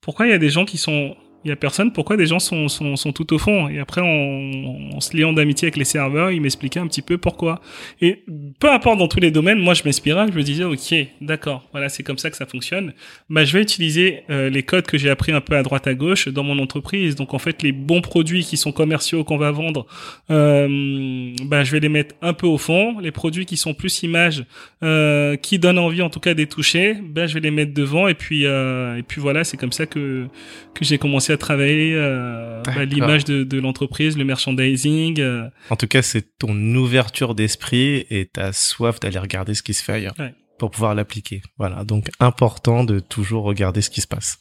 pourquoi 0.00 0.26
il 0.26 0.30
y 0.30 0.34
a 0.34 0.38
des 0.38 0.50
gens 0.50 0.64
qui 0.64 0.78
sont 0.78 1.16
il 1.44 1.48
y 1.48 1.52
a 1.52 1.56
personne. 1.56 1.92
Pourquoi 1.92 2.16
des 2.16 2.26
gens 2.26 2.38
sont, 2.38 2.68
sont, 2.68 2.96
sont 2.96 3.12
tout 3.12 3.32
au 3.32 3.38
fond? 3.38 3.68
Et 3.68 3.78
après, 3.78 4.00
en, 4.00 5.00
se 5.00 5.16
liant 5.16 5.32
d'amitié 5.32 5.66
avec 5.66 5.76
les 5.76 5.84
serveurs, 5.84 6.30
ils 6.30 6.40
m'expliquaient 6.40 6.80
un 6.80 6.86
petit 6.86 7.02
peu 7.02 7.18
pourquoi. 7.18 7.60
Et 8.00 8.24
peu 8.58 8.70
importe 8.70 8.98
dans 8.98 9.08
tous 9.08 9.20
les 9.20 9.30
domaines, 9.30 9.58
moi 9.58 9.74
je 9.74 9.82
m'inspirais, 9.84 10.26
je 10.32 10.36
me 10.36 10.42
disais, 10.42 10.64
ok, 10.64 10.94
d'accord, 11.20 11.68
voilà, 11.72 11.88
c'est 11.88 12.02
comme 12.02 12.18
ça 12.18 12.30
que 12.30 12.36
ça 12.36 12.46
fonctionne. 12.46 12.94
Bah, 13.30 13.44
je 13.44 13.52
vais 13.52 13.62
utiliser 13.62 14.22
euh, 14.30 14.50
les 14.50 14.62
codes 14.62 14.86
que 14.86 14.98
j'ai 14.98 15.10
appris 15.10 15.32
un 15.32 15.40
peu 15.40 15.56
à 15.56 15.62
droite 15.62 15.86
à 15.86 15.94
gauche 15.94 16.28
dans 16.28 16.42
mon 16.42 16.58
entreprise. 16.58 17.14
Donc 17.14 17.34
en 17.34 17.38
fait, 17.38 17.62
les 17.62 17.72
bons 17.72 18.00
produits 18.00 18.44
qui 18.44 18.56
sont 18.56 18.72
commerciaux 18.72 19.24
qu'on 19.24 19.38
va 19.38 19.50
vendre, 19.50 19.86
euh, 20.30 21.34
bah, 21.44 21.64
je 21.64 21.72
vais 21.72 21.80
les 21.80 21.88
mettre 21.88 22.14
un 22.22 22.32
peu 22.32 22.46
au 22.46 22.58
fond. 22.58 22.98
Les 23.00 23.12
produits 23.12 23.46
qui 23.46 23.56
sont 23.56 23.74
plus 23.74 24.02
images, 24.02 24.44
euh, 24.82 25.36
qui 25.36 25.58
donnent 25.58 25.78
envie 25.78 26.02
en 26.02 26.10
tout 26.10 26.20
cas 26.20 26.34
des 26.34 26.46
toucher, 26.46 26.94
bah, 26.94 27.26
je 27.26 27.34
vais 27.34 27.40
les 27.40 27.50
mettre 27.50 27.74
devant. 27.74 28.08
Et 28.08 28.14
puis, 28.14 28.46
euh, 28.46 28.96
et 28.96 29.02
puis 29.02 29.20
voilà, 29.20 29.44
c'est 29.44 29.56
comme 29.56 29.72
ça 29.72 29.86
que 29.86 30.26
que 30.74 30.84
j'ai 30.84 30.98
commencé 30.98 31.25
à 31.32 31.36
travailler 31.36 31.94
euh, 31.94 32.62
bah, 32.62 32.84
l'image 32.84 33.24
de, 33.24 33.44
de 33.44 33.60
l'entreprise, 33.60 34.16
le 34.16 34.24
merchandising. 34.24 35.20
Euh. 35.20 35.48
En 35.70 35.76
tout 35.76 35.86
cas, 35.86 36.02
c'est 36.02 36.38
ton 36.38 36.54
ouverture 36.74 37.34
d'esprit 37.34 38.06
et 38.10 38.26
ta 38.26 38.52
soif 38.52 39.00
d'aller 39.00 39.18
regarder 39.18 39.54
ce 39.54 39.62
qui 39.62 39.74
se 39.74 39.82
fait 39.82 39.92
ailleurs 39.92 40.14
pour 40.58 40.70
pouvoir 40.70 40.94
l'appliquer. 40.94 41.42
Voilà, 41.58 41.84
donc 41.84 42.08
important 42.20 42.84
de 42.84 42.98
toujours 43.00 43.44
regarder 43.44 43.82
ce 43.82 43.90
qui 43.90 44.00
se 44.00 44.06
passe. 44.06 44.38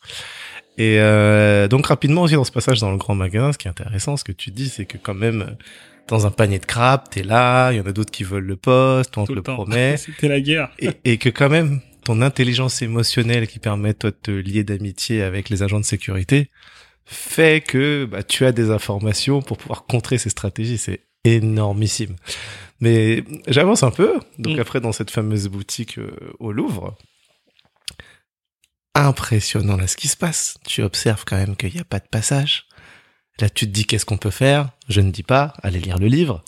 Et 0.77 0.99
euh, 0.99 1.67
donc 1.67 1.87
rapidement 1.87 2.23
aussi 2.23 2.35
dans 2.35 2.43
ce 2.43 2.51
passage 2.51 2.79
dans 2.79 2.91
le 2.91 2.97
grand 2.97 3.15
magasin, 3.15 3.53
ce 3.53 3.57
qui 3.57 3.67
est 3.67 3.71
intéressant, 3.71 4.17
ce 4.17 4.23
que 4.23 4.31
tu 4.31 4.51
dis, 4.51 4.67
c'est 4.67 4.85
que 4.85 4.97
quand 4.97 5.13
même 5.13 5.55
dans 6.07 6.27
un 6.27 6.31
panier 6.31 6.59
de 6.59 6.65
crabes, 6.65 7.03
t'es 7.09 7.23
là, 7.23 7.71
il 7.71 7.77
y 7.77 7.81
en 7.81 7.86
a 7.86 7.91
d'autres 7.91 8.11
qui 8.11 8.23
veulent 8.23 8.45
le 8.45 8.57
poste, 8.57 9.17
on 9.17 9.25
te 9.25 9.33
le, 9.33 9.41
promet. 9.41 9.97
C'était 9.97 10.27
la 10.27 10.39
guerre. 10.39 10.69
et, 10.79 10.89
et, 11.03 11.17
que 11.17 11.29
quand 11.29 11.49
même 11.49 11.79
ton 12.06 12.22
intelligence 12.22 12.82
émotionnelle 12.82 13.47
qui 13.47 13.60
permet 13.60 13.93
toi 13.93 14.12
de 14.12 14.16
te 14.16 14.32
lier 14.32 14.64
d'amitié 14.64 15.24
avec 15.24 15.49
les 15.49 15.64
agents 15.64 15.80
de 15.80 15.86
sécurité, 15.86 16.49
fait 17.06 17.62
que 17.62 18.06
bah, 18.06 18.24
tu 18.24 18.45
as 18.45 18.51
des 18.51 18.70
informations 18.70 19.41
pour 19.41 19.58
pouvoir 19.58 19.86
contrer 19.86 20.18
ces 20.18 20.30
stratégies. 20.30 20.78
C'est 20.78 21.01
énormissime. 21.26 22.16
Mais 22.80 23.24
j'avance 23.47 23.84
un 23.84 23.91
peu. 23.91 24.20
Donc 24.38 24.58
Mm. 24.58 24.60
après, 24.60 24.80
dans 24.82 24.91
cette 24.91 25.12
fameuse 25.12 25.47
boutique 25.47 25.97
euh, 25.97 26.16
au 26.39 26.51
Louvre, 26.51 26.95
impressionnant 28.93 29.76
là 29.76 29.88
ce 29.88 29.97
qui 29.97 30.08
se 30.08 30.18
passe. 30.18 30.58
Tu 30.68 30.82
observes 30.84 31.26
quand 31.26 31.38
même 31.38 31.56
qu'il 31.56 31.74
n'y 31.74 31.80
a 31.80 31.86
pas 31.86 31.99
de 31.99 32.08
passage. 32.08 32.68
Là, 33.39 33.49
tu 33.49 33.66
te 33.66 33.72
dis 33.72 33.86
qu'est-ce 33.86 34.06
qu'on 34.06 34.18
peut 34.18 34.30
faire? 34.30 34.70
Je 34.88 35.01
ne 35.01 35.12
dis 35.12 35.24
pas, 35.24 35.53
allez 35.62 35.80
lire 35.80 35.97
le 35.97 36.08
livre. 36.08 36.43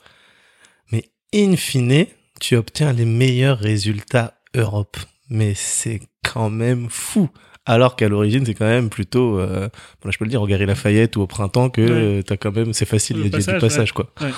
Mais 0.91 1.09
in 1.33 1.57
fine, 1.57 2.05
tu 2.39 2.55
obtiens 2.55 2.93
les 2.93 3.05
meilleurs 3.05 3.59
résultats 3.59 4.39
Europe. 4.53 4.97
Mais 5.29 5.53
c'est 5.55 6.01
quand 6.23 6.49
même 6.49 6.87
fou. 6.89 7.29
Alors 7.65 7.95
qu'à 7.97 8.07
l'origine, 8.07 8.45
c'est 8.45 8.53
quand 8.53 8.65
même 8.65 8.89
plutôt, 8.89 9.39
euh, 9.39 9.67
bon, 10.01 10.05
là, 10.07 10.11
je 10.11 10.17
peux 10.17 10.23
le 10.25 10.29
dire, 10.29 10.41
au 10.41 10.47
Galeries 10.47 10.67
Lafayette 10.67 11.17
ou 11.17 11.21
au 11.21 11.27
printemps 11.27 11.69
que 11.69 11.81
Ouais. 11.81 11.89
euh, 11.91 12.21
t'as 12.21 12.37
quand 12.37 12.55
même, 12.55 12.71
c'est 12.73 12.85
facile, 12.85 13.17
Le 13.17 13.25
il 13.25 13.31
y 13.33 13.35
a 13.35 13.53
du- 13.53 13.59
passage, 13.59 13.91
quoi. 13.91 14.09
Ouais. 14.21 14.31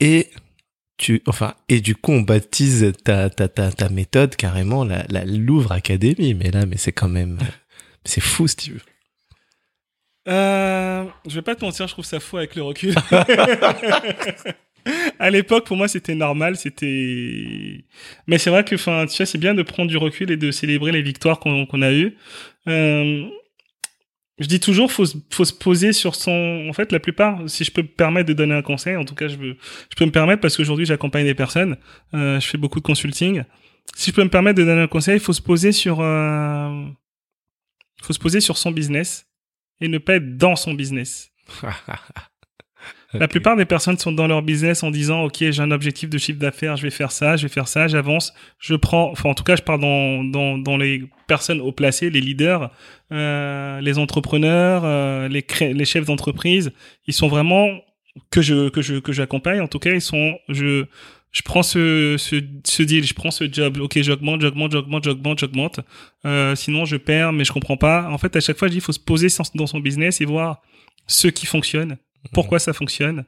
Et 0.00 0.28
tu, 0.96 1.22
enfin, 1.26 1.54
et 1.68 1.80
du 1.80 1.94
coup, 1.94 2.10
on 2.12 2.22
baptise 2.22 2.92
ta, 3.04 3.30
ta, 3.30 3.46
ta, 3.48 3.70
ta 3.70 3.88
méthode 3.88 4.34
carrément 4.34 4.82
la, 4.84 5.04
la 5.08 5.24
Louvre 5.24 5.70
Academy. 5.70 6.34
Mais 6.34 6.50
là, 6.50 6.66
mais 6.66 6.76
c'est 6.76 6.90
quand 6.92 7.08
même, 7.08 7.38
c'est 8.04 8.20
fou, 8.20 8.48
Steve. 8.48 8.82
Euh, 10.28 11.04
je 11.28 11.34
vais 11.36 11.42
pas 11.42 11.54
te 11.54 11.64
mentir, 11.64 11.86
je 11.86 11.92
trouve 11.92 12.04
ça 12.04 12.18
fou 12.20 12.36
avec 12.36 12.56
le 12.56 12.62
recul. 12.62 12.94
à 15.18 15.30
l'époque, 15.30 15.66
pour 15.66 15.76
moi, 15.76 15.88
c'était 15.88 16.14
normal, 16.14 16.56
c'était. 16.56 17.84
Mais 18.26 18.38
c'est 18.38 18.50
vrai 18.50 18.64
que, 18.64 18.74
enfin, 18.74 19.06
tu 19.06 19.14
sais, 19.14 19.26
c'est 19.26 19.38
bien 19.38 19.54
de 19.54 19.62
prendre 19.62 19.88
du 19.88 19.96
recul 19.96 20.30
et 20.30 20.36
de 20.36 20.50
célébrer 20.50 20.92
les 20.92 21.02
victoires 21.02 21.40
qu'on 21.40 21.82
a 21.82 21.92
eues. 21.92 22.16
Euh, 22.68 23.26
je 24.38 24.46
dis 24.46 24.60
toujours, 24.60 24.92
faut, 24.92 25.04
faut 25.30 25.44
se 25.44 25.52
poser 25.52 25.92
sur 25.92 26.14
son. 26.14 26.66
En 26.68 26.72
fait, 26.72 26.92
la 26.92 27.00
plupart, 27.00 27.48
si 27.48 27.64
je 27.64 27.70
peux 27.70 27.82
me 27.82 27.88
permettre 27.88 28.28
de 28.28 28.34
donner 28.34 28.54
un 28.54 28.62
conseil, 28.62 28.96
en 28.96 29.04
tout 29.04 29.14
cas, 29.14 29.28
je 29.28 29.36
veux, 29.36 29.56
je 29.90 29.96
peux 29.96 30.04
me 30.04 30.12
permettre 30.12 30.40
parce 30.40 30.56
qu'aujourd'hui, 30.56 30.86
j'accompagne 30.86 31.24
des 31.24 31.34
personnes. 31.34 31.76
Euh, 32.14 32.38
je 32.40 32.46
fais 32.46 32.58
beaucoup 32.58 32.78
de 32.78 32.84
consulting. 32.84 33.42
Si 33.96 34.10
je 34.10 34.14
peux 34.14 34.24
me 34.24 34.30
permettre 34.30 34.58
de 34.58 34.64
donner 34.64 34.82
un 34.82 34.88
conseil, 34.88 35.16
il 35.16 35.20
faut 35.20 35.32
se 35.32 35.42
poser 35.42 35.72
sur. 35.72 36.00
Euh... 36.00 36.84
faut 38.02 38.12
se 38.12 38.18
poser 38.18 38.40
sur 38.40 38.56
son 38.58 38.70
business 38.70 39.26
et 39.80 39.88
ne 39.88 39.98
pas 39.98 40.16
être 40.16 40.36
dans 40.36 40.56
son 40.56 40.74
business. 40.74 41.30
La 43.14 43.26
plupart 43.26 43.56
des 43.56 43.64
personnes 43.64 43.96
sont 43.96 44.12
dans 44.12 44.26
leur 44.26 44.42
business 44.42 44.82
en 44.82 44.90
disant 44.90 45.24
ok 45.24 45.36
j'ai 45.38 45.60
un 45.62 45.70
objectif 45.70 46.10
de 46.10 46.18
chiffre 46.18 46.38
d'affaires, 46.38 46.76
je 46.76 46.82
vais 46.82 46.90
faire 46.90 47.10
ça, 47.10 47.36
je 47.36 47.42
vais 47.42 47.52
faire 47.52 47.66
ça, 47.66 47.88
j'avance, 47.88 48.34
je 48.58 48.74
prends, 48.74 49.10
enfin 49.10 49.30
en 49.30 49.34
tout 49.34 49.44
cas 49.44 49.56
je 49.56 49.62
parle 49.62 49.80
dans 49.80 50.24
dans, 50.24 50.58
dans 50.58 50.76
les 50.76 51.04
personnes 51.26 51.60
haut 51.62 51.72
placées, 51.72 52.10
les 52.10 52.20
leaders, 52.20 52.70
euh, 53.12 53.80
les 53.80 53.98
entrepreneurs, 53.98 54.82
euh, 54.84 55.26
les 55.28 55.44
les 55.72 55.84
chefs 55.86 56.04
d'entreprise, 56.04 56.70
ils 57.06 57.14
sont 57.14 57.28
vraiment 57.28 57.68
que 58.30 58.42
je 58.42 58.68
que 58.68 58.82
je 58.82 58.96
que 58.96 59.12
j'accompagne. 59.12 59.62
En 59.62 59.68
tout 59.68 59.78
cas 59.78 59.94
ils 59.94 60.02
sont 60.02 60.38
je 60.50 60.84
je 61.30 61.42
prends 61.42 61.62
ce, 61.62 62.16
ce, 62.18 62.36
ce 62.64 62.82
deal, 62.82 63.04
je 63.04 63.14
prends 63.14 63.30
ce 63.30 63.50
job, 63.50 63.78
ok, 63.78 64.00
j'augmente, 64.00 64.40
j'augmente, 64.40 64.72
j'augmente, 64.72 65.04
j'augmente, 65.04 65.38
j'augmente. 65.38 65.80
Euh, 66.24 66.54
sinon, 66.54 66.84
je 66.84 66.96
perds, 66.96 67.32
mais 67.32 67.44
je 67.44 67.52
comprends 67.52 67.76
pas. 67.76 68.08
En 68.10 68.18
fait, 68.18 68.34
à 68.34 68.40
chaque 68.40 68.56
fois, 68.56 68.68
je 68.68 68.72
dis, 68.72 68.78
il 68.78 68.82
faut 68.82 68.92
se 68.92 68.98
poser 68.98 69.28
dans 69.54 69.66
son 69.66 69.78
business 69.80 70.20
et 70.20 70.24
voir 70.24 70.62
ce 71.06 71.28
qui 71.28 71.46
fonctionne, 71.46 71.98
pourquoi 72.32 72.58
ça 72.58 72.72
fonctionne, 72.72 73.24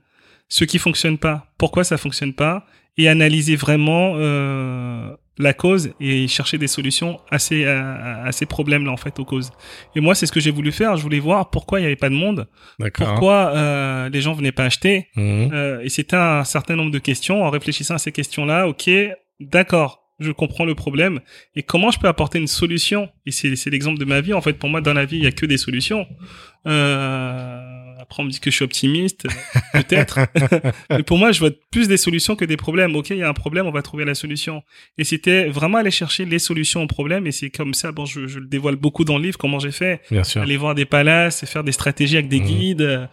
ce 0.49 0.65
qui 0.65 0.79
fonctionne 0.79 1.19
pas, 1.19 1.47
pourquoi 1.59 1.85
ça 1.85 1.97
fonctionne 1.97 2.33
pas, 2.35 2.67
et 2.97 3.09
analyser 3.09 3.57
vraiment 3.57 4.15
euh, 4.17 5.11
la 5.39 5.55
cause 5.55 5.93
et 6.01 6.27
chercher 6.29 6.59
des 6.59 6.67
solutions 6.67 7.19
à 7.31 7.39
ces, 7.39 7.65
à, 7.65 8.25
à 8.25 8.33
ces 8.33 8.45
problèmes-là, 8.47 8.91
en 8.91 8.97
fait, 8.97 9.19
aux 9.21 9.25
causes. 9.25 9.53
Et 9.95 10.01
moi, 10.01 10.15
c'est 10.15 10.27
ce 10.27 10.33
que 10.33 10.41
j'ai 10.41 10.51
voulu 10.51 10.71
faire. 10.73 10.97
Je 10.97 11.03
voulais 11.03 11.21
voir 11.21 11.49
pourquoi 11.51 11.79
il 11.79 11.83
n'y 11.83 11.87
avait 11.87 11.97
pas 11.97 12.11
de 12.11 12.15
monde, 12.15 12.47
D'accord. 12.79 13.07
pourquoi 13.09 13.53
euh, 13.55 14.09
les 14.11 14.21
gens 14.21 14.35
venaient 14.35 14.53
pas 14.53 14.65
acheter, 14.65 15.07
Mhm. 15.17 15.51
euh, 15.53 15.81
et 15.83 15.89
c'était 15.89 16.17
un 16.17 16.45
certain 16.45 16.77
nombre 16.77 16.91
de 16.91 16.99
questions. 16.99 17.43
En 17.45 17.49
réfléchissant 17.51 17.95
à 17.95 17.99
ces 17.99 18.13
questions-là, 18.13 18.67
ok, 18.69 18.91
d'accord, 19.39 20.03
je 20.19 20.33
comprends 20.33 20.67
le 20.67 20.75
problème. 20.75 21.21
Et 21.55 21.63
comment 21.63 21.91
je 21.91 21.99
peux 21.99 22.09
apporter 22.09 22.39
une 22.39 22.49
solution? 22.49 23.09
Et 23.25 23.31
c'est 23.31 23.71
l'exemple 23.71 23.99
de 23.99 24.05
ma 24.05 24.21
vie. 24.21 24.35
En 24.35 24.43
fait, 24.43 24.55
pour 24.55 24.69
moi, 24.69 24.83
dans 24.83 24.93
la 24.93 25.07
vie, 25.07 25.17
il 25.19 25.25
y 25.25 25.27
a 25.29 25.33
que 25.33 25.47
des 25.47 25.57
solutions. 25.57 26.07
Euh, 26.67 27.80
après, 28.01 28.23
on 28.23 28.27
me 28.27 28.31
dit 28.31 28.41
que 28.41 28.51
je 28.51 28.57
suis 28.57 28.65
optimiste, 28.65 29.27
peut-être. 29.73 30.19
Mais 30.91 31.03
pour 31.03 31.19
moi, 31.19 31.33
je 31.33 31.41
vois 31.41 31.51
plus 31.71 31.89
des 31.89 31.97
solutions 31.97 32.37
que 32.37 32.45
des 32.45 32.57
problèmes. 32.57 32.95
Ok, 32.97 33.11
il 33.11 33.19
y 33.19 33.23
a 33.23 33.29
un 33.29 33.33
problème, 33.35 33.67
on 33.67 33.71
va 33.71 33.83
trouver 33.83 34.05
la 34.05 34.15
solution. 34.15 34.63
Et 34.99 35.05
c'était 35.05 35.49
vraiment 35.49 35.79
aller 35.79 35.91
chercher 35.91 36.25
les 36.25 36.39
solutions 36.39 36.83
aux 36.83 36.87
problèmes. 36.87 37.27
Et 37.27 37.33
c'est 37.33 37.51
comme 37.51 37.75
ça. 37.75 37.93
Bon, 37.93 38.07
je, 38.07 38.27
je 38.27 38.39
le 38.39 38.47
dévoile 38.47 38.77
beaucoup 38.77 39.05
dans 39.05 39.19
le 39.19 39.25
livre. 39.25 39.39
Comment 39.39 39.59
j'ai 39.59 39.73
fait 39.73 40.01
Bien 40.11 40.25
sûr. 40.25 40.43
aller 40.43 40.57
voir 40.57 40.75
des 40.75 40.85
palaces, 40.87 41.45
faire 41.45 41.65
des 41.65 41.73
stratégies 41.73 42.17
avec 42.17 42.29
des 42.29 42.41
Mhm. 42.41 42.47
guides. 42.47 42.81
euh, 42.83 43.07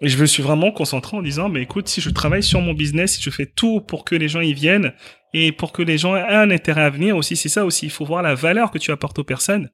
Et 0.00 0.08
je 0.08 0.18
me 0.18 0.26
suis 0.26 0.42
vraiment 0.42 0.72
concentré 0.72 1.16
en 1.16 1.22
disant, 1.22 1.48
mais 1.48 1.62
écoute, 1.62 1.88
si 1.88 2.00
je 2.00 2.10
travaille 2.10 2.42
sur 2.42 2.60
mon 2.60 2.74
business, 2.74 3.16
si 3.16 3.22
je 3.22 3.30
fais 3.30 3.46
tout 3.46 3.80
pour 3.80 4.04
que 4.04 4.14
les 4.16 4.28
gens 4.28 4.40
y 4.40 4.52
viennent 4.52 4.92
et 5.32 5.52
pour 5.52 5.72
que 5.72 5.82
les 5.82 5.96
gens 5.98 6.16
aient 6.16 6.22
un 6.22 6.50
intérêt 6.50 6.82
à 6.82 6.90
venir 6.90 7.16
aussi, 7.16 7.36
c'est 7.36 7.48
ça 7.48 7.64
aussi. 7.64 7.86
Il 7.86 7.90
faut 7.92 8.04
voir 8.04 8.22
la 8.22 8.34
valeur 8.34 8.70
que 8.70 8.78
tu 8.78 8.90
apportes 8.90 9.18
aux 9.18 9.24
personnes. 9.24 9.70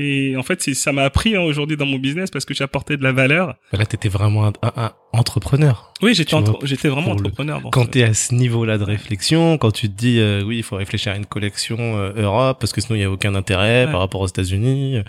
Et 0.00 0.36
en 0.36 0.44
fait, 0.44 0.62
ça 0.74 0.92
m'a 0.92 1.02
appris 1.02 1.34
hein, 1.34 1.40
aujourd'hui 1.40 1.76
dans 1.76 1.84
mon 1.84 1.98
business 1.98 2.30
parce 2.30 2.44
que 2.44 2.54
j'ai 2.54 2.62
apporté 2.62 2.96
de 2.96 3.02
la 3.02 3.10
valeur. 3.10 3.56
Là, 3.72 3.84
t'étais 3.84 4.08
vraiment 4.08 4.46
un, 4.46 4.52
un- 4.62 4.72
un 4.76 4.92
entrepreneur. 5.12 5.92
Oui, 6.02 6.14
j'étais 6.14 6.28
Tu 6.30 6.34
entre- 6.36 6.64
vraiment 6.88 7.08
le- 7.14 7.20
entrepreneur. 7.20 7.60
dans 7.60 7.70
Quand 7.70 7.84
ce- 7.84 7.90
t'es 7.90 8.02
à 8.04 8.14
ce 8.14 8.32
niveau-là 8.32 8.78
de 8.78 8.84
réflexion, 8.84 9.58
quand 9.58 9.72
tu 9.72 9.88
te 9.88 9.96
dis 9.96 10.20
euh, 10.20 10.42
oui, 10.44 10.58
il 10.58 10.62
faut 10.62 10.76
réfléchir 10.76 11.12
à 11.12 11.16
une 11.16 11.26
collection 11.26 11.76
euh, 11.98 12.12
Europe 12.16 12.60
parce 12.60 12.72
que 12.72 12.80
sinon 12.80 12.94
il 12.94 13.00
y 13.00 13.04
a 13.04 13.10
aucun 13.10 13.34
intérêt 13.34 13.86
Ouais. 13.86 13.90
par 13.90 13.98
rapport 14.00 14.20
aux 14.20 14.28
États-Unis. 14.28 15.00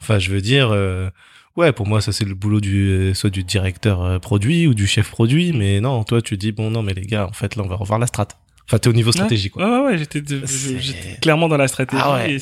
Enfin, 0.00 0.18
je 0.18 0.30
veux 0.32 0.40
dire, 0.40 0.70
euh, 0.72 1.08
ouais, 1.56 1.70
pour 1.72 1.86
moi 1.86 2.00
ça 2.00 2.10
c'est 2.10 2.24
le 2.24 2.34
boulot 2.34 2.60
du 2.60 2.88
euh, 2.90 3.14
soit 3.14 3.30
du 3.30 3.44
directeur 3.44 4.02
euh, 4.02 4.18
produit 4.18 4.66
ou 4.66 4.74
du 4.74 4.88
chef 4.88 5.08
produit, 5.08 5.52
mais 5.52 5.80
non, 5.80 6.02
toi 6.02 6.20
tu 6.20 6.36
dis 6.36 6.50
bon 6.50 6.70
non 6.70 6.82
mais 6.82 6.94
les 6.94 7.02
gars, 7.06 7.26
en 7.28 7.32
fait 7.32 7.54
là 7.54 7.62
on 7.64 7.68
va 7.68 7.76
revoir 7.76 8.00
la 8.00 8.08
strat. 8.08 8.26
Enfin, 8.66 8.78
t'es 8.78 8.88
au 8.88 8.92
niveau 8.92 9.12
stratégie 9.12 9.50
quoi. 9.50 9.64
Ouais, 9.64 9.70
ouais, 9.86 9.92
ouais, 9.92 9.98
j'étais, 9.98 10.20
clairement 11.20 11.48
dans 11.48 11.56
la 11.56 11.68
stratégie. 11.68 12.02
Ah 12.04 12.14
ouais, 12.14 12.32
et 12.34 12.38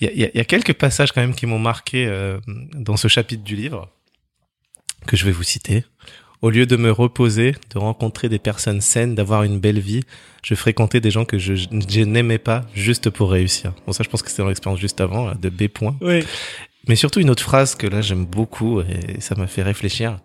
Il 0.00 0.10
y 0.10 0.22
y 0.22 0.30
y 0.34 0.40
a 0.40 0.44
quelques 0.44 0.74
passages 0.74 1.12
quand 1.12 1.20
même 1.20 1.34
qui 1.34 1.46
m'ont 1.46 1.58
marqué 1.58 2.06
euh, 2.06 2.38
dans 2.74 2.96
ce 2.96 3.08
chapitre 3.08 3.44
du 3.44 3.56
livre 3.56 3.88
que 5.06 5.16
je 5.16 5.24
vais 5.24 5.32
vous 5.32 5.42
citer. 5.42 5.84
Au 6.42 6.48
lieu 6.48 6.64
de 6.64 6.76
me 6.76 6.90
reposer, 6.90 7.54
de 7.74 7.78
rencontrer 7.78 8.30
des 8.30 8.38
personnes 8.38 8.80
saines, 8.80 9.14
d'avoir 9.14 9.42
une 9.42 9.60
belle 9.60 9.78
vie, 9.78 10.04
je 10.42 10.54
fréquentais 10.54 11.00
des 11.00 11.10
gens 11.10 11.26
que 11.26 11.38
je, 11.38 11.54
je 11.54 12.00
n'aimais 12.00 12.38
pas 12.38 12.64
juste 12.74 13.10
pour 13.10 13.30
réussir. 13.30 13.74
Bon, 13.86 13.92
ça, 13.92 14.02
je 14.02 14.08
pense 14.08 14.22
que 14.22 14.30
c'était 14.30 14.42
dans 14.42 14.48
l'expérience 14.48 14.80
juste 14.80 15.02
avant, 15.02 15.26
là, 15.26 15.34
de 15.34 15.50
B. 15.50 15.68
Point. 15.68 15.96
Ouais. 16.00 16.24
Mais 16.88 16.96
surtout 16.96 17.20
une 17.20 17.30
autre 17.30 17.42
phrase 17.42 17.74
que 17.74 17.86
là 17.86 18.00
j'aime 18.00 18.24
beaucoup 18.24 18.80
et 18.80 19.20
ça 19.20 19.34
m'a 19.34 19.46
fait 19.46 19.62
réfléchir. 19.62 20.18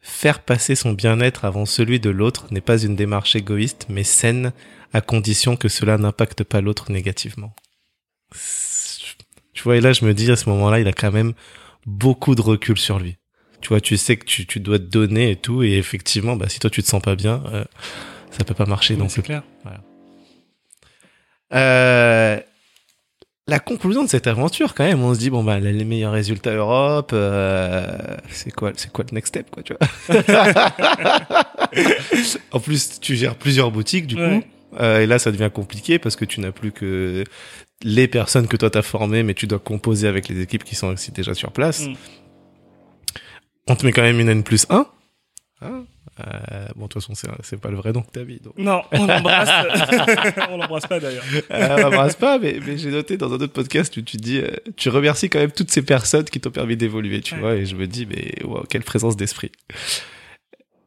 Faire 0.00 0.40
passer 0.40 0.74
son 0.74 0.92
bien-être 0.92 1.44
avant 1.44 1.66
celui 1.66 1.98
de 1.98 2.10
l'autre 2.10 2.46
n'est 2.50 2.60
pas 2.60 2.82
une 2.82 2.94
démarche 2.94 3.34
égoïste, 3.36 3.86
mais 3.88 4.04
saine, 4.04 4.52
à 4.92 5.00
condition 5.00 5.56
que 5.56 5.68
cela 5.68 5.98
n'impacte 5.98 6.44
pas 6.44 6.60
l'autre 6.60 6.92
négativement. 6.92 7.54
Tu 9.58 9.64
vois, 9.64 9.76
et 9.76 9.80
là 9.80 9.92
je 9.92 10.04
me 10.04 10.14
dis 10.14 10.30
à 10.30 10.36
ce 10.36 10.48
moment-là, 10.50 10.78
il 10.78 10.86
a 10.86 10.92
quand 10.92 11.10
même 11.10 11.32
beaucoup 11.84 12.36
de 12.36 12.40
recul 12.40 12.78
sur 12.78 13.00
lui. 13.00 13.16
Tu 13.60 13.70
vois, 13.70 13.80
tu 13.80 13.96
sais 13.96 14.16
que 14.16 14.24
tu, 14.24 14.46
tu 14.46 14.60
dois 14.60 14.78
te 14.78 14.84
donner 14.84 15.32
et 15.32 15.36
tout, 15.36 15.64
et 15.64 15.72
effectivement, 15.78 16.36
bah, 16.36 16.48
si 16.48 16.60
toi 16.60 16.70
tu 16.70 16.80
te 16.80 16.86
sens 16.86 17.02
pas 17.02 17.16
bien, 17.16 17.42
euh, 17.52 17.64
ça 18.30 18.44
peut 18.44 18.54
pas 18.54 18.66
marcher. 18.66 18.94
Ouais, 18.94 19.00
donc 19.00 19.10
c'est 19.10 19.22
clair. 19.22 19.42
euh, 21.54 22.38
la 23.48 23.58
conclusion 23.58 24.04
de 24.04 24.08
cette 24.08 24.28
aventure, 24.28 24.74
quand 24.74 24.84
même, 24.84 25.02
on 25.02 25.12
se 25.12 25.18
dit 25.18 25.28
bon 25.30 25.42
bah 25.42 25.58
les 25.58 25.84
meilleurs 25.84 26.12
résultats 26.12 26.54
Europe, 26.54 27.10
euh, 27.12 27.98
c'est 28.28 28.52
quoi, 28.52 28.70
c'est 28.76 28.92
quoi 28.92 29.06
le 29.10 29.14
next 29.16 29.30
step, 29.34 29.50
quoi, 29.50 29.64
tu 29.64 29.74
vois? 29.74 29.88
En 32.52 32.60
plus, 32.60 33.00
tu 33.00 33.16
gères 33.16 33.34
plusieurs 33.34 33.72
boutiques, 33.72 34.06
du 34.06 34.14
Ouais. 34.16 34.40
coup, 34.72 34.76
euh, 34.80 35.00
et 35.00 35.06
là 35.06 35.18
ça 35.18 35.32
devient 35.32 35.50
compliqué 35.52 35.98
parce 35.98 36.14
que 36.14 36.24
tu 36.24 36.40
n'as 36.40 36.52
plus 36.52 36.70
que 36.70 37.24
les 37.82 38.08
personnes 38.08 38.48
que 38.48 38.56
toi 38.56 38.70
t'as 38.70 38.82
formées, 38.82 39.22
mais 39.22 39.34
tu 39.34 39.46
dois 39.46 39.58
composer 39.58 40.08
avec 40.08 40.28
les 40.28 40.40
équipes 40.40 40.64
qui 40.64 40.74
sont 40.74 40.88
aussi 40.88 41.12
déjà 41.12 41.34
sur 41.34 41.52
place. 41.52 41.86
Mm. 41.86 41.94
On 43.68 43.76
te 43.76 43.84
met 43.86 43.92
quand 43.92 44.02
même 44.02 44.18
une 44.20 44.28
N 44.28 44.42
plus 44.42 44.66
1. 44.70 44.86
Hein? 45.60 45.84
Euh, 46.20 46.66
bon, 46.74 46.86
de 46.86 46.88
toute 46.88 46.94
façon, 47.02 47.14
c'est, 47.14 47.28
c'est 47.44 47.60
pas 47.60 47.68
le 47.70 47.76
vrai 47.76 47.92
nom 47.92 48.02
que 48.02 48.10
t'as 48.10 48.24
mis. 48.24 48.40
Donc. 48.40 48.54
Non, 48.58 48.82
on 48.92 49.06
l'embrasse. 49.06 49.50
on 50.50 50.56
l'embrasse 50.56 50.86
pas 50.86 50.98
d'ailleurs. 50.98 51.24
Euh, 51.52 51.76
on 51.78 51.82
l'embrasse 51.82 52.16
pas, 52.16 52.38
mais, 52.38 52.58
mais 52.66 52.76
j'ai 52.76 52.90
noté 52.90 53.16
dans 53.16 53.30
un 53.30 53.36
autre 53.36 53.52
podcast 53.52 53.96
où 53.96 54.02
tu 54.02 54.16
dis, 54.16 54.38
euh, 54.38 54.48
tu 54.76 54.88
remercies 54.88 55.28
quand 55.28 55.38
même 55.38 55.52
toutes 55.52 55.70
ces 55.70 55.82
personnes 55.82 56.24
qui 56.24 56.40
t'ont 56.40 56.50
permis 56.50 56.76
d'évoluer, 56.76 57.20
tu 57.20 57.34
Ouais. 57.34 57.40
vois, 57.40 57.54
et 57.54 57.66
je 57.66 57.76
me 57.76 57.86
dis, 57.86 58.06
mais 58.06 58.34
wow, 58.44 58.64
quelle 58.68 58.82
présence 58.82 59.16
d'esprit. 59.16 59.52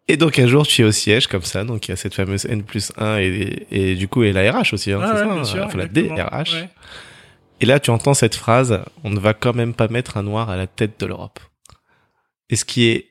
Et 0.07 0.17
donc 0.17 0.39
un 0.39 0.47
jour, 0.47 0.67
tu 0.67 0.81
es 0.81 0.85
au 0.85 0.91
siège 0.91 1.27
comme 1.27 1.43
ça, 1.43 1.63
donc 1.63 1.87
il 1.87 1.91
y 1.91 1.93
a 1.93 1.97
cette 1.97 2.13
fameuse 2.13 2.45
N 2.45 2.63
plus 2.63 2.91
1 2.97 3.17
et, 3.19 3.67
et 3.71 3.95
du 3.95 4.07
coup, 4.07 4.23
et 4.23 4.33
la 4.33 4.51
RH 4.51 4.73
aussi, 4.73 4.91
hein, 4.91 4.99
Ah 5.01 5.07
c'est 5.07 5.13
ouais, 5.13 5.29
ça, 5.29 5.33
hein, 5.33 5.43
sûr, 5.43 5.63
enfin, 5.65 5.77
la. 5.77 5.87
DRH. 5.87 6.53
Ouais. 6.53 6.69
Et 7.61 7.65
là, 7.65 7.79
tu 7.79 7.91
entends 7.91 8.15
cette 8.15 8.35
phrase, 8.35 8.83
on 9.03 9.11
ne 9.11 9.19
va 9.19 9.33
quand 9.33 9.53
même 9.53 9.73
pas 9.75 9.87
mettre 9.87 10.17
un 10.17 10.23
noir 10.23 10.49
à 10.49 10.57
la 10.57 10.67
tête 10.67 10.99
de 10.99 11.05
l'Europe. 11.05 11.39
Et 12.49 12.55
ce 12.55 12.65
qui 12.65 12.85
est 12.85 13.09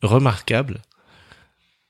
remarquable, 0.00 0.80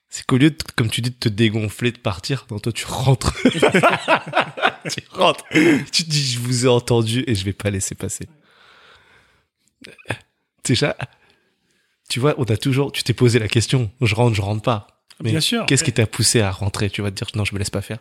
c'est 0.09 0.25
qu'au 0.25 0.39
lieu 0.39 0.51
de, 0.51 0.57
comme 0.77 0.89
tu 0.89 1.03
dis, 1.03 1.11
de 1.11 1.17
te 1.17 1.29
dégonfler, 1.29 1.93
de 1.93 1.99
partir, 1.99 2.47
non, 2.51 2.59
toi, 2.59 2.73
tu 2.73 2.87
rentres. 2.87 3.35
tu 4.91 5.03
rentres. 5.11 5.45
Tu 5.51 6.05
te 6.05 6.11
dis, 6.11 6.33
je 6.33 6.39
vous 6.39 6.65
ai 6.65 6.69
entendu 6.69 7.23
et 7.27 7.35
je 7.35 7.45
vais 7.45 7.53
pas 7.53 7.71
laisser 7.71 7.95
passer. 7.95 8.27
Déjà, 10.65 10.97
tu 12.09 12.21
vois, 12.21 12.35
on 12.39 12.45
a 12.45 12.57
toujours, 12.57 12.93
tu 12.93 13.03
t'es 13.03 13.15
posé 13.15 13.39
la 13.39 13.49
question, 13.49 13.91
je 14.01 14.15
rentre, 14.15 14.35
je 14.35 14.43
rentre 14.43 14.63
pas. 14.63 14.87
Bien 15.21 15.41
sûr. 15.41 15.65
Qu'est-ce 15.67 15.85
qui 15.85 15.93
t'a 15.93 16.07
poussé 16.07 16.41
à 16.41 16.51
rentrer 16.51 16.91
Tu 16.91 17.03
vas 17.03 17.11
te 17.11 17.17
dire 17.17 17.29
non, 17.35 17.45
je 17.45 17.55
me 17.55 17.59
laisse 17.59 17.71
pas 17.71 17.83
faire? 17.83 17.99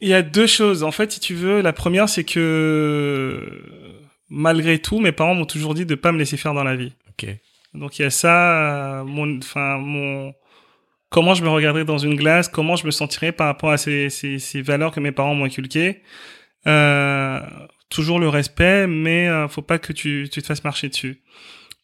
Il 0.00 0.08
y 0.08 0.14
a 0.14 0.22
deux 0.22 0.46
choses. 0.46 0.82
En 0.82 0.90
fait, 0.90 1.12
si 1.12 1.20
tu 1.20 1.34
veux, 1.34 1.62
la 1.62 1.72
première, 1.72 2.08
c'est 2.08 2.24
que 2.24 3.62
malgré 4.28 4.78
tout, 4.78 5.00
mes 5.00 5.12
parents 5.12 5.34
m'ont 5.34 5.46
toujours 5.46 5.74
dit 5.74 5.86
de 5.86 5.94
pas 5.94 6.12
me 6.12 6.18
laisser 6.18 6.36
faire 6.36 6.54
dans 6.54 6.64
la 6.64 6.76
vie. 6.76 6.92
Ok. 7.10 7.26
Donc 7.72 7.98
il 7.98 8.02
y 8.02 8.04
a 8.04 8.10
ça, 8.10 9.02
mon, 9.06 9.38
enfin 9.38 9.78
mon, 9.78 10.32
comment 11.08 11.34
je 11.34 11.42
me 11.42 11.48
regarderais 11.48 11.84
dans 11.84 11.98
une 11.98 12.14
glace, 12.14 12.48
comment 12.48 12.76
je 12.76 12.86
me 12.86 12.90
sentirais 12.90 13.32
par 13.32 13.46
rapport 13.46 13.70
à 13.70 13.76
ces, 13.76 14.10
ces, 14.10 14.38
ces 14.38 14.62
valeurs 14.62 14.92
que 14.92 15.00
mes 15.00 15.12
parents 15.12 15.34
m'ont 15.34 15.44
inculquées. 15.44 16.02
Euh, 16.66 17.40
toujours 17.90 18.18
le 18.18 18.28
respect, 18.28 18.86
mais 18.86 19.28
euh, 19.28 19.48
faut 19.48 19.62
pas 19.62 19.78
que 19.78 19.92
tu, 19.92 20.28
tu 20.30 20.42
te 20.42 20.46
fasses 20.46 20.64
marcher 20.64 20.88
dessus. 20.88 21.22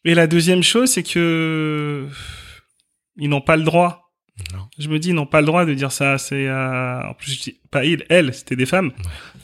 Et 0.05 0.15
la 0.15 0.27
deuxième 0.27 0.63
chose, 0.63 0.89
c'est 0.91 1.03
que 1.03 2.07
ils 3.17 3.29
n'ont 3.29 3.41
pas 3.41 3.57
le 3.57 3.63
droit. 3.63 4.13
Non. 4.53 4.67
Je 4.79 4.87
me 4.87 4.97
dis, 4.97 5.09
ils 5.09 5.15
n'ont 5.15 5.27
pas 5.27 5.41
le 5.41 5.45
droit 5.45 5.65
de 5.65 5.73
dire 5.73 5.91
ça. 5.91 6.17
C'est 6.17 6.47
euh, 6.47 7.01
en 7.03 7.13
plus, 7.13 7.33
je 7.33 7.41
dis, 7.41 7.59
pas 7.69 7.85
ils, 7.85 8.03
elles, 8.09 8.33
c'était 8.33 8.55
des 8.55 8.65
femmes. 8.65 8.91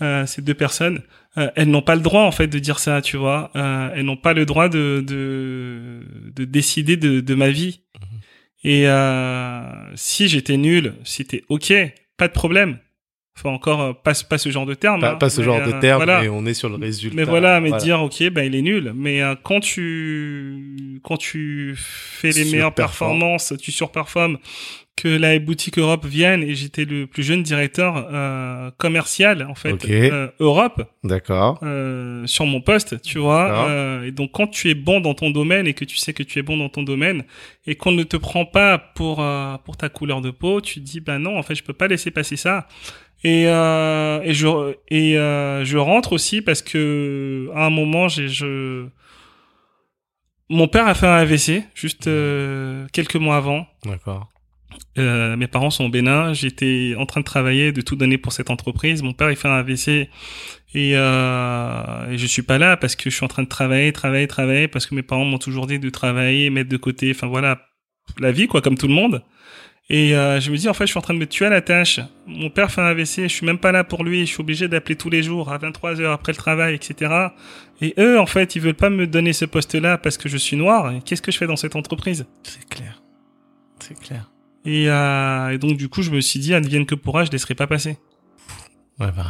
Euh, 0.02 0.26
c'est 0.26 0.44
deux 0.44 0.56
personnes. 0.56 1.04
Euh, 1.38 1.52
elles 1.56 1.70
n'ont 1.70 1.84
pas 1.84 1.96
le 1.96 2.02
droit 2.02 2.24
en 2.24 2.32
fait 2.32 2.48
de 2.48 2.58
dire 2.58 2.80
ça, 2.80 3.02
tu 3.02 3.18
vois. 3.18 3.52
Euh, 3.56 3.92
elles 3.94 4.06
n'ont 4.06 4.18
pas 4.18 4.34
le 4.34 4.46
droit 4.46 4.70
de 4.70 5.04
de, 5.06 6.02
de 6.36 6.46
décider 6.46 6.98
de, 6.98 7.20
de 7.20 7.36
ma 7.36 7.50
vie. 7.50 7.82
Et 8.64 8.88
euh, 8.88 9.96
si 9.96 10.28
j'étais 10.28 10.58
nul, 10.58 10.96
t'es 11.28 11.44
ok, 11.50 11.74
pas 12.18 12.28
de 12.28 12.34
problème. 12.34 12.80
Enfin 13.38 13.52
encore 13.52 13.82
euh, 13.82 13.94
pas 13.94 14.14
pas 14.28 14.40
ce 14.40 14.50
genre 14.50 14.66
de 14.66 14.74
terme. 14.74 15.00
Pas, 15.00 15.12
hein, 15.12 15.16
pas 15.16 15.30
ce 15.30 15.44
genre 15.44 15.62
de 15.62 15.72
euh, 15.72 15.80
terme, 15.80 15.98
voilà. 15.98 16.22
mais 16.22 16.30
on 16.30 16.46
est 16.48 16.56
sur 16.56 16.70
le 16.70 16.76
résultat. 16.76 17.16
Mais 17.16 17.24
voilà, 17.24 17.60
mais 17.60 17.72
dire 17.74 18.02
ok, 18.02 18.30
ben 18.32 18.44
il 18.44 18.56
est 18.56 18.64
nul. 18.64 18.94
Mais 18.96 19.22
euh, 19.22 19.36
quand 19.42 19.60
tu 19.60 21.00
quand 21.04 21.18
tu 21.18 21.76
fais 21.78 22.32
les 22.32 22.46
meilleures 22.46 22.74
performances, 22.74 23.54
tu 23.62 23.72
surperformes, 23.72 24.40
que 24.98 25.08
la 25.08 25.38
boutique 25.40 25.78
Europe 25.78 26.06
vienne 26.06 26.42
et 26.44 26.56
j'étais 26.56 26.84
le 26.84 27.08
plus 27.08 27.24
jeune 27.24 27.44
directeur 27.44 28.08
euh, 28.12 28.72
commercial 28.78 29.46
en 29.48 29.54
fait 29.56 29.72
Ok. 29.74 29.90
euh, 29.90 30.28
Europe 30.40 30.82
D'accord. 31.04 31.60
euh, 31.64 32.26
sur 32.26 32.46
mon 32.48 32.60
poste, 32.62 33.02
tu 33.04 33.20
vois. 33.20 33.70
Euh, 33.70 34.04
et 34.04 34.12
donc 34.12 34.32
quand 34.34 34.48
tu 34.48 34.70
es 34.70 34.74
bon 34.74 35.00
dans 35.00 35.14
ton 35.14 35.30
domaine 35.30 35.68
et 35.68 35.74
que 35.74 35.86
tu 35.86 35.98
sais 35.98 36.14
que 36.14 36.24
tu 36.24 36.40
es 36.40 36.42
bon 36.42 36.58
dans 36.58 36.70
ton 36.70 36.84
domaine 36.84 37.24
et 37.68 37.76
qu'on 37.76 37.92
ne 37.94 38.04
te 38.04 38.18
prend 38.18 38.44
pas 38.46 38.78
pour 38.80 39.22
euh, 39.22 39.56
pour 39.64 39.78
ta 39.78 39.88
couleur 39.88 40.22
de 40.22 40.32
peau, 40.32 40.60
tu 40.62 40.82
te 40.82 40.86
dis 40.86 41.00
bah 41.00 41.20
non, 41.20 41.38
en 41.38 41.44
fait 41.44 41.56
je 41.56 41.64
peux 41.64 41.74
pas 41.74 41.88
laisser 41.88 42.10
passer 42.12 42.36
ça. 42.36 42.68
Et 43.24 43.46
euh, 43.48 44.20
et 44.24 44.34
je 44.34 44.48
et 44.90 45.18
euh, 45.18 45.64
je 45.64 45.78
rentre 45.78 46.14
aussi 46.14 46.42
parce 46.42 46.62
que 46.62 47.50
à 47.56 47.66
un 47.66 47.70
moment 47.70 48.08
j'ai 48.08 48.28
je 48.30 48.88
mon 50.50 50.68
père 50.68 50.88
a 50.88 50.94
fait 50.96 51.08
un 51.08 51.16
AVC 51.18 51.64
juste 51.76 52.08
euh, 52.08 52.88
quelques 52.94 53.16
mois 53.16 53.38
avant. 53.38 53.68
D'accord. 53.86 54.30
Euh, 54.98 55.36
mes 55.36 55.48
parents 55.48 55.70
sont 55.70 55.86
au 55.86 55.90
Bénin. 55.90 56.34
J'étais 56.34 56.96
en 56.98 57.06
train 57.06 57.22
de 57.22 57.26
travailler, 57.26 57.72
de 57.72 57.82
tout 57.82 57.96
donner 57.96 58.18
pour 58.18 58.34
cette 58.34 58.50
entreprise. 58.50 59.04
Mon 59.04 59.14
père, 59.14 59.30
il 59.30 59.36
fait 59.36 59.48
un 59.48 59.58
AVC 59.58 60.10
et, 60.74 60.92
euh, 60.96 62.12
et 62.12 62.18
je 62.18 62.26
suis 62.26 62.42
pas 62.42 62.58
là 62.58 62.78
parce 62.78 62.96
que 62.96 63.10
je 63.10 63.16
suis 63.16 63.26
en 63.26 63.28
train 63.28 63.44
de 63.44 63.48
travailler, 63.48 63.92
travailler, 63.94 64.28
travailler 64.28 64.68
parce 64.68 64.86
que 64.86 64.96
mes 64.96 65.04
parents 65.04 65.26
m'ont 65.26 65.38
toujours 65.38 65.68
dit 65.68 65.80
de 65.80 65.90
travailler, 65.90 66.50
mettre 66.50 66.70
de 66.70 66.78
côté. 66.78 67.12
Enfin 67.12 67.28
voilà, 67.28 67.68
la 68.20 68.32
vie 68.32 68.48
quoi, 68.48 68.62
comme 68.62 68.78
tout 68.78 68.88
le 68.88 68.94
monde. 68.94 69.24
Et 69.90 70.18
euh, 70.18 70.42
je 70.42 70.52
me 70.52 70.58
dis 70.58 70.68
en 70.68 70.74
fait, 70.74 70.86
je 70.86 70.92
suis 70.92 70.98
en 70.98 71.02
train 71.02 71.14
de 71.14 71.20
me 71.20 71.28
tuer 71.28 71.46
à 71.46 71.50
la 71.50 71.62
tâche. 71.62 72.02
Mon 72.26 72.50
père 72.50 72.72
fait 72.72 72.82
un 72.82 72.88
AVC, 72.88 73.24
je 73.24 73.28
suis 73.28 73.46
même 73.46 73.60
pas 73.60 73.72
là 73.72 73.84
pour 73.84 74.04
lui. 74.04 74.22
Je 74.22 74.32
suis 74.34 74.42
obligé 74.42 74.68
d'appeler 74.68 74.98
tous 74.98 75.10
les 75.10 75.24
jours 75.24 75.52
à 75.52 75.58
23 75.58 76.02
heures 76.02 76.12
après 76.12 76.34
le 76.34 76.38
travail, 76.38 76.76
etc. 76.76 77.30
Et 77.82 77.94
eux, 77.98 78.20
en 78.20 78.26
fait, 78.26 78.56
ils 78.56 78.62
veulent 78.62 78.74
pas 78.74 78.90
me 78.90 79.08
donner 79.08 79.32
ce 79.32 79.46
poste-là 79.46 79.98
parce 79.98 80.18
que 80.18 80.28
je 80.28 80.38
suis 80.38 80.58
noir. 80.58 80.92
Qu'est-ce 81.06 81.22
que 81.22 81.32
je 81.32 81.38
fais 81.38 81.48
dans 81.48 81.56
cette 81.56 81.76
entreprise? 81.78 82.26
C'est 82.44 82.68
clair. 82.68 83.02
C'est 83.80 83.98
clair. 83.98 84.30
Et, 84.68 84.90
euh, 84.90 85.50
et 85.50 85.58
donc 85.58 85.78
du 85.78 85.88
coup, 85.90 86.02
je 86.02 86.12
me 86.12 86.20
suis 86.22 86.40
dit, 86.40 86.54
advienne 86.54 86.86
que 86.86 86.96
pourra, 86.96 87.24
je 87.24 87.32
laisserai 87.32 87.56
pas 87.56 87.68
passer. 87.68 87.98
Ouais, 89.00 89.12
bah, 89.16 89.26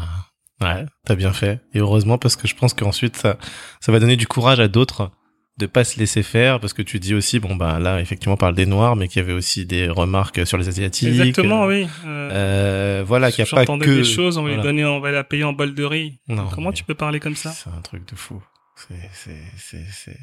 ouais, 0.61 0.85
t'as 1.05 1.15
bien 1.15 1.31
fait. 1.31 1.61
Et 1.73 1.79
heureusement, 1.79 2.17
parce 2.17 2.35
que 2.35 2.47
je 2.47 2.55
pense 2.55 2.73
qu'ensuite, 2.73 3.15
ça, 3.15 3.37
ça 3.79 3.91
va 3.91 3.99
donner 3.99 4.15
du 4.15 4.27
courage 4.27 4.59
à 4.59 4.67
d'autres 4.67 5.11
de 5.57 5.65
pas 5.65 5.83
se 5.83 5.99
laisser 5.99 6.21
faire, 6.21 6.59
parce 6.59 6.73
que 6.73 6.83
tu 6.83 6.99
dis 6.99 7.15
aussi, 7.15 7.39
bon, 7.39 7.55
bah, 7.55 7.79
là, 7.79 7.99
effectivement, 7.99 8.35
on 8.35 8.37
parle 8.37 8.53
des 8.53 8.67
Noirs, 8.67 8.95
mais 8.95 9.07
qu'il 9.07 9.21
y 9.21 9.25
avait 9.25 9.33
aussi 9.33 9.65
des 9.65 9.89
remarques 9.89 10.45
sur 10.45 10.57
les 10.57 10.67
Asiatiques. 10.67 11.09
Exactement, 11.09 11.63
Euh, 11.63 11.67
oui. 11.67 11.87
Euh, 12.05 12.29
Euh, 12.31 13.03
voilà, 13.05 13.31
qu'il 13.31 13.43
n'y 13.43 13.49
a 13.49 13.65
pas 13.65 13.65
que... 13.65 13.83
des 13.85 14.03
choses, 14.03 14.37
on 14.37 14.43
va 14.43 14.49
voilà. 14.49 14.63
donner, 14.63 14.85
on 14.85 14.99
va 14.99 15.11
la 15.11 15.23
payer 15.23 15.43
en 15.43 15.53
bol 15.53 15.73
de 15.73 15.83
riz. 15.83 16.19
Non, 16.27 16.47
Comment 16.53 16.71
tu 16.71 16.83
peux 16.83 16.93
parler 16.95 17.19
comme 17.19 17.35
ça? 17.35 17.51
C'est 17.51 17.69
un 17.69 17.81
truc 17.81 18.07
de 18.07 18.15
fou. 18.15 18.41
C'est, 18.75 19.09
c'est, 19.13 19.41
c'est, 19.57 19.85
c'est... 19.91 20.19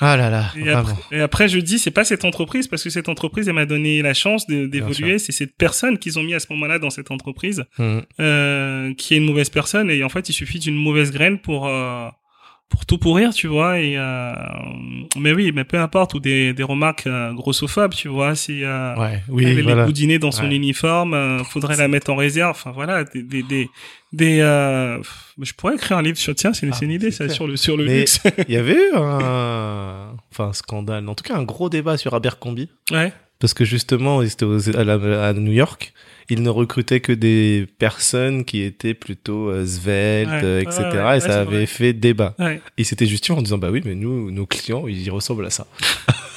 Ah 0.00 0.16
là 0.16 0.28
là, 0.28 0.50
et 0.56 0.70
après, 0.70 0.94
et 1.12 1.20
après, 1.20 1.48
je 1.48 1.58
dis, 1.60 1.78
c'est 1.78 1.92
pas 1.92 2.04
cette 2.04 2.24
entreprise, 2.24 2.66
parce 2.66 2.82
que 2.82 2.90
cette 2.90 3.08
entreprise, 3.08 3.46
elle 3.46 3.54
m'a 3.54 3.64
donné 3.66 4.02
la 4.02 4.12
chance 4.12 4.46
d'évoluer. 4.48 5.18
C'est 5.20 5.30
cette 5.32 5.56
personne 5.56 5.98
qu'ils 5.98 6.18
ont 6.18 6.22
mis 6.24 6.34
à 6.34 6.40
ce 6.40 6.46
moment-là 6.50 6.78
dans 6.80 6.90
cette 6.90 7.10
entreprise, 7.12 7.64
Hmm. 7.78 8.00
euh, 8.20 8.92
qui 8.94 9.14
est 9.14 9.18
une 9.18 9.24
mauvaise 9.24 9.50
personne. 9.50 9.90
Et 9.90 10.02
en 10.02 10.08
fait, 10.08 10.28
il 10.28 10.32
suffit 10.32 10.58
d'une 10.58 10.74
mauvaise 10.74 11.12
graine 11.12 11.38
pour, 11.38 11.68
euh, 11.68 12.08
pour 12.68 12.86
tout 12.86 12.98
pourrir, 12.98 13.32
tu 13.32 13.46
vois. 13.46 13.78
Et, 13.80 13.96
euh, 13.96 14.32
mais 15.18 15.32
oui, 15.32 15.52
mais 15.54 15.64
peu 15.64 15.78
importe, 15.78 16.14
ou 16.14 16.20
des, 16.20 16.52
des 16.52 16.62
remarques 16.62 17.06
euh, 17.06 17.32
grossophobes, 17.32 17.94
tu 17.94 18.08
vois. 18.08 18.34
Si, 18.34 18.64
euh, 18.64 18.94
Ouais, 18.96 19.22
oui, 19.28 19.44
elle 19.46 19.62
voilà. 19.62 19.84
boudinée 19.86 20.18
dans 20.18 20.32
son 20.32 20.44
Ouais. 20.48 20.56
uniforme, 20.56 21.14
euh, 21.14 21.44
faudrait 21.44 21.76
la 21.76 21.88
mettre 21.88 22.10
en 22.10 22.16
réserve. 22.16 22.50
Enfin 22.50 22.72
voilà, 22.72 23.04
des 23.04 23.22
des 23.22 23.42
des, 23.44 23.68
des 24.12 24.40
euh, 24.40 25.00
je 25.40 25.52
pourrais 25.52 25.74
écrire 25.74 25.98
un 25.98 26.02
livre 26.02 26.18
sur 26.18 26.34
tiens, 26.34 26.52
c'est 26.52 26.66
une, 26.66 26.72
Ah, 26.74 26.78
une 26.84 26.90
idée 26.90 27.10
c'est 27.10 27.18
ça 27.18 27.24
clair. 27.26 27.36
sur 27.36 27.46
le 27.46 27.56
sur 27.56 27.76
le 27.76 27.84
Mais- 27.84 28.00
luxe. 28.00 28.20
Il 28.48 28.54
y 28.54 28.56
avait 28.56 28.74
eu 28.74 28.94
un, 28.96 30.14
enfin, 30.32 30.48
un 30.48 30.52
scandale, 30.52 31.08
en 31.08 31.14
tout 31.14 31.24
cas 31.24 31.36
un 31.36 31.44
gros 31.44 31.68
débat 31.68 31.96
sur 31.96 32.14
Abercrombie. 32.14 32.68
ouais. 32.90 33.12
Parce 33.40 33.52
que 33.52 33.64
justement, 33.64 34.24
c'était 34.26 34.46
à, 34.76 35.26
à 35.28 35.32
New 35.34 35.52
York, 35.52 35.92
ils 36.30 36.42
ne 36.42 36.48
recrutaient 36.50 37.00
que 37.00 37.12
des 37.12 37.66
personnes 37.78 38.44
qui 38.44 38.62
étaient 38.62 38.94
plutôt 38.94 39.48
euh, 39.50 39.66
sveltes, 39.66 40.28
Ouais, 40.30 40.40
euh, 40.44 40.60
etc. 40.60 40.80
ouais, 40.92 41.16
et 41.18 41.20
ça 41.20 41.40
avait 41.40 41.56
vrai. 41.58 41.66
fait 41.66 41.92
débat. 41.92 42.34
Ouais. 42.38 42.60
Ils 42.78 42.84
s'étaient 42.84 43.06
justifiés 43.06 43.36
en 43.38 43.42
disant, 43.42 43.58
bah 43.58 43.70
oui, 43.70 43.82
mais 43.84 43.94
nous, 43.94 44.30
nos 44.30 44.46
clients, 44.46 44.86
ils 44.88 45.10
ressemblent 45.10 45.46
à 45.46 45.50
ça. 45.50 45.66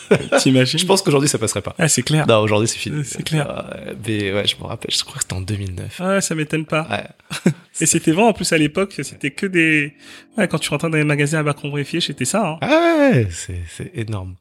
T'imagines 0.40 0.80
Je 0.80 0.86
pense 0.86 1.02
qu'aujourd'hui, 1.02 1.30
ça 1.30 1.38
passerait 1.38 1.62
pas. 1.62 1.76
Ah, 1.78 1.88
c'est 1.88 2.04
clair. 2.04 2.26
Non, 2.28 2.40
aujourd'hui, 2.40 2.68
c'est 2.68 2.78
fini. 2.78 3.04
C'est 3.06 3.24
clair. 3.24 3.48
Euh, 3.50 3.94
mais 4.06 4.34
ouais, 4.34 4.48
je 4.48 4.56
me 4.58 4.64
rappelle, 4.64 4.92
je 4.92 5.04
crois 5.04 5.16
que 5.16 5.22
c'était 5.24 5.34
en 5.34 5.42
2009. 5.42 6.00
Ah, 6.00 6.22
ça 6.22 6.36
m'étonne 6.36 6.66
pas. 6.66 6.88
Ouais. 6.90 7.52
Et 7.82 7.86
c'était 7.86 8.12
vrai 8.12 8.24
en 8.24 8.34
plus 8.34 8.52
à 8.54 8.58
l'époque, 8.58 8.94
c'était 9.04 9.32
que 9.32 9.46
des 9.46 9.94
ouais, 10.38 10.48
quand 10.48 10.58
tu 10.58 10.70
rentrais 10.70 10.90
dans 10.90 10.98
les 10.98 11.04
magasins 11.04 11.46
à 11.46 11.84
Fitch, 11.84 12.08
c'était 12.08 12.26
ça 12.26 12.48
hein. 12.48 12.58
Ah 12.62 13.12
ouais, 13.12 13.28
c'est, 13.30 13.92
énorme. 13.94 14.36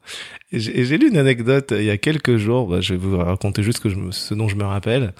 Et 0.51 0.59
j'ai, 0.59 0.97
lu 0.97 1.09
une 1.09 1.17
anecdote 1.17 1.71
euh, 1.71 1.81
il 1.81 1.85
y 1.85 1.91
a 1.91 1.97
quelques 1.97 2.37
jours, 2.37 2.67
bah, 2.67 2.81
je 2.81 2.93
vais 2.93 2.99
vous 2.99 3.17
raconter 3.17 3.61
juste 3.61 3.77
ce, 3.77 3.83
que 3.83 3.89
je 3.89 3.95
me, 3.95 4.11
ce 4.11 4.33
dont 4.33 4.47
je 4.47 4.55
me 4.55 4.63
rappelle. 4.63 5.13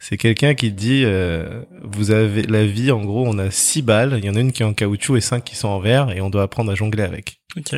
C'est 0.00 0.16
quelqu'un 0.16 0.54
qui 0.54 0.70
dit, 0.70 1.02
euh, 1.04 1.62
vous 1.82 2.12
avez 2.12 2.42
la 2.42 2.64
vie, 2.64 2.92
en 2.92 3.04
gros, 3.04 3.26
on 3.26 3.36
a 3.38 3.50
six 3.50 3.82
balles, 3.82 4.14
il 4.18 4.24
y 4.24 4.30
en 4.30 4.36
a 4.36 4.40
une 4.40 4.52
qui 4.52 4.62
est 4.62 4.66
en 4.66 4.72
caoutchouc 4.72 5.16
et 5.16 5.20
cinq 5.20 5.42
qui 5.42 5.56
sont 5.56 5.68
en 5.68 5.80
verre, 5.80 6.12
et 6.12 6.20
on 6.20 6.30
doit 6.30 6.44
apprendre 6.44 6.70
à 6.70 6.76
jongler 6.76 7.02
avec. 7.02 7.40
OK. 7.56 7.74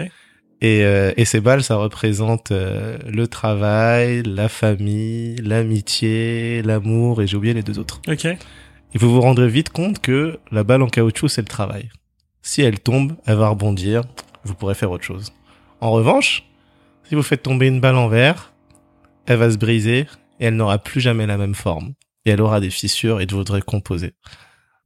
Et, 0.61 0.85
euh, 0.85 1.13
et 1.17 1.25
ces 1.25 1.41
balles, 1.41 1.63
ça 1.63 1.77
représente 1.77 2.51
euh, 2.51 2.99
le 3.07 3.27
travail, 3.27 4.23
la 4.23 4.49
famille, 4.49 5.37
l'amitié, 5.37 6.63
l'amour, 6.63 7.23
et 7.23 7.27
j'ai 7.27 7.37
oublié 7.37 7.55
les 7.55 7.63
deux 7.63 7.79
autres. 7.79 8.01
OK. 8.09 8.27
Et 8.27 8.99
vous 8.99 9.11
vous 9.11 9.21
rendrez 9.21 9.49
vite 9.49 9.71
compte 9.71 10.01
que 10.01 10.39
la 10.51 10.65
balle 10.65 10.83
en 10.83 10.89
caoutchouc, 10.89 11.29
c'est 11.29 11.41
le 11.41 11.47
travail. 11.47 11.89
Si 12.43 12.61
elle 12.61 12.81
tombe, 12.81 13.15
elle 13.27 13.37
va 13.37 13.49
rebondir, 13.49 14.03
vous 14.45 14.55
pourrez 14.55 14.75
faire 14.75 14.91
autre 14.91 15.05
chose. 15.05 15.33
En 15.81 15.93
revanche, 15.93 16.45
si 17.09 17.15
vous 17.15 17.23
faites 17.23 17.43
tomber 17.43 17.69
une 17.69 17.81
balle 17.81 17.97
en 17.97 18.09
verre, 18.09 18.53
elle 19.27 19.39
va 19.39 19.51
se 19.51 19.57
briser 19.57 20.07
et 20.41 20.47
elle 20.47 20.57
n'aura 20.57 20.79
plus 20.79 21.01
jamais 21.01 21.27
la 21.27 21.39
même 21.39 21.55
forme. 21.55 21.95
Et 22.27 22.31
elle 22.31 22.43
aura 22.43 22.61
des 22.61 22.71
fissures 22.71 23.21
et 23.21 23.27
vous 23.27 23.45
devrez 23.45 23.63
composer. 23.63 24.13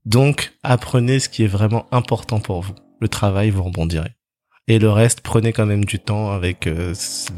Donc, 0.04 0.52
apprenez 0.62 1.18
ce 1.18 1.28
qui 1.28 1.42
est 1.42 1.48
vraiment 1.48 1.86
important 1.90 2.38
pour 2.38 2.60
vous. 2.62 2.74
Le 3.00 3.08
travail, 3.08 3.50
vous 3.50 3.64
rebondirez. 3.64 4.10
Et 4.66 4.78
le 4.78 4.90
reste, 4.90 5.20
prenez 5.20 5.52
quand 5.52 5.66
même 5.66 5.84
du 5.84 5.98
temps 5.98 6.32
avec 6.32 6.66
euh, 6.66 6.94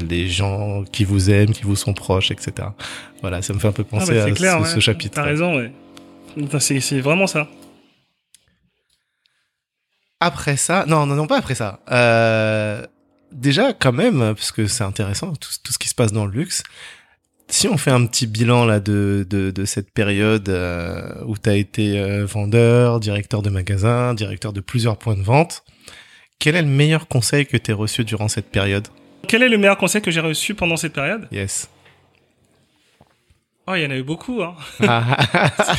les 0.09 0.29
gens 0.29 0.83
qui 0.85 1.03
vous 1.03 1.29
aiment, 1.29 1.51
qui 1.51 1.63
vous 1.63 1.75
sont 1.75 1.93
proches, 1.93 2.31
etc. 2.31 2.69
Voilà, 3.21 3.41
ça 3.41 3.53
me 3.53 3.59
fait 3.59 3.67
un 3.67 3.73
peu 3.73 3.83
Ah, 3.87 3.97
penser 3.97 4.13
bah, 4.15 4.23
à 4.23 4.31
clair, 4.31 4.57
ce, 4.59 4.63
ouais. 4.63 4.69
ce 4.75 4.79
chapitre. 4.79 5.15
T'as 5.15 5.23
raison, 5.23 5.57
ouais. 5.57 5.71
Enfin, 6.41 6.59
c'est 6.59 7.01
vraiment 7.01 7.27
ça. 7.27 7.49
Après 10.19 10.57
ça, 10.57 10.85
non, 10.87 11.05
non, 11.05 11.15
non, 11.15 11.27
pas 11.27 11.37
après 11.37 11.55
ça. 11.55 11.79
Euh, 11.91 12.85
déjà, 13.31 13.73
quand 13.73 13.91
même, 13.91 14.19
parce 14.35 14.51
que 14.51 14.65
c'est 14.67 14.83
intéressant, 14.83 15.33
tout, 15.33 15.49
tout 15.63 15.73
ce 15.73 15.77
qui 15.77 15.89
se 15.89 15.95
passe 15.95 16.11
dans 16.11 16.25
le 16.25 16.31
luxe. 16.31 16.63
Si 17.49 17.67
on 17.67 17.77
fait 17.77 17.91
un 17.91 18.05
petit 18.05 18.27
bilan 18.27 18.65
là 18.65 18.79
de, 18.79 19.25
de, 19.29 19.51
de 19.51 19.65
cette 19.65 19.91
période 19.91 20.49
euh, 20.49 21.23
où 21.25 21.37
tu 21.37 21.49
as 21.49 21.55
été 21.55 21.99
euh, 21.99 22.25
vendeur, 22.25 22.99
directeur 22.99 23.41
de 23.41 23.49
magasin, 23.49 24.13
directeur 24.13 24.53
de 24.53 24.59
plusieurs 24.59 24.97
points 24.97 25.15
de 25.15 25.21
vente, 25.21 25.63
quel 26.39 26.55
est 26.55 26.61
le 26.61 26.67
meilleur 26.67 27.07
conseil 27.07 27.45
que 27.45 27.57
tu 27.57 27.73
reçu 27.73 28.03
durant 28.03 28.27
cette 28.27 28.49
période? 28.49 28.87
Quel 29.27 29.43
est 29.43 29.49
le 29.49 29.57
meilleur 29.57 29.77
conseil 29.77 30.01
que 30.01 30.11
j'ai 30.11 30.21
reçu 30.21 30.53
pendant 30.53 30.77
cette 30.77 30.93
période? 30.93 31.27
Yes. 31.31 31.69
Oh, 33.67 33.75
il 33.75 33.81
y 33.81 33.85
en 33.85 33.91
a 33.91 33.97
eu 33.97 34.03
beaucoup 34.03 34.41
hein. 34.41 34.55
Ah, 34.87 35.17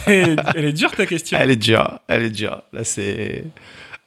elle, 0.07 0.43
elle 0.55 0.65
est 0.67 0.73
dure 0.73 0.91
ta 0.91 1.07
question. 1.07 1.39
elle 1.41 1.51
est 1.51 1.57
dure, 1.57 2.01
elle 2.09 2.23
est 2.25 2.31
dure. 2.31 2.63
Là, 2.73 2.85
c'est... 2.85 3.45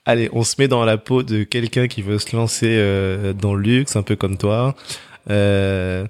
Allez, 0.05 0.29
on 0.33 0.43
se 0.43 0.55
met 0.59 0.67
dans 0.67 0.83
la 0.83 0.97
peau 0.97 1.23
de 1.23 1.43
quelqu'un 1.43 1.87
qui 1.87 2.01
veut 2.01 2.19
se 2.19 2.35
lancer 2.35 2.69
euh, 2.69 3.33
dans 3.33 3.53
le 3.53 3.61
luxe, 3.61 3.95
un 3.95 4.03
peu 4.03 4.15
comme 4.15 4.37
toi. 4.37 4.75
Euh, 5.29 6.05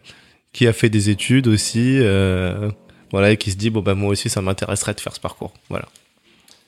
qui 0.53 0.67
a 0.67 0.73
fait 0.73 0.89
des 0.89 1.09
études 1.09 1.47
aussi, 1.47 1.97
euh, 1.99 2.69
voilà, 3.11 3.31
et 3.31 3.37
qui 3.37 3.51
se 3.51 3.57
dit 3.57 3.69
bon 3.69 3.81
bah 3.81 3.93
moi 3.93 4.09
aussi 4.09 4.29
ça 4.29 4.41
m'intéresserait 4.41 4.93
de 4.93 4.99
faire 4.99 5.13
ce 5.13 5.19
parcours, 5.19 5.53
voilà. 5.69 5.85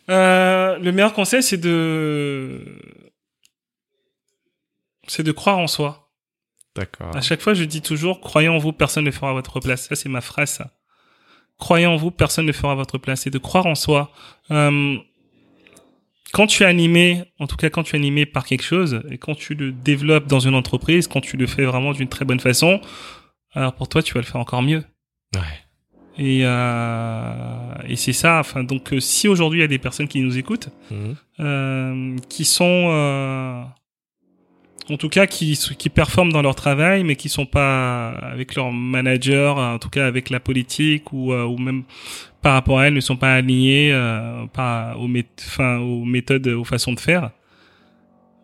Le 0.07 0.91
meilleur 0.91 1.13
conseil, 1.13 1.43
c'est 1.43 1.57
de 1.57 2.61
c'est 5.07 5.23
de 5.23 5.31
croire 5.31 5.57
en 5.57 5.67
soi. 5.67 6.09
D'accord. 6.75 7.15
À 7.15 7.21
chaque 7.21 7.41
fois, 7.41 7.53
je 7.53 7.63
dis 7.65 7.81
toujours 7.81 8.19
croyez 8.21 8.49
en 8.49 8.57
vous, 8.57 8.73
personne 8.73 9.05
ne 9.05 9.11
fera 9.11 9.29
à 9.29 9.33
votre 9.33 9.59
place. 9.59 9.87
Ça, 9.87 9.95
c'est 9.95 10.09
ma 10.09 10.21
phrase. 10.21 10.49
Ça. 10.51 10.71
Croyez 11.59 11.85
en 11.85 11.95
vous, 11.97 12.09
personne 12.11 12.45
ne 12.47 12.51
fera 12.51 12.71
à 12.71 12.75
votre 12.75 12.97
place. 12.97 13.27
Et 13.27 13.29
de 13.29 13.37
croire 13.37 13.65
en 13.67 13.75
soi. 13.75 14.11
Euh, 14.51 14.97
quand 16.31 16.47
tu 16.47 16.63
es 16.63 16.65
animé, 16.65 17.23
en 17.39 17.45
tout 17.45 17.57
cas 17.57 17.69
quand 17.69 17.83
tu 17.83 17.95
es 17.95 17.99
animé 17.99 18.25
par 18.25 18.45
quelque 18.45 18.63
chose, 18.63 19.03
et 19.11 19.19
quand 19.19 19.35
tu 19.35 19.53
le 19.53 19.71
développes 19.71 20.25
dans 20.25 20.39
une 20.39 20.55
entreprise, 20.55 21.07
quand 21.07 21.21
tu 21.21 21.37
le 21.37 21.45
fais 21.45 21.63
vraiment 21.65 21.91
d'une 21.91 22.09
très 22.09 22.25
bonne 22.25 22.39
façon, 22.39 22.81
alors 23.51 23.73
pour 23.73 23.87
toi, 23.87 24.01
tu 24.01 24.15
vas 24.15 24.21
le 24.21 24.25
faire 24.25 24.41
encore 24.41 24.63
mieux. 24.63 24.83
Ouais. 25.35 25.41
Et, 26.17 26.39
euh, 26.43 27.73
et 27.87 27.95
c'est 27.95 28.13
ça. 28.13 28.39
Enfin, 28.39 28.63
donc, 28.63 28.93
euh, 28.93 28.99
si 28.99 29.27
aujourd'hui 29.27 29.59
il 29.59 29.61
y 29.61 29.65
a 29.65 29.67
des 29.67 29.77
personnes 29.79 30.07
qui 30.07 30.21
nous 30.21 30.37
écoutent, 30.39 30.69
Mhm. 30.89 31.15
euh, 31.39 32.15
qui 32.29 32.45
sont, 32.45 32.87
euh, 32.89 33.63
en 34.89 34.97
tout 34.97 35.09
cas, 35.09 35.27
qui 35.27 35.57
qui 35.77 35.89
performent 35.89 36.31
dans 36.31 36.41
leur 36.41 36.55
travail, 36.55 37.03
mais 37.03 37.15
qui 37.15 37.29
sont 37.29 37.45
pas 37.45 38.09
avec 38.09 38.55
leur 38.55 38.71
manager, 38.71 39.57
en 39.57 39.79
tout 39.79 39.89
cas 39.89 40.05
avec 40.05 40.29
la 40.29 40.39
politique 40.39 41.13
ou 41.13 41.33
euh, 41.33 41.45
ou 41.45 41.57
même 41.57 41.83
par 42.41 42.53
rapport 42.53 42.79
à 42.79 42.87
elles, 42.87 42.93
ne 42.93 42.99
sont 42.99 43.15
pas 43.15 43.33
alignés 43.33 43.91
euh, 43.93 44.45
par 44.47 44.99
aux, 45.01 45.09
enfin, 45.39 45.77
aux 45.77 46.03
méthodes, 46.03 46.47
aux 46.47 46.65
façons 46.65 46.93
de 46.93 46.99
faire. 46.99 47.31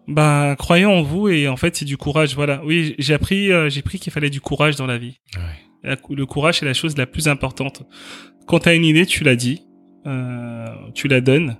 Bah, 0.08 0.56
croyez 0.58 0.86
en 0.86 1.04
vous 1.04 1.28
et 1.28 1.48
en 1.48 1.56
fait 1.56 1.76
c'est 1.76 1.86
du 1.86 1.98
courage. 1.98 2.34
Voilà. 2.34 2.62
Oui, 2.66 2.96
j'ai 2.98 3.14
appris, 3.14 3.52
euh, 3.52 3.70
j'ai 3.70 3.82
appris 3.82 4.00
qu'il 4.00 4.12
fallait 4.12 4.32
du 4.32 4.42
courage 4.42 4.76
dans 4.76 4.88
la 4.88 4.98
vie. 4.98 5.20
Ouais. 5.36 5.96
Le 6.10 6.26
courage, 6.26 6.60
c'est 6.60 6.66
la 6.66 6.74
chose 6.74 6.98
la 6.98 7.06
plus 7.06 7.28
importante. 7.28 7.84
Quand 8.48 8.60
tu 8.60 8.70
as 8.70 8.74
une 8.74 8.86
idée, 8.86 9.06
tu 9.06 9.24
la 9.24 9.36
dis, 9.36 9.62
euh, 10.08 10.66
tu 10.96 11.08
la 11.08 11.22
donnes. 11.22 11.58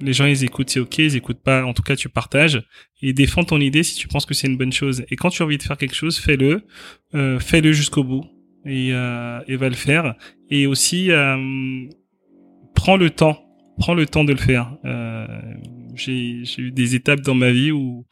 Les 0.00 0.12
gens, 0.12 0.26
ils 0.26 0.44
écoutent, 0.44 0.70
c'est 0.70 0.80
ok, 0.80 0.98
ils 0.98 1.16
écoutent 1.16 1.42
pas. 1.42 1.64
En 1.64 1.74
tout 1.74 1.82
cas, 1.82 1.96
tu 1.96 2.08
partages 2.08 2.62
et 3.02 3.12
défends 3.12 3.44
ton 3.44 3.60
idée 3.60 3.82
si 3.82 3.96
tu 3.96 4.08
penses 4.08 4.24
que 4.26 4.34
c'est 4.34 4.46
une 4.46 4.56
bonne 4.56 4.72
chose. 4.72 5.04
Et 5.10 5.16
quand 5.16 5.30
tu 5.30 5.42
as 5.42 5.44
envie 5.46 5.58
de 5.58 5.62
faire 5.62 5.76
quelque 5.76 5.94
chose, 5.94 6.18
fais-le, 6.18 6.62
euh, 7.14 7.38
fais-le 7.38 7.72
jusqu'au 7.72 8.02
bout 8.04 8.24
et, 8.64 8.92
euh, 8.92 9.40
et 9.46 9.56
va 9.56 9.68
le 9.68 9.74
faire. 9.74 10.14
Et 10.50 10.66
aussi, 10.66 11.10
euh, 11.10 11.36
prends 12.74 12.96
le 12.96 13.10
temps, 13.10 13.44
prends 13.78 13.94
le 13.94 14.06
temps 14.06 14.24
de 14.24 14.32
le 14.32 14.38
faire. 14.38 14.76
Euh, 14.84 15.26
j'ai 15.94 16.40
j'ai 16.44 16.62
eu 16.62 16.70
des 16.70 16.94
étapes 16.94 17.20
dans 17.20 17.34
ma 17.34 17.50
vie 17.50 17.72
où 17.72 18.06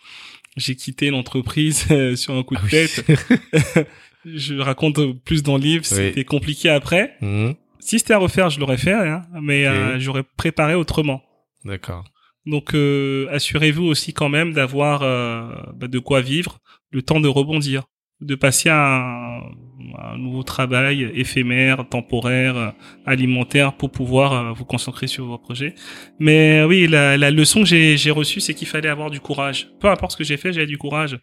j'ai 0.57 0.74
quitté 0.74 1.11
l'entreprise 1.11 1.86
euh, 1.91 2.16
sur 2.16 2.34
un 2.34 2.43
coup 2.43 2.55
de 2.55 2.61
Ah 2.62 2.66
oui. 2.66 2.70
tête. 2.70 3.86
je 4.26 4.55
raconte 4.57 4.99
plus 5.24 5.43
dans 5.43 5.57
le 5.57 5.62
livre, 5.62 5.84
c'était 5.86 6.24
compliqué 6.24 6.68
après. 6.68 7.14
Mhm. 7.22 7.55
Si 7.80 7.99
c'était 7.99 8.12
à 8.14 8.18
refaire, 8.18 8.51
je 8.51 8.61
l'aurais 8.61 8.76
fait, 8.76 8.93
hein, 8.93 9.22
mais 9.41 9.66
euh, 9.66 9.99
j'aurais 9.99 10.24
préparé 10.36 10.74
autrement. 10.74 11.22
D'accord. 11.68 12.04
Donc 12.46 12.74
euh, 12.74 13.28
assurez-vous 13.30 13.84
aussi 13.84 14.14
quand 14.14 14.30
même 14.30 14.52
d'avoir 14.52 15.02
euh, 15.02 15.48
bah, 15.76 15.86
de 15.86 15.98
quoi 15.98 16.22
vivre, 16.22 16.58
le 16.90 17.02
temps 17.02 17.20
de 17.20 17.28
rebondir, 17.28 17.84
de 18.20 18.34
passer 18.34 18.70
à 18.70 18.96
un, 18.96 19.42
un 19.98 20.16
nouveau 20.16 20.42
travail 20.42 21.02
éphémère, 21.14 21.86
temporaire, 21.88 22.72
alimentaire 23.04 23.76
pour 23.76 23.90
pouvoir 23.90 24.32
euh, 24.32 24.52
vous 24.52 24.64
concentrer 24.64 25.06
sur 25.06 25.26
vos 25.26 25.36
projets. 25.36 25.74
Mais 26.18 26.64
oui, 26.64 26.86
la, 26.86 27.16
la 27.18 27.30
leçon 27.30 27.64
que 27.64 27.66
j'ai 27.66 28.10
reçue, 28.10 28.40
c'est 28.40 28.54
qu'il 28.54 28.66
fallait 28.66 28.88
avoir 28.88 29.10
du 29.10 29.20
courage. 29.20 29.68
Peu 29.78 29.88
importe 29.88 30.12
ce 30.12 30.16
que 30.16 30.24
j'ai 30.24 30.38
fait, 30.38 30.52
j'avais 30.52 30.66
du 30.66 30.78
courage. 30.78 31.18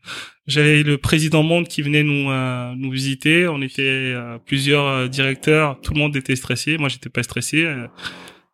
J'avais 0.45 0.83
le 0.83 0.97
président 0.97 1.41
Monde 1.41 1.67
qui 1.67 1.81
venait 1.81 2.03
nous 2.03 2.29
euh, 2.29 2.73
nous 2.77 2.91
visiter. 2.91 3.47
On 3.47 3.61
était 3.63 3.81
euh, 3.81 4.37
plusieurs 4.45 5.09
directeurs. 5.09 5.81
Tout 5.81 5.93
le 5.93 5.99
monde 5.99 6.15
était 6.15 6.35
stressé. 6.35 6.77
Moi, 6.77 6.89
j'étais 6.89 7.09
pas 7.09 7.23
stressé. 7.23 7.65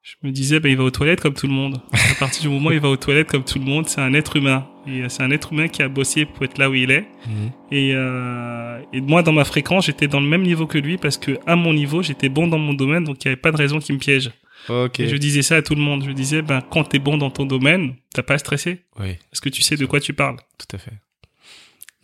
Je 0.04 0.16
me 0.24 0.32
disais, 0.32 0.60
ben, 0.60 0.70
il 0.70 0.78
va 0.78 0.84
aux 0.84 0.92
toilettes 0.92 1.22
comme 1.22 1.36
tout 1.36 1.46
le 1.48 1.54
monde. 1.54 1.80
À 2.12 2.16
partir 2.16 2.42
du 2.42 2.50
moment 2.50 2.70
où 2.70 2.72
il 2.72 2.80
va 2.80 2.90
aux 2.90 2.98
toilettes 2.98 3.28
comme 3.30 3.44
tout 3.44 3.60
le 3.60 3.66
monde, 3.66 3.88
c'est 3.88 4.02
un 4.02 4.14
être 4.14 4.36
humain. 4.36 4.68
Et 4.88 5.02
euh, 5.04 5.10
c'est 5.10 5.22
un 5.24 5.30
être 5.32 5.54
humain 5.54 5.68
qui 5.68 5.82
a 5.84 5.90
bossé 5.90 6.26
pour 6.26 6.44
être 6.44 6.58
là 6.58 6.70
où 6.70 6.74
il 6.74 6.90
est. 6.92 7.06
Mhm. 7.28 7.52
Et, 7.72 7.92
euh, 7.94 8.82
et 8.94 9.02
moi, 9.02 9.22
dans 9.22 9.32
ma 9.32 9.46
fréquence, 9.46 9.86
j'étais 9.86 10.08
dans 10.08 10.20
le 10.20 10.28
même 10.28 10.42
niveau 10.42 10.66
que 10.66 10.78
lui 10.80 10.98
parce 10.98 11.18
que 11.18 11.38
à 11.46 11.56
mon 11.56 11.74
niveau, 11.74 12.02
j'étais 12.02 12.30
bon 12.30 12.48
dans 12.48 12.58
mon 12.58 12.74
domaine, 12.74 13.04
donc 13.04 13.24
il 13.24 13.28
n'y 13.28 13.32
avait 13.34 13.42
pas 13.42 13.52
de 13.52 13.58
raison 13.58 13.80
qu'il 13.80 13.96
me 13.96 14.00
piège. 14.00 14.32
Ok. 14.70 15.00
Et 15.00 15.08
je 15.08 15.16
disais 15.16 15.42
ça 15.44 15.56
à 15.58 15.62
tout 15.62 15.76
le 15.76 15.82
monde. 15.82 16.04
Je 16.06 16.12
disais, 16.12 16.42
ben, 16.42 16.62
quand 16.62 16.84
t'es 16.84 17.00
bon 17.00 17.18
dans 17.18 17.30
ton 17.32 17.46
domaine, 17.46 17.96
t'as 18.14 18.24
pas 18.24 18.36
à 18.36 18.38
stresser. 18.38 18.82
Oui, 19.00 19.18
Parce 19.32 19.40
que 19.40 19.50
tu 19.50 19.62
sais 19.62 19.78
de 19.78 19.86
quoi 19.86 20.00
tu 20.00 20.14
parles. 20.14 20.38
tout 20.58 20.76
à 20.76 20.80
fait. 20.80 20.94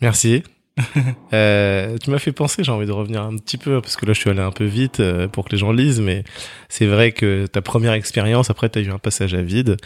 Merci. 0.00 0.42
Euh, 1.34 1.96
tu 2.02 2.10
m'as 2.10 2.18
fait 2.18 2.32
penser, 2.32 2.64
j'ai 2.64 2.72
envie 2.72 2.86
de 2.86 2.92
revenir 2.92 3.22
un 3.22 3.36
petit 3.36 3.58
peu, 3.58 3.80
parce 3.82 3.96
que 3.96 4.06
là 4.06 4.12
je 4.14 4.20
suis 4.20 4.30
allé 4.30 4.40
un 4.40 4.50
peu 4.50 4.64
vite 4.64 5.00
euh, 5.00 5.28
pour 5.28 5.44
que 5.44 5.50
les 5.52 5.58
gens 5.58 5.72
lisent, 5.72 6.00
mais 6.00 6.24
c'est 6.68 6.86
vrai 6.86 7.12
que 7.12 7.46
ta 7.46 7.60
première 7.60 7.92
expérience, 7.92 8.48
après 8.50 8.68
tu 8.70 8.78
as 8.78 8.82
eu 8.82 8.90
un 8.90 8.98
passage 8.98 9.34
à 9.34 9.42
vide, 9.42 9.76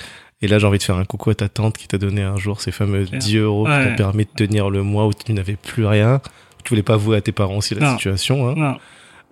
et 0.40 0.47
là 0.47 0.59
j'ai 0.59 0.66
envie 0.66 0.78
de 0.78 0.82
faire 0.84 0.97
un 0.97 1.05
coucou 1.05 1.30
à 1.30 1.34
ta 1.34 1.49
tante 1.49 1.76
qui 1.76 1.88
t'a 1.88 1.99
donné 1.99 2.22
un 2.22 2.36
jour 2.36 2.61
ces 2.61 2.70
fameux 2.72 3.05
Claire. 3.07 3.18
10 3.20 3.36
euros 3.38 3.64
qui 3.66 3.70
t'ont 3.88 3.97
permis 3.97 4.24
de 4.24 4.30
tenir 4.36 4.70
le 4.70 4.82
mois 4.82 5.07
où 5.07 5.12
tu 5.14 5.32
n'avais 5.32 5.57
plus 5.57 5.84
rien. 5.86 6.20
Tu 6.64 6.68
voulais 6.70 6.82
pas 6.84 6.95
avouer 6.95 7.16
à 7.16 7.20
tes 7.20 7.32
parents 7.32 7.57
aussi 7.57 7.74
la 7.74 7.80
Non. 7.80 7.93
situation. 7.95 8.49
Hein. 8.49 8.55
Non. 8.57 8.76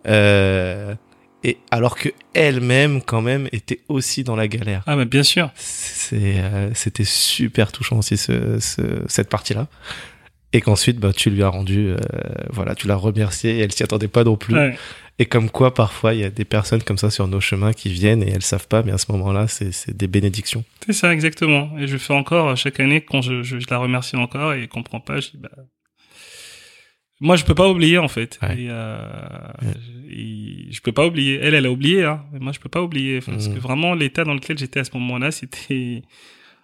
Euh, 0.09 0.95
et 1.45 1.59
alors 1.71 1.97
que 1.97 2.09
elle-même 2.35 3.01
quand 3.03 3.23
même 3.23 3.49
était 3.53 3.81
aussi 3.89 4.25
dans 4.25 4.37
la 4.37 4.47
galère. 4.49 4.83
Ah, 4.87 4.97
ben, 4.97 5.05
bien 5.07 5.23
sûr. 5.23 5.51
C'est, 5.55 6.17
euh, 6.39 6.71
c'était 6.75 7.05
super 7.05 7.73
touchant 7.73 7.99
aussi 7.99 8.17
ce, 8.17 8.59
ce, 8.61 8.83
cette 9.07 9.29
partie-là. 9.31 9.69
Et 10.53 10.61
qu'ensuite, 10.61 10.99
bah, 10.99 11.13
tu 11.13 11.31
lui 11.31 11.43
as 11.45 11.49
rendu, 11.49 11.89
euh, 11.91 11.97
voilà, 12.51 12.75
tu 12.75 12.89
l'as 12.89 12.97
remercié 12.97 13.59
et 13.59 13.61
elle 13.61 13.73
s'y 13.73 13.85
attendait 13.85 14.09
pas 14.09 14.25
non 14.25 14.37
plus. 14.37 14.55
Ouais. 14.55 14.77
Et 15.21 15.27
comme 15.27 15.49
quoi, 15.51 15.75
parfois, 15.75 16.15
il 16.15 16.21
y 16.21 16.25
a 16.25 16.31
des 16.31 16.45
personnes 16.45 16.83
comme 16.83 16.97
ça 16.99 17.11
sur 17.11 17.29
nos 17.29 17.41
chemins 17.41 17.73
qui 17.73 17.89
viennent 17.91 18.23
et 18.23 18.31
elles 18.31 18.43
savent 18.43 18.67
pas, 18.67 18.83
mais 18.83 18.91
à 18.91 18.99
ce 18.99 19.13
moment-là, 19.13 19.47
c'est, 19.47 19.97
des 19.97 20.07
bénédictions. 20.09 20.65
C'est 20.87 20.93
ça, 20.95 21.13
exactement. 21.13 21.71
Et 21.79 21.87
je 21.87 21.97
fais 21.99 22.15
encore 22.15 22.49
euh, 22.49 22.57
chaque 22.57 22.81
année 22.81 23.01
quand 23.01 23.21
je, 23.23 23.43
je, 23.43 23.59
je 23.61 23.67
la 23.71 23.79
remercie 23.79 24.17
encore 24.17 24.55
et 24.55 24.67
comprend 24.67 24.99
pas. 24.99 25.21
Je 25.21 25.31
dis, 25.31 25.37
bah, 25.39 25.51
moi, 27.21 27.37
je 27.37 27.45
peux 27.45 27.55
pas 27.55 27.69
oublier 27.69 27.99
en 27.99 28.09
fait. 28.09 28.39
Ouais. 28.43 28.63
Et, 28.63 28.67
euh, 28.71 28.97
et 30.11 30.67
je 30.71 30.81
peux 30.81 30.93
pas 30.93 31.07
oublier. 31.07 31.39
Elle, 31.43 31.55
elle 31.55 31.67
a 31.67 31.71
oublié, 31.71 32.05
hein. 32.05 32.25
Mais 32.33 32.39
moi, 32.41 32.53
je 32.53 32.59
peux 32.61 32.71
pas 32.71 32.83
oublier 32.83 33.21
parce 33.21 33.47
Mhm. 33.49 33.55
que 33.55 33.61
vraiment 33.61 33.95
l'état 33.95 34.25
dans 34.25 34.35
lequel 34.35 34.59
j'étais 34.59 34.81
à 34.81 34.85
ce 34.85 34.91
moment-là, 34.95 35.31
c'était. 35.31 36.03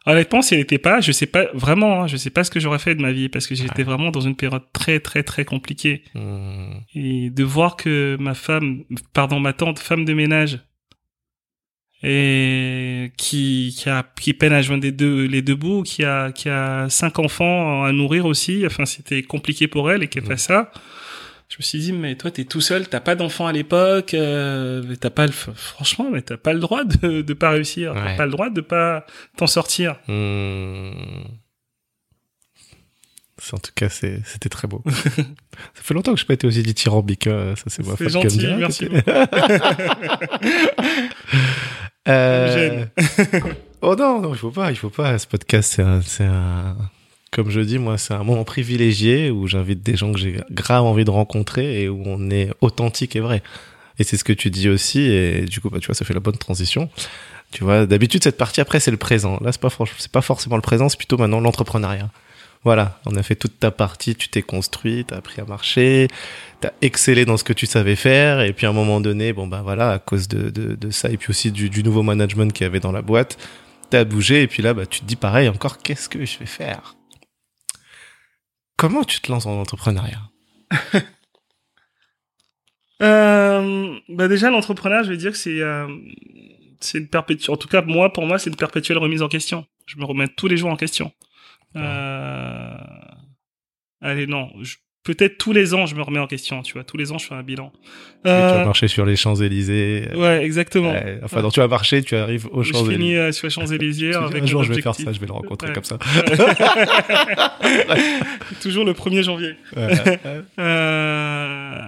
Honnêtement, 0.09 0.40
si 0.40 0.54
elle 0.54 0.61
n'était 0.61 0.78
pas, 0.78 1.00
je 1.00 1.11
sais 1.11 1.26
pas 1.26 1.46
vraiment, 1.52 2.02
hein, 2.02 2.07
je 2.07 2.16
sais 2.16 2.30
pas 2.30 2.44
ce 2.44 2.50
que 2.52 2.61
j'aurais 2.61 2.78
fait 2.78 2.94
de 2.94 3.02
ma 3.02 3.11
vie 3.12 3.28
parce 3.28 3.46
que 3.48 3.57
j'étais 3.57 3.78
Ouais. 3.78 3.82
vraiment 3.84 4.11
dans 4.12 4.20
une 4.20 4.36
période 4.36 4.62
très 4.72 5.00
très 5.00 5.24
très 5.24 5.44
compliquée 5.44 6.04
Mmh. 6.14 6.70
et 6.94 7.30
de 7.30 7.42
voir 7.44 7.74
que 7.76 8.16
ma 8.20 8.34
femme, 8.34 8.84
pardon, 9.12 9.40
ma 9.40 9.52
tante, 9.52 9.80
femme 9.80 10.04
de 10.04 10.12
ménage, 10.14 10.61
et 12.02 13.11
qui 13.16 13.74
qui 13.76 13.88
a 13.88 14.04
qui 14.20 14.32
peine 14.34 14.52
à 14.52 14.62
joindre 14.62 14.84
les 14.84 14.92
deux 14.92 15.26
les 15.26 15.42
deux 15.42 15.54
bouts, 15.57 15.82
qui 15.82 16.04
a 16.04 16.30
qui 16.30 16.48
a 16.48 16.88
cinq 16.88 17.18
enfants 17.18 17.84
à 17.84 17.90
nourrir 17.92 18.26
aussi. 18.26 18.64
Enfin, 18.66 18.84
c'était 18.84 19.22
compliqué 19.22 19.66
pour 19.66 19.90
elle 19.90 20.02
et 20.02 20.09
qu'elle 20.09 20.24
fasse 20.24 20.42
ça. 20.44 20.70
Je 21.49 21.57
me 21.59 21.62
suis 21.62 21.78
dit, 21.78 21.92
mais 21.92 22.16
toi, 22.16 22.30
t'es 22.32 22.44
tout 22.44 22.61
seul, 22.61 22.88
t'as 22.88 22.99
pas 23.01 23.14
d'enfant 23.14 23.47
à 23.47 23.53
l'époque, 23.53 24.14
euh, 24.14 24.97
t'as 25.01 25.11
pas 25.11 25.26
le, 25.26 25.32
franchement, 25.32 26.09
mais 26.11 26.20
t'as 26.22 26.36
pas 26.36 26.53
le 26.53 26.59
droit 26.59 26.82
de, 26.84 27.22
de 27.22 27.34
pas 27.34 27.51
réussir, 27.51 27.94
t'as 27.94 28.16
pas 28.16 28.24
le 28.26 28.32
droit 28.32 28.51
de 28.51 28.61
pas 28.61 29.07
t'en 29.36 29.47
sortir. 29.47 29.97
Mmh. 30.09 30.90
En 33.53 33.59
tout 33.59 33.70
cas, 33.74 33.88
c'est, 33.88 34.20
c'était 34.24 34.49
très 34.49 34.66
beau. 34.66 34.82
ça 34.88 34.92
fait 35.74 35.94
longtemps 35.94 36.14
que 36.14 36.18
je 36.18 36.24
n'ai 36.24 36.26
pas 36.26 36.34
été 36.34 36.47
aussi 36.49 36.62
dithyrambique. 36.62 37.26
hein. 37.28 37.55
Ça, 37.57 37.64
c'est 37.66 37.84
moi. 37.84 37.94
C'est 37.97 38.09
gentil, 38.09 38.38
dira. 38.38 38.57
merci 38.57 38.88
Euh, 42.09 42.86
oh 43.82 43.97
non, 43.97 44.20
non, 44.20 44.32
il 44.32 44.38
faut 44.38 44.53
pas, 44.53 44.70
il 44.70 44.76
faut 44.76 44.90
pas. 44.90 45.18
Ce 45.18 45.26
podcast, 45.26 45.80
c'est 46.05 46.24
un, 46.24 46.76
comme 47.31 47.51
je 47.51 47.61
dis, 47.61 47.79
moi, 47.79 47.99
c'est 47.99 48.14
un 48.14 48.24
moment 48.24 48.45
privilégié 48.45 49.31
où 49.31 49.47
j'invite 49.47 49.83
des 49.83 49.97
gens 49.97 50.12
que 50.12 50.18
j'ai 50.18 50.41
grave 50.51 50.85
envie 50.85 51.05
de 51.05 51.11
rencontrer 51.11 51.83
et 51.83 51.89
où 51.89 52.03
on 52.07 52.31
est 52.31 52.51
authentique 52.61 53.16
et 53.16 53.20
vrai. 53.20 53.43
Et 53.99 54.05
c'est 54.05 54.16
ce 54.16 54.24
que 54.24 54.33
tu 54.33 54.51
dis 54.51 54.68
aussi. 54.68 55.01
Et 55.01 55.43
du 55.43 55.61
coup, 55.61 55.70
bah, 55.70 55.79
tu 55.81 55.87
vois, 55.87 55.95
ça 55.95 56.05
fait 56.05 56.14
la 56.14 56.20
bonne 56.20 56.39
transition. 56.39 56.89
Tu 57.53 57.64
vois, 57.64 57.87
d'habitude, 57.87 58.22
cette 58.22 58.37
partie 58.37 58.61
après, 58.61 58.81
c'est 58.81 58.91
le 58.91 58.97
présent. 58.97 59.39
Là, 59.43 59.53
c'est 59.53 59.61
pas, 59.61 59.70
pas 60.12 60.20
forcément 60.20 60.57
le 60.57 60.62
présent, 60.62 60.89
c'est 60.89 60.99
plutôt 60.99 61.16
maintenant 61.16 61.41
l'entrepreneuriat. 61.41 62.11
Voilà, 62.64 62.99
on 63.07 63.14
a 63.14 63.22
fait 63.22 63.37
toute 63.37 63.61
ta 63.61 63.70
partie, 63.70 64.16
tu 64.16 64.29
t'es 64.29 64.43
construit, 64.43 65.05
t'as 65.05 65.18
appris 65.18 65.41
à 65.41 65.45
marcher, 65.45 66.09
t'as 66.61 66.72
excellé 66.83 67.24
dans 67.24 67.37
ce 67.37 67.45
que 67.45 67.53
tu 67.53 67.64
savais 67.64 67.95
faire, 67.95 68.41
et 68.41 68.53
puis 68.53 68.66
à 68.66 68.70
un 68.70 68.72
moment 68.72 69.01
donné, 69.01 69.33
bon 69.33 69.47
bah 69.47 69.61
voilà, 69.62 69.93
à 69.93 69.99
cause 70.01 70.27
de, 70.27 70.51
de, 70.51 70.74
de 70.74 70.91
ça, 70.91 71.09
et 71.11 71.16
puis 71.16 71.31
aussi 71.31 71.53
du, 71.53 71.70
du 71.70 71.85
nouveau 71.85 72.03
management 72.03 72.53
qu'il 72.53 72.64
y 72.64 72.66
avait 72.66 72.81
dans 72.81 72.91
la 72.91 73.03
boîte, 73.03 73.39
t'as 73.91 74.03
bougé, 74.03 74.43
et 74.43 74.47
puis 74.49 74.64
là, 74.64 74.74
bah 74.74 74.85
tu 74.85 75.01
te 75.01 75.05
dis 75.05 75.14
pareil, 75.14 75.49
encore, 75.49 75.79
qu'est-ce 75.79 76.09
que 76.09 76.24
je 76.24 76.41
vais 76.41 76.47
faire? 76.47 76.97
Comment 78.77 79.05
tu 79.05 79.20
te 79.20 79.31
lances 79.31 79.47
en 79.47 79.61
entrepreneuriat 79.61 80.22
Euh, 83.03 83.99
bah 84.09 84.27
déjà 84.27 84.49
l'entrepreneuriat, 84.49 85.03
je 85.03 85.11
vais 85.11 85.18
dire 85.18 85.33
que 85.33 85.37
c'est 85.37 85.61
euh, 85.61 85.87
c'est 86.81 86.97
une 86.97 87.09
perpétuelle. 87.09 87.53
En 87.53 87.59
tout 87.59 87.68
cas, 87.68 87.83
moi, 87.83 88.11
pour 88.12 88.24
moi, 88.24 88.39
c'est 88.39 88.49
une 88.49 88.57
perpétuelle 88.57 88.97
remise 88.99 89.20
en 89.20 89.29
question. 89.29 89.66
Je 89.87 89.99
me 89.99 90.05
remets 90.05 90.29
tous 90.29 90.47
les 90.47 90.57
jours 90.57 90.70
en 90.70 90.77
question. 90.77 91.12
Euh... 91.77 92.79
Allez, 94.01 94.27
non, 94.27 94.51
je, 94.62 94.77
peut-être 95.14 95.38
tous 95.38 95.52
les 95.52 95.72
ans, 95.72 95.86
je 95.86 95.94
me 95.94 96.02
remets 96.02 96.18
en 96.18 96.26
question, 96.26 96.62
tu 96.62 96.72
vois. 96.72 96.82
Tous 96.82 96.96
les 96.96 97.12
ans, 97.12 97.18
je 97.18 97.26
fais 97.26 97.34
un 97.34 97.42
bilan. 97.42 97.72
Euh... 98.26 98.50
Tu 98.50 98.57
vas 98.59 98.64
marcher 98.64 98.88
sur 98.88 99.07
les 99.07 99.14
Champs-Élysées. 99.14 100.09
Ouais, 100.16 100.44
exactement. 100.44 100.92
enfin, 101.22 101.42
donc 101.42 101.52
tu 101.52 101.61
vas 101.61 101.68
marcher, 101.68 102.02
tu 102.02 102.16
arrives 102.16 102.46
aux 102.50 102.64
Champs-Élysées. 102.64 102.92
Je 102.92 102.96
finis 102.96 103.16
euh, 103.16 103.30
sur 103.32 103.46
les 103.46 103.50
Champs-Élysées 103.52 104.14
avec 104.14 104.42
Un 104.42 104.46
jour, 104.46 104.64
je 104.64 104.72
vais 104.72 104.82
faire 104.82 104.94
ça, 104.94 105.12
je 105.12 105.20
vais 105.20 105.26
le 105.26 105.32
rencontrer 105.32 105.72
comme 105.72 105.84
ça. 105.84 105.98
Toujours 108.61 108.84
le 108.84 108.92
1er 108.92 109.22
janvier. 109.22 109.54
euh... 110.59 111.80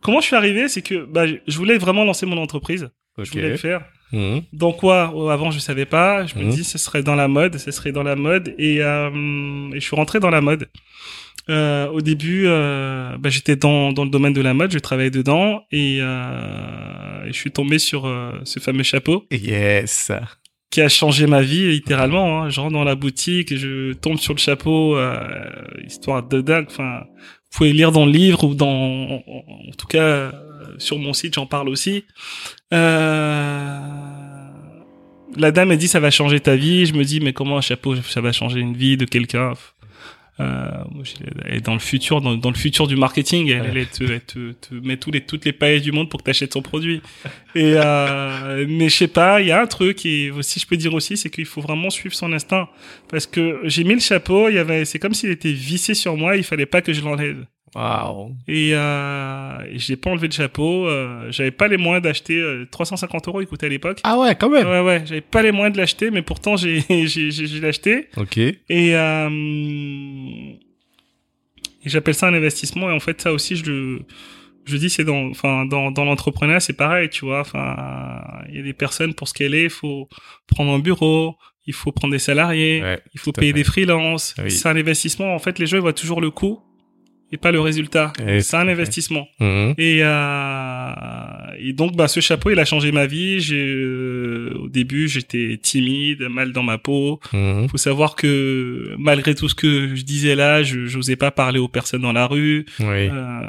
Comment 0.00 0.20
je 0.20 0.26
suis 0.26 0.36
arrivé 0.36 0.68
C'est 0.68 0.82
que 0.82 1.04
bah, 1.04 1.26
je 1.26 1.56
voulais 1.58 1.76
vraiment 1.76 2.04
lancer 2.04 2.24
mon 2.24 2.38
entreprise. 2.38 2.88
Je 3.18 3.30
voulais 3.30 3.50
le 3.50 3.56
faire. 3.56 3.82
Mmh. 4.12 4.38
Dans 4.52 4.72
quoi 4.72 5.12
oh, 5.14 5.28
Avant, 5.28 5.50
je 5.50 5.58
savais 5.58 5.84
pas. 5.84 6.24
Je 6.24 6.36
me 6.36 6.44
mmh. 6.44 6.48
dis, 6.50 6.64
ce 6.64 6.78
serait 6.78 7.02
dans 7.02 7.14
la 7.14 7.28
mode, 7.28 7.58
ce 7.58 7.70
serait 7.70 7.92
dans 7.92 8.02
la 8.02 8.16
mode. 8.16 8.54
Et, 8.58 8.80
euh, 8.80 9.70
et 9.72 9.80
je 9.80 9.84
suis 9.84 9.96
rentré 9.96 10.20
dans 10.20 10.30
la 10.30 10.40
mode. 10.40 10.68
Euh, 11.50 11.88
au 11.88 12.00
début, 12.02 12.44
euh, 12.46 13.16
bah, 13.18 13.30
j'étais 13.30 13.56
dans, 13.56 13.92
dans 13.92 14.04
le 14.04 14.10
domaine 14.10 14.34
de 14.34 14.42
la 14.42 14.52
mode, 14.52 14.70
je 14.70 14.78
travaillais 14.78 15.10
dedans 15.10 15.62
et, 15.72 15.98
euh, 16.00 17.26
je 17.26 17.32
suis 17.32 17.50
tombé 17.50 17.78
sur 17.78 18.06
euh, 18.06 18.32
ce 18.44 18.60
fameux 18.60 18.82
chapeau. 18.82 19.24
Yes. 19.30 20.12
Qui 20.70 20.82
a 20.82 20.88
changé 20.90 21.26
ma 21.26 21.40
vie 21.40 21.70
littéralement. 21.70 22.42
Hein. 22.42 22.50
Je 22.50 22.60
rentre 22.60 22.74
dans 22.74 22.84
la 22.84 22.94
boutique, 22.94 23.56
je 23.56 23.94
tombe 23.94 24.18
sur 24.18 24.34
le 24.34 24.38
chapeau, 24.38 24.96
euh, 24.96 25.18
histoire 25.86 26.22
de 26.22 26.42
dingue. 26.42 26.66
Enfin, 26.68 27.00
vous 27.50 27.56
pouvez 27.56 27.72
lire 27.72 27.92
dans 27.92 28.04
le 28.04 28.12
livre 28.12 28.44
ou 28.44 28.54
dans, 28.54 28.68
en, 28.68 29.22
en 29.26 29.70
tout 29.78 29.86
cas 29.86 30.30
sur 30.76 30.98
mon 30.98 31.14
site, 31.14 31.34
j'en 31.34 31.46
parle 31.46 31.70
aussi. 31.70 32.04
Euh, 32.74 33.78
la 35.36 35.50
dame 35.50 35.70
a 35.70 35.76
dit 35.76 35.88
ça 35.88 36.00
va 36.00 36.10
changer 36.10 36.40
ta 36.40 36.56
vie. 36.56 36.84
Je 36.86 36.92
me 36.94 37.04
dis 37.04 37.20
mais 37.20 37.32
comment 37.32 37.56
un 37.56 37.62
chapeau 37.62 37.96
ça 37.96 38.20
va 38.20 38.32
changer 38.32 38.60
une 38.60 38.76
vie 38.76 38.96
de 38.98 39.06
quelqu'un? 39.06 39.52
euh, 39.52 39.77
elle 40.38 41.54
est 41.54 41.60
dans 41.60 41.72
le 41.72 41.78
futur, 41.80 42.20
dans, 42.20 42.36
dans, 42.36 42.50
le 42.50 42.56
futur 42.56 42.86
du 42.86 42.96
marketing, 42.96 43.50
elle, 43.50 43.76
elle, 43.76 43.86
te, 43.86 44.04
elle 44.04 44.20
te, 44.20 44.52
te, 44.52 44.74
met 44.74 44.96
tous 44.96 45.10
les, 45.10 45.20
toutes 45.20 45.44
les 45.44 45.52
paillettes 45.52 45.82
du 45.82 45.92
monde 45.92 46.08
pour 46.08 46.20
que 46.20 46.24
tu 46.24 46.30
achètes 46.30 46.52
son 46.52 46.62
produit. 46.62 47.02
Et 47.54 47.74
euh, 47.76 48.64
mais 48.68 48.88
je 48.88 48.96
sais 48.96 49.08
pas, 49.08 49.40
il 49.40 49.48
y 49.48 49.52
a 49.52 49.60
un 49.60 49.66
truc 49.66 50.06
et 50.06 50.30
si 50.42 50.60
je 50.60 50.66
peux 50.66 50.76
dire 50.76 50.94
aussi, 50.94 51.16
c'est 51.16 51.30
qu'il 51.30 51.46
faut 51.46 51.60
vraiment 51.60 51.90
suivre 51.90 52.14
son 52.14 52.32
instinct 52.32 52.68
parce 53.08 53.26
que 53.26 53.60
j'ai 53.64 53.84
mis 53.84 53.94
le 53.94 54.00
chapeau, 54.00 54.48
il 54.48 54.54
y 54.54 54.58
avait, 54.58 54.84
c'est 54.84 54.98
comme 54.98 55.14
s'il 55.14 55.30
était 55.30 55.52
vissé 55.52 55.94
sur 55.94 56.16
moi, 56.16 56.36
il 56.36 56.44
fallait 56.44 56.66
pas 56.66 56.82
que 56.82 56.92
je 56.92 57.00
l'enlève. 57.00 57.44
Wow. 57.74 58.32
Et, 58.46 58.74
euh, 58.74 59.76
j'ai 59.76 59.96
pas 59.96 60.10
enlevé 60.10 60.28
le 60.28 60.32
chapeau. 60.32 60.86
Euh, 60.86 61.30
j'avais 61.30 61.50
pas 61.50 61.68
les 61.68 61.76
moyens 61.76 62.02
d'acheter 62.02 62.42
350 62.70 63.26
euh, 63.26 63.30
euros. 63.30 63.40
Il 63.40 63.46
coûtait 63.46 63.66
à 63.66 63.68
l'époque. 63.68 64.00
Ah 64.04 64.18
ouais, 64.18 64.34
quand 64.34 64.48
même. 64.48 64.66
Ouais 64.66 64.80
ouais. 64.80 65.02
J'avais 65.06 65.20
pas 65.20 65.42
les 65.42 65.52
moyens 65.52 65.74
de 65.74 65.80
l'acheter, 65.80 66.10
mais 66.10 66.22
pourtant 66.22 66.56
j'ai 66.56 66.84
j'ai 67.06 67.30
j'ai 67.30 67.66
acheté. 67.66 68.08
Ok. 68.16 68.38
Et, 68.38 68.56
euh, 68.70 69.28
et 71.84 71.88
j'appelle 71.88 72.14
ça 72.14 72.28
un 72.28 72.34
investissement. 72.34 72.90
Et 72.90 72.92
en 72.92 73.00
fait, 73.00 73.20
ça 73.20 73.32
aussi, 73.32 73.56
je 73.56 73.64
le 73.64 73.98
je 74.64 74.76
dis 74.76 74.90
c'est 74.90 75.04
dans 75.04 75.30
enfin 75.30 75.64
dans 75.64 75.90
dans 75.90 76.04
l'entrepreneuriat 76.04 76.60
c'est 76.60 76.74
pareil 76.74 77.08
tu 77.08 77.24
vois 77.24 77.40
enfin 77.40 77.74
il 78.50 78.56
y 78.56 78.58
a 78.58 78.62
des 78.62 78.74
personnes 78.74 79.14
pour 79.14 79.26
ce 79.26 79.32
qu'elle 79.32 79.54
est 79.54 79.64
il 79.64 79.70
faut 79.70 80.10
prendre 80.46 80.72
un 80.72 80.78
bureau 80.78 81.36
il 81.66 81.72
faut 81.72 81.90
prendre 81.90 82.12
des 82.12 82.18
salariés 82.18 82.84
il 83.14 83.18
faut 83.18 83.32
payer 83.32 83.54
des 83.54 83.64
freelances 83.64 84.34
c'est 84.48 84.68
un 84.68 84.76
investissement 84.76 85.34
en 85.34 85.38
fait 85.38 85.58
les 85.58 85.66
gens 85.66 85.78
ils 85.78 85.80
voient 85.80 85.94
toujours 85.94 86.20
le 86.20 86.30
coût 86.30 86.60
et 87.30 87.36
pas 87.36 87.52
le 87.52 87.60
résultat. 87.60 88.12
C'est 88.40 88.56
un 88.56 88.68
investissement. 88.68 89.26
Mhm. 89.40 89.74
Et, 89.76 90.00
euh, 90.02 90.90
et 91.58 91.72
donc, 91.72 91.94
bah, 91.96 92.08
ce 92.08 92.20
chapeau, 92.20 92.50
il 92.50 92.58
a 92.58 92.64
changé 92.64 92.90
ma 92.92 93.06
vie. 93.06 93.40
J'ai, 93.40 93.66
euh, 93.66 94.54
au 94.62 94.68
début, 94.68 95.08
j'étais 95.08 95.58
timide, 95.62 96.22
mal 96.30 96.52
dans 96.52 96.62
ma 96.62 96.78
peau. 96.78 97.20
Mhm. 97.32 97.68
Faut 97.68 97.76
savoir 97.76 98.14
que 98.16 98.94
malgré 98.98 99.34
tout 99.34 99.48
ce 99.48 99.54
que 99.54 99.94
je 99.94 100.02
disais 100.02 100.34
là, 100.34 100.62
je 100.62 100.96
n'osais 100.96 101.16
pas 101.16 101.30
parler 101.30 101.58
aux 101.58 101.68
personnes 101.68 102.02
dans 102.02 102.12
la 102.12 102.26
rue. 102.26 102.64
Oui. 102.80 102.86
Euh, 102.86 103.42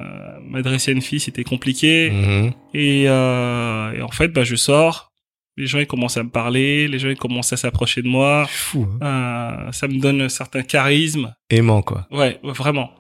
M'adresser 0.50 0.92
à 0.92 0.94
une 0.96 1.02
fille, 1.02 1.20
c'était 1.20 1.44
compliqué. 1.44 2.10
Mhm. 2.12 2.52
Et, 2.74 3.06
euh, 3.08 3.94
et 3.94 4.02
en 4.02 4.10
fait, 4.10 4.30
bah, 4.30 4.44
je 4.44 4.56
sors. 4.56 5.10
Les 5.58 5.68
gens 5.68 5.80
ils 5.80 5.88
commencent 5.88 6.16
à 6.16 6.24
me 6.24 6.30
parler, 6.30 6.88
les 6.88 7.00
gens 7.00 7.10
ils 7.10 7.18
commencent 7.18 7.52
à 7.52 7.58
s'approcher 7.58 8.02
de 8.02 8.08
moi. 8.08 8.46
Fou. 8.50 8.88
Hein. 9.02 9.66
Euh, 9.68 9.72
ça 9.74 9.90
me 9.90 10.00
donne 10.00 10.22
un 10.22 10.30
certain 10.30 10.62
charisme. 10.62 11.34
Aimant 11.50 11.82
quoi. 11.82 12.08
Ouais, 12.12 12.40
vraiment. 12.44 12.92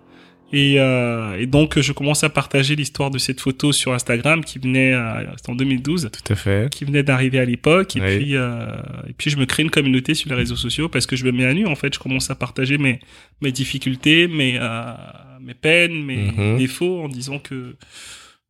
Et, 0.52 0.80
euh, 0.80 1.38
et, 1.39 1.45
donc 1.45 1.80
je 1.80 1.91
commence 1.93 2.24
à 2.24 2.30
partager 2.30 2.76
l'histoire 2.76 3.12
de 3.12 3.18
cette 3.20 3.39
photo 3.39 3.72
sur 3.72 3.93
Instagram 3.93 4.43
qui 4.43 4.58
venait, 4.58 4.93
euh, 4.93 5.24
en 5.47 5.56
2012, 5.56 6.10
tout 6.12 6.34
à 6.34 6.36
fait, 6.36 6.70
qui 6.72 6.86
venait 6.86 7.04
d'arriver 7.04 7.39
à 7.39 7.45
l'époque. 7.45 7.95
Et 7.95 8.00
puis 8.02 8.36
euh, 8.36 8.66
et 9.08 9.14
puis 9.14 9.30
je 9.30 9.38
me 9.38 9.45
crée 9.45 9.62
une 9.64 9.70
communauté 9.70 10.16
sur 10.16 10.30
les 10.30 10.36
réseaux 10.36 10.56
sociaux 10.56 10.89
parce 10.89 11.06
que 11.06 11.16
je 11.16 11.24
me 11.26 11.32
mets 11.32 11.45
à 11.45 11.54
nu. 11.54 11.68
En 11.68 11.76
fait, 11.76 11.93
je 11.93 12.00
commence 12.00 12.30
à 12.32 12.36
partager 12.36 12.78
mes 12.80 13.00
mes 13.41 13.52
difficultés, 13.52 14.28
mes 14.28 14.58
euh, 14.60 14.93
mes 15.39 15.54
peines, 15.54 16.04
mes 16.04 16.32
Mhm. 16.32 16.58
défauts 16.58 17.02
en 17.04 17.10
disant 17.10 17.38
que 17.39 17.76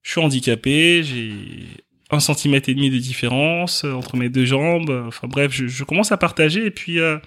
je 0.01 0.11
suis 0.11 0.21
handicapé, 0.21 1.03
j'ai 1.03 1.31
un 2.11 2.19
centimètre 2.19 2.69
et 2.69 2.73
demi 2.73 2.89
de 2.89 2.97
différence 2.97 3.83
euh, 3.83 3.93
entre 3.93 4.17
mes 4.17 4.29
deux 4.29 4.45
jambes. 4.45 4.89
Enfin 5.07 5.27
bref, 5.27 5.51
je, 5.51 5.67
je 5.67 5.83
commence 5.83 6.11
à 6.11 6.17
partager 6.17 6.65
et 6.65 6.71
puis 6.71 6.99
euh, 6.99 7.17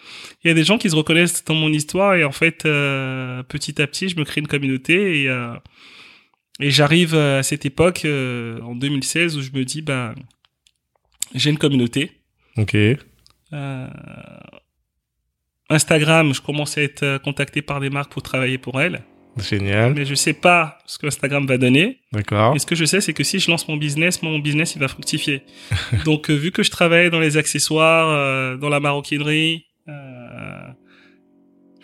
il 0.43 0.49
y 0.49 0.51
a 0.51 0.55
des 0.55 0.65
gens 0.65 0.79
qui 0.79 0.91
se 0.91 0.97
reconnaissent 0.97 1.45
dans 1.45 1.55
mon 1.55 1.73
histoire 1.73 2.15
et 2.15 2.25
en 2.25 2.33
fait 2.33 2.65
euh, 2.65 3.43
petit 3.45 3.81
à 3.81 3.87
petit 3.87 4.09
je 4.09 4.17
me 4.17 4.25
crée 4.25 4.41
une 4.41 4.49
communauté 4.49 5.23
et 5.23 5.29
euh, 5.29 5.55
et 6.61 6.71
j'arrive 6.71 7.15
à 7.15 7.43
cette 7.43 7.65
époque 7.65 8.05
euh, 8.05 8.61
en 8.61 8.75
2016 8.75 9.37
où 9.37 9.43
je 9.43 9.51
me 9.53 9.65
dis 9.65 9.83
bah 9.83 10.15
j'ai 11.35 11.51
une 11.51 11.59
communauté. 11.59 12.13
Ok. 12.57 12.75
Euh, 12.75 13.89
Instagram, 15.71 16.35
je 16.35 16.43
commence 16.43 16.77
à 16.77 16.83
être 16.83 17.19
contacté 17.19 17.63
par 17.63 17.81
des 17.81 17.89
marques 17.89 18.13
pour 18.13 18.23
travailler 18.23 18.59
pour 18.59 18.81
elles. 18.81 19.03
Génial. 19.39 19.95
Mais 19.95 20.05
je 20.05 20.15
sais 20.15 20.35
pas 20.35 20.79
ce 20.87 20.99
que 20.99 21.07
Instagram 21.07 21.47
va 21.47 21.57
donner. 21.59 22.01
D'accord. 22.13 22.55
Et 22.55 22.59
ce 22.59 22.67
que 22.67 22.75
je 22.75 22.85
sais, 22.85 23.01
c'est 23.01 23.15
que 23.15 23.25
si 23.25 23.39
je 23.39 23.51
lance 23.51 23.67
mon 23.69 23.77
business, 23.77 24.23
mon 24.23 24.39
business, 24.39 24.75
il 24.75 24.81
va 24.81 24.89
fructifier. 24.89 25.43
Donc, 26.05 26.31
euh, 26.31 26.35
vu 26.35 26.53
que 26.53 26.63
je 26.63 26.71
travaille 26.71 27.11
dans 27.11 27.21
les 27.21 27.37
accessoires, 27.37 28.11
euh, 28.11 28.57
dans 28.57 28.69
la 28.69 28.81
maroquinerie, 28.81 29.67
euh, 29.89 30.69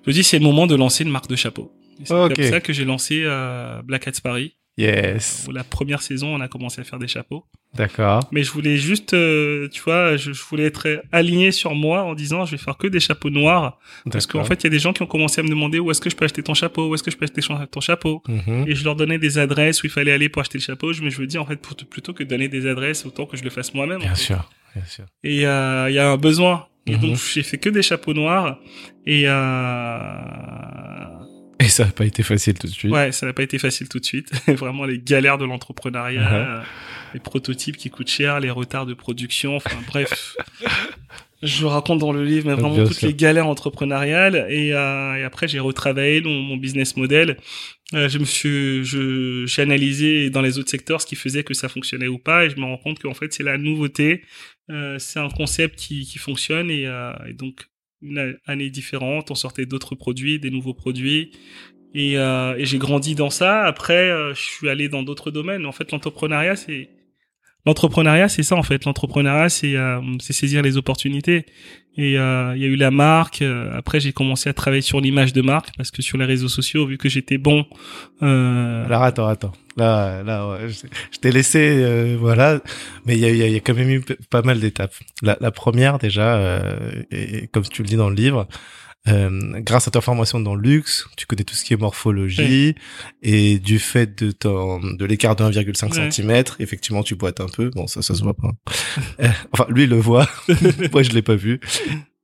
je 0.05 0.11
me 0.11 0.13
dis 0.13 0.23
c'est 0.23 0.39
le 0.39 0.45
moment 0.45 0.67
de 0.67 0.75
lancer 0.75 1.05
une 1.05 1.11
marque 1.11 1.29
de 1.29 1.37
chapeau. 1.37 1.73
C'est 2.05 2.15
comme 2.15 2.45
ça 2.45 2.61
que 2.61 2.73
j'ai 2.73 2.85
lancé 2.85 3.23
euh, 3.25 3.83
Black 3.83 4.07
Hats 4.07 4.21
Paris. 4.23 4.55
Yes. 4.79 5.45
Où 5.49 5.53
la 5.53 5.65
première 5.65 6.01
saison, 6.03 6.35
on 6.37 6.41
a 6.41 6.47
commencé 6.49 6.81
à 6.81 6.85
faire 6.85 7.01
des 7.01 7.09
chapeaux. 7.09 7.45
D'accord. 7.75 8.21
Mais 8.31 8.45
je 8.45 8.51
voulais 8.53 8.77
juste, 8.77 9.13
euh, 9.13 9.69
tu 9.69 9.83
vois, 9.83 10.17
je, 10.17 10.33
je 10.33 10.43
voulais 10.45 10.65
être 10.67 11.03
aligné 11.11 11.51
sur 11.51 11.75
moi 11.75 12.05
en 12.05 12.15
disant 12.15 12.47
je 12.47 12.53
vais 12.53 12.63
faire 12.63 12.77
que 12.77 12.87
des 12.87 13.01
chapeaux 13.01 13.29
noirs. 13.29 13.79
Parce 14.11 14.27
qu'en 14.27 14.45
fait, 14.45 14.63
il 14.63 14.65
y 14.65 14.67
a 14.69 14.71
des 14.71 14.79
gens 14.79 14.93
qui 14.93 15.03
ont 15.03 15.07
commencé 15.07 15.41
à 15.41 15.45
me 15.45 15.49
demander 15.49 15.79
où 15.81 15.91
est-ce 15.91 16.01
que 16.01 16.09
je 16.09 16.15
peux 16.17 16.25
acheter 16.25 16.43
ton 16.45 16.55
chapeau, 16.55 16.89
où 16.89 16.95
est-ce 16.95 17.03
que 17.03 17.11
je 17.11 17.17
peux 17.17 17.25
acheter 17.25 17.43
ton 17.71 17.81
chapeau? 17.81 18.23
Mhm. 18.29 18.65
Et 18.69 18.75
je 18.77 18.85
leur 18.85 18.95
donnais 18.95 19.19
des 19.19 19.37
adresses 19.39 19.83
où 19.83 19.87
il 19.87 19.91
fallait 19.91 20.13
aller 20.13 20.29
pour 20.29 20.41
acheter 20.41 20.59
le 20.59 20.63
chapeau. 20.63 20.93
Je 20.93 21.03
me, 21.03 21.11
je 21.11 21.21
me 21.21 21.27
dis, 21.27 21.39
en 21.39 21.45
fait, 21.45 21.57
pour- 21.57 21.77
plutôt 21.77 22.13
que 22.15 22.23
de 22.23 22.29
donner 22.29 22.49
des 22.49 22.67
adresses, 22.69 23.05
autant 23.05 23.27
que 23.27 23.37
je 23.37 23.43
le 23.45 23.51
fasse 23.51 23.75
moi-même. 23.75 23.97
en 23.99 24.01
Bien 24.01 24.15
fait. 24.15 24.23
sûr. 24.23 24.49
Bien 24.77 24.85
sûr. 24.85 25.05
Et 25.25 25.45
euh, 25.47 25.91
il 25.91 25.95
y 25.95 25.99
a 25.99 26.09
un 26.09 26.17
besoin. 26.17 26.67
Et 26.87 26.93
Mhm. 26.93 27.01
donc, 27.01 27.17
j'ai 27.35 27.43
fait 27.43 27.59
que 27.59 27.69
des 27.69 27.83
chapeaux 27.83 28.15
noirs. 28.15 28.59
Et 29.07 29.25
euh, 29.27 31.05
Et 31.69 31.71
ça 31.71 31.85
n'a 31.85 31.93
pas 31.93 32.05
été 32.07 32.23
facile 32.23 32.55
tout 32.59 32.67
de 32.67 32.73
suite. 32.73 32.91
ouais, 32.93 33.13
ça 33.13 33.27
n'a 33.27 33.33
pas 33.33 33.43
été 33.43 33.59
facile 33.59 33.89
tout 33.89 33.99
de 34.01 34.05
suite. 34.05 34.31
Vraiment 34.49 34.85
les 34.85 34.99
galères 34.99 35.39
de 35.39 35.45
l'entrepreneuriat, 35.45 36.23
Mhm. 36.23 36.35
euh, 36.35 36.61
les 37.15 37.21
prototypes 37.21 37.77
qui 37.77 37.91
coûtent 37.91 38.09
cher, 38.11 38.41
les 38.41 38.51
retards 38.51 38.87
de 38.87 38.95
production. 38.95 39.57
Enfin, 39.57 39.77
bref. 39.87 40.37
Je 41.41 41.67
raconte 41.67 42.01
dans 42.01 42.11
le 42.13 42.25
livre, 42.25 42.49
mais 42.49 42.55
vraiment 42.55 42.75
Bien 42.75 42.85
toutes 42.85 42.97
sûr. 42.97 43.07
les 43.07 43.15
galères 43.15 43.47
entrepreneuriales. 43.47 44.47
Et, 44.51 44.73
euh, 44.75 45.15
et 45.15 45.23
après, 45.23 45.47
j'ai 45.47 45.61
retravaillé 45.61 46.21
mon, 46.21 46.43
mon 46.43 46.57
business 46.57 46.97
model. 46.97 47.37
Euh, 47.95 48.09
je 48.09 48.19
me 48.19 48.25
suis, 48.25 48.85
je, 48.85 49.45
j'ai 49.47 49.63
analysé 49.63 50.31
dans 50.31 50.43
les 50.43 50.59
autres 50.59 50.69
secteurs 50.71 51.01
ce 51.01 51.07
qui 51.07 51.15
faisait 51.15 51.45
que 51.45 51.55
ça 51.55 51.69
fonctionnait 51.69 52.09
ou 52.09 52.19
pas, 52.19 52.45
et 52.45 52.51
je 52.51 52.57
me 52.57 52.65
rends 52.65 52.77
compte 52.77 52.99
qu'en 52.99 53.15
fait 53.15 53.33
c'est 53.33 53.45
la 53.45 53.57
nouveauté, 53.57 54.23
euh, 54.71 54.99
c'est 54.99 55.21
un 55.21 55.29
concept 55.31 55.77
qui, 55.79 56.05
qui 56.05 56.19
fonctionne 56.19 56.71
et, 56.73 56.83
et 57.29 57.33
donc 57.35 57.67
une 58.03 58.37
année 58.47 58.71
différente, 58.71 59.31
on 59.31 59.35
sortait 59.35 59.67
d'autres 59.67 59.95
produits, 59.95 60.39
des 60.39 60.51
nouveaux 60.51 60.75
produits, 60.75 61.33
et, 61.95 62.19
euh, 62.19 62.57
et 62.57 62.65
j'ai 62.65 62.79
grandi 62.79 63.15
dans 63.15 63.31
ça. 63.31 63.65
Après, 63.65 64.11
euh, 64.11 64.35
je 64.35 64.41
suis 64.41 64.69
allé 64.69 64.89
dans 64.89 65.03
d'autres 65.03 65.31
domaines. 65.31 65.67
En 65.67 65.73
fait, 65.73 65.91
l'entrepreneuriat 65.91 66.57
c'est 66.57 66.91
L'entrepreneuriat, 67.67 68.29
c'est 68.29 68.45
ça 68.45 68.57
en 68.57 68.63
fait. 68.63 68.85
L'entrepreneuriat, 68.85 69.49
c'est 69.49 69.77
euh, 69.77 70.01
saisir 70.21 70.63
les 70.63 70.77
opportunités. 70.77 71.45
Et 71.97 72.17
euh, 72.19 72.55
il 72.57 72.63
y 72.63 72.65
a 72.65 72.69
eu 72.69 72.77
la 72.77 72.91
marque. 72.91 73.43
euh, 73.43 73.77
après, 73.77 74.01
j'ai 74.01 74.13
commencé 74.13 74.49
à 74.49 74.55
travailler 74.55 74.81
sur 74.81 75.01
l'image 75.01 75.33
de 75.33 75.43
marque 75.43 75.77
parce 75.77 75.91
que 75.91 76.01
sur 76.01 76.17
les 76.17 76.25
réseaux 76.25 76.49
sociaux, 76.49 76.87
vu 76.87 76.97
que 76.97 77.09
j'étais 77.09 77.37
bon, 77.37 77.67
euh, 78.23 78.87
Alors 78.87 79.03
attends, 79.03 79.27
attends. 79.27 79.53
Là, 79.79 80.23
là, 80.25 80.49
ouais, 80.51 80.69
je, 80.69 80.87
je 81.13 81.19
t'ai 81.19 81.31
laissé, 81.33 81.59
euh, 81.83 82.17
voilà. 82.19 82.61
Mais 83.07 83.15
il 83.15 83.21
y 83.21 83.25
a, 83.25 83.31
y 83.31 83.43
a- 83.43 83.49
y 83.49 83.57
a 83.57 83.61
quand 83.61 83.75
même 83.75 83.89
eu 83.91 84.03
pas 84.31 84.43
mal 84.43 84.61
d'étapes. 84.61 84.95
La, 85.23 85.37
la 85.41 85.51
première 85.51 85.99
déjà, 85.99 86.37
euh, 86.37 87.03
et, 87.11 87.45
et 87.45 87.47
comme 87.49 87.63
tu 87.65 87.83
le 87.83 87.89
dis 87.89 87.97
dans 87.97 88.11
le 88.11 88.17
livre, 88.17 88.47
euh, 89.07 89.61
grâce 89.61 89.89
à 89.89 89.91
ta 89.91 90.01
formation 90.01 90.41
dans 90.41 90.55
le 90.55 90.61
luxe, 90.61 91.07
tu 91.17 91.25
connais 91.27 91.45
tout 91.45 91.55
ce 91.55 91.65
qui 91.65 91.73
est 91.73 91.77
morphologie 91.77 92.75
et 93.23 93.59
du 93.59 93.79
fait 93.79 94.23
de 94.23 94.33
ton 94.33 94.81
de 94.81 95.05
l'écart 95.07 95.37
de 95.37 95.45
1,5 95.45 95.99
Ouais. 95.99 96.11
cm, 96.11 96.43
effectivement, 96.59 97.03
tu 97.03 97.15
boites 97.15 97.41
un 97.41 97.47
peu. 97.49 97.71
Bon, 97.71 97.87
ça, 97.87 98.03
ça 98.03 98.15
se 98.15 98.23
voit 98.23 98.35
pas. 98.35 98.51
Euh, 99.21 99.29
enfin, 99.53 99.67
lui, 99.71 99.85
il 99.85 99.91
le 99.91 99.97
voit. 99.97 100.29
Moi, 100.93 101.03
je 101.05 101.13
l'ai 101.13 101.23
pas 101.23 101.37
vu. 101.37 101.61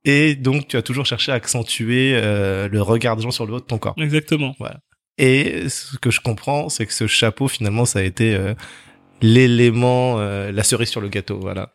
Et 0.03 0.35
donc, 0.35 0.67
tu 0.67 0.77
as 0.77 0.83
toujours 0.83 1.05
cherché 1.05 1.31
à 1.31 1.35
accentuer 1.35 2.11
euh, 2.15 2.67
le 2.67 2.81
regard 2.81 3.15
des 3.15 3.23
gens 3.23 3.31
sur 3.31 3.47
le 3.47 3.53
haut 3.53 3.59
de 3.59 3.65
ton 3.65 3.79
corps. 3.79 3.95
exactement. 3.97 4.55
Et 5.17 5.69
ce 5.69 5.97
que 5.97 6.11
je 6.11 6.19
comprends, 6.21 6.69
c'est 6.69 6.85
que 6.85 6.93
ce 6.93 7.07
chapeau, 7.07 7.47
finalement, 7.47 7.85
ça 7.85 7.99
a 7.99 8.01
été 8.01 8.35
euh, 8.35 8.53
l'élément, 9.21 10.19
euh, 10.19 10.51
la 10.51 10.63
cerise 10.63 10.89
sur 10.89 11.01
le 11.01 11.07
gâteau, 11.07 11.39
voilà. 11.39 11.73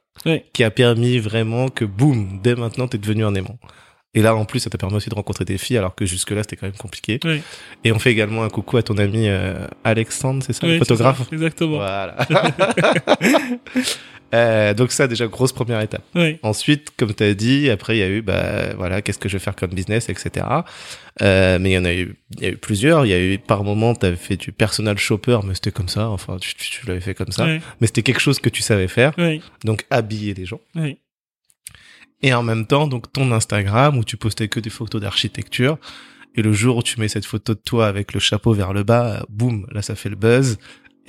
Qui 0.53 0.65
a 0.65 0.71
permis 0.71 1.19
vraiment 1.19 1.69
que, 1.69 1.85
boum, 1.85 2.41
dès 2.43 2.55
maintenant, 2.55 2.87
t'es 2.87 2.99
devenu 2.99 3.25
un 3.25 3.35
aimant. 3.35 3.59
Et 4.13 4.23
là, 4.23 4.35
en 4.35 4.45
plus, 4.45 4.59
ça 4.61 4.69
t'a 4.69 4.77
permis 4.77 4.97
aussi 4.97 5.09
de 5.09 5.15
rencontrer 5.15 5.45
des 5.45 5.57
filles, 5.57 5.79
alors 5.79 5.95
que 5.95 6.05
jusque-là, 6.05 6.43
c'était 6.43 6.57
quand 6.57 6.67
même 6.67 6.77
compliqué. 6.77 7.21
Oui. 7.25 7.41
Et 7.85 7.93
on 7.93 7.99
fait 7.99 8.11
également 8.11 8.43
un 8.43 8.51
coucou 8.51 8.77
à 8.77 8.83
ton 8.83 8.99
ami 8.99 9.29
euh, 9.29 9.67
Alexandre, 9.85 10.43
c'est 10.45 10.53
ça, 10.53 10.67
le 10.67 10.79
photographe 10.79 11.33
Exactement. 11.33 11.77
Voilà. 11.77 12.17
Euh, 14.33 14.75
donc 14.75 14.93
ça 14.93 15.09
déjà 15.09 15.27
grosse 15.27 15.53
première 15.53 15.81
étape. 15.81 16.05
Oui. 16.15 16.39
Ensuite, 16.43 16.91
comme 16.97 17.15
tu 17.15 17.23
as 17.25 17.35
dit, 17.35 17.69
après 17.69 17.97
il 17.97 18.01
y 18.01 18.03
a 18.03 18.09
eu 18.09 18.23
bah 18.23 18.75
voilà 18.77 19.03
qu'est-ce 19.03 19.19
que 19.19 19.29
je 19.29 19.37
vais 19.37 19.43
faire 19.43 19.57
comme 19.57 19.71
business, 19.71 20.09
etc. 20.09 20.47
Euh, 21.23 21.59
mais 21.61 21.71
il 21.71 21.73
y 21.75 21.79
en 21.79 21.85
a 21.85 21.93
eu, 21.93 22.15
il 22.37 22.43
y 22.43 22.47
a 22.47 22.51
eu 22.51 22.57
plusieurs. 22.57 23.07
Il 23.07 23.09
y 23.09 23.13
a 23.13 23.21
eu 23.21 23.39
par 23.39 23.65
moment 23.65 23.95
tu 23.95 24.07
avais 24.07 24.17
fait 24.17 24.37
du 24.37 24.53
personal 24.53 24.99
shopper, 24.99 25.41
mais 25.45 25.55
c'était 25.55 25.73
comme 25.73 25.89
ça. 25.89 26.09
Enfin 26.09 26.37
tu, 26.41 26.55
tu, 26.55 26.87
l'avais 26.87 27.01
fait 27.01 27.15
comme 27.15 27.33
ça. 27.33 27.47
Oui. 27.47 27.59
Mais 27.81 27.87
c'était 27.87 28.03
quelque 28.03 28.21
chose 28.21 28.39
que 28.39 28.49
tu 28.49 28.63
savais 28.63 28.89
faire. 28.89 29.13
Oui. 29.19 29.43
Donc 29.65 29.85
habiller 29.91 30.35
les 30.35 30.47
gens. 30.47 30.61
Oui. 30.77 30.99
Et 32.23 32.35
en 32.35 32.43
même 32.43 32.67
temps, 32.67 32.87
donc 32.87 33.13
ton 33.13 33.33
Instagram 33.33 33.97
où 33.99 34.05
tu 34.05 34.17
postais 34.17 34.49
que 34.49 34.61
des 34.61 34.71
photos 34.71 35.01
d'architecture. 35.01 35.79
Et 36.37 36.43
le 36.43 36.53
jour 36.53 36.77
où 36.77 36.83
tu 36.83 37.01
mets 37.01 37.09
cette 37.09 37.27
photo 37.27 37.55
de 37.55 37.59
toi 37.59 37.89
avec 37.89 38.13
le 38.13 38.21
chapeau 38.21 38.53
vers 38.53 38.73
le 38.73 38.85
bas, 38.85 39.25
boum, 39.29 39.67
là 39.73 39.83
ça 39.83 39.97
fait 39.97 40.09
le 40.09 40.15
buzz. 40.15 40.59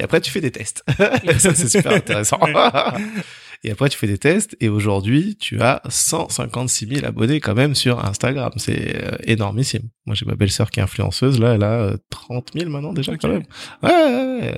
Et 0.02 0.04
après, 0.04 0.20
tu 0.20 0.32
fais 0.32 0.42
des 0.42 0.50
tests. 0.50 0.84
ça, 1.38 1.54
c'est 1.54 1.70
super 1.70 1.92
intéressant. 1.94 2.40
Et 3.64 3.70
après, 3.70 3.88
tu 3.90 4.00
fais 4.00 4.08
des 4.08 4.18
tests 4.18 4.58
et 4.60 4.70
aujourd'hui, 4.70 5.38
tu 5.40 5.62
as 5.62 5.84
156 5.88 6.96
000 6.96 7.06
abonnés 7.06 7.40
quand 7.40 7.54
même 7.54 7.76
sur 7.76 8.04
Instagram. 8.04 8.52
C'est 8.58 8.96
euh, 8.96 9.12
énormissime. 9.26 9.84
Moi, 10.08 10.16
j'ai 10.16 10.26
ma 10.26 10.34
belle-sœur 10.34 10.72
qui 10.72 10.80
est 10.80 10.84
influenceuse. 10.84 11.40
Là, 11.40 11.54
elle 11.54 11.64
a 11.64 11.94
30 12.10 12.50
euh, 12.56 12.60
000 12.60 12.72
maintenant 12.72 12.92
déjà 12.92 13.16
quand 13.18 13.28
même. 13.28 13.44
Ouais. 13.84 14.56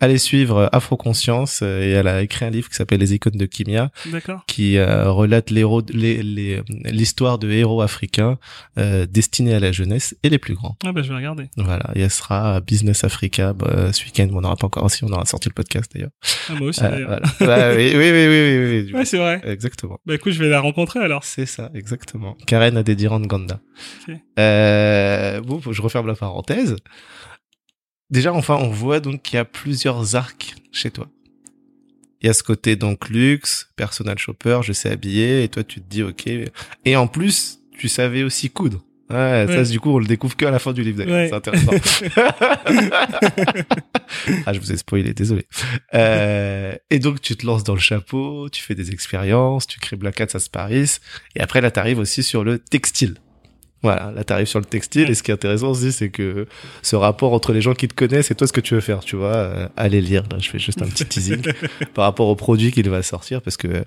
Allez 0.00 0.18
suivre 0.18 0.68
Afro 0.72 0.96
Conscience 0.96 1.60
euh, 1.62 1.82
et 1.82 1.90
elle 1.90 2.08
a 2.08 2.22
écrit 2.22 2.44
un 2.44 2.50
livre 2.50 2.68
qui 2.68 2.74
s'appelle 2.74 2.98
Les 2.98 3.14
icônes 3.14 3.36
de 3.36 3.46
Kimia, 3.46 3.90
qui 4.46 4.80
relate 4.80 5.50
l'histoire 5.50 7.38
de 7.38 7.50
héros 7.50 7.80
africains 7.80 8.38
destinés 8.76 9.54
à 9.54 9.60
la 9.60 9.70
jeunesse 9.70 10.16
et 10.22 10.28
les 10.28 10.38
plus 10.38 10.54
grands. 10.54 10.76
Ah 10.84 10.92
bah 10.92 11.02
je 11.02 11.08
vais 11.10 11.16
regarder. 11.16 11.48
Voilà, 11.56 11.90
et 11.94 12.00
elle 12.00 12.10
sera 12.10 12.60
Business 12.60 13.04
Africa 13.04 13.52
bah, 13.52 13.92
ce 13.92 14.04
week-end. 14.04 14.28
On 14.32 14.40
n'aura 14.40 14.56
pas 14.56 14.66
encore 14.66 14.90
si 14.90 15.04
on 15.04 15.08
aura 15.08 15.24
sorti 15.26 15.48
le 15.48 15.54
podcast 15.54 15.92
d'ailleurs. 15.94 16.10
Ah, 16.48 16.54
moi 16.54 16.68
aussi 16.68 16.80
d'ailleurs. 16.80 17.20
Voilà. 17.38 17.74
oui, 17.76 17.92
oui, 17.94 18.10
oui 18.10 18.26
oui, 18.26 18.84
oui. 18.86 18.92
Ouais, 18.92 19.04
c'est 19.04 19.18
vrai. 19.18 19.40
Exactement. 19.44 19.98
Bah 20.06 20.14
écoute, 20.14 20.32
je 20.32 20.42
vais 20.42 20.48
la 20.48 20.60
rencontrer 20.60 21.00
alors. 21.00 21.24
C'est 21.24 21.46
ça, 21.46 21.70
exactement. 21.74 22.36
Karen 22.46 22.76
Adediran 22.76 23.20
Ganda. 23.20 23.60
Euh, 24.38 24.81
bon, 25.44 25.60
je 25.70 25.82
referme 25.82 26.06
la 26.06 26.14
parenthèse. 26.14 26.76
Déjà, 28.10 28.32
enfin, 28.32 28.56
on 28.60 28.68
voit 28.68 29.00
donc 29.00 29.22
qu'il 29.22 29.36
y 29.36 29.38
a 29.38 29.44
plusieurs 29.44 30.16
arcs 30.16 30.54
chez 30.70 30.90
toi. 30.90 31.08
Il 32.20 32.26
y 32.26 32.30
a 32.30 32.34
ce 32.34 32.42
côté 32.42 32.76
donc 32.76 33.08
luxe, 33.08 33.70
personal 33.74 34.18
shopper, 34.18 34.60
je 34.62 34.72
sais 34.72 34.90
habiller, 34.90 35.42
et 35.42 35.48
toi 35.48 35.64
tu 35.64 35.80
te 35.80 35.88
dis 35.88 36.02
ok. 36.02 36.28
Et 36.84 36.96
en 36.96 37.08
plus, 37.08 37.60
tu 37.76 37.88
savais 37.88 38.22
aussi 38.22 38.50
coudre. 38.50 38.84
Ouais, 39.10 39.46
ça, 39.46 39.64
du 39.64 39.78
coup, 39.78 39.90
on 39.90 39.98
le 39.98 40.06
découvre 40.06 40.36
que 40.36 40.46
à 40.46 40.50
la 40.50 40.58
fin 40.58 40.72
du 40.72 40.82
livre, 40.82 41.02
C'est 41.04 41.34
intéressant. 41.34 41.72
ah, 44.46 44.52
je 44.54 44.58
vous 44.58 44.72
ai 44.72 44.76
spoilé, 44.78 45.12
désolé. 45.12 45.46
Euh, 45.92 46.74
et 46.88 46.98
donc, 46.98 47.20
tu 47.20 47.36
te 47.36 47.44
lances 47.44 47.62
dans 47.62 47.74
le 47.74 47.80
chapeau, 47.80 48.48
tu 48.48 48.62
fais 48.62 48.74
des 48.74 48.90
expériences, 48.90 49.66
tu 49.66 49.80
crées 49.80 49.96
Black 49.96 50.18
Hat, 50.20 50.28
ça 50.28 50.38
se 50.38 50.48
Paris. 50.48 50.96
Et 51.36 51.40
après, 51.40 51.60
là, 51.60 51.70
t'arrives 51.70 51.98
aussi 51.98 52.22
sur 52.22 52.42
le 52.42 52.58
textile. 52.58 53.16
Voilà, 53.82 54.12
là 54.14 54.22
t'arrives 54.24 54.46
sur 54.46 54.60
le 54.60 54.64
textile 54.64 55.10
et 55.10 55.14
ce 55.14 55.22
qui 55.22 55.30
est 55.30 55.34
intéressant 55.34 55.70
aussi 55.70 55.90
c'est 55.90 56.10
que 56.10 56.46
ce 56.82 56.94
rapport 56.94 57.32
entre 57.32 57.52
les 57.52 57.60
gens 57.60 57.74
qui 57.74 57.88
te 57.88 57.94
connaissent 57.94 58.30
et 58.30 58.34
toi 58.34 58.46
ce 58.46 58.52
que 58.52 58.60
tu 58.60 58.74
veux 58.74 58.80
faire, 58.80 59.00
tu 59.00 59.16
vois, 59.16 59.34
euh, 59.34 59.68
allez 59.76 60.00
lire. 60.00 60.22
Là, 60.30 60.38
je 60.38 60.48
fais 60.48 60.58
juste 60.58 60.82
un 60.82 60.86
petit 60.86 61.04
teasing 61.04 61.42
par 61.94 62.04
rapport 62.04 62.28
au 62.28 62.36
produit 62.36 62.70
qu'il 62.70 62.88
va 62.88 63.02
sortir 63.02 63.42
parce 63.42 63.56
que 63.56 63.84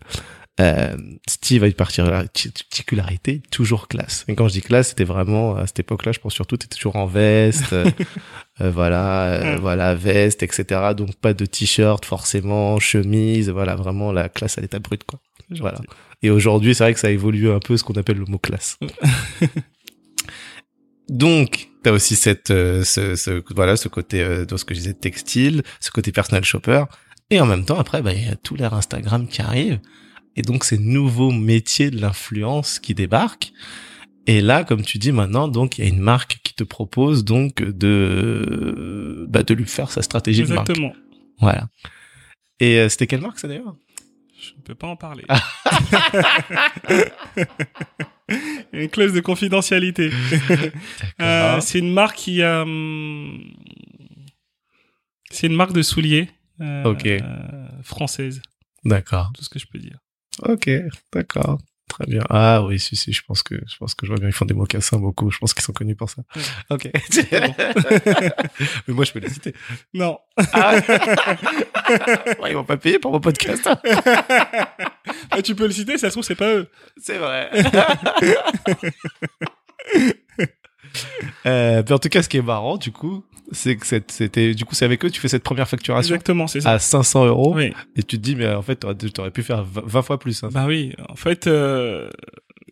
euh, 0.62 0.96
Steve 1.28 1.64
a 1.64 1.68
une 1.68 1.74
particularité 1.74 3.42
toujours 3.52 3.88
classe. 3.88 4.24
Et 4.28 4.36
quand 4.36 4.48
je 4.48 4.54
dis 4.54 4.62
classe, 4.62 4.90
c'était 4.90 5.04
vraiment 5.04 5.56
à 5.56 5.68
cette 5.68 5.80
époque-là, 5.80 6.14
je 6.14 6.20
pense 6.20 6.34
surtout, 6.34 6.56
t'étais 6.56 6.76
toujours 6.76 6.96
en 6.96 7.06
veste, 7.06 7.74
euh, 7.74 7.90
euh, 8.62 8.72
voilà, 8.72 9.26
euh, 9.26 9.58
voilà, 9.58 9.96
veste, 9.96 10.44
etc. 10.44 10.94
Donc 10.96 11.16
pas 11.16 11.34
de 11.34 11.46
t-shirt 11.46 12.06
forcément, 12.06 12.80
chemise, 12.80 13.50
voilà, 13.50 13.76
vraiment 13.76 14.14
la 14.14 14.30
classe 14.30 14.58
à 14.58 14.62
l'état 14.62 14.80
brut, 14.80 15.04
quoi. 15.04 15.20
Voilà. 15.60 15.80
Et 16.24 16.30
aujourd'hui, 16.32 16.74
c'est 16.74 16.86
vrai 16.86 16.94
que 16.94 17.00
ça 17.00 17.08
a 17.08 17.12
évolué 17.12 17.52
un 17.52 17.60
peu 17.60 17.76
ce 17.78 17.84
qu'on 17.84 17.94
appelle 17.94 18.18
le 18.18 18.26
mot 18.26 18.40
classe. 18.40 18.80
Donc, 21.10 21.70
t'as 21.84 21.92
aussi 21.92 22.16
cette, 22.16 22.48
ce, 22.48 22.84
ce, 22.84 23.44
voilà, 23.54 23.78
ce 23.78 23.88
côté, 23.88 24.22
euh, 24.22 24.46
dans 24.46 24.58
ce 24.58 24.66
que 24.66 24.74
je 24.74 24.80
disais, 24.80 24.94
textile, 24.94 25.64
ce 25.80 25.92
côté 25.92 26.12
personal 26.12 26.44
shopper, 26.44 26.86
et 27.30 27.40
en 27.40 27.46
même 27.46 27.66
temps, 27.66 27.80
après, 27.80 28.02
bah, 28.02 28.14
il 28.14 28.26
y 28.26 28.30
a 28.30 28.36
tout 28.36 28.56
l'air 28.56 28.74
Instagram 28.74 29.28
qui 29.28 29.42
arrive 29.42 29.80
et 30.36 30.42
donc 30.42 30.64
ces 30.64 30.78
nouveaux 30.78 31.32
métiers 31.32 31.90
de 31.92 32.00
l'influence 32.00 32.80
qui 32.80 32.94
débarquent. 32.94 33.54
Et 34.28 34.42
là, 34.42 34.64
comme 34.64 34.82
tu 34.82 34.98
dis 34.98 35.12
maintenant, 35.12 35.48
donc 35.48 35.78
il 35.78 35.84
y 35.84 35.88
a 35.88 35.90
une 35.90 36.00
marque 36.00 36.40
qui 36.44 36.54
te 36.54 36.64
propose 36.64 37.24
donc 37.24 37.62
de 37.62 39.26
bah, 39.30 39.44
de 39.44 39.54
lui 39.54 39.66
faire 39.66 39.92
sa 39.92 40.02
stratégie 40.02 40.44
de 40.44 40.54
marque. 40.54 40.70
Exactement. 40.70 40.94
Voilà. 41.40 41.68
Et 42.60 42.80
euh, 42.80 42.90
c'était 42.90 43.08
quelle 43.08 43.22
marque 43.22 43.40
ça 43.40 43.48
d'ailleurs? 43.48 43.76
Je 44.40 44.52
ne 44.58 44.62
peux 44.64 44.76
pas 44.76 44.88
en 44.88 44.96
parler. 44.96 45.26
une 48.74 48.90
clause 48.90 49.14
de 49.14 49.20
confidentialité. 49.20 50.12
euh, 51.22 51.60
c'est 51.62 51.80
une 51.80 51.94
marque 51.94 52.18
qui 52.18 52.42
a. 52.42 52.62
Hum, 52.62 53.54
c'est 55.32 55.48
une 55.48 55.56
marque 55.56 55.74
de 55.74 55.82
souliers. 55.82 56.30
Euh, 56.62 56.96
française. 57.84 58.42
D'accord. 58.86 59.32
Tout 59.36 59.44
ce 59.44 59.50
que 59.50 59.60
je 59.60 59.66
peux 59.68 59.80
dire. 59.80 60.00
Ok, 60.44 60.70
d'accord. 61.12 61.60
Très 61.96 62.08
bien. 62.08 62.24
Ah 62.30 62.62
oui, 62.62 62.78
si, 62.78 62.98
si, 62.98 63.14
je 63.14 63.24
pense 63.24 63.42
que, 63.42 63.56
je 63.56 63.78
pense 63.78 63.96
que 63.96 64.06
je 64.06 64.12
vois 64.12 64.20
bien, 64.20 64.28
ils 64.28 64.34
font 64.34 64.44
des 64.44 64.54
mocassins 64.54 64.98
beaucoup. 64.98 65.32
Je 65.32 65.38
pense 65.38 65.54
qu'ils 65.54 65.64
sont 65.64 65.72
connus 65.72 65.96
pour 65.96 66.10
ça. 66.10 66.24
Ok. 66.70 66.90
Mais 67.32 68.94
moi, 68.94 69.06
je 69.06 69.14
peux 69.14 69.20
les 69.20 69.30
citer. 69.30 69.54
Non. 69.94 70.20
Ah. 70.52 70.74
ouais, 72.42 72.50
ils 72.50 72.54
vont 72.54 72.66
pas 72.66 72.76
payer 72.76 73.00
pour 73.00 73.14
mon 73.14 73.22
podcast. 73.22 73.70
ah, 75.32 75.42
tu 75.42 75.56
peux 75.56 75.68
le 75.68 75.72
citer, 75.72 75.98
ça 75.98 76.10
se 76.10 76.16
trouve, 76.16 76.26
c'est 76.26 76.36
pas 76.36 76.54
eux. 76.54 76.70
C'est 77.02 77.18
vrai. 77.18 77.50
euh, 81.46 81.82
mais 81.82 81.92
en 81.94 82.00
tout 82.00 82.10
cas, 82.10 82.24
ce 82.24 82.28
qui 82.28 82.36
est 82.36 82.42
marrant, 82.42 82.76
du 82.76 82.92
coup, 82.92 83.24
c'est 83.52 83.76
que 83.76 83.86
c'était 83.86 84.54
du 84.54 84.66
coup 84.66 84.76
c'est 84.76 84.86
avec 84.86 85.04
eux 85.06 85.10
tu 85.10 85.22
fais 85.22 85.28
cette 85.28 85.44
première 85.44 85.68
facturation 85.68 86.16
exactement 86.16 86.48
c'est 86.48 86.62
ça 86.62 86.72
à 86.72 86.80
500 86.80 87.26
euros 87.26 87.54
oui. 87.56 87.74
et 87.96 88.04
tu 88.04 88.18
te 88.18 88.22
dis 88.22 88.36
mais 88.36 88.48
en 88.48 88.62
fait 88.62 88.86
t'aurais 89.14 89.32
pu 89.32 89.44
faire 89.44 89.64
20 89.64 90.02
fois 90.02 90.20
plus 90.20 90.44
hein. 90.44 90.50
bah 90.52 90.66
oui 90.68 90.94
en 91.10 91.16
fait 91.16 91.48
euh, 91.48 92.10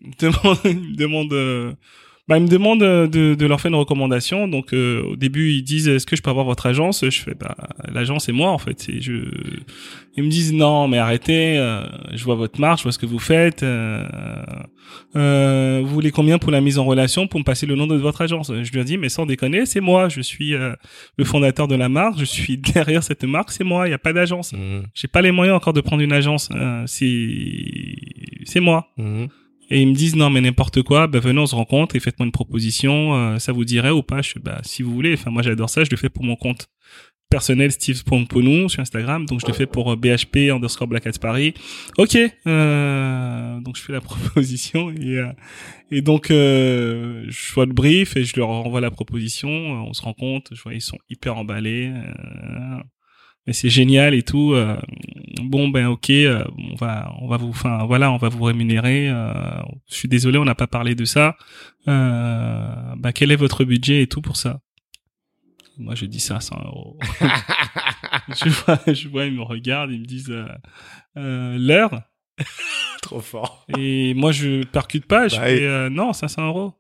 demande 0.19 0.57
demande 0.95 1.33
euh, 1.33 1.73
bah, 2.29 2.37
ils 2.37 2.43
me 2.43 2.47
demandent 2.47 2.79
de, 2.79 3.35
de 3.35 3.45
leur 3.45 3.59
faire 3.59 3.69
une 3.69 3.75
recommandation. 3.75 4.47
Donc 4.47 4.73
euh, 4.73 5.03
au 5.03 5.15
début 5.17 5.51
ils 5.51 5.61
disent 5.61 5.89
est-ce 5.89 6.05
que 6.05 6.15
je 6.15 6.21
peux 6.21 6.29
avoir 6.29 6.45
votre 6.45 6.65
agence? 6.65 7.03
Je 7.03 7.19
fais 7.21 7.33
bah 7.33 7.55
l'agence 7.91 8.25
c'est 8.25 8.31
moi 8.31 8.51
en 8.51 8.57
fait. 8.57 8.87
Et 8.87 9.01
je 9.01 9.25
ils 10.15 10.23
me 10.23 10.29
disent 10.29 10.53
non 10.53 10.87
mais 10.87 10.99
arrêtez. 10.99 11.57
Euh, 11.57 11.83
je 12.13 12.23
vois 12.23 12.35
votre 12.35 12.61
marche, 12.61 12.79
je 12.79 12.83
vois 12.83 12.91
ce 12.93 12.99
que 12.99 13.05
vous 13.05 13.19
faites. 13.19 13.63
Euh, 13.63 14.07
euh, 15.17 15.81
vous 15.83 15.93
voulez 15.93 16.11
combien 16.11 16.37
pour 16.37 16.51
la 16.51 16.61
mise 16.61 16.79
en 16.79 16.85
relation 16.85 17.27
pour 17.27 17.41
me 17.41 17.45
passer 17.45 17.65
le 17.65 17.75
nom 17.75 17.87
de 17.87 17.95
votre 17.97 18.21
agence? 18.21 18.53
Je 18.53 18.71
lui 18.71 18.85
dis 18.85 18.97
mais 18.97 19.09
sans 19.09 19.25
déconner 19.25 19.65
c'est 19.65 19.81
moi. 19.81 20.07
Je 20.07 20.21
suis 20.21 20.51
le 20.53 21.25
fondateur 21.25 21.67
de 21.67 21.75
la 21.75 21.89
marque. 21.89 22.17
Je 22.19 22.25
suis 22.25 22.57
derrière 22.73 23.03
cette 23.03 23.25
marque. 23.25 23.51
C'est 23.51 23.65
moi. 23.65 23.85
Il 23.87 23.89
n'y 23.89 23.95
a 23.95 23.99
pas 23.99 24.13
d'agence. 24.13 24.53
Mmh. 24.53 24.83
J'ai 24.93 25.09
pas 25.09 25.21
les 25.21 25.31
moyens 25.31 25.57
encore 25.57 25.73
de 25.73 25.81
prendre 25.81 26.01
une 26.01 26.13
agence. 26.13 26.49
c'est 26.85 27.95
c'est 28.45 28.61
moi. 28.61 28.87
Mmh 28.97 29.25
et 29.69 29.81
ils 29.81 29.87
me 29.87 29.93
disent 29.93 30.15
non 30.15 30.29
mais 30.29 30.41
n'importe 30.41 30.81
quoi, 30.83 31.07
bah 31.07 31.19
venez 31.19 31.39
on 31.39 31.45
se 31.45 31.55
rencontre 31.55 31.95
et 31.95 31.99
faites-moi 31.99 32.25
une 32.25 32.31
proposition, 32.31 33.15
euh, 33.15 33.39
ça 33.39 33.51
vous 33.51 33.65
dirait 33.65 33.91
ou 33.91 34.03
pas? 34.03 34.21
Je 34.21 34.39
bah 34.39 34.59
si 34.63 34.83
vous 34.83 34.93
voulez, 34.93 35.13
enfin 35.13 35.31
moi 35.31 35.41
j'adore 35.41 35.69
ça, 35.69 35.83
je 35.83 35.89
le 35.89 35.97
fais 35.97 36.09
pour 36.09 36.23
mon 36.23 36.35
compte 36.35 36.67
personnel 37.33 37.71
Steve 37.71 38.03
Pomponou 38.03 38.69
sur 38.69 38.79
Instagram, 38.81 39.25
donc 39.25 39.41
je 39.41 39.47
le 39.47 39.53
fais 39.53 39.65
pour 39.65 39.97
BHP 39.97 40.35
euh, 40.37 40.55
underscore 40.55 40.87
Black 40.87 41.07
Hat 41.07 41.13
Paris. 41.19 41.55
Ok, 41.97 42.15
euh, 42.15 43.59
donc 43.61 43.75
je 43.75 43.81
fais 43.81 43.93
la 43.93 44.01
proposition 44.09 44.91
et, 44.91 45.17
euh, 45.17 45.31
et 45.89 46.01
donc 46.01 46.29
euh, 46.29 47.25
je 47.29 47.53
vois 47.53 47.65
le 47.65 47.73
brief 47.73 48.15
et 48.17 48.23
je 48.23 48.35
leur 48.37 48.49
renvoie 48.49 48.81
la 48.81 48.91
proposition, 48.91 49.49
on 49.49 49.93
se 49.93 50.03
rend 50.03 50.13
compte, 50.13 50.49
je 50.51 50.61
vois 50.61 50.75
ils 50.75 50.81
sont 50.81 50.99
hyper 51.09 51.35
emballés 51.37 51.91
mais 53.45 53.53
c'est 53.53 53.69
génial 53.69 54.13
et 54.13 54.23
tout. 54.23 54.53
Euh, 54.53 54.77
bon 55.41 55.69
ben 55.69 55.87
ok, 55.87 56.09
euh, 56.09 56.43
on 56.71 56.75
va 56.75 57.13
on 57.21 57.27
va 57.27 57.37
vous, 57.37 57.49
enfin 57.49 57.85
voilà, 57.85 58.11
on 58.11 58.17
va 58.17 58.29
vous 58.29 58.43
rémunérer. 58.43 59.09
Euh, 59.09 59.33
je 59.89 59.95
suis 59.95 60.07
désolé, 60.07 60.37
on 60.37 60.45
n'a 60.45 60.55
pas 60.55 60.67
parlé 60.67 60.95
de 60.95 61.05
ça. 61.05 61.35
Euh, 61.87 62.95
bah 62.97 63.11
quel 63.13 63.31
est 63.31 63.35
votre 63.35 63.63
budget 63.63 64.01
et 64.01 64.07
tout 64.07 64.21
pour 64.21 64.37
ça? 64.37 64.61
Moi 65.77 65.95
je 65.95 66.05
dis 66.05 66.19
500 66.19 66.61
euros. 66.65 66.97
je 68.29 68.49
vois, 68.49 68.79
je 68.87 69.07
vois, 69.09 69.25
ils 69.25 69.33
me 69.33 69.41
regardent, 69.41 69.91
ils 69.91 70.01
me 70.01 70.05
disent 70.05 70.33
l'heure? 71.15 72.01
Trop 73.01 73.21
fort. 73.21 73.65
Et 73.77 74.13
moi 74.13 74.31
je 74.31 74.63
percute 74.63 75.05
pas, 75.05 75.27
je 75.27 75.35
bah, 75.37 75.45
fais 75.45 75.89
non 75.89 76.13
500 76.13 76.47
euros. 76.47 76.73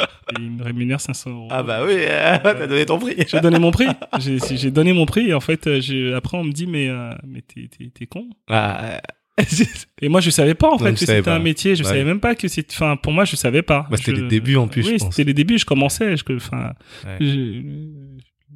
Et 0.00 0.40
il 0.42 0.50
me 0.52 0.62
rémunère 0.62 1.00
500 1.00 1.30
euros. 1.30 1.48
Ah 1.50 1.62
bah 1.62 1.84
oui, 1.86 1.94
t'as 2.42 2.66
donné 2.66 2.86
ton 2.86 2.98
prix. 2.98 3.14
J'ai 3.28 3.40
donné 3.40 3.58
mon 3.58 3.70
prix. 3.70 3.86
J'ai 4.18 4.70
donné 4.70 4.92
mon 4.92 5.06
prix 5.06 5.28
et 5.28 5.34
en 5.34 5.40
fait, 5.40 5.66
euh, 5.66 6.16
après 6.16 6.36
on 6.38 6.44
me 6.44 6.52
dit 6.52 6.66
mais 6.66 6.88
euh, 6.88 7.10
mais 7.26 7.42
t'es 7.42 8.06
con. 8.06 8.26
Ah, 8.48 9.00
Et 10.00 10.08
moi 10.08 10.20
je 10.20 10.30
savais 10.30 10.54
pas 10.54 10.70
en 10.70 10.78
fait 10.78 10.92
que 10.92 10.98
c'était 11.00 11.28
un 11.28 11.38
métier. 11.40 11.74
Je 11.74 11.82
Ouais. 11.82 11.88
savais 11.88 12.04
même 12.04 12.20
pas 12.20 12.34
que 12.36 12.46
c'était. 12.48 12.72
Enfin 12.74 12.96
pour 12.96 13.12
moi 13.12 13.24
je 13.24 13.34
savais 13.36 13.62
pas. 13.62 13.86
Bah, 13.90 13.96
c'était 13.96 14.14
Je- 14.14 14.22
les 14.22 14.28
débuts, 14.28 14.56
en 14.56 14.68
plus, 14.68 14.86
Oui 14.86 14.98
c'était 15.00 15.24
les 15.24 15.34
débuts. 15.34 15.58
Je 15.58 15.64
commençais. 15.66 16.16
Je 16.16 16.22
enfin. 16.36 16.72
Ouais. 17.04 17.16
je- 17.20 17.62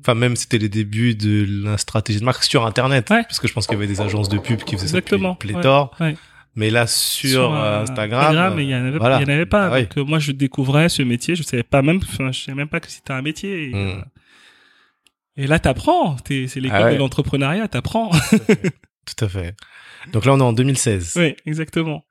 Enfin, 0.01 0.15
même 0.15 0.37
c'était 0.37 0.59
les 0.59 0.69
débuts 0.69 1.17
de 1.17 1.45
la 1.65 1.77
stratégie 1.77 2.21
de 2.21 2.25
marque 2.25 2.45
sur 2.45 2.65
Internet. 2.65 3.11
Ouais. 3.11 3.25
Parce 3.25 3.41
que 3.41 3.49
je 3.49 3.53
pense 3.53 3.67
qu'il 3.67 3.75
y 3.75 3.79
avait 3.79 3.89
des 3.89 4.01
agences 4.01 4.29
de 4.29 4.39
pub 4.39 4.61
qui 4.63 4.77
faisaient 4.77 4.85
Exactement, 4.85 5.31
ça 5.31 5.35
depuis 5.41 5.55
pléthore. 5.55 5.97
Mais 6.57 6.71
là, 6.71 6.87
sur, 6.89 7.55
euh, 7.55 7.57
euh, 7.57 7.83
Instagram, 7.83 8.59
il 8.59 8.69
y 8.69 8.75
en 8.75 8.85
avait, 8.85 8.99
voilà. 8.99 9.19
il 9.21 9.23
y 9.23 9.25
en 9.31 9.35
avait 9.35 9.47
pas. 9.47 9.71
Ah. 9.73 9.81
Donc 9.81 9.97
euh, 9.99 10.05
moi 10.05 10.19
je 10.19 10.33
découvrais 10.33 10.89
ce 10.89 11.03
métier. 11.03 11.37
Je 11.37 11.43
savais 11.43 11.63
pas 11.63 11.83
même. 11.83 12.01
Je 12.03 12.33
savais 12.33 12.57
même 12.57 12.69
pas 12.69 12.81
que 12.81 12.91
c'était 12.91 13.13
un 13.13 13.23
métier. 13.23 13.65
Et, 13.69 13.75
Mm. 13.75 13.77
euh, 13.77 14.03
et 15.37 15.47
là 15.47 15.59
t'apprends. 15.61 16.17
C'est 16.27 16.57
l'école 16.57 16.79
Ah 16.81 16.85
ouais. 16.87 16.95
de 16.95 16.99
l'entrepreneuriat. 16.99 17.69
T'apprends. 17.69 18.11
tout 18.11 19.25
à 19.25 19.29
fait. 19.29 19.55
Donc 20.13 20.25
là, 20.25 20.33
on 20.35 20.39
est 20.39 20.43
en 20.43 20.53
2016. 20.53 21.15
oui 21.17 21.37
exactement. 21.47 22.05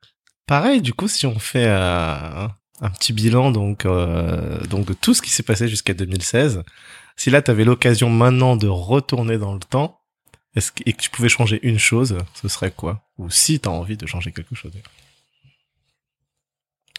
Pareil, 0.46 0.80
du 0.80 0.94
coup, 0.94 1.08
si 1.08 1.26
on 1.26 1.38
fait 1.38 1.66
euh, 1.66 2.46
un 2.80 2.90
petit 2.90 3.12
bilan 3.12 3.50
donc 3.50 3.84
euh, 3.84 4.60
donc 4.70 4.86
de 4.86 4.94
tout 4.94 5.12
ce 5.12 5.20
qui 5.20 5.30
s'est 5.30 5.42
passé 5.42 5.68
jusqu'à 5.68 5.92
2016, 5.94 6.62
si 7.16 7.30
là 7.30 7.42
tu 7.42 7.50
avais 7.50 7.64
l'occasion 7.64 8.08
maintenant 8.08 8.56
de 8.56 8.66
retourner 8.68 9.36
dans 9.36 9.52
le 9.52 9.60
temps, 9.60 9.97
est-ce 10.58 10.72
que, 10.72 10.82
et 10.86 10.92
que 10.92 11.00
tu 11.00 11.10
pouvais 11.10 11.28
changer 11.28 11.58
une 11.62 11.78
chose, 11.78 12.18
ce 12.34 12.48
serait 12.48 12.70
quoi? 12.70 13.02
Ou 13.16 13.30
si 13.30 13.60
tu 13.60 13.68
as 13.68 13.72
envie 13.72 13.96
de 13.96 14.06
changer 14.06 14.32
quelque 14.32 14.54
chose. 14.54 14.72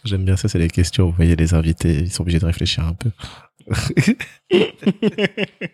J'aime 0.04 0.24
bien 0.24 0.36
ça, 0.36 0.48
c'est 0.48 0.58
les 0.58 0.68
questions. 0.68 1.06
Vous 1.06 1.12
voyez 1.12 1.36
les 1.36 1.54
invités, 1.54 2.00
ils 2.00 2.10
sont 2.10 2.22
obligés 2.22 2.38
de 2.38 2.46
réfléchir 2.46 2.84
un 2.84 2.94
peu. 2.94 3.10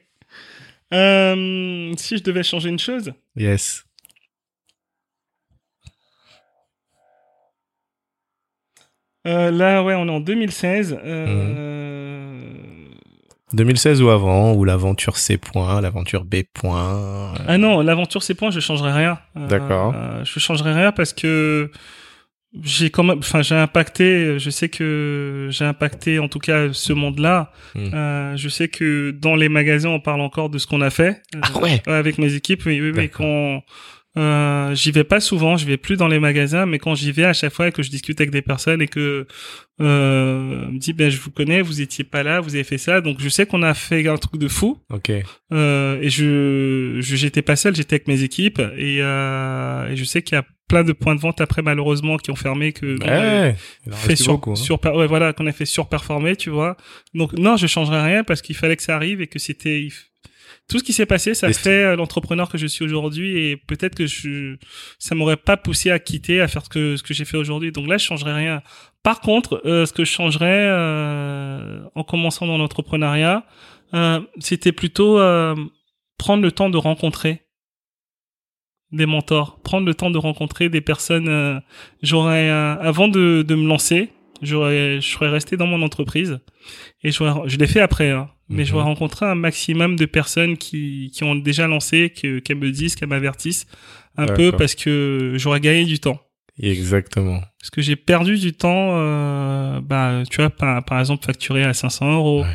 Euh, 0.94 1.92
si 1.96 2.16
je 2.16 2.22
devais 2.22 2.44
changer 2.44 2.68
une 2.68 2.78
chose? 2.78 3.12
yes. 3.34 3.84
Euh, 9.26 9.50
là, 9.50 9.82
ouais, 9.82 9.96
on 9.96 10.06
est 10.06 10.10
en 10.10 10.20
2016. 10.20 10.96
Euh, 11.02 12.05
2016 13.52 14.02
ou 14.02 14.08
avant, 14.10 14.52
ou 14.54 14.64
l'aventure 14.64 15.16
C 15.16 15.36
point, 15.38 15.80
l'aventure 15.80 16.24
B 16.24 16.36
point. 16.52 16.94
euh, 16.96 17.28
Ah 17.46 17.58
non, 17.58 17.80
l'aventure 17.80 18.22
c'est 18.22 18.34
point, 18.34 18.50
je 18.50 18.60
changerai 18.60 18.92
rien. 18.92 19.18
Euh, 19.36 19.46
D'accord. 19.46 19.94
euh, 19.96 20.24
je 20.24 20.38
changerai 20.40 20.72
rien 20.74 20.90
parce 20.92 21.12
que 21.12 21.70
j'ai 22.62 22.90
quand 22.90 23.02
même, 23.04 23.18
enfin, 23.18 23.42
j'ai 23.42 23.54
impacté. 23.54 24.38
Je 24.38 24.50
sais 24.50 24.68
que 24.68 25.48
j'ai 25.50 25.64
impacté, 25.64 26.18
en 26.18 26.28
tout 26.28 26.38
cas, 26.38 26.72
ce 26.72 26.92
monde-là. 26.92 27.52
Hmm. 27.74 27.94
Euh, 27.94 28.36
je 28.36 28.48
sais 28.48 28.68
que 28.68 29.10
dans 29.10 29.36
les 29.36 29.48
magasins, 29.48 29.90
on 29.90 30.00
parle 30.00 30.22
encore 30.22 30.48
de 30.50 30.58
ce 30.58 30.66
qu'on 30.66 30.80
a 30.80 30.90
fait. 30.90 31.22
Euh, 31.34 31.40
Ah 31.42 31.58
ouais. 31.60 31.82
avec 31.86 32.18
mes 32.18 32.34
équipes, 32.34 32.62
oui, 32.66 32.80
oui, 32.80 32.92
mais 32.94 33.08
D'accord. 33.08 33.18
quand 33.18 33.62
euh, 34.18 34.74
j'y 34.74 34.90
vais 34.92 35.04
pas 35.04 35.20
souvent, 35.20 35.56
je 35.56 35.66
vais 35.66 35.76
plus 35.76 35.96
dans 35.96 36.08
les 36.08 36.18
magasins, 36.18 36.64
mais 36.66 36.78
quand 36.78 36.94
j'y 36.94 37.12
vais 37.12 37.24
à 37.24 37.32
chaque 37.32 37.52
fois 37.52 37.68
et 37.68 37.72
que 37.72 37.82
je 37.82 37.90
discute 37.90 38.20
avec 38.20 38.30
des 38.30 38.42
personnes 38.42 38.80
et 38.80 38.88
que 38.88 39.26
euh, 39.80 40.68
me 40.70 40.78
dit 40.78 40.92
ben 40.94 41.10
je 41.10 41.20
vous 41.20 41.30
connais, 41.30 41.60
vous 41.60 41.80
étiez 41.82 42.04
pas 42.04 42.22
là, 42.22 42.40
vous 42.40 42.54
avez 42.54 42.64
fait 42.64 42.78
ça, 42.78 43.00
donc 43.00 43.18
je 43.20 43.28
sais 43.28 43.44
qu'on 43.46 43.62
a 43.62 43.74
fait 43.74 44.06
un 44.08 44.16
truc 44.16 44.40
de 44.40 44.48
fou 44.48 44.78
Ok. 44.90 45.12
euh, 45.52 46.00
et 46.00 46.08
je 46.08 46.96
j'étais 47.00 47.42
pas 47.42 47.56
seul, 47.56 47.76
j'étais 47.76 47.96
avec 47.96 48.08
mes 48.08 48.22
équipes 48.22 48.60
et, 48.76 48.98
euh, 49.00 49.88
et 49.90 49.96
je 49.96 50.04
sais 50.04 50.22
qu'il 50.22 50.34
y 50.36 50.38
a 50.38 50.44
plein 50.68 50.82
de 50.82 50.92
points 50.92 51.14
de 51.14 51.20
vente 51.20 51.40
après 51.40 51.62
malheureusement 51.62 52.16
qui 52.16 52.30
ont 52.30 52.36
fermé 52.36 52.72
que 52.72 52.96
Ouais. 53.04 53.54
Fait 53.92 54.16
sur, 54.16 54.32
beaucoup, 54.32 54.52
hein. 54.52 54.56
sur 54.56 54.82
ouais 54.84 55.06
voilà 55.06 55.32
qu'on 55.32 55.46
a 55.46 55.52
fait 55.52 55.64
surperformer 55.66 56.34
tu 56.36 56.50
vois 56.50 56.76
donc 57.14 57.34
non 57.34 57.56
je 57.56 57.66
changerai 57.68 58.02
rien 58.02 58.24
parce 58.24 58.42
qu'il 58.42 58.56
fallait 58.56 58.76
que 58.76 58.82
ça 58.82 58.96
arrive 58.96 59.20
et 59.20 59.28
que 59.28 59.38
c'était 59.38 59.86
tout 60.68 60.78
ce 60.78 60.84
qui 60.84 60.92
s'est 60.92 61.06
passé 61.06 61.34
ça 61.34 61.52
fait 61.52 61.84
euh, 61.84 61.96
l'entrepreneur 61.96 62.48
que 62.48 62.58
je 62.58 62.66
suis 62.66 62.84
aujourd'hui 62.84 63.38
et 63.38 63.56
peut-être 63.56 63.94
que 63.94 64.06
je 64.06 64.56
ça 64.98 65.14
m'aurait 65.14 65.36
pas 65.36 65.56
poussé 65.56 65.90
à 65.90 65.98
quitter 65.98 66.40
à 66.40 66.48
faire 66.48 66.64
ce 66.64 66.68
que 66.68 66.96
ce 66.96 67.02
que 67.02 67.14
j'ai 67.14 67.24
fait 67.24 67.36
aujourd'hui 67.36 67.72
donc 67.72 67.86
là 67.88 67.98
je 67.98 68.04
changerai 68.04 68.32
rien 68.32 68.62
par 69.02 69.20
contre 69.20 69.62
euh, 69.64 69.86
ce 69.86 69.92
que 69.92 70.04
je 70.04 70.10
changerais 70.10 70.66
euh, 70.68 71.80
en 71.94 72.02
commençant 72.04 72.46
dans 72.46 72.58
l'entrepreneuriat 72.58 73.46
euh, 73.94 74.20
c'était 74.40 74.72
plutôt 74.72 75.18
euh, 75.18 75.54
prendre 76.18 76.42
le 76.42 76.50
temps 76.52 76.70
de 76.70 76.78
rencontrer 76.78 77.42
des 78.92 79.06
mentors, 79.06 79.60
prendre 79.62 79.86
le 79.86 79.94
temps 79.94 80.10
de 80.10 80.18
rencontrer 80.18 80.68
des 80.68 80.80
personnes. 80.80 81.28
euh, 81.28 81.58
j'aurais, 82.02 82.48
euh, 82.50 82.76
avant 82.80 83.08
de, 83.08 83.44
de 83.46 83.54
me 83.54 83.66
lancer, 83.66 84.10
j'aurais, 84.42 85.00
je 85.00 85.06
serais 85.06 85.28
resté 85.28 85.56
dans 85.56 85.66
mon 85.66 85.82
entreprise 85.82 86.38
et 87.02 87.10
j'aurais, 87.10 87.48
je 87.48 87.56
l'ai 87.56 87.66
fait 87.66 87.80
après, 87.80 88.10
hein, 88.10 88.28
mais 88.48 88.62
Mhm. 88.62 88.64
j'aurais 88.68 88.82
rencontré 88.84 89.26
un 89.26 89.34
maximum 89.34 89.96
de 89.96 90.04
personnes 90.06 90.56
qui, 90.56 91.10
qui 91.14 91.24
ont 91.24 91.34
déjà 91.34 91.66
lancé, 91.66 92.10
que, 92.10 92.38
qu'elles 92.40 92.58
me 92.58 92.70
disent, 92.70 92.94
qu'elles 92.96 93.08
m'avertissent 93.08 93.66
un 94.16 94.26
peu 94.26 94.52
parce 94.52 94.74
que 94.74 95.32
j'aurais 95.36 95.60
gagné 95.60 95.84
du 95.84 95.98
temps. 95.98 96.20
Exactement. 96.58 97.40
Parce 97.60 97.68
que 97.70 97.82
j'ai 97.82 97.96
perdu 97.96 98.38
du 98.38 98.54
temps, 98.54 98.92
euh, 98.96 99.78
bah, 99.82 100.22
tu 100.30 100.36
vois, 100.40 100.48
par, 100.48 100.82
par 100.86 100.98
exemple, 101.00 101.24
facturé 101.26 101.64
à 101.64 101.74
500 101.74 102.14
euros. 102.14 102.42
Ouais. 102.44 102.54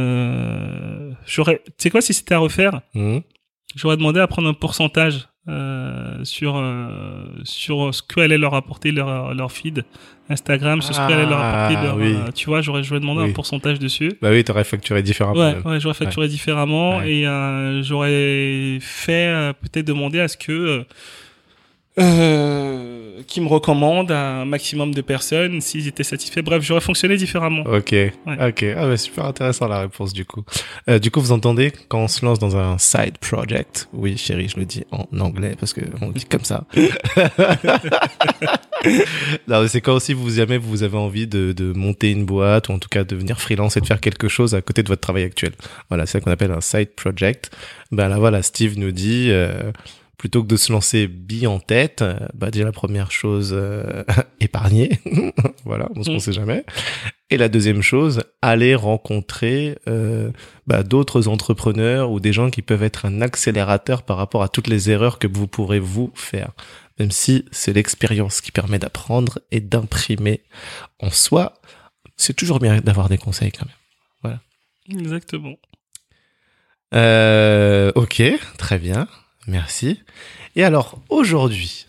Euh, 0.00 1.10
j'aurais, 1.26 1.58
tu 1.66 1.72
sais 1.78 1.90
quoi, 1.90 2.00
si 2.00 2.14
c'était 2.14 2.34
à 2.34 2.38
refaire, 2.38 2.80
Hmm. 2.94 3.18
j'aurais 3.74 3.96
demandé 3.96 4.20
à 4.20 4.26
prendre 4.26 4.48
un 4.48 4.54
pourcentage 4.54 5.28
euh, 5.48 6.24
sur 6.24 6.56
euh, 6.56 7.24
sur 7.44 7.94
ce 7.94 8.02
que 8.02 8.20
allait 8.20 8.38
leur 8.38 8.54
apporter 8.54 8.90
leur 8.92 9.32
leur 9.34 9.52
feed 9.52 9.84
Instagram, 10.28 10.82
sur 10.82 10.94
ce 10.94 10.98
que 11.00 11.12
allait 11.12 11.26
leur 11.26 11.40
apporter 11.40 11.76
Ah, 11.78 11.84
leur, 11.84 11.96
oui. 11.96 12.14
euh, 12.14 12.32
tu 12.34 12.46
vois, 12.46 12.60
j'aurais 12.60 12.82
j'aurais 12.82 13.00
demandé 13.00 13.22
Oui. 13.22 13.30
un 13.30 13.32
pourcentage 13.32 13.78
dessus. 13.78 14.12
Bah 14.20 14.30
oui, 14.30 14.42
t'aurais 14.42 14.64
facturé 14.64 15.02
différemment. 15.02 15.38
Ouais, 15.38 15.56
ouais, 15.64 15.80
j'aurais 15.80 15.94
facturé 15.94 16.26
différemment 16.28 16.98
Ouais. 16.98 17.12
et 17.20 17.26
euh, 17.26 17.82
j'aurais 17.82 18.78
fait 18.80 19.52
peut-être 19.60 19.86
demander 19.86 20.18
à 20.20 20.28
ce 20.28 20.36
que 20.36 20.84
euh, 21.98 23.22
qui 23.26 23.40
me 23.40 23.48
recommandent 23.48 24.12
à 24.12 24.40
un 24.40 24.44
maximum 24.44 24.94
de 24.94 25.00
personnes 25.00 25.60
s'ils 25.60 25.88
étaient 25.88 26.04
satisfaits. 26.04 26.42
Bref, 26.42 26.62
j'aurais 26.62 26.80
fonctionné 26.80 27.16
différemment. 27.16 27.62
Ok, 27.62 27.94
ok. 28.26 28.64
Ah 28.76 28.86
bah 28.86 28.96
super 28.96 29.24
intéressant 29.24 29.66
la 29.68 29.80
réponse 29.80 30.12
du 30.12 30.24
coup. 30.24 30.44
Euh, 30.88 30.98
du 30.98 31.10
coup, 31.10 31.20
vous 31.20 31.32
entendez 31.32 31.72
quand 31.88 31.98
on 32.00 32.08
se 32.08 32.24
lance 32.24 32.38
dans 32.38 32.56
un 32.56 32.78
side 32.78 33.18
project? 33.18 33.88
Oui, 33.92 34.16
chérie, 34.16 34.48
je 34.48 34.58
le 34.58 34.64
dis 34.66 34.84
en 34.92 35.06
anglais 35.18 35.54
parce 35.58 35.72
que 35.72 35.80
on 36.00 36.10
dit 36.10 36.24
comme 36.26 36.44
ça. 36.44 36.64
non, 39.48 39.62
mais 39.62 39.68
c'est 39.68 39.80
quand 39.80 39.94
aussi 39.94 40.12
vous 40.12 40.30
jamais 40.30 40.58
vous 40.58 40.82
avez 40.82 40.96
envie 40.98 41.26
de, 41.26 41.52
de 41.52 41.72
monter 41.72 42.10
une 42.10 42.24
boîte 42.24 42.68
ou 42.68 42.72
en 42.72 42.78
tout 42.78 42.88
cas 42.88 43.04
de 43.04 43.08
devenir 43.08 43.40
freelance 43.40 43.76
et 43.76 43.80
de 43.80 43.86
faire 43.86 44.00
quelque 44.00 44.28
chose 44.28 44.54
à 44.54 44.60
côté 44.62 44.82
de 44.82 44.88
votre 44.88 45.00
travail 45.00 45.24
actuel. 45.24 45.52
Voilà, 45.88 46.06
c'est 46.06 46.12
ça 46.12 46.20
qu'on 46.20 46.30
appelle 46.30 46.52
un 46.52 46.60
side 46.60 46.90
project. 46.94 47.50
Ben 47.90 48.08
là 48.08 48.18
voilà, 48.18 48.42
Steve 48.42 48.78
nous 48.78 48.92
dit. 48.92 49.28
euh, 49.30 49.72
Plutôt 50.18 50.42
que 50.42 50.48
de 50.48 50.56
se 50.56 50.72
lancer 50.72 51.06
bille 51.08 51.46
en 51.46 51.60
tête, 51.60 52.00
euh, 52.00 52.16
bah 52.32 52.50
déjà 52.50 52.64
la 52.64 52.72
première 52.72 53.10
chose, 53.12 53.50
euh, 53.52 54.02
épargner, 54.40 54.98
voilà, 55.64 55.88
on 55.94 56.02
se 56.02 56.10
Mm. 56.10 56.18
sait 56.20 56.32
jamais. 56.32 56.64
Et 57.28 57.36
la 57.36 57.48
deuxième 57.48 57.82
chose, 57.82 58.22
aller 58.40 58.74
rencontrer 58.74 59.78
euh, 59.88 60.30
bah, 60.66 60.82
d'autres 60.84 61.28
entrepreneurs 61.28 62.10
ou 62.12 62.20
des 62.20 62.32
gens 62.32 62.50
qui 62.50 62.62
peuvent 62.62 62.82
être 62.84 63.04
un 63.04 63.20
accélérateur 63.20 64.02
par 64.04 64.16
rapport 64.16 64.42
à 64.42 64.48
toutes 64.48 64.68
les 64.68 64.90
erreurs 64.90 65.18
que 65.18 65.26
vous 65.26 65.46
pourrez 65.48 65.80
vous 65.80 66.10
faire. 66.14 66.52
Même 66.98 67.10
si 67.10 67.44
c'est 67.50 67.72
l'expérience 67.74 68.40
qui 68.40 68.52
permet 68.52 68.78
d'apprendre 68.78 69.40
et 69.50 69.60
d'imprimer 69.60 70.40
en 71.00 71.10
soi, 71.10 71.60
c'est 72.16 72.32
toujours 72.34 72.58
bien 72.60 72.80
d'avoir 72.80 73.08
des 73.10 73.18
conseils 73.18 73.52
quand 73.52 73.66
même. 73.66 73.74
Exactement. 74.88 75.56
Euh, 76.94 77.90
ok, 77.96 78.22
très 78.56 78.78
bien, 78.78 79.08
merci. 79.46 80.02
Et 80.54 80.64
alors, 80.64 81.02
aujourd'hui, 81.08 81.86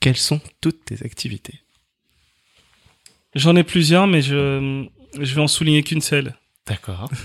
quelles 0.00 0.16
sont 0.16 0.40
toutes 0.60 0.84
tes 0.84 1.04
activités? 1.04 1.60
J'en 3.34 3.56
ai 3.56 3.64
plusieurs, 3.64 4.06
mais 4.06 4.22
je 4.22 4.88
je 5.18 5.34
vais 5.34 5.40
en 5.40 5.48
souligner 5.48 5.82
qu'une 5.82 6.00
seule. 6.00 6.34
D'accord. 6.66 7.10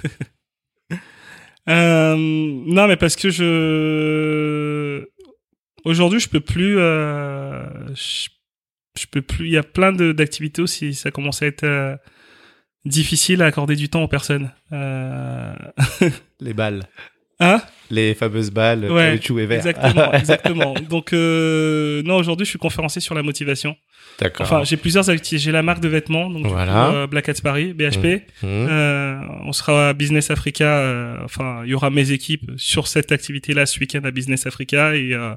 Euh, 1.70 2.18
non, 2.18 2.88
mais 2.88 2.98
parce 2.98 3.16
que 3.16 3.30
je 3.30 5.08
aujourd'hui 5.86 6.20
je 6.20 6.28
peux 6.28 6.42
plus, 6.42 6.78
euh, 6.78 7.64
je, 7.96 8.28
je 9.00 9.06
peux 9.10 9.22
plus. 9.22 9.48
Il 9.48 9.54
y 9.54 9.58
a 9.58 9.64
plein 9.64 9.94
de 9.94 10.12
d'activités 10.12 10.62
aussi. 10.62 10.94
Ça 10.94 11.10
commence 11.10 11.42
à 11.42 11.46
être 11.46 11.64
euh, 11.64 11.96
difficile 12.84 13.42
à 13.42 13.46
accorder 13.46 13.78
du 13.78 13.88
temps 13.88 14.04
aux 14.04 14.10
personnes. 14.10 14.52
Les 16.42 16.54
balles. 16.54 16.84
Hein 17.44 17.62
Les 17.90 18.14
fameuses 18.14 18.50
balles, 18.52 18.92
Ouais, 18.92 19.12
caoutchouc 19.12 19.40
et 19.40 19.46
verre. 19.46 19.58
Exactement, 19.60 20.14
exactement. 20.24 20.74
Donc 20.90 21.14
euh, 21.14 22.02
non, 22.04 22.16
aujourd'hui 22.18 22.46
je 22.46 22.50
suis 22.52 22.60
conférencier 22.60 23.02
sur 23.02 23.14
la 23.16 23.24
motivation. 23.24 23.76
D'accord. 24.20 24.46
Enfin, 24.46 24.64
j'ai 24.64 24.78
plusieurs 24.78 25.10
activités. 25.10 25.44
J'ai 25.44 25.52
la 25.52 25.64
marque 25.64 25.80
de 25.82 25.88
vêtements, 25.88 26.30
donc 26.30 26.46
Voilà. 26.46 26.92
euh, 26.94 27.08
Black 27.08 27.30
Hats 27.30 27.42
Paris, 27.42 27.74
BHP. 27.74 28.06
Mhm. 28.44 28.68
Euh, 28.70 29.20
on 29.46 29.52
sera 29.54 29.90
à 29.90 29.94
Business 29.94 30.30
Africa. 30.30 30.66
euh, 30.78 31.16
enfin, 31.26 31.62
il 31.66 31.72
y 31.72 31.74
aura 31.74 31.90
mes 31.90 32.12
équipes 32.12 32.52
sur 32.58 32.88
cette 32.88 33.12
activité-là 33.12 33.66
ce 33.66 33.80
week-end 33.80 34.02
à 34.04 34.12
Business 34.12 34.46
Africa 34.46 34.96
et 34.96 35.14
euh, 35.14 35.34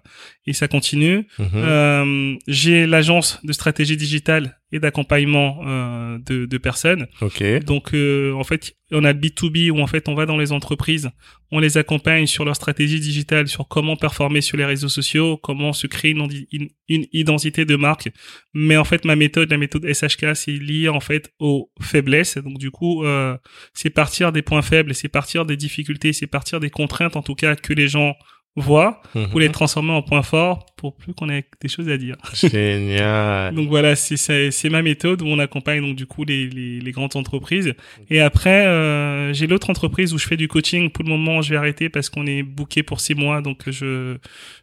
et 0.46 0.52
ça 0.52 0.68
continue. 0.68 1.26
Euh, 1.40 2.34
j'ai 2.48 2.86
l'agence 2.86 3.40
de 3.44 3.52
stratégie 3.52 3.96
digitale 3.96 4.59
et 4.73 4.81
d'accompagnement 4.81 5.61
euh, 5.64 6.19
de, 6.19 6.47
de 6.47 6.59
personnes. 6.59 7.07
Ok. 7.21 7.43
Donc, 7.64 7.95
euh, 7.95 8.33
en 8.33 8.43
fait, 8.43 8.75
on 8.91 9.05
a 9.05 9.12
le 9.12 9.19
B2B 9.19 9.71
où 9.71 9.81
en 9.81 9.87
fait 9.87 10.09
on 10.09 10.14
va 10.14 10.27
dans 10.27 10.37
les 10.37 10.51
entreprises, 10.51 11.11
on 11.53 11.61
les 11.61 11.79
accompagne 11.79 12.27
sur 12.27 12.45
leur 12.45 12.57
stratégie 12.57 12.99
digitale, 12.99 13.47
sur 13.47 13.69
comment 13.69 13.97
performer 13.97 14.41
sur 14.41 14.57
les 14.57 14.64
réseaux 14.64 14.89
sociaux, 14.89 15.37
comment 15.37 15.73
se 15.73 15.87
créer 15.87 16.11
une, 16.12 16.27
une, 16.51 16.69
une 16.89 17.07
identité 17.12 17.64
de 17.64 17.77
marque. 17.77 18.11
Mais 18.55 18.77
en 18.77 18.85
fait, 18.85 19.05
ma 19.05 19.14
méthode, 19.14 19.51
la 19.51 19.59
méthode 19.59 19.87
SHK, 19.87 20.35
c'est 20.35 20.53
lié 20.53 20.89
en 20.89 21.01
fait 21.01 21.33
aux 21.39 21.71
faiblesses. 21.81 22.37
Donc, 22.39 22.59
du 22.59 22.73
coup, 22.73 23.05
euh, 23.05 23.37
c'est 23.73 23.91
partir 23.91 24.33
des 24.33 24.43
points 24.43 24.62
faibles, 24.62 24.95
c'est 24.95 25.09
partir 25.09 25.47
des 25.47 25.57
difficultés, 25.57 26.12
c'est 26.12 26.27
partir 26.27 26.59
des 26.59 26.71
contraintes 26.71 27.17
en 27.17 27.23
tout 27.23 27.37
cas 27.37 27.55
que 27.55 27.73
les 27.73 27.87
gens 27.87 28.14
voient 28.57 29.02
Mhm. 29.14 29.28
pour 29.28 29.40
les 29.40 29.50
transformer 29.50 29.92
en 29.92 30.02
points 30.02 30.22
forts 30.22 30.64
pour 30.76 30.96
plus 30.96 31.12
qu'on 31.14 31.28
ait 31.28 31.44
des 31.61 31.68
choses 31.68 31.88
à 31.88 31.96
dire. 31.98 32.16
Génial. 32.34 33.54
Donc 33.54 33.68
voilà, 33.68 33.96
c'est 33.96 34.16
c'est 34.50 34.68
ma 34.70 34.82
méthode 34.82 35.22
où 35.22 35.26
on 35.26 35.38
accompagne 35.38 35.80
donc 35.80 35.96
du 35.96 36.07
coup 36.07 36.24
les 36.24 36.48
les, 36.48 36.80
les 36.80 36.92
grandes 36.92 37.16
entreprises. 37.16 37.74
Et 38.11 38.20
après, 38.20 38.66
euh, 38.66 39.32
j'ai 39.32 39.46
l'autre 39.46 39.70
entreprise 39.70 40.12
où 40.14 40.18
je 40.18 40.26
fais 40.26 40.36
du 40.36 40.48
coaching. 40.48 40.90
Pour 40.90 41.04
le 41.04 41.11
moment, 41.11 41.42
je 41.42 41.50
vais 41.50 41.57
arrêter 41.57 41.88
parce 41.88 42.09
qu'on 42.11 42.26
est 42.26 42.42
booké 42.42 42.82
pour 42.82 43.00
six 43.00 43.14
mois, 43.14 43.40
donc 43.42 43.62
je 43.66 44.16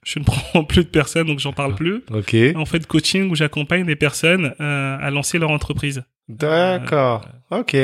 je 0.03 0.19
ne 0.19 0.23
prends 0.25 0.63
plus 0.63 0.83
de 0.83 0.89
personnes, 0.89 1.27
donc 1.27 1.39
j'en 1.39 1.53
parle 1.53 1.75
plus. 1.75 2.01
Ok. 2.11 2.35
En 2.55 2.65
fait, 2.65 2.85
coaching 2.87 3.29
où 3.29 3.35
j'accompagne 3.35 3.85
des 3.85 3.95
personnes 3.95 4.53
euh, 4.59 4.97
à 4.99 5.09
lancer 5.11 5.37
leur 5.39 5.51
entreprise. 5.51 6.03
D'accord. 6.29 7.25
Ok. 7.51 7.75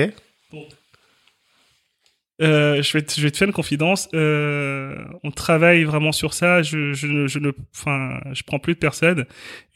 Euh, 2.41 2.81
je 2.81 2.93
vais 2.93 3.01
te, 3.01 3.13
je 3.15 3.21
vais 3.21 3.31
te 3.31 3.37
faire 3.37 3.47
une 3.49 3.53
confidence. 3.53 4.07
Euh, 4.13 4.95
on 5.23 5.31
travaille 5.31 5.83
vraiment 5.83 6.11
sur 6.13 6.33
ça. 6.33 6.61
Je, 6.61 6.93
je, 6.93 7.07
ne- 7.07 7.27
je 7.27 7.37
ne, 7.39 7.51
enfin, 7.75 8.19
je 8.33 8.43
prends 8.43 8.59
plus 8.59 8.75
de 8.75 8.79
personnes. 8.79 9.25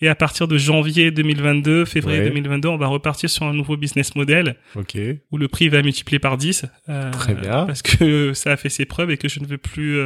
Et 0.01 0.07
à 0.07 0.15
partir 0.15 0.47
de 0.47 0.57
janvier 0.57 1.11
2022, 1.11 1.85
février 1.85 2.19
Ouais. 2.19 2.25
2022, 2.29 2.69
on 2.69 2.77
va 2.77 2.87
repartir 2.87 3.29
sur 3.29 3.43
un 3.45 3.53
nouveau 3.53 3.75
business 3.77 4.15
model 4.15 4.55
Ok. 4.75 4.97
où 5.31 5.37
le 5.37 5.47
prix 5.49 5.67
va 5.69 5.81
multiplier 5.81 6.19
par 6.19 6.37
10. 6.37 6.65
euh, 6.89 7.11
Très 7.11 7.33
bien. 7.35 7.65
Parce 7.65 7.81
que 7.81 8.33
ça 8.33 8.51
a 8.53 8.57
fait 8.57 8.69
ses 8.69 8.85
preuves 8.85 9.11
et 9.11 9.17
que 9.17 9.27
je 9.27 9.39
ne 9.41 9.45
veux 9.45 9.57
plus. 9.57 9.99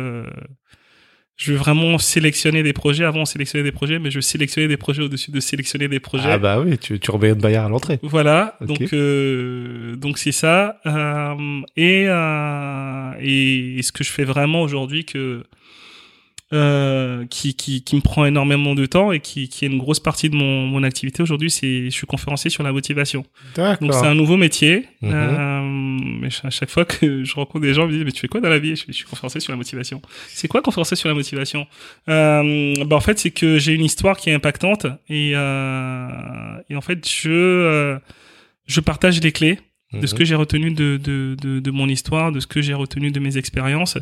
Je 1.38 1.52
veux 1.52 1.58
vraiment 1.58 2.00
sélectionner 2.00 2.64
des 2.64 2.74
projets. 2.74 3.06
Avant, 3.06 3.22
on 3.22 3.26
sélectionnait 3.26 3.64
des 3.64 3.72
projets, 3.72 4.00
mais 4.00 4.10
je 4.10 4.16
veux 4.16 4.22
sélectionner 4.22 4.68
des 4.68 4.76
projets 4.76 5.04
au-dessus 5.04 5.30
de 5.30 5.40
sélectionner 5.40 5.88
des 5.88 6.00
projets. 6.00 6.32
Ah 6.32 6.40
bah 6.40 6.60
oui, 6.60 6.80
tu, 6.80 7.00
tu 7.00 7.12
remets 7.12 7.30
une 7.30 7.36
Bayard 7.36 7.68
à 7.68 7.70
l'entrée. 7.70 8.00
Voilà, 8.02 8.58
donc 8.60 8.92
euh, 8.92 9.96
donc 9.96 10.18
c'est 10.18 10.32
ça. 10.32 10.80
Euh, 10.88 11.62
et, 11.76 12.06
euh, 12.08 13.12
et 13.22 13.78
et 13.78 13.84
ce 13.84 13.92
que 13.92 14.04
je 14.04 14.10
fais 14.10 14.24
vraiment 14.24 14.62
aujourd'hui 14.64 15.06
que 15.06 15.44
euh, 16.54 17.26
qui, 17.30 17.56
qui 17.56 17.84
qui 17.84 17.96
me 17.98 18.02
prend 18.02 18.26
énormément 18.26 18.74
de 18.74 18.86
temps 18.86 19.12
et 19.12 19.20
qui 19.20 19.50
qui 19.50 19.66
est 19.66 19.68
une 19.68 19.80
grosse 19.80 20.00
partie 20.00 20.30
de 20.30 20.36
mon 20.36 20.66
mon 20.66 20.84
activité 20.84 21.22
aujourd'hui, 21.22 21.52
c'est 21.52 21.86
je 21.86 21.90
suis 21.90 22.08
conférencier 22.08 22.50
sur 22.50 22.64
la 22.64 22.72
motivation. 22.72 23.26
Donc 23.56 23.94
c'est 23.94 24.06
un 24.06 24.16
nouveau 24.16 24.38
métier. 24.38 24.86
Mhm. 25.02 25.12
Euh, 25.14 25.62
mais 26.22 26.30
à 26.44 26.50
chaque 26.50 26.70
fois 26.70 26.86
que 26.86 27.24
je 27.24 27.36
rencontre 27.36 27.60
des 27.60 27.74
gens, 27.74 27.84
ils 27.84 27.88
me 27.88 27.94
disent 27.94 28.06
mais 28.06 28.12
tu 28.12 28.22
fais 28.22 28.28
quoi 28.30 28.40
dans 28.40 28.50
la 28.50 28.60
vie? 28.60 28.76
Je 28.76 28.92
suis 28.94 29.06
conférencier 29.06 29.42
sur 29.42 29.52
la 29.52 29.58
motivation. 29.58 30.02
C'est 30.30 30.48
quoi 30.48 30.62
conférencier 30.62 30.96
sur 30.96 31.10
la 31.10 31.16
motivation? 31.16 31.68
Euh, 32.08 32.74
bah 32.86 32.96
en 32.96 33.02
fait 33.02 33.20
c'est 33.20 33.32
que 33.32 33.58
j'ai 33.58 33.74
une 33.74 33.84
histoire 33.84 34.16
qui 34.16 34.30
est 34.30 34.34
impactante 34.34 34.86
et 35.10 35.34
euh, 35.36 36.08
et 36.70 36.76
en 36.76 36.82
fait 36.82 37.08
je 37.08 37.30
euh, 37.30 38.00
je 38.68 38.80
partage 38.80 39.22
les 39.22 39.32
clés 39.32 39.60
de 39.94 40.06
ce 40.06 40.14
Mhm. 40.14 40.20
que 40.20 40.26
j'ai 40.26 40.36
retenu 40.36 40.72
de, 40.72 40.98
de, 40.98 41.36
de, 41.42 41.60
de 41.60 41.72
mon 41.72 41.88
histoire, 41.88 42.32
de 42.32 42.40
ce 42.40 42.48
que 42.48 42.62
j'ai 42.62 42.74
retenu 42.74 43.12
de 43.12 43.20
mes 43.20 43.38
expériences. 43.38 43.98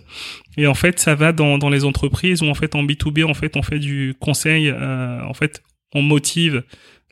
Et 0.58 0.66
en 0.68 0.74
fait, 0.74 1.00
ça 1.00 1.14
va 1.16 1.32
dans, 1.32 1.58
dans 1.58 1.70
les 1.70 1.84
entreprises 1.86 2.42
où 2.42 2.48
en 2.48 2.56
fait 2.56 2.74
en 2.76 2.84
B2B, 2.84 3.24
en 3.26 3.34
fait, 3.36 3.56
on 3.56 3.62
fait 3.62 3.80
du 3.80 4.16
conseil, 4.20 4.70
euh, 4.70 5.22
en 5.24 5.34
fait, 5.34 5.62
on 5.94 6.02
motive 6.02 6.64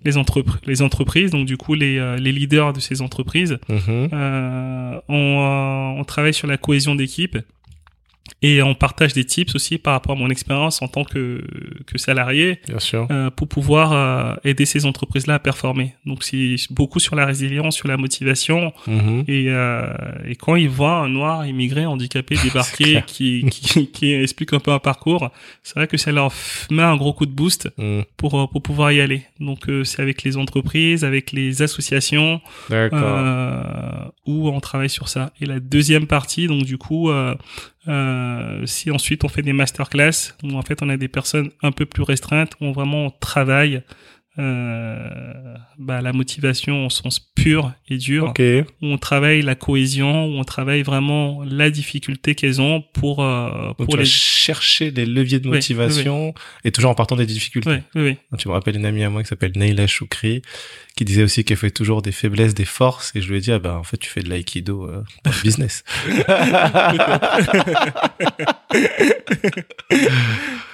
les, 0.03 0.13
entrepr- 0.17 0.57
les 0.65 0.81
entreprises, 0.81 1.31
donc 1.31 1.45
du 1.45 1.55
coup 1.55 1.75
les, 1.75 1.97
euh, 1.97 2.17
les 2.17 2.31
leaders 2.31 2.73
de 2.73 2.79
ces 2.79 3.01
entreprises. 3.01 3.57
Mhm. 3.69 4.09
Euh, 4.11 4.99
on, 5.07 5.39
euh, 5.39 5.99
on 5.99 6.03
travaille 6.03 6.33
sur 6.33 6.47
la 6.47 6.57
cohésion 6.57 6.95
d'équipe 6.95 7.37
et 8.41 8.61
on 8.61 8.73
partage 8.73 9.13
des 9.13 9.25
tips 9.25 9.53
aussi 9.55 9.77
par 9.77 9.93
rapport 9.93 10.13
à 10.15 10.19
mon 10.19 10.29
expérience 10.29 10.81
en 10.81 10.87
tant 10.87 11.03
que, 11.03 11.43
que 11.85 11.97
salarié 11.97 12.59
Bien 12.67 12.79
sûr. 12.79 13.05
euh, 13.11 13.29
pour 13.29 13.47
pouvoir 13.49 13.91
euh, 13.91 14.35
aider 14.45 14.65
ces 14.65 14.85
entreprises-là 14.85 15.35
à 15.35 15.39
performer. 15.39 15.93
Donc 16.05 16.23
c'est 16.23 16.55
beaucoup 16.69 16.99
sur 17.01 17.15
la 17.15 17.25
résilience, 17.25 17.75
sur 17.75 17.87
la 17.89 17.97
motivation. 17.97 18.71
Mhm. 18.87 19.25
Et, 19.27 19.45
euh, 19.49 19.87
et 20.25 20.35
quand 20.35 20.55
ils 20.55 20.69
voient 20.69 20.99
un 20.99 21.09
noir 21.09 21.45
immigré 21.45 21.85
handicapé 21.85 22.35
débarquer 22.43 22.83
clair. 22.85 23.05
qui, 23.05 23.45
qui, 23.51 23.87
qui 23.91 24.13
explique 24.13 24.53
un 24.53 24.59
peu 24.59 24.71
un 24.71 24.79
parcours, 24.79 25.29
c'est 25.61 25.75
vrai 25.75 25.87
que 25.87 25.97
ça 25.97 26.11
leur 26.13 26.31
met 26.71 26.83
un 26.83 26.95
gros 26.95 27.13
coup 27.13 27.25
de 27.25 27.31
boost 27.31 27.69
Mhm. 27.77 28.03
pour, 28.17 28.39
euh, 28.39 28.47
pour 28.47 28.61
pouvoir 28.61 28.91
y 28.93 29.01
aller. 29.01 29.23
Donc 29.41 29.67
euh, 29.69 29.83
c'est 29.83 30.01
avec 30.01 30.23
les 30.23 30.37
entreprises, 30.37 31.03
avec 31.03 31.31
les 31.33 31.61
associations, 31.61 32.39
euh, 32.71 33.63
où 34.25 34.49
on 34.49 34.59
travaille 34.59 34.89
sur 34.89 35.07
ça. 35.09 35.31
Et 35.41 35.45
la 35.45 35.59
deuxième 35.59 36.07
partie, 36.07 36.47
donc 36.47 36.63
du 36.63 36.77
coup, 36.77 37.09
euh, 37.87 38.65
si 38.65 38.91
ensuite 38.91 39.23
on 39.23 39.27
fait 39.29 39.41
des 39.41 39.53
masterclass, 39.53 40.33
où 40.43 40.53
en 40.57 40.61
fait 40.61 40.81
on 40.81 40.89
a 40.89 40.97
des 40.97 41.07
personnes 41.07 41.49
un 41.61 41.71
peu 41.71 41.85
plus 41.85 42.03
restreintes, 42.03 42.53
où 42.61 42.65
on 42.65 42.71
vraiment 42.71 43.05
on 43.07 43.09
travaille 43.09 43.81
euh, 44.39 45.55
bah, 45.77 46.01
la 46.01 46.11
motivation 46.11 46.87
au 46.87 46.89
sens 46.89 47.19
pur 47.19 47.71
et 47.87 47.97
dur, 47.97 48.29
Ok. 48.29 48.39
où 48.39 48.87
on 48.87 48.97
travaille 48.97 49.43
la 49.43 49.53
cohésion, 49.53 50.25
où 50.25 50.39
on 50.39 50.43
travaille 50.43 50.81
vraiment 50.81 51.43
la 51.45 51.69
difficulté 51.69 52.33
qu'elles 52.33 52.59
ont 52.59 52.83
pour, 52.93 53.23
euh, 53.23 53.73
pour 53.77 53.87
tu 53.89 53.97
vas 53.97 54.05
chercher 54.05 54.89
les 54.89 55.05
leviers 55.05 55.39
de 55.39 55.47
Oui, 55.49 55.57
motivation 55.57 56.33
et 56.63 56.71
toujours 56.71 56.89
en 56.91 56.95
partant 56.95 57.15
des 57.15 57.27
difficultés. 57.27 57.69
Oui, 57.69 58.01
oui, 58.01 58.17
oui. 58.31 58.37
Tu 58.39 58.47
me 58.47 58.53
rappelles 58.53 58.75
une 58.75 58.85
amie 58.85 59.03
à 59.03 59.09
moi 59.11 59.21
qui 59.21 59.29
s'appelle 59.29 59.51
Neila 59.55 59.85
Choukri 59.85 60.41
qui 60.95 61.05
disait 61.05 61.23
aussi 61.23 61.43
qu'elle 61.43 61.57
fait 61.57 61.71
toujours 61.71 62.01
des 62.03 62.11
faiblesses, 62.11 62.53
des 62.53 62.65
forces 62.65 63.11
et 63.15 63.21
je 63.21 63.29
lui 63.31 63.37
ai 63.37 63.41
dit 63.41 63.51
ah 63.51 63.57
ben 63.59 63.73
en 63.75 63.83
fait 63.83 63.97
tu 63.97 64.09
fais 64.09 64.21
de 64.21 64.29
l'aïkido 64.29 64.85
euh, 64.87 65.03
le 65.25 65.41
business. 65.41 65.83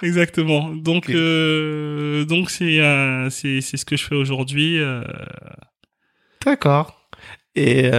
Exactement. 0.01 0.70
Donc, 0.74 1.09
euh, 1.09 2.26
donc 2.26 2.49
c'est 2.49 2.80
euh, 2.80 3.30
c'est 3.30 3.61
c'est 3.61 3.78
ce 3.78 3.86
que 3.86 3.97
je 3.97 4.05
fais 4.05 4.15
aujourd'hui. 4.15 4.80
euh, 4.80 5.03
D'accord. 6.45 6.95
Et 7.55 7.89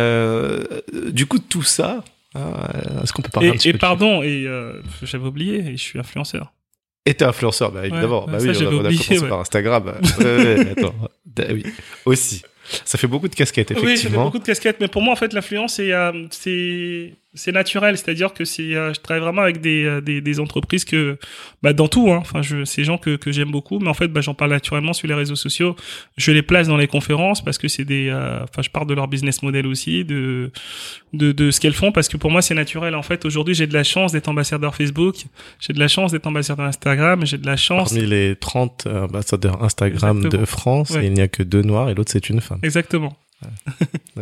du 1.12 1.26
coup 1.26 1.38
tout 1.38 1.62
ça, 1.62 2.02
est-ce 2.34 3.12
qu'on 3.12 3.22
peut 3.22 3.30
parler 3.30 3.50
un 3.50 3.52
Et, 3.52 3.56
petit 3.56 3.68
et 3.70 3.72
peu 3.72 3.78
pardon, 3.78 4.22
et 4.22 4.46
j'avais 5.02 5.26
oublié, 5.26 5.72
je 5.72 5.82
suis 5.82 5.98
influenceur. 5.98 6.52
Et 7.10 7.14
t'es 7.14 7.24
influenceur, 7.24 7.72
bah 7.72 7.80
évidemment. 7.86 8.24
Ouais, 8.26 8.32
bah 8.32 8.38
ça, 8.38 8.46
oui, 8.46 8.56
on 8.60 8.66
a, 8.66 8.74
on 8.74 8.78
a 8.78 8.82
commencé 8.90 9.18
ouais. 9.18 9.28
par 9.28 9.40
Instagram. 9.40 9.92
ouais, 10.20 10.70
attends. 10.70 10.94
Oui, 11.50 11.64
aussi. 12.04 12.42
Ça 12.84 12.98
fait 12.98 13.08
beaucoup 13.08 13.26
de 13.26 13.34
casquettes, 13.34 13.70
Oui, 13.70 13.74
ça 13.74 13.80
fait 13.80 13.92
effectivement. 13.94 14.24
beaucoup 14.26 14.38
de 14.38 14.44
casquettes, 14.44 14.76
mais 14.80 14.86
pour 14.86 15.02
moi, 15.02 15.12
en 15.12 15.16
fait, 15.16 15.32
l'influence, 15.32 15.74
c'est 15.74 15.92
euh, 15.92 16.12
c'est 16.30 17.14
c'est 17.32 17.52
naturel, 17.52 17.96
c'est-à-dire 17.96 18.32
que 18.32 18.44
c'est 18.44 18.74
euh, 18.74 18.92
je 18.92 19.00
travaille 19.00 19.22
vraiment 19.22 19.42
avec 19.42 19.60
des, 19.60 19.84
euh, 19.84 20.00
des, 20.00 20.20
des 20.20 20.40
entreprises 20.40 20.84
que 20.84 21.16
bah 21.62 21.72
dans 21.72 21.86
tout 21.86 22.10
hein. 22.10 22.18
Enfin, 22.20 22.42
je 22.42 22.64
ces 22.64 22.82
gens 22.82 22.98
que 22.98 23.14
que 23.16 23.30
j'aime 23.30 23.50
beaucoup, 23.52 23.78
mais 23.78 23.88
en 23.88 23.94
fait, 23.94 24.08
bah 24.08 24.20
j'en 24.20 24.34
parle 24.34 24.50
naturellement 24.50 24.92
sur 24.92 25.06
les 25.06 25.14
réseaux 25.14 25.36
sociaux. 25.36 25.76
Je 26.16 26.32
les 26.32 26.42
place 26.42 26.66
dans 26.66 26.76
les 26.76 26.88
conférences 26.88 27.42
parce 27.44 27.56
que 27.58 27.68
c'est 27.68 27.84
des 27.84 28.08
euh, 28.08 28.42
enfin, 28.42 28.62
je 28.62 28.70
parle 28.70 28.86
de 28.88 28.94
leur 28.94 29.06
business 29.06 29.42
model 29.42 29.66
aussi, 29.68 30.04
de 30.04 30.50
de 31.12 31.30
de 31.32 31.50
ce 31.52 31.60
qu'elles 31.60 31.72
font 31.74 31.92
parce 31.92 32.08
que 32.08 32.16
pour 32.16 32.30
moi, 32.32 32.42
c'est 32.42 32.54
naturel. 32.54 32.94
En 32.96 33.02
fait, 33.02 33.24
aujourd'hui, 33.24 33.54
j'ai 33.54 33.66
de 33.68 33.74
la 33.74 33.84
chance 33.84 34.10
d'être 34.12 34.28
ambassadeur 34.28 34.74
Facebook, 34.74 35.14
j'ai 35.60 35.72
de 35.72 35.78
la 35.78 35.88
chance 35.88 36.10
d'être 36.12 36.26
ambassadeur 36.26 36.66
Instagram, 36.66 37.24
j'ai 37.24 37.38
de 37.38 37.46
la 37.46 37.56
chance 37.56 37.92
Parmi 37.92 38.06
les 38.08 38.34
30 38.34 38.86
ambassadeurs 38.86 39.62
Instagram 39.62 40.16
Exactement. 40.18 40.40
de 40.42 40.46
France, 40.46 40.90
Ouais. 40.90 41.06
il 41.06 41.12
n'y 41.12 41.20
a 41.20 41.28
que 41.28 41.42
deux 41.44 41.62
noirs 41.62 41.90
et 41.90 41.94
l'autre 41.94 42.10
c'est 42.10 42.28
une 42.28 42.40
femme. 42.40 42.58
Exactement. 42.64 43.16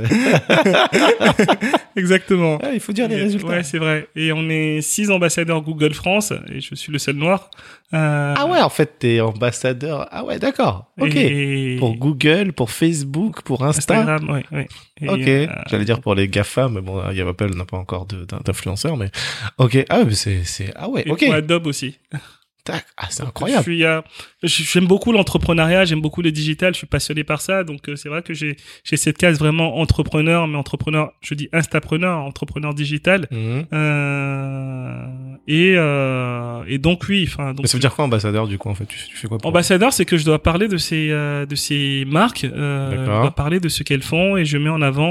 Exactement. 1.96 2.58
Ah, 2.62 2.70
il 2.72 2.80
faut 2.80 2.92
dire 2.92 3.08
les 3.08 3.16
résultats. 3.16 3.46
Ouais, 3.48 3.62
c'est 3.62 3.78
vrai. 3.78 4.08
Et 4.14 4.32
on 4.32 4.48
est 4.48 4.80
six 4.80 5.10
ambassadeurs 5.10 5.60
Google 5.62 5.94
France 5.94 6.32
et 6.52 6.60
je 6.60 6.74
suis 6.74 6.92
le 6.92 6.98
seul 6.98 7.16
noir. 7.16 7.50
Euh, 7.94 8.34
Ah 8.36 8.46
ouais, 8.46 8.60
en 8.60 8.68
fait, 8.68 8.98
t'es 8.98 9.20
ambassadeur. 9.20 10.06
Ah 10.10 10.24
ouais, 10.24 10.38
d'accord. 10.38 10.90
Ok. 11.00 11.16
et- 11.16 11.76
Pour 11.78 11.96
Google, 11.96 12.52
pour 12.52 12.70
Facebook, 12.70 13.42
pour 13.42 13.64
Insta. 13.64 13.98
Instagram, 13.98 14.30
ouais, 14.30 14.44
ouais. 14.52 14.68
Et, 15.00 15.08
Ok. 15.08 15.20
euh, 15.26 15.46
J'allais 15.68 15.84
dire 15.84 16.00
pour 16.00 16.14
les 16.14 16.28
GAFA, 16.28 16.68
mais 16.68 16.80
bon, 16.80 17.02
il 17.12 17.20
Apple 17.22 17.54
n'a 17.56 17.64
pas 17.64 17.76
encore 17.78 18.06
de- 18.06 18.24
d'in- 18.24 18.40
d'influenceur, 18.44 18.96
mais 18.96 19.10
ok. 19.58 19.84
Ah 19.88 19.98
ouais, 19.98 20.04
mais 20.04 20.14
c'est, 20.14 20.44
c'est, 20.44 20.72
ah 20.76 20.88
ouais, 20.88 21.02
et 21.06 21.10
ok. 21.10 21.24
pour 21.24 21.34
Adobe 21.34 21.66
aussi. 21.66 21.98
Ah, 22.96 23.06
c'est 23.10 23.22
incroyable. 23.22 23.64
Je 23.64 23.70
suis, 23.70 23.84
euh, 23.84 24.00
j'aime 24.42 24.86
beaucoup 24.86 25.12
l'entrepreneuriat, 25.12 25.84
j'aime 25.84 26.00
beaucoup 26.00 26.22
le 26.22 26.30
digital, 26.32 26.72
je 26.74 26.78
suis 26.78 26.86
passionné 26.86 27.24
par 27.24 27.40
ça, 27.40 27.64
donc 27.64 27.88
euh, 27.88 27.96
c'est 27.96 28.08
vrai 28.08 28.22
que 28.22 28.34
j'ai 28.34 28.56
j'ai 28.84 28.96
cette 28.96 29.18
case 29.18 29.38
vraiment 29.38 29.78
entrepreneur, 29.78 30.46
mais 30.46 30.56
entrepreneur, 30.56 31.12
je 31.20 31.34
dis 31.34 31.48
instapreneur, 31.52 32.18
entrepreneur 32.18 32.74
digital, 32.74 33.26
Mhm. 33.30 33.66
euh, 33.72 35.04
et 35.46 35.74
et 36.74 36.78
donc 36.78 37.04
oui, 37.08 37.24
enfin 37.26 37.48
donc 37.54 37.60
Mais 37.62 37.68
ça 37.68 37.76
veut 37.76 37.80
dire 37.80 37.94
quoi 37.94 38.04
ambassadeur 38.04 38.46
du 38.46 38.58
coup 38.58 38.68
en 38.68 38.74
fait? 38.74 38.86
Tu, 38.86 38.98
tu 39.08 39.16
fais 39.16 39.28
quoi 39.28 39.38
pour 39.38 39.48
Ambassadeur, 39.48 39.92
c'est 39.92 40.04
que 40.04 40.16
je 40.18 40.24
dois 40.24 40.42
parler 40.42 40.68
de 40.68 40.76
ces 40.76 41.08
de 41.08 41.54
ces 41.54 42.04
marques, 42.06 42.44
je 42.44 43.04
dois 43.04 43.30
parler 43.30 43.60
de 43.60 43.68
ce 43.68 43.82
qu'elles 43.82 44.02
font 44.02 44.36
et 44.36 44.44
je 44.44 44.58
mets 44.58 44.68
en 44.68 44.82
avant 44.82 45.08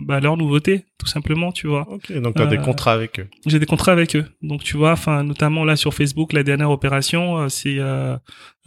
bah, 0.00 0.20
leurs 0.20 0.36
nouveautés, 0.36 0.84
tout 0.98 1.06
simplement, 1.06 1.52
tu 1.52 1.66
vois. 1.66 1.86
Ok, 1.90 2.12
donc 2.20 2.34
t'as 2.34 2.46
des 2.46 2.58
contrats 2.58 2.92
avec 2.92 3.20
eux. 3.20 3.26
J'ai 3.46 3.58
des 3.58 3.66
contrats 3.66 3.92
avec 3.92 4.16
eux, 4.16 4.24
donc 4.42 4.62
tu 4.64 4.76
vois, 4.76 4.92
enfin 4.92 5.22
notamment 5.24 5.64
là 5.64 5.76
sur 5.76 5.92
Facebook, 5.94 6.32
la 6.32 6.42
dernière 6.42 6.53
opération, 6.62 7.38
euh, 7.38 7.48
c'est 7.48 7.78
euh, 7.78 8.16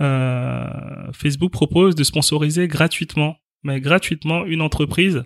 euh, 0.02 1.12
Facebook 1.14 1.52
propose 1.52 1.96
de 1.96 2.04
sponsoriser 2.04 2.68
gratuitement, 2.68 3.38
mais 3.64 3.82
gratuitement 3.82 4.46
une 4.46 4.62
entreprise 4.62 5.24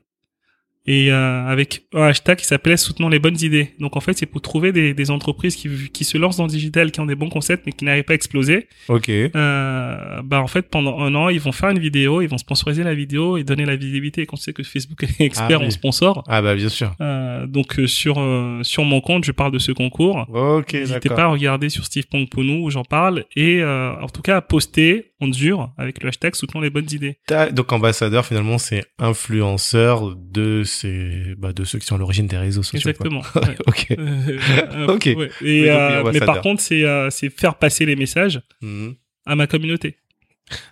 et 0.88 1.12
euh, 1.12 1.46
avec 1.46 1.84
un 1.94 2.04
hashtag 2.04 2.38
qui 2.40 2.46
s'appelait 2.46 2.76
soutenons 2.78 3.08
les 3.10 3.20
bonnes 3.20 3.38
idées. 3.42 3.72
Donc 3.80 3.96
en 3.96 4.00
fait, 4.00 4.18
c'est 4.18 4.26
pour 4.26 4.42
trouver 4.42 4.72
des, 4.72 4.94
des 4.96 5.12
entreprises 5.12 5.56
qui, 5.56 5.70
qui 5.94 6.04
se 6.04 6.18
lancent 6.18 6.38
dans 6.38 6.46
le 6.46 6.50
digital, 6.50 6.92
qui 6.92 7.00
ont 7.00 7.06
des 7.06 7.16
bons 7.16 7.30
concepts 7.30 7.64
mais 7.66 7.72
qui 7.72 7.86
n'arrivent 7.86 8.04
pas 8.04 8.14
à 8.14 8.16
exploser. 8.16 8.68
Ok. 8.88 9.10
Euh, 9.10 10.22
bah 10.24 10.42
en 10.42 10.48
fait 10.48 10.64
pendant 10.70 11.00
un 11.00 11.14
an 11.16 11.30
ils 11.30 11.40
vont 11.40 11.52
faire 11.52 11.70
une 11.70 11.80
vidéo, 11.80 12.22
ils 12.22 12.28
vont 12.30 12.38
sponsoriser 12.38 12.84
la 12.84 12.94
vidéo 12.96 13.38
et 13.38 13.44
donner 13.44 13.66
la 13.66 13.76
visibilité. 13.76 14.22
Et 14.22 14.26
quand 14.26 14.38
tu 14.38 14.44
sais 14.44 14.54
que 14.54 14.64
Facebook 14.64 15.04
est 15.20 15.22
expert 15.24 15.60
Ah 15.60 15.62
oui. 15.62 15.68
en 15.68 15.72
sponsor, 15.72 16.24
Ah 16.28 16.42
bah 16.42 16.56
bien 16.56 16.70
sûr. 16.70 16.94
euh, 17.02 17.46
donc 17.48 17.80
euh, 17.80 17.88
sur 17.88 18.20
euh, 18.20 18.60
sur 18.64 18.84
mon 18.84 19.02
compte 19.02 19.24
je 19.24 19.32
parle 19.32 19.52
de 19.52 19.60
ce 19.60 19.72
concours. 19.72 20.26
Ok, 20.34 20.74
N'hésitez 20.74 21.10
pas 21.10 21.24
à 21.24 21.28
regarder 21.28 21.70
sur 21.70 21.86
Steve 21.86 22.08
Pongponou 22.08 22.66
où 22.66 22.70
j'en 22.70 22.84
parle 22.84 23.26
et 23.36 23.62
euh, 23.62 23.94
en 24.02 24.08
tout 24.10 24.22
cas 24.22 24.38
à 24.38 24.42
poster 24.42 25.11
en 25.22 25.28
dur 25.28 25.72
avec 25.78 26.02
le 26.04 26.10
hashtag 26.10 26.36
soutenons 26.36 26.60
les 26.62 26.70
bonnes 26.70 26.88
idées. 26.92 27.20
Donc 27.52 27.72
ambassadeur 27.72 28.26
finalement 28.26 28.58
c'est 28.58 28.84
influenceur 29.00 30.16
de 30.16 30.64
ces 30.64 31.36
bah, 31.38 31.54
de 31.54 31.64
ceux 31.64 31.80
qui 31.80 31.86
sont 31.86 31.96
à 31.96 31.98
l'origine 31.98 32.28
des 32.28 32.38
réseaux 32.38 32.64
sociaux. 32.64 32.92
quoi. 32.94 33.08
Exactement. 33.08 33.22
ouais. 33.48 33.58
Ok. 33.68 33.88
Euh, 33.98 34.88
Ok. 34.88 35.10
ouais. 35.16 36.04
Donc, 36.04 36.14
mais 36.14 36.20
par 36.20 36.42
contre 36.42 36.62
c'est 36.62 36.84
euh, 36.84 37.10
c'est 37.10 37.30
faire 37.30 37.56
passer 37.56 37.86
les 37.86 37.96
messages 37.96 38.42
Mhm. 38.62 38.96
à 39.26 39.36
ma 39.36 39.48
communauté. 39.48 39.98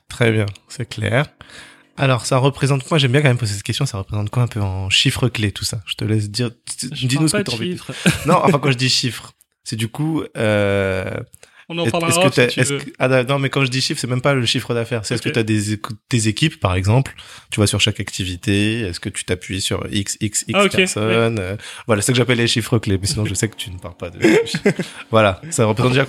Très 0.10 0.32
bien, 0.32 0.46
c'est 0.68 0.90
clair. 0.90 1.28
Alors, 1.96 2.26
ça 2.26 2.38
représente, 2.38 2.90
moi 2.90 2.98
j'aime 2.98 3.12
bien 3.12 3.22
quand 3.22 3.28
même 3.28 3.38
poser 3.38 3.54
cette 3.56 3.64
question, 3.64 3.86
ça 3.86 3.98
représente 3.98 4.30
quoi 4.30 4.44
un 4.44 4.48
peu 4.48 4.62
en 4.62 4.90
chiffres 4.90 5.28
clés 5.30 5.52
tout 5.52 5.66
ça? 5.66 5.82
Je 5.86 5.96
te 5.96 6.06
laisse 6.06 6.30
dire, 6.30 6.50
dis-nous 6.92 7.28
ce 7.28 7.38
que 7.38 7.42
tu 7.44 7.56
envie. 7.56 7.78
Non, 8.26 8.36
enfin 8.44 8.58
quand 8.60 8.72
je 8.72 8.78
dis 8.78 8.90
chiffres, 8.90 9.34
c'est 9.66 9.76
du 9.76 9.90
coup, 9.90 10.24
euh, 10.38 11.12
On 11.72 11.78
en 11.78 11.86
parlera 11.86 12.10
est-ce 12.10 12.20
que 12.20 12.48
si 12.50 12.54
tu 12.56 12.60
est-ce 12.62 12.74
veux. 12.74 12.80
que- 12.80 12.92
ah, 12.98 13.24
non, 13.24 13.38
mais 13.40 13.50
quand 13.50 13.64
je 13.64 13.70
dis 13.70 13.80
chiffres, 13.80 14.02
c'est 14.02 14.08
même 14.10 14.22
pas 14.22 14.34
le 14.34 14.46
chiffre 14.46 14.74
d'affaires, 14.74 15.06
c'est 15.06 15.14
est-ce 15.14 15.22
que 15.22 15.30
tu 15.30 15.38
as 15.40 15.44
des, 15.44 15.80
tes 16.10 16.28
équipes 16.28 16.60
par 16.60 16.74
exemple, 16.76 17.14
tu 17.52 17.58
vois 17.58 17.68
sur 17.68 17.80
chaque 17.80 18.00
activité, 18.00 18.80
est-ce 18.82 19.00
que 19.00 19.10
tu 19.10 19.24
t'appuies 19.24 19.62
sur 19.62 19.86
x, 19.92 20.18
x, 20.20 20.46
x 20.48 20.60
Ah, 20.60 20.68
personnes, 20.68 21.38
euh, 21.40 21.56
voilà, 21.86 22.02
c'est 22.02 22.08
ce 22.08 22.12
que 22.14 22.18
j'appelle 22.18 22.40
les 22.40 22.48
chiffres 22.48 22.80
clés, 22.80 22.98
mais 23.00 23.06
sinon 23.08 23.26
je 23.26 23.34
sais 23.36 23.48
que 23.50 23.56
tu 23.56 23.70
ne 23.72 23.78
parles 23.78 23.98
pas 23.98 24.10
de 24.10 24.20
Voilà, 25.12 25.42
ça 25.52 25.66
représente 25.66 25.94
déjà 25.94 26.08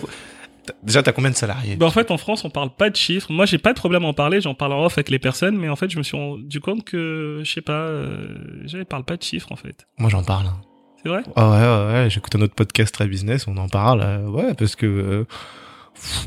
Déjà, 0.85 1.03
t'as 1.03 1.13
combien 1.13 1.31
de 1.31 1.37
salariés? 1.37 1.75
Bah, 1.75 1.87
en 1.87 1.91
fait, 1.91 2.11
en 2.13 2.19
France, 2.19 2.45
on 2.45 2.51
parle 2.51 2.71
pas 2.77 2.91
de 2.91 2.95
chiffres. 2.97 3.33
Moi, 3.33 3.45
j'ai 3.45 3.59
pas 3.59 3.73
de 3.73 3.79
problème 3.79 4.05
à 4.05 4.09
en 4.09 4.15
parler. 4.15 4.41
J'en 4.41 4.55
parle 4.55 4.75
en 4.75 4.85
off 4.85 4.93
avec 4.99 5.09
les 5.09 5.19
personnes, 5.19 5.57
mais 5.57 5.69
en 5.69 5.75
fait, 5.75 5.91
je 5.91 5.99
me 5.99 6.03
suis 6.05 6.17
rendu 6.17 6.61
compte 6.61 6.85
que, 6.85 7.41
je 7.43 7.51
sais 7.51 7.63
pas, 7.63 7.73
euh, 7.89 8.37
je 8.67 8.79
parle 8.85 9.03
pas 9.05 9.17
de 9.17 9.23
chiffres, 9.23 9.51
en 9.51 9.57
fait. 9.57 9.89
Moi 9.99 10.11
j'en 10.11 10.23
parle. 10.23 10.47
hein. 10.47 10.61
C'est 11.03 11.09
vrai? 11.09 11.23
Ah 11.35 11.51
ouais, 11.51 11.57
ouais, 11.57 11.93
ouais, 12.03 12.11
j'écoute 12.11 12.35
un 12.37 12.43
autre 12.43 12.55
podcast 12.55 12.93
très 12.93 13.07
business, 13.07 13.47
on 13.49 13.57
en 13.57 13.69
parle, 13.69 14.03
euh, 14.03 14.29
ouais, 14.29 14.53
parce 14.55 14.77
que 14.77 14.87
euh, 14.87 15.25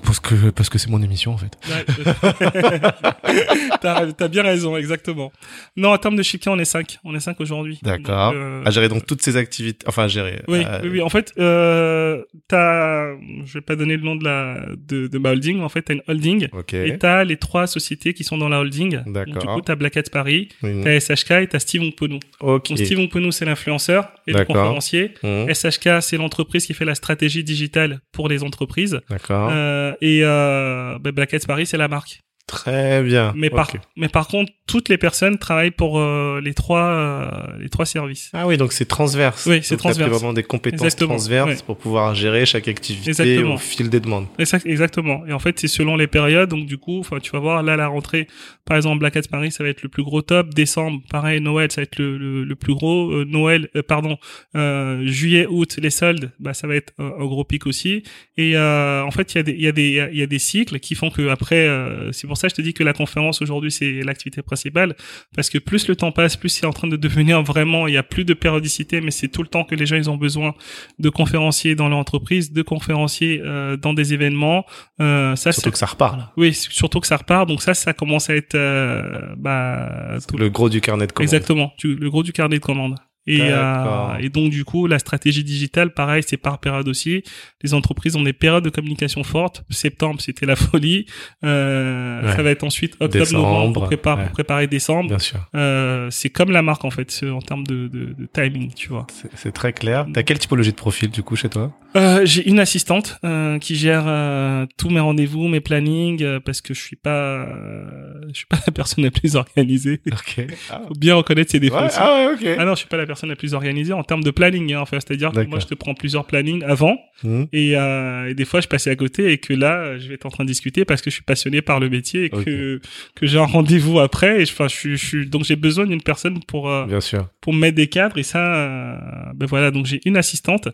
parce 0.06 0.20
que 0.20 0.50
parce 0.52 0.70
que 0.70 0.78
c'est 0.78 0.90
mon 0.90 1.02
émission 1.02 1.34
en 1.34 1.38
fait. 1.38 1.58
Ouais. 1.68 1.86
T'as 3.82 4.12
t'as 4.14 4.28
bien 4.28 4.44
raison, 4.44 4.78
exactement. 4.78 5.32
Non, 5.76 5.90
en 5.92 5.98
termes 5.98 6.16
de 6.16 6.24
chiffres, 6.24 6.48
on 6.48 6.60
est 6.60 6.66
5. 6.66 7.00
On 7.04 7.16
est 7.16 7.20
5 7.20 7.40
aujourd'hui. 7.42 7.80
D'accord. 7.84 8.32
Donc, 8.34 8.42
euh, 8.42 8.64
À 8.66 8.70
gérer 8.72 8.90
donc 8.90 9.06
toutes 9.06 9.22
ces 9.22 9.38
activités, 9.38 9.86
enfin 9.88 10.08
gérer. 10.08 10.42
Oui, 10.48 10.64
euh, 10.66 10.80
oui, 10.84 10.90
oui. 10.94 11.02
En 11.02 11.10
fait, 11.10 11.34
euh, 11.40 12.24
t'as, 12.48 13.14
je 13.46 13.54
vais 13.54 13.62
pas 13.62 13.76
donner 13.76 13.98
le 13.98 14.04
nom 14.04 14.16
de 14.16 14.24
la, 14.24 14.66
de, 14.78 15.08
de 15.08 15.18
ma 15.18 15.32
holding. 15.32 15.62
En 15.62 15.70
fait, 15.70 15.82
t'as 15.84 15.94
une 15.96 16.02
holding. 16.08 16.48
Ok. 16.54 16.74
Et 16.74 16.98
t'as 16.98 17.24
les 17.24 17.38
trois 17.38 17.68
sociétés 17.68 18.14
qui 18.14 18.24
sont 18.24 18.38
dans 18.38 18.50
la 18.50 18.60
holding. 18.60 19.00
D'accord. 19.06 19.34
Donc, 19.34 19.42
du 19.42 19.48
coup, 19.48 19.62
t'as 19.62 19.76
Black 19.76 19.98
Hat 19.98 20.04
Paris, 20.12 20.50
Mhm. 20.62 20.84
t'as 20.84 21.00
SHK 21.00 21.32
et 21.32 21.48
t'as 21.48 21.60
Steve 21.60 21.82
Ongponou. 21.82 22.20
Ok. 22.40 22.70
Donc, 22.70 22.78
Steve 22.78 23.00
Ongponou, 23.00 23.32
c'est 23.32 23.46
l'influenceur 23.46 24.12
et 24.28 24.34
le 24.34 24.46
conférencier. 24.46 25.14
Mhm. 25.24 25.50
SHK, 25.54 26.02
c'est 26.02 26.18
l'entreprise 26.18 26.66
qui 26.66 26.74
fait 26.74 26.86
la 26.86 26.96
stratégie 26.96 27.44
digitale 27.44 28.00
pour 28.12 28.30
les 28.30 28.44
entreprises. 28.44 29.02
D'accord. 29.10 29.50
Euh, 29.52 29.63
et 30.02 30.22
euh, 30.24 30.98
bah, 31.00 31.12
Black 31.12 31.36
Paris, 31.48 31.66
c'est 31.66 31.78
la 31.78 31.88
marque. 31.88 32.22
Très 32.46 33.02
bien. 33.04 33.34
Mais 33.38 33.50
par, 33.50 33.72
mais 33.96 34.10
par 34.10 34.28
contre, 34.28 34.52
toutes 34.68 34.90
les 34.90 34.98
personnes 34.98 35.38
travaillent 35.38 35.72
pour 35.72 35.98
euh, 35.98 36.42
les 36.44 36.54
trois, 36.54 36.84
euh, 36.84 37.30
les 37.60 37.70
trois 37.70 37.86
services. 37.86 38.30
Ah 38.34 38.46
oui, 38.46 38.58
donc 38.58 38.74
c'est 38.74 38.86
transverse. 38.86 39.46
Oui, 39.46 39.62
c'est 39.64 39.78
transverse. 39.78 40.10
vraiment 40.10 40.34
des 40.34 40.44
compétences 40.44 40.82
Exactement, 40.82 41.10
transverses 41.16 41.62
pour 41.62 41.78
pouvoir 41.78 42.14
gérer 42.16 42.46
chaque 42.46 42.68
activité 42.68 43.10
Exactement. 43.12 43.56
au 43.56 43.58
fil 43.58 43.90
des 43.90 44.00
demandes. 44.02 44.28
Exact- 44.38 44.66
Exactement. 44.66 45.26
Et 45.26 45.32
en 45.34 45.40
fait, 45.40 45.58
c'est 45.60 45.68
selon 45.70 45.96
les 45.96 46.08
périodes. 46.08 46.50
Donc, 46.50 46.66
du 46.66 46.78
coup, 46.78 47.00
enfin, 47.00 47.20
tu 47.20 47.32
vas 47.32 47.40
voir, 47.40 47.64
là, 47.64 47.76
la 47.78 47.88
rentrée, 47.88 48.28
par 48.66 48.76
exemple, 48.78 49.00
Black 49.00 49.16
Hat 49.16 49.22
Paris, 49.32 49.52
ça 49.52 49.64
va 49.64 49.70
être 49.70 49.82
le 49.82 49.90
plus 49.90 50.04
gros 50.04 50.22
top. 50.22 50.54
Décembre, 50.54 51.02
pareil, 51.10 51.40
Noël, 51.40 51.72
ça 51.72 51.80
va 51.82 51.84
être 51.84 51.98
le, 51.98 52.18
le, 52.18 52.44
le 52.44 52.56
plus 52.56 52.74
gros. 52.76 53.10
Euh, 53.12 53.26
Noël, 53.26 53.70
euh, 53.78 53.82
pardon, 53.84 54.18
euh, 54.56 55.02
juillet, 55.08 55.48
août, 55.50 55.78
les 55.82 55.90
soldes, 55.90 56.32
bah, 56.40 56.54
ça 56.54 56.68
va 56.68 56.76
être 56.76 56.94
un, 57.00 57.06
un 57.06 57.26
gros 57.26 57.46
pic 57.46 57.66
aussi. 57.68 58.04
Et 58.38 58.58
euh, 58.58 59.02
en 59.04 59.12
fait, 59.12 59.34
il 59.34 59.38
y 59.38 59.40
a 59.40 59.44
des, 59.44 59.52
il 59.54 59.62
y 59.62 59.68
a 59.68 59.72
des, 59.72 60.10
il 60.12 60.20
y 60.20 60.22
a 60.24 60.28
des 60.28 60.40
cycles 60.40 60.80
qui 60.80 60.94
font 60.96 61.10
que 61.10 61.30
après, 61.30 61.68
euh, 61.68 62.12
c'est 62.12 62.28
pour 62.34 62.38
ça 62.40 62.48
que 62.48 62.52
je 62.52 62.56
te 62.56 62.62
dis 62.62 62.74
que 62.74 62.84
la 62.84 62.94
conférence 62.94 63.42
aujourd'hui, 63.42 63.72
c'est 63.72 64.02
l'activité 64.02 64.42
principale, 64.42 64.96
parce 65.36 65.50
que 65.50 65.60
plus 65.60 65.88
le 65.88 65.96
temps 65.96 66.12
passe, 66.12 66.36
plus 66.36 66.50
c'est 66.50 66.66
en 66.66 66.74
train 66.74 66.88
de 66.88 66.96
devenir 66.96 67.44
vraiment, 67.44 67.88
il 67.88 67.94
y 67.94 67.98
a 67.98 68.04
plus 68.04 68.26
de 68.26 68.34
périodicité, 68.34 69.02
mais 69.02 69.12
c'est 69.12 69.28
tout 69.28 69.44
le 69.44 69.48
temps 69.48 69.64
que 69.64 69.76
les 69.76 69.86
gens 69.86 69.98
ils 69.98 70.10
ont 70.10 70.18
besoin 70.18 70.56
de 70.98 71.10
conférenciers 71.10 71.76
dans 71.76 71.90
leur 71.90 72.00
entreprise, 72.00 72.52
de 72.52 72.64
conférenciers 72.64 73.40
euh, 73.44 73.78
dans 73.78 73.94
des 73.94 74.14
événements. 74.14 74.66
Euh, 75.00 75.36
ça, 75.36 75.52
Surtout 75.52 75.72
que 75.72 75.78
ça 75.78 75.86
repart 75.86 76.18
là. 76.18 76.32
oui, 76.38 76.54
surtout 76.54 77.00
que 77.00 77.08
ça 77.08 77.18
repart. 77.18 77.48
Donc 77.48 77.62
ça, 77.62 77.76
ça 77.76 77.94
commence 77.94 78.32
à 78.32 78.36
être 78.36 78.56
euh, 78.56 79.36
bah, 79.38 80.18
tout 80.28 80.38
Le 80.38 80.50
gros 80.50 80.70
du 80.70 80.82
carnet 80.82 81.06
de 81.06 81.12
commandes. 81.12 81.26
Exactement, 81.26 81.72
le 81.84 82.10
gros 82.10 82.24
du 82.24 82.34
carnet 82.34 82.58
de 82.58 82.64
commandes. 82.64 82.98
Et, 83.26 83.40
euh, 83.42 84.18
et 84.20 84.28
donc 84.30 84.50
du 84.52 84.66
coup, 84.66 84.86
la 84.86 85.00
stratégie 85.00 85.44
digitale, 85.46 85.94
pareil, 85.94 86.24
c'est 86.28 86.36
par 86.38 86.60
période 86.60 86.88
aussi. 86.90 87.24
Les 87.64 87.74
entreprises 87.74 88.16
ont 88.18 88.22
des 88.22 88.34
périodes 88.34 88.64
de 88.66 88.70
communication 88.70 89.24
fortes. 89.24 89.64
Septembre, 89.70 90.20
c'était 90.20 90.46
la 90.46 90.56
folie. 90.58 91.06
Euh, 91.44 92.22
Ouais. 92.24 92.36
Ça 92.36 92.44
va 92.44 92.52
être 92.52 92.64
ensuite 92.64 92.94
octobre, 92.96 93.10
Décembre, 93.26 93.44
novembre 93.48 93.74
pour, 93.74 93.84
préparer, 93.86 94.18
ouais. 94.22 94.24
pour 94.28 94.34
préparer 94.34 94.68
décembre. 94.68 95.10
Bien 95.10 95.20
sûr. 95.20 95.40
Euh, 95.56 96.08
c'est 96.12 96.30
comme 96.30 96.52
la 96.52 96.62
marque 96.62 96.86
en 96.86 96.90
fait, 96.92 97.24
en 97.24 97.40
termes 97.42 97.66
de, 97.66 97.88
de, 97.88 98.14
de 98.14 98.26
timing, 98.32 98.74
tu 98.74 98.90
vois. 98.90 99.08
C'est- 99.12 99.30
C'est 99.36 99.52
très 99.52 99.74
clair. 99.74 100.06
T'as 100.14 100.24
quelle 100.24 100.40
typologie 100.40 100.72
de 100.72 100.76
profil 100.76 101.10
du 101.10 101.24
coup 101.24 101.36
chez 101.36 101.50
toi? 101.50 101.72
Euh, 101.96 102.22
j'ai 102.26 102.48
une 102.50 102.60
assistante 102.60 103.20
euh, 103.24 103.60
qui 103.60 103.76
gère 103.76 104.06
euh, 104.08 104.66
tous 104.78 104.90
mes 104.90 105.00
rendez-vous, 105.00 105.48
mes 105.48 105.60
plannings, 105.60 106.24
euh, 106.24 106.40
parce 106.40 106.60
que 106.62 106.74
je 106.74 106.82
suis 106.82 106.96
pas, 106.96 107.46
euh, 107.46 108.22
je 108.30 108.38
suis 108.38 108.46
pas 108.48 108.58
la 108.66 108.74
personne 108.74 109.04
la 109.04 109.12
plus 109.12 109.36
organisée. 109.36 110.02
Ok. 110.12 110.46
Ah, 110.72 110.82
Faut 110.88 110.94
bien 110.96 111.16
reconnaître 111.16 111.52
ses 111.52 111.60
défauts. 111.60 111.76
ouais, 111.76 111.88
ah 111.98 112.26
ouais, 112.28 112.34
ok. 112.34 112.56
Ah 112.58 112.66
non, 112.66 112.72
je 112.74 112.80
suis 112.80 112.88
pas 112.88 112.98
la 112.98 113.06
personne 113.06 113.30
la 113.30 113.36
plus 113.36 113.54
organisée 113.54 113.94
en 113.94 114.04
termes 114.04 114.24
de 114.24 114.32
planning. 114.32 114.74
Hein, 114.74 114.80
enfin, 114.82 114.98
c'est-à-dire 115.00 115.32
que 115.32 115.42
moi, 115.46 115.60
je 115.60 115.66
te 115.68 115.76
prends 115.76 115.94
plusieurs 115.94 116.26
plannings 116.26 116.64
avant, 116.64 116.98
Mhm. 117.24 117.48
et, 117.54 117.78
euh, 117.78 118.30
et 118.30 118.34
des 118.34 118.46
fois, 118.46 118.60
je 118.60 118.68
passais 118.68 118.90
à 118.90 118.96
côté, 118.96 119.32
et 119.32 119.38
que 119.38 119.54
là, 119.54 119.98
je 120.00 120.08
vais 120.08 120.16
être 120.16 120.26
en 120.26 120.30
train 120.30 120.44
de 120.46 120.50
discuter 120.50 120.84
parce 120.86 121.02
que 121.02 121.10
je 121.10 121.16
suis 121.16 121.24
passionné 121.24 121.62
par 121.62 121.80
le 121.80 121.90
métier 121.90 122.26
et 122.26 122.30
que 122.30 122.82
que 123.16 123.28
j'ai 123.28 123.38
un 123.38 123.46
rendez-vous 123.46 124.00
après. 124.00 124.42
Et 124.42 124.46
je, 124.46 124.52
enfin, 124.52 124.68
je, 124.68 124.76
suis- 124.76 124.98
je 124.98 125.06
suis 125.06 125.28
donc 125.30 125.44
j'ai 125.44 125.56
besoin 125.56 125.86
d'une 125.86 126.02
personne 126.02 126.40
pour 126.48 126.70
euh, 126.70 126.86
Bien 126.86 127.02
sûr. 127.02 127.28
pour 127.42 127.54
me 127.54 127.60
mettre 127.60 127.76
des 127.76 127.88
cadres 127.88 128.18
et 128.18 128.24
ça, 128.24 128.40
euh, 128.56 128.98
ben 129.36 129.46
voilà, 129.46 129.70
donc 129.72 129.86
j'ai 129.86 130.02
une 130.06 130.18
assistante. 130.18 130.70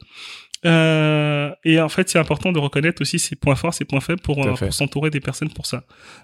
Euh, 0.66 1.52
et 1.64 1.80
en 1.80 1.90
fait, 1.90 2.10
c'est 2.10 2.20
important 2.20 2.52
de 2.52 2.60
reconnaître 2.60 3.02
aussi 3.02 3.18
ses 3.18 3.36
points 3.36 3.56
forts, 3.56 3.74
ses 3.74 3.86
points 3.86 4.02
faibles 4.02 4.22
pour, 4.22 4.46
euh, 4.46 4.54
pour 4.54 4.74
s'entourer 4.74 5.10
des 5.10 5.22
personnes 5.22 5.50
pour 5.50 5.66
ça. 5.66 5.84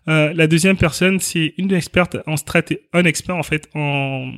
Euh, 0.09 0.33
la 0.33 0.47
deuxième 0.47 0.77
personne, 0.77 1.19
c'est 1.19 1.53
une 1.57 1.71
experte 1.71 2.17
en 2.27 2.35
stratégie, 2.35 2.81
un 2.93 3.05
expert 3.05 3.35
en 3.35 3.43
fait 3.43 3.69
en, 3.75 4.31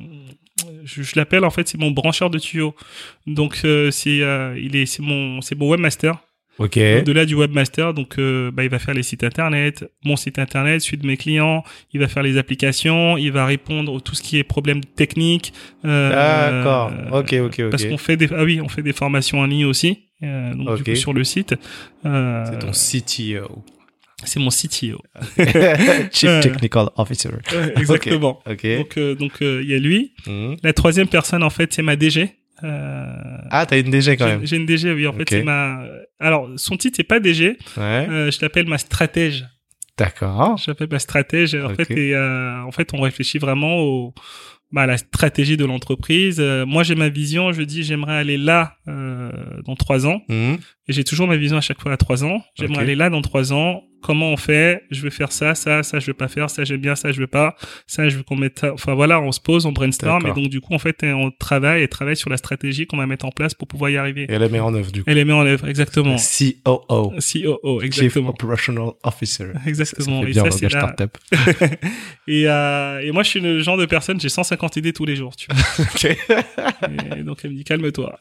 je, 0.84 1.02
je 1.02 1.12
l'appelle 1.16 1.44
en 1.44 1.50
fait, 1.50 1.68
c'est 1.68 1.78
mon 1.78 1.90
brancheur 1.90 2.30
de 2.30 2.38
tuyaux. 2.38 2.74
Donc 3.26 3.60
euh, 3.64 3.90
c'est, 3.90 4.22
euh, 4.22 4.58
il 4.58 4.76
est, 4.76 4.86
c'est 4.86 5.02
mon, 5.02 5.40
c'est 5.40 5.54
mon 5.54 5.68
webmaster. 5.68 6.18
Ok. 6.58 6.76
Au-delà 6.76 7.24
du 7.24 7.34
webmaster, 7.36 7.94
donc 7.94 8.18
euh, 8.18 8.50
bah, 8.50 8.64
il 8.64 8.70
va 8.70 8.78
faire 8.80 8.94
les 8.94 9.02
sites 9.04 9.22
internet, 9.22 9.84
mon 10.04 10.16
site 10.16 10.38
internet, 10.40 10.80
celui 10.80 10.98
de 10.98 11.06
mes 11.06 11.16
clients, 11.16 11.62
il 11.92 12.00
va 12.00 12.08
faire 12.08 12.22
les 12.24 12.36
applications, 12.36 13.16
il 13.16 13.30
va 13.30 13.46
répondre 13.46 13.96
à 13.96 14.00
tout 14.00 14.14
ce 14.16 14.22
qui 14.22 14.38
est 14.38 14.44
problème 14.44 14.82
technique. 14.82 15.52
Euh, 15.84 16.10
D'accord. 16.10 16.90
euh, 17.12 17.20
Ok, 17.20 17.32
ok, 17.34 17.60
ok. 17.66 17.70
Parce 17.70 17.84
qu'on 17.84 17.98
fait 17.98 18.16
des 18.16 18.28
ah 18.36 18.42
oui, 18.42 18.60
on 18.60 18.68
fait 18.68 18.82
des 18.82 18.92
formations 18.92 19.38
en 19.38 19.46
ligne 19.46 19.66
aussi. 19.66 20.06
euh, 20.24 20.52
donc 20.54 20.68
Ok. 20.70 20.82
du 20.82 20.92
coup 20.92 20.96
sur 20.96 21.12
le 21.12 21.22
site. 21.24 21.54
Euh, 22.04 22.44
C'est 22.50 22.58
ton 22.58 22.72
CTO. 22.72 23.62
c'est 24.24 24.40
mon 24.40 24.48
CTO. 24.50 25.00
Chief. 26.12 26.40
Technical 26.40 26.88
Officer. 26.96 27.30
Exactement. 27.76 28.40
Ok. 28.50 28.66
Donc 28.78 28.96
euh, 28.98 29.14
donc 29.14 29.32
euh, 29.42 29.60
il 29.62 29.70
y 29.70 29.74
a 29.74 29.78
lui. 29.78 30.12
Mhm. 30.26 30.56
La 30.62 30.72
troisième 30.72 31.06
personne 31.08 31.42
en 31.42 31.50
fait 31.50 31.72
c'est 31.72 31.82
ma 31.82 31.94
DG. 31.96 32.30
Euh, 32.64 33.38
ah, 33.50 33.66
t'as 33.66 33.78
une 33.78 33.90
DG 33.90 34.16
quand 34.16 34.26
même. 34.26 34.46
J'ai 34.46 34.56
une 34.56 34.66
DG, 34.66 34.92
oui. 34.92 35.06
En 35.06 35.12
fait, 35.12 35.24
c'est 35.28 35.42
ma. 35.42 35.82
Alors, 36.18 36.48
son 36.56 36.76
titre 36.76 36.96
c'est 36.96 37.04
pas 37.04 37.20
DG. 37.20 37.58
Ouais. 37.76 37.82
Euh, 37.82 38.30
je 38.30 38.38
l'appelle 38.42 38.66
ma 38.66 38.78
stratège. 38.78 39.46
D'accord. 39.96 40.56
Je 40.58 40.70
l'appelle 40.70 40.88
ma 40.90 40.98
stratège. 40.98 41.54
En 41.54 41.74
fait, 41.74 41.90
et, 41.90 42.14
euh, 42.14 42.62
en 42.62 42.72
fait, 42.72 42.94
on 42.94 43.00
réfléchit 43.00 43.38
vraiment 43.38 43.78
au 43.78 44.14
bah, 44.70 44.86
la 44.86 44.98
stratégie 44.98 45.56
de 45.56 45.64
l'entreprise. 45.64 46.38
Euh, 46.40 46.66
moi, 46.66 46.82
j'ai 46.82 46.94
ma 46.94 47.08
vision. 47.08 47.52
Je 47.52 47.62
dis, 47.62 47.82
j'aimerais 47.82 48.16
aller 48.16 48.36
là 48.36 48.76
euh, 48.86 49.30
dans 49.64 49.76
trois 49.76 50.06
ans. 50.06 50.22
Mhm. 50.28 50.58
Et 50.88 50.92
j'ai 50.92 51.04
toujours 51.04 51.26
ma 51.26 51.36
vision 51.36 51.56
à 51.56 51.60
chaque 51.60 51.80
fois 51.80 51.92
à 51.92 51.96
trois 51.96 52.24
ans. 52.24 52.42
J'aimerais 52.54 52.82
aller 52.82 52.94
là 52.94 53.10
dans 53.10 53.22
trois 53.22 53.52
ans. 53.52 53.82
Comment 54.00 54.32
on 54.32 54.36
fait 54.36 54.84
Je 54.90 55.00
veux 55.02 55.10
faire 55.10 55.32
ça, 55.32 55.54
ça, 55.54 55.82
ça, 55.82 55.98
je 55.98 56.06
veux 56.06 56.14
pas 56.14 56.28
faire. 56.28 56.48
Ça, 56.50 56.64
j'aime 56.64 56.80
bien, 56.80 56.94
ça, 56.94 57.10
je 57.12 57.20
veux 57.20 57.26
pas. 57.26 57.56
Ça, 57.86 58.08
je 58.08 58.16
veux 58.18 58.22
qu'on 58.22 58.36
mette. 58.36 58.64
Enfin 58.64 58.94
voilà, 58.94 59.20
on 59.20 59.32
se 59.32 59.40
pose, 59.40 59.66
on 59.66 59.72
brainstorm. 59.72 60.26
Et 60.26 60.32
donc 60.32 60.48
du 60.48 60.60
coup, 60.60 60.72
en 60.74 60.78
fait, 60.78 61.02
on 61.02 61.30
travaille 61.30 61.82
et 61.82 61.88
travaille 61.88 62.16
sur 62.16 62.30
la 62.30 62.36
stratégie 62.36 62.86
qu'on 62.86 62.96
va 62.96 63.06
mettre 63.06 63.24
en 63.26 63.30
place 63.30 63.54
pour 63.54 63.66
pouvoir 63.68 63.90
y 63.90 63.96
arriver. 63.96 64.22
Et 64.28 64.32
elle 64.32 64.40
la 64.40 64.48
met 64.48 64.60
en 64.60 64.72
œuvre 64.74 64.92
du 64.92 65.02
coup. 65.02 65.10
Elle 65.10 65.16
les 65.16 65.24
met 65.24 65.32
en 65.32 65.44
œuvre, 65.46 65.68
exactement. 65.68 66.16
COO. 66.16 66.84
COO, 66.88 67.80
Chief 67.80 67.84
exactement. 67.84 68.28
Operational 68.30 68.90
Officer. 69.02 69.48
Exactement. 69.66 70.20
Ça 70.20 70.26
fait 70.26 70.30
Et 70.30 70.34
ça, 70.34 70.50
c'est 70.50 70.72
la- 70.72 70.80
startup. 70.80 71.18
Et, 72.30 72.46
euh, 72.46 73.00
et 73.02 73.10
moi, 73.10 73.22
je 73.22 73.30
suis 73.30 73.40
le 73.40 73.60
genre 73.62 73.78
de 73.78 73.86
personne, 73.86 74.20
j'ai 74.20 74.28
150 74.28 74.76
idées 74.76 74.92
tous 74.92 75.06
les 75.06 75.16
jours. 75.16 75.34
Tu 75.34 75.46
vois. 75.50 75.84
ok. 75.94 76.04
Et 77.18 77.22
donc 77.22 77.38
elle 77.42 77.50
me 77.52 77.56
dit 77.56 77.64
calme-toi, 77.64 78.18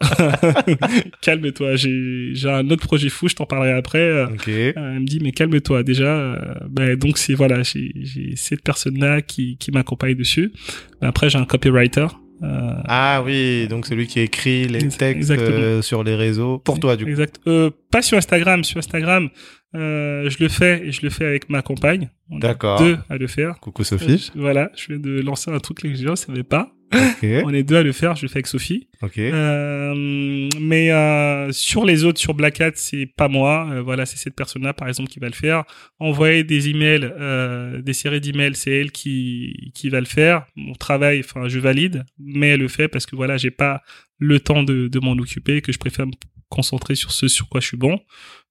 calme-toi. 1.22 1.76
J'ai 1.76 2.30
j'ai 2.34 2.50
un 2.50 2.70
autre 2.70 2.86
projet 2.86 3.10
fou, 3.10 3.28
je 3.28 3.36
t'en 3.36 3.46
parlerai 3.46 3.74
après. 3.74 3.98
Euh, 4.00 4.28
Ok. 4.28 4.48
elle 4.48 4.74
me 5.02 5.06
dit 5.06 5.20
mais 5.22 5.32
calme-toi 5.32 5.67
déjà. 5.84 6.06
euh, 6.06 6.36
ben, 6.70 6.96
donc 6.96 7.18
c'est 7.18 7.34
voilà, 7.34 7.64
j'ai 7.64 7.92
cette 8.36 8.62
personne-là 8.64 9.22
qui 9.22 9.58
qui 9.58 9.72
m'accompagne 9.72 10.16
dessus. 10.16 10.52
Ben, 11.02 11.08
après 11.10 11.30
j'ai 11.30 11.38
un 11.38 11.46
copywriter. 11.46 12.08
Euh, 12.44 12.72
Ah 12.86 13.24
oui, 13.26 13.68
donc 13.68 13.88
celui 13.88 14.06
qui 14.06 14.20
écrit 14.20 14.68
les 14.68 14.86
Ex- 14.86 14.98
textes 14.98 15.32
euh, 15.32 15.82
sur 15.82 16.04
les 16.04 16.14
réseaux 16.16 16.60
pour 16.60 16.80
toi 16.80 16.96
du 16.96 17.04
coup. 17.06 17.10
Exact. 17.10 17.40
Euh, 17.48 17.72
pas 17.98 18.02
sur 18.04 18.18
Instagram. 18.18 18.64
Sur 18.64 18.78
Instagram, 18.78 19.30
euh, 19.76 20.30
je 20.30 20.38
le 20.40 20.50
fais 20.50 20.86
et 20.86 20.92
je 20.92 21.02
le 21.02 21.10
fais 21.10 21.26
avec 21.26 21.50
ma 21.50 21.62
compagne. 21.64 22.10
On 22.30 22.38
est 22.38 22.42
D'accord. 22.42 22.80
Deux 22.80 22.98
à 23.10 23.18
le 23.18 23.28
faire. 23.28 23.60
Coucou 23.60 23.84
Sophie. 23.84 24.32
Euh, 24.36 24.40
voilà, 24.40 24.70
je 24.76 24.88
viens 24.90 25.00
de 25.00 25.20
lancer 25.22 25.50
un 25.50 25.60
truc 25.60 25.80
que 25.80 25.88
les 25.88 25.96
gens 25.96 26.12
ne 26.12 26.16
savaient 26.16 26.44
pas. 26.44 26.72
On 27.44 27.54
est 27.54 27.64
deux 27.64 27.76
à 27.76 27.84
le 27.84 27.92
faire. 27.92 28.16
Je 28.16 28.22
le 28.22 28.28
fais 28.30 28.38
avec 28.38 28.48
Sophie. 28.48 28.88
Ok. 29.02 29.18
Euh, 29.18 29.94
mais 30.62 30.92
euh, 30.92 31.52
sur 31.52 31.86
les 31.86 32.06
autres, 32.06 32.20
sur 32.20 32.34
Black 32.34 32.62
Hat, 32.62 32.72
c'est 32.76 33.08
pas 33.08 33.28
moi. 33.28 33.68
Euh, 33.72 33.82
voilà, 33.82 34.06
c'est 34.06 34.18
cette 34.18 34.36
personne-là, 34.36 34.74
par 34.74 34.88
exemple, 34.88 35.10
qui 35.10 35.20
va 35.20 35.28
le 35.28 35.34
faire. 35.34 35.64
Envoyer 36.00 36.44
des 36.44 36.70
emails, 36.70 37.12
des 37.84 37.94
séries 37.94 38.22
d'emails, 38.22 38.56
c'est 38.56 38.72
elle 38.72 38.92
qui 38.92 39.72
qui 39.74 39.90
va 39.90 40.00
le 40.00 40.06
faire. 40.06 40.46
Mon 40.56 40.76
travail, 40.76 41.20
enfin, 41.20 41.48
je 41.48 41.60
valide, 41.60 42.06
mais 42.20 42.50
elle 42.50 42.62
le 42.62 42.68
fait 42.68 42.88
parce 42.88 43.06
que 43.06 43.16
voilà, 43.16 43.38
j'ai 43.38 43.52
pas 43.52 43.82
le 44.20 44.40
temps 44.40 44.64
de, 44.64 44.88
de 44.88 45.00
m'en 45.00 45.14
occuper, 45.14 45.62
que 45.62 45.72
je 45.72 45.80
préfère 45.80 46.06
concentrer 46.50 46.96
sur 46.96 47.12
ce 47.12 47.28
sur 47.28 47.48
quoi 47.50 47.62
je 47.62 47.68
suis 47.68 47.78
bon. 47.78 48.00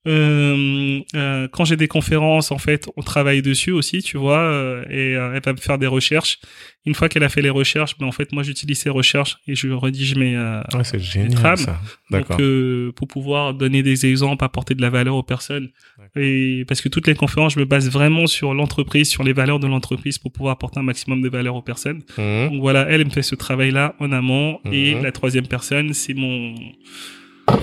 Euh, 0.09 1.01
euh, 1.16 1.48
quand 1.48 1.64
j'ai 1.64 1.74
des 1.77 1.89
conférences, 1.89 2.52
en 2.52 2.59
fait, 2.59 2.89
on 2.97 3.02
travaille 3.02 3.43
dessus 3.43 3.73
aussi, 3.73 4.02
tu 4.02 4.16
vois, 4.16 4.39
euh, 4.39 4.85
et 4.89 5.16
euh, 5.16 5.32
elle 5.35 5.43
va 5.43 5.52
me 5.52 5.56
faire 5.59 5.78
des 5.78 5.89
recherches. 5.89 6.39
Une 6.85 6.94
fois 6.94 7.09
qu'elle 7.09 7.24
a 7.24 7.28
fait 7.28 7.43
les 7.43 7.51
recherches, 7.51 7.98
ben 7.98 8.06
en 8.06 8.12
fait, 8.12 8.31
moi, 8.31 8.44
j'utilise 8.44 8.78
ces 8.78 8.89
recherches 8.90 9.39
et 9.48 9.56
je 9.56 9.68
rédige 9.68 10.14
mes, 10.14 10.36
euh, 10.36 10.60
Ouais, 10.74 10.85
c'est 10.85 11.01
génial 11.01 11.59
ça. 11.59 11.81
D'accord. 12.09 12.36
euh, 12.40 12.93
pour 12.93 13.09
pouvoir 13.09 13.55
donner 13.55 13.82
des 13.82 14.06
exemples, 14.06 14.44
apporter 14.44 14.77
de 14.77 14.82
la 14.82 14.90
valeur 14.90 15.16
aux 15.16 15.24
personnes. 15.24 15.70
D'accord. 15.98 16.23
Et 16.23 16.64
parce 16.68 16.81
que 16.81 16.89
toutes 16.89 17.09
les 17.09 17.16
conférences, 17.16 17.55
je 17.55 17.59
me 17.59 17.64
base 17.64 17.90
vraiment 17.90 18.28
sur 18.28 18.55
l'entreprise, 18.55 19.10
sur 19.10 19.24
les 19.24 19.32
valeurs 19.32 19.59
de 19.59 19.66
l'entreprise 19.66 20.18
pour 20.18 20.31
pouvoir 20.31 20.52
apporter 20.52 20.78
un 20.78 20.85
maximum 20.85 21.20
de 21.20 21.28
valeur 21.28 21.56
aux 21.56 21.62
personnes. 21.62 22.02
Mhm. 22.16 22.51
Donc 22.52 22.60
voilà, 22.60 22.82
elle 22.89 23.01
elle 23.01 23.06
me 23.06 23.10
fait 23.10 23.23
ce 23.23 23.35
travail-là 23.35 23.97
en 23.98 24.12
amont. 24.12 24.60
Et 24.70 24.94
Mhm. 24.94 25.02
la 25.02 25.10
troisième 25.10 25.48
personne, 25.48 25.93
c'est 25.94 26.14
mon 26.14 26.55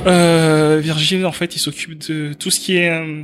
euh, 0.06 0.80
Virgile. 0.82 1.26
En 1.26 1.32
fait, 1.32 1.56
il 1.56 1.60
s'occupe 1.60 1.98
de 2.10 2.34
tout 2.34 2.50
ce 2.52 2.60
qui 2.60 2.78
est 2.78 2.90
euh, 2.90 3.24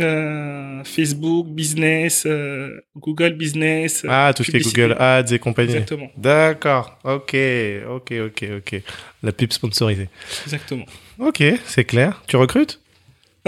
euh, 0.00 0.84
Facebook, 0.84 1.48
business, 1.48 2.24
euh, 2.26 2.70
Google 2.96 3.34
Business. 3.34 4.04
Ah, 4.08 4.32
tout 4.36 4.44
ce 4.44 4.50
qui 4.50 4.56
est. 4.58 4.60
Google 4.60 4.96
Ads 4.98 5.32
et 5.32 5.38
compagnie. 5.38 5.72
Exactement, 5.72 6.10
D'accord. 6.16 6.98
Ok. 7.04 7.34
Ok. 7.88 8.12
Ok. 8.26 8.44
Ok. 8.58 8.82
La 9.22 9.32
pub 9.32 9.52
sponsorisée. 9.52 10.08
exactement. 10.44 10.84
Ok, 11.18 11.42
c'est 11.64 11.84
clair. 11.84 12.22
Tu 12.28 12.36
recrutes? 12.36 12.80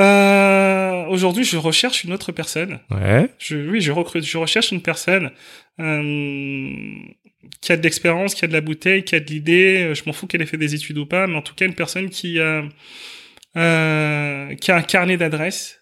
Euh, 0.01 1.05
Aujourd'hui, 1.09 1.45
je 1.45 1.57
recherche 1.57 2.05
une 2.05 2.13
autre 2.13 2.33
personne. 2.33 2.81
Ouais. 2.91 3.31
Je, 3.39 3.57
oui, 3.57 3.81
je 3.81 3.93
recrute, 3.93 4.25
je 4.25 4.39
recherche 4.39 4.73
une 4.73 4.83
personne 4.83 5.31
qui 7.61 7.73
a 7.73 7.77
de 7.77 7.83
l'expérience, 7.83 8.35
qui 8.35 8.45
a 8.45 8.49
de 8.49 8.53
la 8.53 8.61
bouteille, 8.61 9.05
qui 9.05 9.15
a 9.15 9.21
de 9.21 9.27
l'idée. 9.27 9.79
Euh, 9.91 9.95
Je 9.95 10.03
m'en 10.07 10.13
fous 10.13 10.27
qu'elle 10.27 10.43
ait 10.43 10.47
fait 10.47 10.57
des 10.57 10.75
études 10.75 10.99
ou 10.99 11.07
pas, 11.07 11.27
mais 11.27 11.37
en 11.37 11.43
tout 11.43 11.55
cas 11.55 11.67
une 11.67 11.75
personne 11.75 12.11
qui 12.11 12.39
euh, 12.39 12.63
euh, 13.57 14.55
qui 14.57 14.71
a 14.71 14.77
un 14.77 14.83
carnet 14.83 15.17
d'adresses 15.17 15.81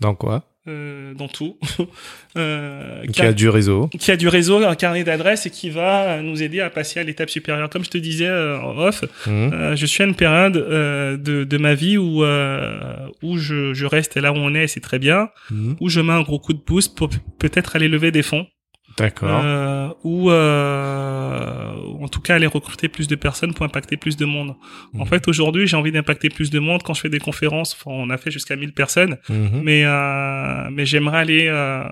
Dans 0.00 0.14
quoi 0.14 0.44
euh, 0.68 1.14
dans 1.14 1.28
tout, 1.28 1.60
euh, 2.36 3.04
Qui 3.12 3.22
a 3.22 3.32
du 3.32 3.48
réseau. 3.48 3.86
qui 4.00 4.10
a 4.10 4.16
du 4.16 4.26
réseau, 4.26 4.64
un 4.64 4.74
carnet 4.74 5.04
d'adresses 5.04 5.46
et 5.46 5.50
qui 5.50 5.70
va 5.70 6.20
nous 6.22 6.42
aider 6.42 6.58
à 6.58 6.70
passer 6.70 6.98
à 6.98 7.04
l'étape 7.04 7.30
supérieure. 7.30 7.70
Comme 7.70 7.84
je 7.84 7.90
te 7.90 7.98
disais 7.98 8.26
euh, 8.26 8.58
en 8.60 8.76
off, 8.76 9.04
euh, 9.28 9.76
je 9.76 9.86
suis 9.86 10.02
à 10.02 10.06
une 10.06 10.16
période 10.16 10.56
euh, 10.56 11.16
de, 11.16 11.44
de 11.44 11.56
ma 11.58 11.74
vie 11.74 11.98
où 11.98 12.24
euh, 12.24 12.80
où 13.22 13.38
je, 13.38 13.74
je 13.74 13.86
reste 13.86 14.16
là 14.16 14.32
où 14.32 14.36
on 14.38 14.56
est, 14.56 14.66
c'est 14.66 14.80
très 14.80 14.98
bien 14.98 15.28
Mhm. 15.52 15.76
où 15.80 15.88
je 15.88 16.00
mets 16.00 16.12
un 16.12 16.22
gros 16.22 16.40
coup 16.40 16.52
de 16.52 16.58
pouce 16.58 16.88
pour 16.88 17.10
peut-être 17.38 17.76
aller 17.76 17.86
lever 17.86 18.10
des 18.10 18.24
fonds, 18.24 18.48
D'accord. 18.98 19.42
euh, 19.44 19.88
ou 20.04 20.30
euh, 20.30 21.72
en 22.00 22.08
tout 22.08 22.20
cas 22.20 22.34
aller 22.36 22.46
recruter 22.46 22.88
plus 22.88 23.08
de 23.08 23.14
personnes 23.14 23.52
pour 23.54 23.64
impacter 23.66 23.96
plus 23.96 24.16
de 24.16 24.24
monde. 24.24 24.54
En 24.94 25.00
Mhm. 25.00 25.06
fait, 25.06 25.28
aujourd'hui, 25.28 25.66
j'ai 25.66 25.76
envie 25.76 25.92
d'impacter 25.92 26.28
plus 26.30 26.50
de 26.50 26.58
monde 26.58 26.82
quand 26.82 26.94
je 26.94 27.00
fais 27.02 27.08
des 27.08 27.18
conférences. 27.18 27.76
On 27.86 28.08
a 28.10 28.16
fait 28.16 28.30
jusqu'à 28.30 28.56
1000 28.56 28.72
personnes, 28.72 29.18
Mhm. 29.28 29.60
mais 29.62 29.82
euh, 29.84 30.68
mais 30.70 30.86
j'aimerais 30.86 31.18
aller 31.18 31.46
euh, 31.48 31.82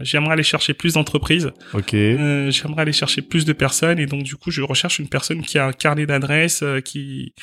j'aimerais 0.00 0.32
aller 0.34 0.42
chercher 0.42 0.74
plus 0.74 0.94
d'entreprises. 0.94 1.50
Ok. 1.74 1.94
Euh, 1.94 2.50
j'aimerais 2.50 2.82
aller 2.82 2.92
chercher 2.92 3.22
plus 3.22 3.44
de 3.44 3.52
personnes 3.52 3.98
et 3.98 4.06
donc 4.06 4.22
du 4.22 4.36
coup, 4.36 4.50
je 4.50 4.62
recherche 4.62 4.98
une 4.98 5.08
personne 5.08 5.42
qui 5.42 5.58
a 5.58 5.66
un 5.66 5.72
carnet 5.72 6.06
d'adresses, 6.06 6.62
euh, 6.62 6.80
qui 6.80 7.34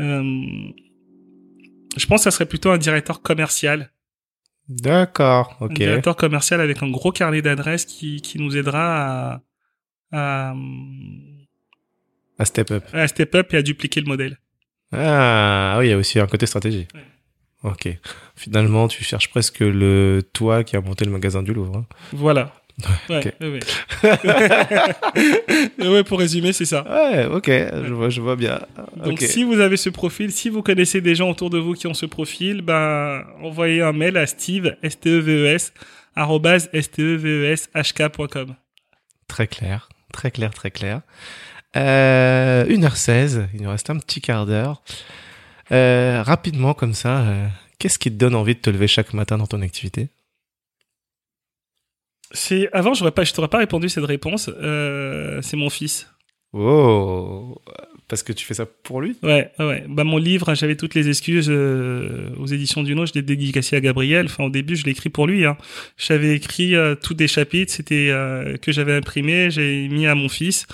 euh, 0.00 0.22
je 1.96 2.06
pense 2.06 2.20
que 2.20 2.24
ça 2.24 2.30
serait 2.30 2.46
plutôt 2.46 2.70
un 2.70 2.78
directeur 2.78 3.22
commercial 3.22 3.90
D'accord. 4.70 5.56
un 5.60 5.66
Ok. 5.66 5.72
directeur 5.74 6.14
commercial 6.16 6.60
avec 6.60 6.82
un 6.82 6.88
gros 6.90 7.10
carnet 7.12 7.42
d'adresses 7.42 7.84
qui, 7.84 8.20
qui 8.22 8.38
nous 8.38 8.56
aidera 8.56 9.40
à, 10.12 10.50
à, 10.50 10.54
À 12.38 12.44
step 12.44 12.70
up. 12.70 12.84
à 12.92 13.06
step 13.08 13.34
up 13.34 13.52
et 13.52 13.56
à 13.56 13.62
dupliquer 13.62 14.00
le 14.00 14.06
modèle. 14.06 14.38
Ah 14.92 15.76
oui, 15.78 15.86
il 15.86 15.90
y 15.90 15.92
a 15.92 15.96
aussi 15.98 16.18
un 16.20 16.26
côté 16.26 16.46
stratégie. 16.46 16.86
Ouais. 16.94 17.70
Ok. 17.70 17.88
Finalement, 18.36 18.88
tu 18.88 19.04
cherches 19.04 19.28
presque 19.30 19.60
le 19.60 20.22
toi 20.32 20.64
qui 20.64 20.76
a 20.76 20.80
monté 20.80 21.04
le 21.04 21.10
magasin 21.10 21.42
du 21.42 21.52
Louvre. 21.52 21.76
hein. 21.76 21.86
Voilà. 22.12 22.54
Ouais, 23.08 23.34
ouais, 23.40 23.48
ouais. 23.48 23.60
ouais, 25.88 26.04
pour 26.04 26.18
résumer, 26.18 26.52
c'est 26.52 26.64
ça. 26.64 26.84
Ouais, 26.88 27.26
ok. 27.26 27.46
Je 27.48 27.92
vois, 27.92 28.08
je 28.08 28.20
vois 28.20 28.36
bien. 28.36 28.60
Donc, 28.96 29.20
si 29.20 29.44
vous 29.44 29.60
avez 29.60 29.76
ce 29.76 29.90
profil, 29.90 30.32
si 30.32 30.48
vous 30.48 30.62
connaissez 30.62 31.00
des 31.00 31.14
gens 31.14 31.30
autour 31.30 31.50
de 31.50 31.58
vous 31.58 31.74
qui 31.74 31.86
ont 31.86 31.94
ce 31.94 32.06
profil, 32.06 32.62
ben, 32.62 33.24
envoyez 33.42 33.82
un 33.82 33.92
mail 33.92 34.16
à 34.16 34.26
steve, 34.26 34.76
S-T-E-V-E-S, 34.82 35.72
arrobase, 36.16 36.70
S-T-E-V-E-S-H-K.com. 36.72 38.54
Très 39.28 39.46
clair. 39.46 39.88
Très 40.12 40.30
clair, 40.30 40.50
très 40.52 40.70
clair. 40.70 41.02
Euh, 41.76 42.64
1h16. 42.66 43.48
Il 43.54 43.62
nous 43.62 43.70
reste 43.70 43.90
un 43.90 43.98
petit 43.98 44.20
quart 44.20 44.46
d'heure. 44.46 44.82
Euh, 45.72 46.22
rapidement, 46.22 46.74
comme 46.74 46.94
ça, 46.94 47.20
euh, 47.20 47.46
qu'est-ce 47.78 47.98
qui 47.98 48.10
te 48.10 48.16
donne 48.16 48.34
envie 48.34 48.54
de 48.54 48.60
te 48.60 48.70
lever 48.70 48.88
chaque 48.88 49.14
matin 49.14 49.38
dans 49.38 49.46
ton 49.46 49.62
activité? 49.62 50.10
C'est, 52.32 52.68
avant, 52.72 52.94
j'aurais 52.94 53.10
pas, 53.12 53.24
je 53.24 53.32
t'aurais 53.32 53.48
pas 53.48 53.58
répondu 53.58 53.88
cette 53.88 54.04
réponse, 54.04 54.50
euh, 54.62 55.40
c'est 55.42 55.56
mon 55.56 55.70
fils. 55.70 56.08
Oh 56.52 57.60
Parce 58.08 58.24
que 58.24 58.32
tu 58.32 58.44
fais 58.44 58.54
ça 58.54 58.66
pour 58.66 59.00
lui? 59.00 59.16
Ouais, 59.22 59.52
ouais. 59.60 59.84
Bah 59.88 60.02
mon 60.02 60.16
livre, 60.16 60.52
j'avais 60.54 60.74
toutes 60.74 60.94
les 60.96 61.08
excuses 61.08 61.48
euh, 61.48 62.30
aux 62.38 62.46
éditions 62.46 62.82
Duno, 62.82 63.06
je 63.06 63.12
l'ai 63.14 63.22
dédicacé 63.22 63.76
à 63.76 63.80
Gabriel. 63.80 64.26
Enfin 64.26 64.44
au 64.44 64.50
début, 64.50 64.74
je 64.74 64.84
l'ai 64.84 64.90
écrit 64.90 65.10
pour 65.10 65.28
lui. 65.28 65.44
Hein. 65.44 65.56
J'avais 65.96 66.34
écrit 66.34 66.74
euh, 66.74 66.96
tous 66.96 67.14
des 67.14 67.28
chapitres, 67.28 67.72
c'était 67.72 68.08
euh, 68.10 68.56
que 68.56 68.72
j'avais 68.72 68.94
imprimé, 68.94 69.50
j'ai 69.52 69.86
mis 69.88 70.08
à 70.08 70.16
mon 70.16 70.28
fils. 70.28 70.66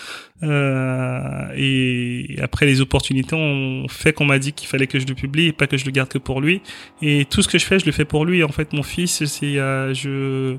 Euh, 0.43 1.49
et 1.57 2.37
après 2.43 2.65
les 2.65 2.81
opportunités 2.81 3.35
ont 3.35 3.87
fait 3.89 4.15
qu'on 4.15 4.25
m'a 4.27 4.39
dit 4.39 4.53
qu'il 4.55 4.69
fallait 4.69 4.87
que 4.87 4.99
je 4.99 5.07
le 5.07 5.15
publie 5.15 5.49
et 5.49 5.53
pas 5.53 5.67
que 5.67 5.77
je 5.77 5.85
le 5.85 5.91
garde 5.91 6.09
que 6.09 6.19
pour 6.19 6.41
lui. 6.41 6.63
Et 7.03 7.27
tout 7.27 7.43
ce 7.43 7.49
que 7.49 7.59
je 7.59 7.67
fais, 7.67 7.79
je 7.79 7.85
le 7.85 7.93
fais 7.93 8.07
pour 8.07 8.25
lui. 8.25 8.45
En 8.45 8.49
fait, 8.53 8.73
mon 8.73 8.83
fils, 8.83 9.27
c'est 9.27 9.59
euh, 9.59 9.93
je 9.93 10.57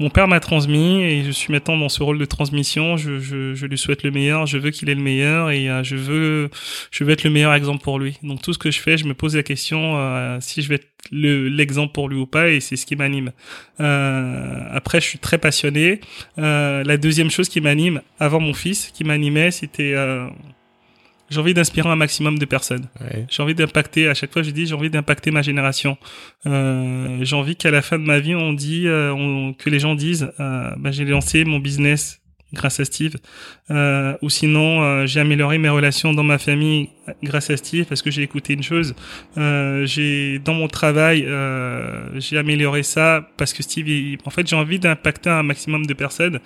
mon 0.00 0.10
père 0.10 0.26
m'a 0.26 0.40
transmis 0.40 1.02
et 1.02 1.22
je 1.22 1.30
suis 1.30 1.52
maintenant 1.52 1.76
dans 1.76 1.88
ce 1.88 2.02
rôle 2.02 2.18
de 2.18 2.24
transmission. 2.24 2.96
Je, 2.96 3.18
je, 3.18 3.66
lui 3.66 3.78
souhaite 3.78 4.02
le 4.02 4.10
meilleur, 4.10 4.46
je 4.46 4.58
veux 4.58 4.70
qu'il 4.70 4.90
ait 4.90 4.94
le 4.94 5.02
meilleur 5.02 5.50
et 5.50 5.70
euh, 5.70 5.84
je 5.84 5.94
veux 5.94 6.50
être 7.10 7.22
le 7.22 7.30
meilleur 7.30 7.54
exemple 7.54 7.82
pour 7.82 7.98
lui. 7.98 8.18
Donc 8.22 8.42
tout 8.42 8.52
ce 8.52 8.58
que 8.58 8.70
je 8.70 8.80
fais, 8.80 8.96
je 8.96 9.06
me 9.06 9.14
pose 9.14 9.36
la 9.36 9.44
question 9.44 9.96
euh, 9.96 10.38
si 10.40 10.62
je 10.62 10.68
vais 10.68 10.76
être 10.76 10.88
le 11.12 11.48
l'exemple 11.48 11.92
pour 11.92 12.08
lui 12.08 12.16
ou 12.16 12.26
pas 12.26 12.48
et 12.48 12.60
c'est 12.60 12.76
ce 12.76 12.86
qui 12.86 12.96
m'anime. 12.96 13.30
Euh, 13.78 14.60
après, 14.72 15.00
je 15.00 15.06
suis 15.06 15.18
très 15.18 15.38
passionné. 15.38 16.00
La 16.36 16.96
deuxième 16.96 17.30
chose 17.30 17.48
qui 17.48 17.60
m'anime 17.60 18.00
avant 18.18 18.40
mon 18.40 18.54
fils, 18.54 18.90
qui 18.92 19.04
m'animait, 19.04 19.50
c'était 19.50 19.94
j'ai 21.34 21.40
envie 21.40 21.54
d'inspirer 21.54 21.88
un 21.88 21.96
maximum 21.96 22.38
de 22.38 22.44
personnes. 22.44 22.86
J'ai 23.28 23.42
envie 23.42 23.54
d'impacter. 23.54 24.08
À 24.08 24.14
chaque 24.14 24.32
fois, 24.32 24.42
je 24.42 24.50
dis, 24.50 24.66
j'ai 24.66 24.74
envie 24.74 24.90
d'impacter 24.90 25.32
ma 25.32 25.42
génération. 25.42 25.98
Euh, 26.46 27.18
j'ai 27.22 27.36
envie 27.36 27.56
qu'à 27.56 27.70
la 27.70 27.82
fin 27.82 27.98
de 27.98 28.04
ma 28.04 28.20
vie, 28.20 28.34
on 28.34 28.52
dit, 28.52 28.86
euh, 28.86 29.52
que 29.58 29.68
les 29.68 29.80
gens 29.80 29.96
disent, 29.96 30.30
euh, 30.38 30.70
bah, 30.76 30.92
j'ai 30.92 31.04
lancé 31.04 31.44
mon 31.44 31.58
business 31.58 32.20
grâce 32.54 32.80
à 32.80 32.84
Steve. 32.84 33.16
Euh, 33.70 34.16
ou 34.22 34.30
sinon, 34.30 34.82
euh, 34.82 35.06
j'ai 35.06 35.20
amélioré 35.20 35.58
mes 35.58 35.68
relations 35.68 36.12
dans 36.12 36.22
ma 36.22 36.38
famille 36.38 36.90
grâce 37.22 37.50
à 37.50 37.56
Steve 37.56 37.84
parce 37.84 38.00
que 38.02 38.10
j'ai 38.10 38.22
écouté 38.22 38.54
une 38.54 38.62
chose. 38.62 38.94
Euh, 39.36 39.84
j'ai 39.84 40.38
dans 40.38 40.54
mon 40.54 40.68
travail, 40.68 41.26
j'ai 42.14 42.38
amélioré 42.38 42.82
ça 42.82 43.28
parce 43.36 43.52
que 43.52 43.62
Steve. 43.62 44.18
en 44.24 44.30
fait, 44.30 44.46
j'ai 44.46 44.56
envie 44.56 44.78
d'impacter 44.78 45.28
un 45.30 45.42
maximum 45.42 45.84
de 45.86 45.94
personnes 45.94 46.40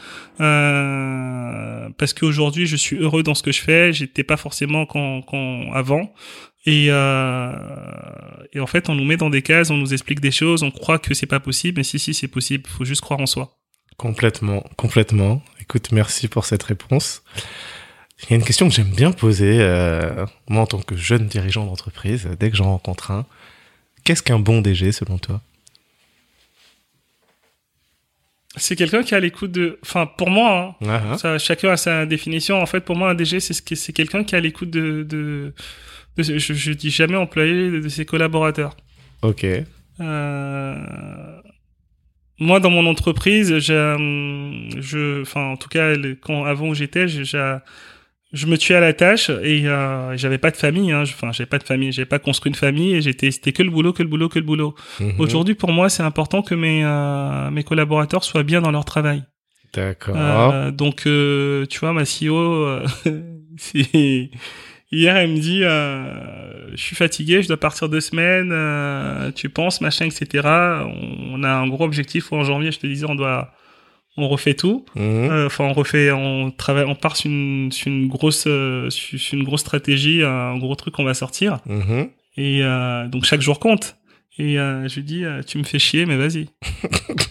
parce 1.97 2.13
qu'aujourd'hui, 2.13 2.67
je 2.67 2.77
suis 2.77 2.97
heureux 2.97 3.23
dans 3.23 3.35
ce 3.35 3.43
que 3.43 3.53
je 3.53 3.61
fais. 3.61 3.93
J'étais 3.93 4.25
pas 4.25 4.37
forcément 4.37 4.87
quand, 4.87 5.23
avant. 5.73 6.13
Et, 6.67 6.87
et 6.87 8.61
en 8.61 8.67
fait, 8.67 8.89
on 8.89 8.95
nous 8.95 9.05
met 9.05 9.17
dans 9.17 9.31
des 9.31 9.43
cases, 9.43 9.71
on 9.71 9.77
nous 9.77 9.93
explique 9.93 10.21
des 10.21 10.33
choses, 10.33 10.63
on 10.63 10.71
croit 10.71 10.99
que 10.99 11.15
c'est 11.15 11.27
pas 11.27 11.41
possible, 11.41 11.79
mais 11.79 11.85
si, 11.85 11.99
si, 11.99 12.15
c'est 12.15 12.29
possible. 12.29 12.65
Faut 12.69 12.85
juste 12.85 13.03
croire 13.03 13.21
en 13.21 13.27
soi. 13.27 13.59
Complètement, 13.99 14.65
complètement. 14.77 15.43
Écoute, 15.69 15.93
merci 15.93 16.28
pour 16.28 16.47
cette 16.47 16.62
réponse. 16.62 17.23
Il 18.23 18.31
y 18.31 18.32
a 18.32 18.36
une 18.36 18.43
question 18.43 18.70
que 18.70 18.74
j'aime 18.74 18.90
bien 18.90 19.12
poser, 19.12 19.59
euh, 19.61 20.24
moi 20.49 20.62
en 20.62 20.66
tant 20.66 20.81
que 20.81 20.97
jeune 20.97 21.27
dirigeant 21.27 21.66
d'entreprise, 21.66 22.27
dès 22.40 22.51
que 22.51 22.57
j'en 22.57 22.70
rencontre 22.70 23.11
un. 23.11 23.27
Qu'est-ce 24.03 24.23
qu'un 24.23 24.39
bon 24.39 24.62
DG 24.62 24.93
selon 24.93 25.19
toi? 25.19 25.43
C'est 28.57 28.77
quelqu'un 28.77 29.03
qui 29.03 29.15
a 29.15 29.20
l'écoute 29.20 29.53
de. 29.53 29.78
Enfin, 29.82 30.07
pour 30.07 30.31
moi, 30.31 30.74
hein, 30.81 30.86
ah, 30.89 31.03
ah. 31.12 31.19
Ça, 31.19 31.39
chacun 31.39 31.73
a 31.73 31.77
sa 31.77 32.07
définition. 32.07 32.62
En 32.62 32.66
fait, 32.66 32.81
pour 32.81 32.97
moi, 32.97 33.11
un 33.11 33.15
DG, 33.15 33.39
c'est 33.39 33.53
ce 33.53 33.74
c'est 33.74 33.93
quelqu'un 33.93 34.24
qui 34.24 34.35
a 34.36 34.40
l'écoute 34.40 34.70
de, 34.70 35.03
de, 35.03 35.53
je, 36.16 36.39
je, 36.39 36.73
dis 36.73 36.90
jamais 36.90 37.16
employé 37.16 37.70
de, 37.70 37.81
de 37.81 37.89
ses 37.90 38.07
collaborateurs. 38.07 38.74
Ok. 39.20 39.45
Euh, 40.01 40.77
moi, 42.39 42.60
dans 42.60 42.70
mon 42.70 42.86
entreprise, 42.86 43.59
je, 43.59 45.23
enfin, 45.23 45.51
en 45.51 45.56
tout 45.56 45.69
cas, 45.69 45.94
quand 46.20 46.44
avant 46.44 46.69
où 46.69 46.74
j'étais, 46.74 47.09
je, 47.09 47.59
je 48.32 48.47
me 48.47 48.59
tuais 48.59 48.74
à 48.74 48.81
la 48.81 48.93
tâche 48.93 49.31
et 49.31 49.66
euh, 49.66 50.16
j'avais 50.16 50.39
pas 50.39 50.51
de 50.51 50.56
famille. 50.56 50.93
Hein, 50.93 51.02
enfin, 51.02 51.32
j'avais 51.32 51.48
pas 51.48 51.59
de 51.59 51.65
famille, 51.65 51.93
j'avais 51.93 52.06
pas 52.06 52.19
construit 52.19 52.51
une 52.51 52.56
famille 52.56 52.94
et 52.94 53.01
j'étais, 53.01 53.31
c'était 53.31 53.52
que 53.52 53.62
le 53.62 53.70
boulot, 53.70 53.93
que 53.93 54.02
le 54.02 54.09
boulot, 54.09 54.28
que 54.28 54.39
le 54.39 54.44
boulot. 54.44 54.74
Mhm. 55.01 55.15
Aujourd'hui, 55.19 55.55
pour 55.55 55.73
moi, 55.73 55.89
c'est 55.89 56.02
important 56.02 56.43
que 56.43 56.55
mes 56.55 56.85
euh, 56.85 57.51
mes 57.51 57.65
collaborateurs 57.65 58.24
soient 58.24 58.43
bien 58.43 58.60
dans 58.60 58.70
leur 58.70 58.85
travail. 58.85 59.24
D'accord. 59.74 60.15
Euh, 60.16 60.70
donc, 60.70 61.06
euh, 61.06 61.66
tu 61.66 61.78
vois, 61.81 61.93
ma 61.93 62.05
CEO, 62.05 62.81
c'est 63.56 64.31
Hier, 64.90 65.16
elle 65.16 65.31
me 65.31 65.39
dit, 65.39 65.65
euh, 65.65 66.70
je 66.74 66.82
suis 66.82 66.97
fatigué, 66.97 67.43
je 67.43 67.48
dois 67.48 67.59
partir 67.59 67.90
deux 67.90 68.01
semaines, 68.01 68.51
euh, 68.52 69.31
tu 69.32 69.51
penses, 69.51 69.82
machin, 69.82 70.06
etc. 70.06 70.48
On, 70.48 71.43
a 71.43 71.51
un 71.51 71.69
gros 71.69 71.85
objectif 71.85 72.32
en 72.32 72.43
janvier, 72.43 72.73
je 72.73 72.78
te 72.78 72.86
disais, 72.86 73.05
on 73.06 73.15
doit, 73.15 73.52
on 74.16 74.28
refait 74.28 74.55
tout. 74.55 74.86
Euh, 74.97 75.47
enfin, 75.47 75.65
on 75.65 75.74
refait, 75.74 76.10
on 76.10 76.51
travaille, 76.51 76.86
on 76.86 76.94
part 76.94 77.16
sur 77.16 77.31
une, 77.31 77.70
sur 77.70 77.89
une 77.89 78.09
grosse, 78.09 78.44
euh, 78.47 78.89
sur 78.89 79.39
une 79.39 79.44
grosse 79.44 79.60
stratégie, 79.60 80.23
un 80.24 80.56
gros 80.56 80.74
truc 80.74 80.94
qu'on 80.94 81.05
va 81.05 81.15
sortir. 81.15 81.59
Mhm. 81.66 82.09
Et 82.39 82.62
donc 83.10 83.24
chaque 83.24 83.40
jour 83.40 83.59
compte. 83.59 83.97
Et 84.39 84.55
je 84.55 84.94
lui 84.94 85.02
dis, 85.02 85.24
tu 85.47 85.59
me 85.59 85.65
fais 85.65 85.81
chier, 85.81 86.06
mais 86.06 86.16
vas-y. 86.16 86.47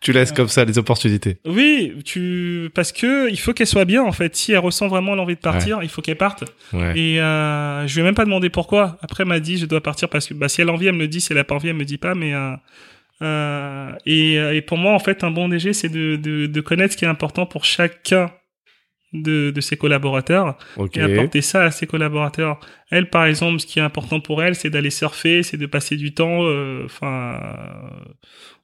tu 0.00 0.12
laisses 0.12 0.32
comme 0.32 0.48
ça 0.48 0.64
les 0.64 0.78
opportunités. 0.78 1.38
Oui, 1.46 1.94
tu 2.04 2.70
parce 2.74 2.92
que 2.92 3.30
il 3.30 3.38
faut 3.38 3.52
qu'elle 3.52 3.66
soit 3.66 3.84
bien 3.84 4.02
en 4.02 4.12
fait. 4.12 4.34
Si 4.36 4.52
elle 4.52 4.58
ressent 4.58 4.88
vraiment 4.88 5.14
l'envie 5.14 5.34
de 5.34 5.40
partir, 5.40 5.80
il 5.82 5.88
faut 5.88 6.02
qu'elle 6.02 6.16
parte. 6.16 6.44
Et 6.94 7.20
euh, 7.20 7.86
je 7.86 7.94
lui 7.94 8.00
ai 8.00 8.04
même 8.04 8.14
pas 8.14 8.24
demandé 8.24 8.50
pourquoi. 8.50 8.98
Après, 9.02 9.22
elle 9.22 9.28
m'a 9.28 9.40
dit 9.40 9.58
je 9.58 9.66
dois 9.66 9.80
partir 9.80 10.08
parce 10.08 10.28
que 10.28 10.34
bah, 10.34 10.48
si 10.48 10.60
elle 10.60 10.68
a 10.68 10.72
envie, 10.72 10.86
elle 10.86 10.94
me 10.94 11.00
le 11.00 11.08
dit. 11.08 11.20
Si 11.20 11.32
elle 11.32 11.38
a 11.38 11.44
pas 11.44 11.54
envie, 11.54 11.68
elle 11.68 11.76
me 11.76 11.84
dit 11.84 11.98
pas. 11.98 12.14
Mais 12.14 12.34
euh, 12.34 12.54
euh, 13.22 13.92
et, 14.06 14.34
et, 14.34 14.62
pour 14.62 14.78
moi, 14.78 14.92
en 14.92 14.98
fait, 14.98 15.22
un 15.22 15.30
bon 15.30 15.48
DG, 15.48 15.72
c'est 15.72 15.88
de, 15.88 16.16
de, 16.16 16.46
de 16.46 16.60
connaître 16.60 16.92
ce 16.92 16.98
qui 16.98 17.04
est 17.04 17.08
important 17.08 17.46
pour 17.46 17.64
chacun 17.64 18.30
de, 19.12 19.50
de 19.50 19.60
ses 19.60 19.76
collaborateurs 19.76 20.56
et 20.94 21.00
apporter 21.00 21.42
ça 21.42 21.64
à 21.64 21.70
ses 21.70 21.86
collaborateurs. 21.86 22.58
Elle, 22.92 23.08
par 23.08 23.24
exemple, 23.24 23.58
ce 23.58 23.66
qui 23.66 23.78
est 23.78 23.82
important 23.82 24.20
pour 24.20 24.42
elle, 24.42 24.54
c'est 24.54 24.68
d'aller 24.68 24.90
surfer, 24.90 25.42
c'est 25.42 25.56
de 25.56 25.64
passer 25.64 25.96
du 25.96 26.12
temps, 26.12 26.40
euh, 26.42 26.82
enfin, 26.84 27.40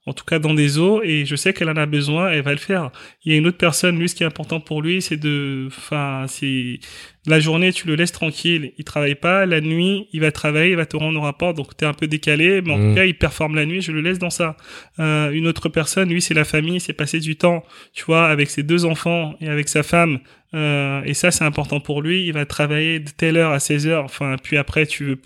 en 0.05 0.13
tout 0.13 0.23
cas 0.23 0.37
dans 0.37 0.53
des 0.53 0.77
eaux, 0.77 1.01
et 1.03 1.25
je 1.25 1.35
sais 1.35 1.51
qu'elle 1.51 1.67
en 1.67 1.75
a 1.75 1.87
besoin, 1.87 2.29
elle 2.29 2.43
va 2.43 2.51
le 2.51 2.57
faire. 2.57 2.91
Il 3.25 3.31
y 3.31 3.35
a 3.35 3.39
une 3.39 3.47
autre 3.47 3.57
personne, 3.57 3.97
lui, 3.97 4.07
ce 4.07 4.13
qui 4.13 4.21
est 4.21 4.27
important 4.27 4.59
pour 4.59 4.83
lui, 4.83 5.01
c'est 5.01 5.17
de, 5.17 5.65
enfin, 5.67 6.25
c'est 6.27 6.79
la 7.25 7.39
journée, 7.39 7.73
tu 7.73 7.87
le 7.87 7.95
laisses 7.95 8.11
tranquille, 8.11 8.71
il 8.77 8.83
travaille 8.83 9.15
pas. 9.15 9.47
La 9.47 9.61
nuit, 9.61 10.07
il 10.13 10.21
va 10.21 10.31
travailler, 10.31 10.71
il 10.71 10.77
va 10.77 10.85
te 10.85 10.95
rendre 10.95 11.19
au 11.19 11.23
rapport, 11.23 11.55
donc 11.55 11.75
tu 11.75 11.83
es 11.83 11.87
un 11.87 11.93
peu 11.93 12.05
décalé, 12.05 12.61
mais 12.61 12.73
en 12.73 12.77
tout 12.77 12.83
mmh. 12.83 12.95
cas, 12.95 13.05
il 13.05 13.17
performe 13.17 13.55
la 13.55 13.65
nuit, 13.65 13.81
je 13.81 13.91
le 13.91 14.01
laisse 14.01 14.19
dans 14.19 14.29
ça. 14.29 14.57
Euh, 14.99 15.31
une 15.31 15.47
autre 15.47 15.69
personne, 15.69 16.09
lui, 16.09 16.21
c'est 16.21 16.35
la 16.35 16.45
famille, 16.45 16.79
c'est 16.79 16.93
passer 16.93 17.19
du 17.19 17.35
temps, 17.35 17.63
tu 17.93 18.05
vois, 18.05 18.27
avec 18.27 18.51
ses 18.51 18.61
deux 18.61 18.85
enfants 18.85 19.35
et 19.41 19.49
avec 19.49 19.69
sa 19.69 19.81
femme. 19.81 20.19
Euh, 20.53 21.01
et 21.05 21.13
ça, 21.13 21.31
c'est 21.31 21.43
important 21.43 21.79
pour 21.79 22.01
lui. 22.01 22.25
Il 22.25 22.33
va 22.33 22.45
travailler 22.45 22.99
de 22.99 23.09
telle 23.09 23.37
heure 23.37 23.51
à 23.51 23.59
16 23.59 23.87
heures. 23.87 24.03
Enfin, 24.03 24.35
puis 24.41 24.57
après, 24.57 24.85
tu 24.85 25.05
veux, 25.05 25.21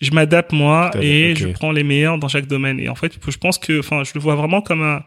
je 0.00 0.10
m'adapte 0.10 0.52
moi 0.52 0.90
et 1.00 1.34
je 1.36 1.48
prends 1.48 1.72
les 1.72 1.84
meilleurs 1.84 2.18
dans 2.18 2.28
chaque 2.28 2.46
domaine. 2.46 2.80
Et 2.80 2.88
en 2.88 2.94
fait, 2.94 3.12
je 3.26 3.38
pense 3.38 3.58
que, 3.58 3.78
enfin, 3.78 4.02
je 4.04 4.12
le 4.14 4.20
vois 4.20 4.34
vraiment 4.34 4.60
comme 4.60 4.82
un, 4.82 5.02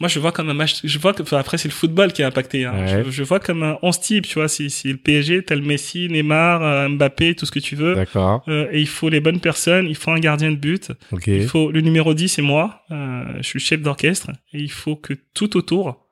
moi, 0.00 0.08
je 0.08 0.20
vois 0.20 0.30
comme 0.30 0.48
un 0.48 0.54
match. 0.54 0.80
Je 0.84 0.98
vois 0.98 1.12
que 1.12 1.22
enfin, 1.22 1.38
après 1.38 1.58
c'est 1.58 1.68
le 1.68 1.74
football 1.74 2.12
qui 2.12 2.22
a 2.22 2.28
impacté. 2.28 2.64
Hein. 2.64 3.02
Je, 3.08 3.22
vois 3.22 3.40
comme 3.40 3.64
un 3.64 3.78
11 3.82 4.00
type, 4.00 4.26
tu 4.26 4.34
vois. 4.34 4.46
Si, 4.46 4.70
si 4.70 4.88
le 4.92 4.96
PSG, 4.96 5.42
t'as 5.44 5.56
le 5.56 5.62
Messi, 5.62 6.08
Neymar, 6.08 6.62
euh, 6.62 6.88
Mbappé, 6.88 7.34
tout 7.34 7.46
ce 7.46 7.50
que 7.50 7.58
tu 7.58 7.74
veux. 7.74 7.96
D'accord. 7.96 8.44
Euh, 8.48 8.68
et 8.70 8.80
il 8.80 8.86
faut 8.86 9.08
les 9.08 9.20
bonnes 9.20 9.40
personnes. 9.40 9.86
Il 9.88 9.96
faut 9.96 10.12
un 10.12 10.20
gardien 10.20 10.50
de 10.52 10.56
but. 10.56 10.92
Okay. 11.10 11.38
Il 11.38 11.48
faut 11.48 11.72
le 11.72 11.80
numéro 11.80 12.14
10, 12.14 12.28
c'est 12.28 12.42
moi. 12.42 12.82
Euh, 12.92 13.24
je 13.38 13.42
suis 13.42 13.58
chef 13.58 13.82
d'orchestre. 13.82 14.30
Et 14.52 14.60
il 14.60 14.70
faut 14.70 14.94
que 14.94 15.14
tout 15.34 15.56
autour 15.56 16.07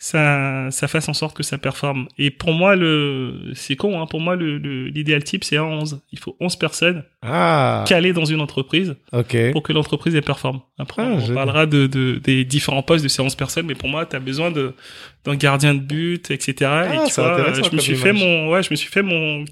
ça, 0.00 0.70
ça 0.70 0.86
fasse 0.86 1.08
en 1.08 1.12
sorte 1.12 1.36
que 1.36 1.42
ça 1.42 1.58
performe. 1.58 2.06
Et 2.18 2.30
pour 2.30 2.52
moi, 2.52 2.76
le, 2.76 3.50
c'est 3.54 3.74
con, 3.74 4.00
hein, 4.00 4.06
pour 4.06 4.20
moi, 4.20 4.36
le, 4.36 4.58
l'idéal 4.88 5.24
type, 5.24 5.42
c'est 5.42 5.58
11. 5.58 6.00
Il 6.12 6.20
faut 6.20 6.36
11 6.38 6.54
personnes 6.56 7.04
ah. 7.22 7.84
calées 7.86 8.12
dans 8.12 8.24
une 8.24 8.40
entreprise 8.40 8.94
okay. 9.12 9.50
pour 9.50 9.64
que 9.64 9.72
l'entreprise, 9.72 10.14
elle 10.14 10.22
performe. 10.22 10.60
Après, 10.78 11.02
ah, 11.02 11.18
on 11.18 11.34
parlera 11.34 11.66
de, 11.66 11.88
de, 11.88 12.20
des 12.22 12.44
différents 12.44 12.82
postes 12.82 13.02
de 13.02 13.08
ces 13.08 13.22
11 13.22 13.34
personnes, 13.34 13.66
mais 13.66 13.74
pour 13.74 13.88
moi, 13.88 14.06
tu 14.06 14.14
as 14.14 14.20
besoin 14.20 14.52
de, 14.52 14.72
d'un 15.24 15.34
gardien 15.34 15.74
de 15.74 15.80
but, 15.80 16.30
etc. 16.30 16.54
Ah, 16.62 16.84
et 16.86 17.08
tu 17.08 17.20
vois, 17.20 17.52
je 17.52 17.74
me 17.74 17.80
suis 17.80 17.96
fait 17.96 18.12
mon, 18.12 18.50
ouais, 18.50 18.62
je 18.62 18.70
me 18.70 18.76
suis 18.76 18.90
fait 18.90 19.02
mon 19.02 19.44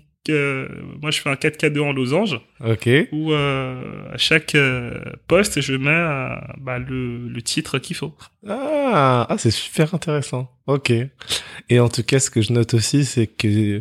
moi 1.00 1.10
je 1.10 1.20
fais 1.20 1.30
un 1.30 1.34
4K2 1.34 1.80
en 1.80 1.92
losange. 1.92 2.40
Ok. 2.64 2.88
Où 3.12 3.32
euh, 3.32 4.12
à 4.12 4.18
chaque 4.18 4.54
euh, 4.54 4.98
poste 5.28 5.60
je 5.60 5.74
mets 5.74 5.90
euh, 5.90 6.36
bah, 6.58 6.78
le, 6.78 7.28
le, 7.28 7.42
titre 7.42 7.78
qu'il 7.78 7.96
faut. 7.96 8.14
Ah, 8.48 9.26
ah 9.28 9.38
c'est 9.38 9.50
super 9.50 9.94
intéressant. 9.94 10.50
Ok. 10.66 10.92
Et 11.68 11.80
en 11.80 11.88
tout 11.88 12.02
cas, 12.02 12.18
ce 12.20 12.30
que 12.30 12.42
je 12.42 12.52
note 12.52 12.74
aussi, 12.74 13.04
c'est 13.04 13.26
que 13.26 13.80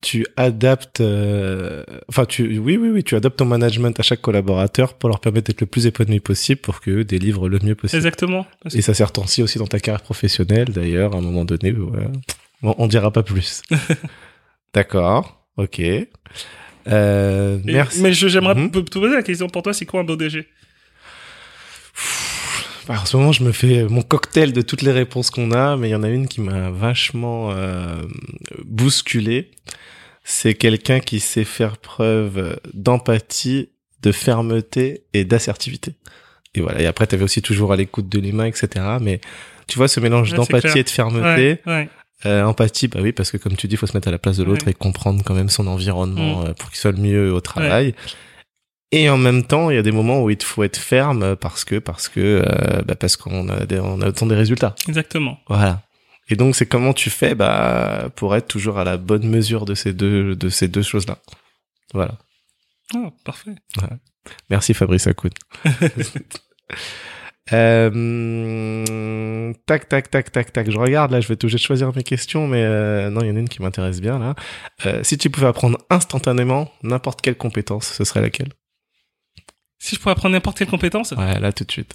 tu 0.00 0.26
adaptes, 0.36 1.00
euh, 1.00 1.84
enfin 2.08 2.24
tu, 2.24 2.58
oui 2.58 2.76
oui 2.76 2.88
oui, 2.88 3.04
tu 3.04 3.16
adaptes 3.16 3.36
ton 3.36 3.44
management 3.44 3.98
à 4.00 4.02
chaque 4.02 4.22
collaborateur 4.22 4.94
pour 4.94 5.10
leur 5.10 5.20
permettre 5.20 5.48
d'être 5.48 5.60
le 5.60 5.66
plus 5.66 5.86
épanoui 5.86 6.20
possible 6.20 6.60
pour 6.60 6.80
qu'eux 6.80 7.04
délivrent 7.04 7.48
le 7.48 7.58
mieux 7.62 7.74
possible. 7.74 7.98
Exactement. 7.98 8.46
Et 8.72 8.80
ça 8.80 8.94
sert 8.94 9.10
aussi 9.18 9.42
aussi 9.42 9.58
dans 9.58 9.66
ta 9.66 9.78
carrière 9.78 10.02
professionnelle 10.02 10.70
d'ailleurs 10.70 11.14
à 11.14 11.18
un 11.18 11.20
moment 11.20 11.44
donné. 11.44 11.72
Ouais. 11.72 12.06
Bon, 12.62 12.74
on 12.78 12.86
dira 12.86 13.10
pas 13.10 13.22
plus. 13.22 13.62
D'accord. 14.74 15.39
Ok. 15.60 15.82
Euh, 16.88 17.58
merci. 17.64 18.00
Mais 18.00 18.12
j'aimerais 18.14 18.54
mhm. 18.54 18.70
te 18.70 18.98
poser 18.98 19.14
la 19.14 19.22
question 19.22 19.48
pour 19.48 19.62
toi, 19.62 19.74
c'est 19.74 19.84
quoi 19.84 20.00
un 20.00 20.04
beau 20.04 20.16
DG 20.16 20.46
en 22.88 23.06
ce 23.06 23.16
moment, 23.16 23.30
je 23.30 23.44
me 23.44 23.52
fais 23.52 23.84
mon 23.84 24.02
cocktail 24.02 24.52
de 24.52 24.62
toutes 24.62 24.82
les 24.82 24.90
réponses 24.90 25.30
qu'on 25.30 25.52
a, 25.52 25.76
mais 25.76 25.90
il 25.90 25.92
y 25.92 25.94
en 25.94 26.02
a 26.02 26.08
une 26.08 26.26
qui 26.26 26.40
m'a 26.40 26.70
vachement 26.70 27.52
euh, 27.52 28.02
bousculé. 28.64 29.52
C'est 30.24 30.54
quelqu'un 30.54 30.98
qui 30.98 31.20
sait 31.20 31.44
faire 31.44 31.76
preuve 31.76 32.58
d'empathie, 32.74 33.68
de 34.02 34.10
fermeté 34.10 35.04
et 35.12 35.24
d'assertivité. 35.24 35.94
Et 36.56 36.60
voilà. 36.60 36.80
Et 36.80 36.86
après, 36.86 37.06
tu 37.06 37.14
avais 37.14 37.22
aussi 37.22 37.42
toujours 37.42 37.72
à 37.72 37.76
l'écoute 37.76 38.08
de 38.08 38.18
l'humain, 38.18 38.46
etc. 38.46 38.68
Mais 39.00 39.20
tu 39.68 39.78
vois, 39.78 39.86
ce 39.86 40.00
mélange 40.00 40.32
d'empathie 40.32 40.80
et 40.80 40.82
de 40.82 40.90
fermeté, 40.90 41.60
ouais, 41.66 41.88
euh, 42.26 42.44
empathie, 42.44 42.88
bah 42.88 43.00
oui, 43.02 43.12
parce 43.12 43.30
que 43.30 43.36
comme 43.36 43.56
tu 43.56 43.66
dis, 43.66 43.74
il 43.74 43.78
faut 43.78 43.86
se 43.86 43.96
mettre 43.96 44.08
à 44.08 44.10
la 44.10 44.18
place 44.18 44.36
de 44.36 44.44
l'autre 44.44 44.68
et 44.68 44.74
comprendre 44.74 45.22
quand 45.24 45.34
même 45.34 45.48
son 45.48 45.66
environnement 45.66 46.42
mm. 46.42 46.46
euh, 46.46 46.54
pour 46.54 46.70
qu'il 46.70 46.78
soit 46.78 46.92
le 46.92 46.98
mieux 46.98 47.32
au 47.32 47.40
travail. 47.40 47.94
Et 48.92 49.08
en 49.08 49.16
même 49.16 49.44
temps, 49.44 49.70
il 49.70 49.76
y 49.76 49.78
a 49.78 49.82
des 49.82 49.92
moments 49.92 50.22
où 50.22 50.30
il 50.30 50.42
faut 50.42 50.64
être 50.64 50.76
ferme 50.76 51.36
parce 51.36 51.64
que 51.64 51.78
parce 51.78 52.08
que 52.08 52.44
euh, 52.44 52.82
bah 52.82 52.96
parce 52.96 53.16
qu'on 53.16 53.48
a 53.48 53.64
des, 53.64 53.78
on 53.78 54.00
attend 54.00 54.26
des 54.26 54.34
résultats. 54.34 54.74
Exactement. 54.88 55.38
Voilà. 55.46 55.82
Et 56.28 56.36
donc 56.36 56.56
c'est 56.56 56.66
comment 56.66 56.92
tu 56.92 57.08
fais 57.08 57.36
bah 57.36 58.10
pour 58.16 58.34
être 58.34 58.48
toujours 58.48 58.78
à 58.78 58.84
la 58.84 58.96
bonne 58.96 59.28
mesure 59.28 59.64
de 59.64 59.74
ces 59.74 59.92
deux 59.92 60.34
de 60.34 60.48
ces 60.48 60.66
deux 60.66 60.82
choses 60.82 61.06
là. 61.06 61.18
Voilà. 61.94 62.18
Oh, 62.94 63.12
parfait. 63.24 63.54
Merci 64.48 64.74
Fabrice 64.74 65.06
Akoun. 65.06 65.30
euh, 67.52 69.52
tac, 69.66 69.88
tac, 69.88 70.10
tac, 70.10 70.32
tac, 70.32 70.52
tac. 70.52 70.70
Je 70.70 70.78
regarde 70.78 71.10
là, 71.10 71.20
je 71.20 71.28
vais 71.28 71.36
tout 71.36 71.48
choisir 71.48 71.94
mes 71.94 72.02
questions, 72.02 72.46
mais 72.46 72.62
euh, 72.62 73.10
non, 73.10 73.22
il 73.22 73.28
y 73.28 73.30
en 73.30 73.36
a 73.36 73.40
une 73.40 73.48
qui 73.48 73.62
m'intéresse 73.62 74.00
bien 74.00 74.18
là. 74.18 74.34
Euh, 74.86 75.02
si 75.02 75.18
tu 75.18 75.30
pouvais 75.30 75.46
apprendre 75.48 75.78
instantanément 75.90 76.70
n'importe 76.82 77.20
quelle 77.22 77.36
compétence, 77.36 77.88
ce 77.88 78.04
serait 78.04 78.20
laquelle? 78.20 78.50
Si 79.78 79.96
je 79.96 80.00
pouvais 80.00 80.12
apprendre 80.12 80.34
n'importe 80.34 80.58
quelle 80.58 80.68
compétence? 80.68 81.12
Ouais, 81.12 81.40
là 81.40 81.52
tout 81.52 81.64
de 81.64 81.72
suite. 81.72 81.94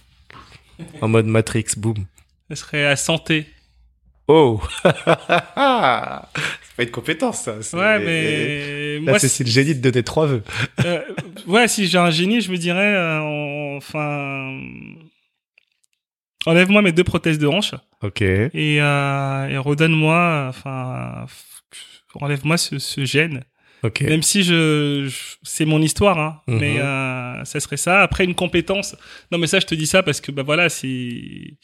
en 1.00 1.08
mode 1.08 1.26
Matrix, 1.26 1.66
boum. 1.76 2.04
Ce 2.50 2.56
serait 2.56 2.86
à 2.86 2.96
santé. 2.96 3.46
Oh 4.28 4.60
C'est 4.84 4.92
pas 6.76 6.82
une 6.82 6.90
compétence, 6.90 7.42
ça. 7.42 7.54
Ouais, 7.54 7.98
mais... 8.00 8.96
Là, 8.98 9.12
moi, 9.12 9.18
c'est 9.20 9.44
le 9.44 9.50
génie 9.50 9.74
de 9.74 9.80
donner 9.80 10.02
trois 10.02 10.26
vœux. 10.26 10.42
euh, 10.84 11.00
ouais, 11.46 11.68
si 11.68 11.86
j'ai 11.86 11.98
un 11.98 12.10
génie, 12.10 12.40
je 12.40 12.50
me 12.50 12.56
dirais, 12.56 12.94
euh, 12.96 13.76
enfin... 13.76 14.58
Enlève-moi 16.46 16.80
mes 16.82 16.92
deux 16.92 17.04
prothèses 17.04 17.38
de 17.38 17.46
hanche. 17.46 17.74
Ok. 18.02 18.22
Et, 18.22 18.50
euh, 18.80 19.48
et 19.48 19.58
redonne-moi, 19.58 20.46
enfin... 20.48 21.26
Enlève-moi 22.14 22.56
ce, 22.56 22.78
ce 22.78 23.04
gène. 23.04 23.42
Ok. 23.82 24.00
Même 24.00 24.22
si 24.22 24.42
je, 24.42 25.06
je 25.06 25.36
c'est 25.42 25.66
mon 25.66 25.82
histoire, 25.82 26.18
hein, 26.18 26.40
Mhm. 26.48 26.58
mais 26.58 26.80
euh, 26.80 27.44
ça 27.44 27.60
serait 27.60 27.76
ça. 27.76 28.00
Après 28.00 28.24
une 28.24 28.34
compétence. 28.34 28.96
Non, 29.30 29.36
mais 29.38 29.46
ça, 29.46 29.60
je 29.60 29.66
te 29.66 29.74
dis 29.74 29.86
ça 29.86 30.02
parce 30.02 30.22
que 30.22 30.32
bah 30.32 30.42
voilà, 30.42 30.70
c'est 30.70 31.58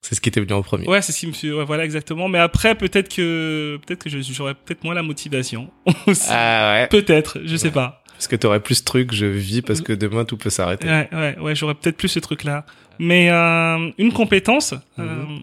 C'est 0.00 0.14
ce 0.14 0.20
qui 0.22 0.30
était 0.30 0.40
venu 0.40 0.54
en 0.54 0.62
premier. 0.62 0.86
ouais, 0.88 1.02
c'est 1.02 1.12
ce 1.12 1.26
qui 1.26 1.26
me. 1.46 1.56
Ouais, 1.58 1.64
voilà 1.64 1.84
exactement. 1.84 2.28
Mais 2.28 2.38
après, 2.38 2.74
peut-être 2.74 3.14
que 3.14 3.78
peut-être 3.86 4.02
que 4.04 4.08
j'aurais 4.10 4.54
peut-être 4.54 4.82
moins 4.84 4.94
la 4.94 5.02
motivation. 5.02 5.70
Ah 6.30 6.80
ouais. 6.80 6.88
peut-être, 6.88 7.38
je 7.44 7.56
sais 7.56 7.70
pas. 7.70 8.02
Parce 8.14 8.28
que 8.28 8.36
t'aurais 8.36 8.60
plus 8.60 8.76
ce 8.76 8.84
truc, 8.84 9.12
je 9.12 9.26
vis 9.26 9.60
parce 9.60 9.80
que 9.82 9.92
demain 9.92 10.24
tout 10.24 10.36
peut 10.38 10.48
s'arrêter. 10.48 10.86
Ouais, 10.88 11.08
ouais, 11.12 11.38
ouais, 11.38 11.54
j'aurais 11.54 11.74
peut-être 11.74 11.96
plus 11.96 12.08
ce 12.08 12.20
truc-là. 12.20 12.64
Mais 12.98 13.30
euh, 13.30 13.90
une 13.98 14.12
compétence. 14.12 14.74
euh, 14.98 15.24
Mhm. 15.24 15.42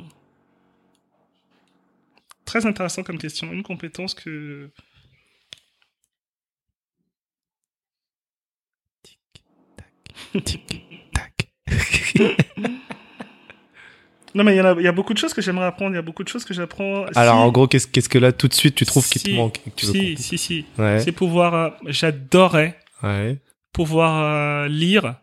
Très 2.45 2.65
intéressant 2.65 3.03
comme 3.03 3.17
question. 3.17 3.51
Une 3.53 3.63
compétence 3.63 4.13
que. 4.13 4.69
Tac. 11.13 11.49
Non, 14.33 14.45
mais 14.45 14.53
il 14.55 14.59
y, 14.59 14.61
en 14.61 14.65
a- 14.65 14.79
il 14.79 14.83
y 14.83 14.87
a 14.87 14.93
beaucoup 14.93 15.13
de 15.13 15.17
choses 15.17 15.33
que 15.33 15.41
j'aimerais 15.41 15.65
apprendre. 15.65 15.91
Il 15.91 15.95
y 15.95 15.99
a 15.99 16.01
beaucoup 16.01 16.23
de 16.23 16.29
choses 16.29 16.45
que 16.45 16.53
j'apprends. 16.53 17.03
Alors 17.15 17.35
Si- 17.35 17.41
en 17.41 17.51
gros, 17.51 17.67
qu'est-ce 17.67 17.85
qu'est-ce 17.85 18.07
que 18.07 18.17
là 18.17 18.31
tout 18.31 18.47
de 18.47 18.53
suite 18.53 18.75
tu 18.75 18.85
trouves 18.85 19.05
qui 19.09 19.19
te 19.19 19.25
Si, 19.27 19.33
manque 19.35 19.59
que 19.61 19.69
tu 19.71 19.85
si, 19.85 20.15
si, 20.15 20.37
si. 20.37 20.65
Ouais. 20.77 21.01
C'est 21.01 21.11
pouvoir. 21.11 21.53
euh, 21.53 21.69
J'adorerais 21.87 22.79
Ouais. 23.03 23.39
pouvoir 23.73 24.69
lire, 24.69 25.15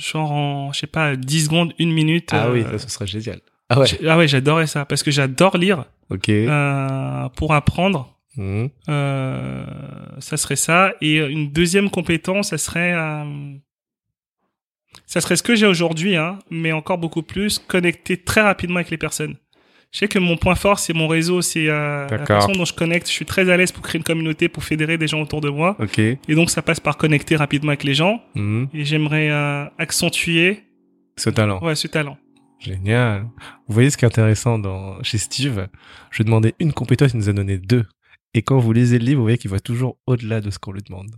genre 0.00 0.32
en, 0.32 0.72
je 0.72 0.80
sais 0.80 0.86
pas, 0.86 1.16
10 1.16 1.44
secondes, 1.44 1.72
une 1.78 1.92
minute. 1.92 2.30
Ah 2.32 2.46
euh, 2.46 2.52
oui, 2.52 2.62
ça, 2.62 2.78
ce 2.78 2.88
serait 2.90 3.06
génial. 3.06 3.40
Ah 3.68 3.78
ouais. 3.78 3.86
Ah 4.06 4.16
ouais, 4.18 4.26
j'adorais 4.26 4.66
ça 4.66 4.84
parce 4.84 5.02
que 5.02 5.10
j'adore 5.10 5.56
lire 5.56 5.84
Ok. 6.10 6.28
euh, 6.28 7.28
pour 7.36 7.54
apprendre. 7.54 8.16
Mhm. 8.36 8.70
Euh, 8.88 9.64
ça 10.18 10.36
serait 10.36 10.56
ça. 10.56 10.92
Et 11.00 11.16
une 11.18 11.50
deuxième 11.52 11.90
compétence, 11.90 12.50
ça 12.50 12.58
serait, 12.58 12.92
euh, 12.94 13.24
ça 15.06 15.20
serait 15.20 15.36
ce 15.36 15.42
que 15.42 15.54
j'ai 15.54 15.66
aujourd'hui, 15.66 16.16
hein, 16.16 16.38
mais 16.50 16.72
encore 16.72 16.98
beaucoup 16.98 17.22
plus 17.22 17.58
connecter 17.58 18.16
très 18.16 18.40
rapidement 18.40 18.76
avec 18.76 18.90
les 18.90 18.98
personnes. 18.98 19.36
Je 19.92 19.98
sais 19.98 20.08
que 20.08 20.20
mon 20.20 20.36
point 20.36 20.54
fort, 20.54 20.78
c'est 20.78 20.92
mon 20.92 21.08
réseau, 21.08 21.42
c'est 21.42 21.68
euh, 21.68 22.06
la 22.08 22.24
façon 22.24 22.52
dont 22.52 22.64
je 22.64 22.72
connecte. 22.72 23.08
Je 23.08 23.12
suis 23.12 23.24
très 23.24 23.50
à 23.50 23.56
l'aise 23.56 23.72
pour 23.72 23.82
créer 23.82 23.98
une 23.98 24.04
communauté, 24.04 24.48
pour 24.48 24.62
fédérer 24.62 24.98
des 24.98 25.08
gens 25.08 25.20
autour 25.20 25.40
de 25.40 25.48
moi. 25.48 25.76
Et 25.98 26.34
donc, 26.34 26.50
ça 26.50 26.62
passe 26.62 26.78
par 26.78 26.96
connecter 26.96 27.34
rapidement 27.34 27.70
avec 27.70 27.82
les 27.82 27.94
gens. 27.94 28.22
Mhm. 28.36 28.68
Et 28.72 28.84
j'aimerais 28.84 29.30
euh, 29.30 29.64
accentuer 29.78 30.62
Ce 31.16 31.28
talent. 31.28 31.58
ouais, 31.62 31.74
ce 31.74 31.88
talent. 31.88 32.16
Génial. 32.60 33.22
Vous 33.66 33.74
voyez 33.74 33.90
ce 33.90 33.96
qui 33.96 34.04
est 34.04 34.08
intéressant 34.08 34.58
dans, 34.58 35.02
chez 35.02 35.18
Steve? 35.18 35.66
Je 36.10 36.18
lui 36.18 36.24
demandais 36.24 36.54
une 36.60 36.72
compétence, 36.72 37.12
il 37.12 37.16
nous 37.16 37.28
a 37.28 37.32
donné 37.32 37.58
deux. 37.58 37.84
Et 38.32 38.42
quand 38.42 38.58
vous 38.60 38.72
lisez 38.72 39.00
le 39.00 39.04
livre, 39.04 39.18
vous 39.18 39.24
voyez 39.24 39.38
qu'il 39.38 39.50
va 39.50 39.58
toujours 39.58 39.96
au-delà 40.06 40.40
de 40.40 40.50
ce 40.50 40.58
qu'on 40.60 40.70
lui 40.70 40.82
demande. 40.82 41.10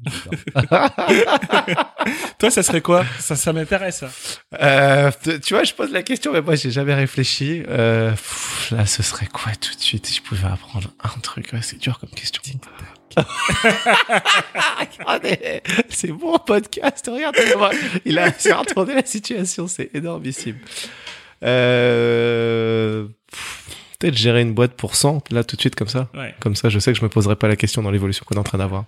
Toi, 2.38 2.50
ça 2.50 2.62
serait 2.62 2.80
quoi? 2.80 3.04
Ça, 3.18 3.36
ça 3.36 3.52
m'intéresse. 3.52 3.98
ça. 3.98 4.10
Euh, 4.58 5.10
tu 5.44 5.52
vois, 5.52 5.64
je 5.64 5.74
pose 5.74 5.92
la 5.92 6.02
question, 6.02 6.32
mais 6.32 6.40
moi, 6.40 6.54
j'ai 6.54 6.70
jamais 6.70 6.94
réfléchi. 6.94 7.62
Euh, 7.68 8.12
pff, 8.12 8.70
là, 8.70 8.86
ce 8.86 9.02
serait 9.02 9.26
quoi 9.26 9.52
tout 9.60 9.74
de 9.74 9.80
suite? 9.80 10.06
Si 10.06 10.14
je 10.14 10.22
pouvais 10.22 10.48
apprendre 10.48 10.88
un 11.04 11.20
truc 11.20 11.50
Ouais, 11.52 11.60
C'est 11.60 11.78
dur 11.78 11.98
comme 11.98 12.08
question. 12.10 12.40
Regardez, 15.06 15.60
c'est 15.90 16.12
bon 16.12 16.38
podcast. 16.38 17.06
Regarde, 17.12 17.36
il 18.06 18.18
a 18.18 18.32
su 18.32 18.50
retourner 18.52 18.94
la 18.94 19.04
situation. 19.04 19.68
C'est 19.68 19.90
énormissime. 19.94 20.56
Euh, 21.44 23.06
pff, 23.30 23.64
Peut-être 24.02 24.16
gérer 24.18 24.42
une 24.42 24.52
boîte 24.52 24.72
pour 24.72 24.96
100, 24.96 25.30
là, 25.30 25.44
tout 25.44 25.54
de 25.54 25.60
suite, 25.60 25.76
comme 25.76 25.86
ça. 25.86 26.08
Ouais. 26.12 26.34
Comme 26.40 26.56
ça, 26.56 26.68
je 26.68 26.78
sais 26.80 26.92
que 26.92 26.98
je 26.98 27.04
me 27.04 27.08
poserai 27.08 27.36
pas 27.36 27.46
la 27.46 27.54
question 27.54 27.82
dans 27.82 27.90
l'évolution 27.92 28.24
qu'on 28.26 28.34
est 28.34 28.38
en 28.40 28.42
train 28.42 28.58
d'avoir. 28.58 28.84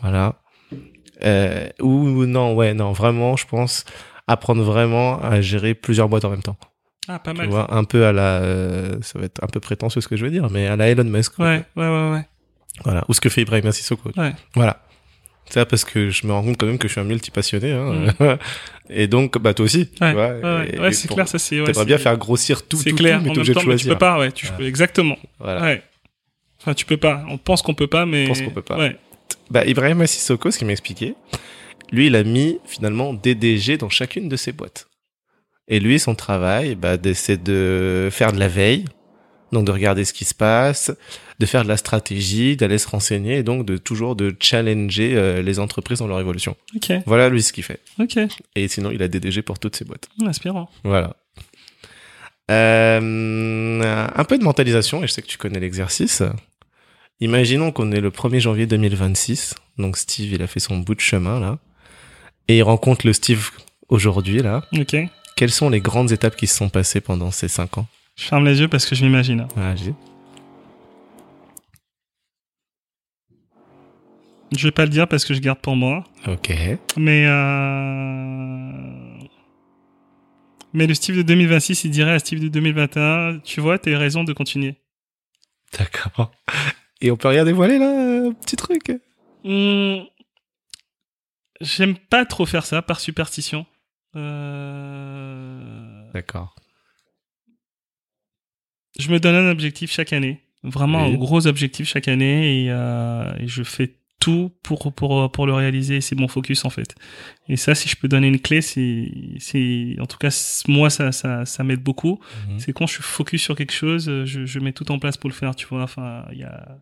Voilà. 0.00 0.36
Euh, 1.24 1.68
ou 1.80 2.26
non, 2.26 2.54
ouais, 2.54 2.72
non, 2.72 2.92
vraiment, 2.92 3.36
je 3.36 3.44
pense 3.46 3.84
apprendre 4.28 4.62
vraiment 4.62 5.20
à 5.20 5.40
gérer 5.40 5.74
plusieurs 5.74 6.08
boîtes 6.08 6.24
en 6.24 6.30
même 6.30 6.42
temps. 6.42 6.56
Ah, 7.08 7.18
pas 7.18 7.32
Tu 7.32 7.38
mal. 7.38 7.48
vois, 7.48 7.74
un 7.74 7.82
peu 7.82 8.06
à 8.06 8.12
la, 8.12 8.36
euh, 8.40 8.96
ça 9.02 9.18
va 9.18 9.24
être 9.24 9.42
un 9.42 9.48
peu 9.48 9.58
prétentieux 9.58 10.00
ce 10.00 10.06
que 10.06 10.16
je 10.16 10.24
veux 10.24 10.30
dire, 10.30 10.48
mais 10.50 10.68
à 10.68 10.76
la 10.76 10.88
Elon 10.88 11.02
Musk. 11.04 11.38
Ouais, 11.40 11.64
ouais, 11.76 11.88
ouais, 11.88 12.10
ouais. 12.12 12.24
Voilà. 12.84 13.04
Ou 13.08 13.14
ce 13.14 13.20
que 13.20 13.28
fait 13.28 13.42
Ibrahim 13.42 13.70
Sissoko. 13.72 14.10
Ouais. 14.16 14.32
Voilà. 14.54 14.80
Ça 15.52 15.66
parce 15.66 15.84
que 15.84 16.08
je 16.08 16.26
me 16.26 16.32
rends 16.32 16.42
compte 16.42 16.56
quand 16.56 16.66
même 16.66 16.78
que 16.78 16.88
je 16.88 16.92
suis 16.92 17.00
un 17.00 17.04
multi-passionné. 17.04 17.72
Hein. 17.72 18.38
et 18.90 19.06
donc, 19.06 19.36
bah 19.38 19.52
toi 19.52 19.66
aussi. 19.66 19.90
Ouais, 20.00 20.14
ouais, 20.14 20.92
c'est 20.92 21.08
clair, 21.08 21.28
ça 21.28 21.38
c'est. 21.38 21.60
Ouais, 21.60 21.66
T'aimerais 21.66 21.84
bien 21.84 21.98
faire 21.98 22.16
grossir 22.16 22.66
tout, 22.66 22.82
tout, 22.82 22.94
clair. 22.94 23.18
tout, 23.18 23.26
mais 23.26 23.32
t'es 23.32 23.38
obligé 23.38 23.52
de 23.52 23.58
temps, 23.58 23.60
mais 23.66 23.76
tu 23.76 23.82
choisir. 23.82 23.92
peux 23.92 23.98
pas, 23.98 24.18
ouais. 24.18 24.32
Tu 24.32 24.46
exactement. 24.60 25.18
Voilà. 25.38 25.60
Ouais. 25.60 25.82
Enfin, 26.60 26.72
tu 26.72 26.86
peux 26.86 26.96
pas. 26.96 27.24
On 27.28 27.36
pense 27.36 27.60
qu'on 27.60 27.74
peut 27.74 27.86
pas, 27.86 28.06
mais. 28.06 28.24
On 28.24 28.28
pense 28.28 28.40
qu'on 28.40 28.50
peut 28.50 28.62
pas. 28.62 28.78
Bah, 29.50 29.66
Ibrahim 29.66 30.06
Sissoko, 30.06 30.50
ce 30.50 30.56
qu'il 30.56 30.66
m'a 30.66 30.72
expliqué, 30.72 31.14
lui, 31.90 32.06
il 32.06 32.16
a 32.16 32.24
mis 32.24 32.58
finalement 32.64 33.12
DDG 33.12 33.76
dans 33.76 33.90
chacune 33.90 34.30
de 34.30 34.36
ses 34.36 34.52
boîtes. 34.52 34.88
Et 35.68 35.80
lui, 35.80 35.98
son 35.98 36.14
travail, 36.14 36.74
bah, 36.74 36.96
c'est 37.12 37.42
de 37.42 38.08
faire 38.10 38.32
de 38.32 38.38
la 38.38 38.48
veille, 38.48 38.86
donc 39.52 39.66
de 39.66 39.72
regarder 39.72 40.04
ce 40.04 40.12
qui 40.12 40.24
se 40.24 40.34
passe, 40.34 40.90
de 41.38 41.46
faire 41.46 41.62
de 41.62 41.68
la 41.68 41.76
stratégie, 41.76 42.56
d'aller 42.56 42.78
se 42.78 42.88
renseigner, 42.88 43.38
et 43.38 43.42
donc 43.42 43.66
de 43.66 43.76
toujours 43.76 44.16
de 44.16 44.34
challenger 44.40 45.14
euh, 45.14 45.42
les 45.42 45.58
entreprises 45.58 45.98
dans 45.98 46.06
leur 46.06 46.20
évolution. 46.20 46.56
Ok. 46.74 46.92
Voilà, 47.06 47.28
lui, 47.28 47.42
ce 47.42 47.52
qu'il 47.52 47.64
fait. 47.64 47.80
Ok. 47.98 48.18
Et 48.56 48.68
sinon, 48.68 48.90
il 48.90 49.02
a 49.02 49.08
DDG 49.08 49.42
pour 49.42 49.58
toutes 49.58 49.76
ses 49.76 49.84
boîtes. 49.84 50.08
Inspirant. 50.24 50.68
Voilà. 50.84 51.16
Euh, 52.50 54.06
un 54.14 54.24
peu 54.24 54.38
de 54.38 54.44
mentalisation, 54.44 55.04
et 55.04 55.06
je 55.06 55.12
sais 55.12 55.22
que 55.22 55.28
tu 55.28 55.38
connais 55.38 55.60
l'exercice. 55.60 56.22
Imaginons 57.20 57.70
qu'on 57.70 57.92
est 57.92 58.00
le 58.00 58.10
1er 58.10 58.40
janvier 58.40 58.66
2026. 58.66 59.54
Donc 59.78 59.96
Steve, 59.96 60.32
il 60.32 60.42
a 60.42 60.48
fait 60.48 60.58
son 60.58 60.78
bout 60.78 60.96
de 60.96 61.00
chemin 61.00 61.38
là. 61.38 61.58
Et 62.48 62.58
il 62.58 62.62
rencontre 62.62 63.06
le 63.06 63.12
Steve 63.12 63.50
aujourd'hui 63.88 64.42
là. 64.42 64.64
Ok. 64.76 64.96
Quelles 65.36 65.52
sont 65.52 65.70
les 65.70 65.80
grandes 65.80 66.10
étapes 66.10 66.34
qui 66.34 66.48
se 66.48 66.56
sont 66.56 66.68
passées 66.68 67.00
pendant 67.00 67.30
ces 67.30 67.46
5 67.46 67.78
ans? 67.78 67.86
Je 68.16 68.24
ferme 68.24 68.44
les 68.44 68.60
yeux 68.60 68.68
parce 68.68 68.86
que 68.86 68.94
je 68.94 69.04
m'imagine. 69.04 69.46
J'ai- 69.76 69.94
Je 74.56 74.68
vais 74.68 74.72
pas 74.72 74.84
le 74.84 74.90
dire 74.90 75.08
parce 75.08 75.24
que 75.24 75.32
je 75.32 75.40
garde 75.40 75.60
pour 75.60 75.76
moi. 75.76 76.04
Ok. 76.26 76.52
Mais 76.98 77.24
euh... 77.26 79.18
mais 80.74 80.86
le 80.86 80.92
Steve 80.94 81.16
de 81.16 81.22
2026, 81.22 81.84
il 81.84 81.90
dirait 81.90 82.12
à 82.12 82.18
Steve 82.18 82.40
de 82.40 82.48
2021, 82.48 83.38
tu 83.44 83.60
vois, 83.62 83.78
t'as 83.78 83.96
raison 83.96 84.24
de 84.24 84.32
continuer. 84.34 84.76
D'accord. 85.78 86.32
Et 87.00 87.10
on 87.10 87.16
peut 87.16 87.28
rien 87.28 87.44
dévoiler 87.46 87.78
là 87.78 88.26
Un 88.28 88.32
petit 88.32 88.56
truc? 88.56 88.92
Hmm, 89.44 90.02
J'aime 91.62 91.96
pas 91.96 92.26
trop 92.26 92.44
faire 92.44 92.66
ça 92.66 92.82
par 92.82 93.00
superstition. 93.00 93.64
Euh... 94.16 96.10
D'accord. 96.12 96.54
Je 98.98 99.10
me 99.10 99.18
donne 99.20 99.34
un 99.34 99.50
objectif 99.50 99.90
chaque 99.92 100.12
année, 100.12 100.40
vraiment 100.62 101.06
Oui. 101.06 101.14
un 101.14 101.16
gros 101.16 101.46
objectif 101.46 101.88
chaque 101.88 102.08
année, 102.08 102.64
et, 102.64 102.70
euh, 102.70 103.32
et 103.38 103.48
je 103.48 103.62
fais 103.62 103.94
tout 104.20 104.52
pour 104.62 104.92
pour 104.94 105.32
pour 105.32 105.46
le 105.46 105.52
réaliser. 105.54 106.00
C'est 106.00 106.14
mon 106.14 106.28
focus 106.28 106.64
en 106.64 106.70
fait. 106.70 106.94
Et 107.48 107.56
ça, 107.56 107.74
si 107.74 107.88
je 107.88 107.96
peux 107.96 108.06
donner 108.06 108.28
une 108.28 108.38
clé, 108.40 108.60
c'est 108.60 109.10
c'est 109.38 109.96
en 109.98 110.06
tout 110.06 110.18
cas 110.18 110.62
moi 110.68 110.90
ça 110.90 111.10
ça 111.10 111.44
ça 111.44 111.64
m'aide 111.64 111.80
beaucoup. 111.82 112.20
Mhm. 112.48 112.58
C'est 112.60 112.72
quand 112.72 112.86
je 112.86 112.94
suis 112.94 113.02
focus 113.02 113.42
sur 113.42 113.56
quelque 113.56 113.72
chose, 113.72 114.04
je, 114.24 114.44
je 114.46 114.58
mets 114.60 114.72
tout 114.72 114.92
en 114.92 114.98
place 115.00 115.16
pour 115.16 115.28
le 115.28 115.34
faire, 115.34 115.56
tu 115.56 115.66
vois. 115.66 115.82
Enfin, 115.82 116.24
il 116.32 116.38
y 116.38 116.44
a, 116.44 116.78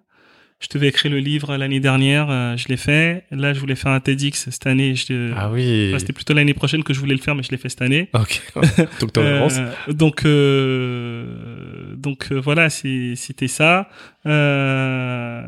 je 0.60 0.68
devais 0.74 0.88
écrire 0.88 1.10
le 1.10 1.18
livre 1.18 1.56
l'année 1.56 1.80
dernière, 1.80 2.28
euh, 2.30 2.56
je 2.56 2.68
l'ai 2.68 2.76
fait. 2.76 3.24
Là, 3.30 3.54
je 3.54 3.60
voulais 3.60 3.74
faire 3.76 3.92
un 3.92 4.00
TEDx 4.00 4.50
cette 4.50 4.66
année. 4.66 4.94
Je, 4.94 5.32
Ah 5.34 5.50
oui. 5.50 5.86
enfin, 5.88 5.98
c'était 5.98 6.12
plutôt 6.12 6.34
l'année 6.34 6.52
prochaine 6.54 6.84
que 6.84 6.92
je 6.92 7.00
voulais 7.00 7.14
le 7.14 7.20
faire, 7.20 7.34
mais 7.34 7.42
je 7.42 7.50
l'ai 7.50 7.56
fait 7.56 7.70
cette 7.70 7.80
année. 7.82 8.10
Ok. 8.12 8.42
Donc. 9.00 9.16
Euh, 9.16 9.48
donc, 9.88 10.24
euh, 10.26 11.94
donc 11.96 12.28
euh, 12.30 12.38
voilà, 12.40 12.68
c'est- 12.68 13.14
c'était 13.16 13.48
ça. 13.48 13.88
Euh, 14.26 15.40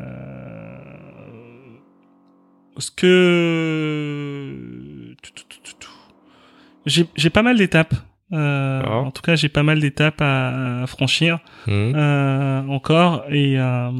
ce 2.78 2.90
que 2.90 5.14
j'ai 6.86 7.06
j'ai 7.16 7.30
pas 7.30 7.42
mal 7.42 7.56
d'étapes. 7.56 7.94
Euh, 8.32 8.82
en 8.82 9.10
tout 9.10 9.20
cas, 9.20 9.36
j'ai 9.36 9.50
pas 9.50 9.62
mal 9.62 9.78
d'étapes 9.78 10.22
à, 10.22 10.84
franchir 10.86 11.38
mmh. 11.66 11.70
euh, 11.70 12.62
encore 12.66 13.24
et 13.30 13.58
euh, 13.58 13.90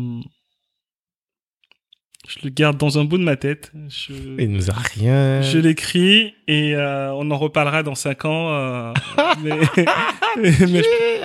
je 2.33 2.45
le 2.45 2.51
garde 2.51 2.79
dans 2.79 2.99
un 2.99 3.05
bout 3.05 3.19
de 3.19 3.25
ma 3.25 3.37
tête. 3.37 3.73
Je, 3.89 4.15
Il 4.39 4.51
nous 4.51 4.71
a 4.71 4.75
rien. 4.75 5.43
Je 5.43 5.59
l'écris 5.59 6.35
et 6.49 6.75
euh, 6.75 7.13
on 7.13 7.31
en 7.31 7.37
reparlera 7.37 7.83
dans 7.83 7.95
cinq 7.95 8.25
ans. 8.25 8.53
Euh, 8.53 8.93
mais, 9.43 9.59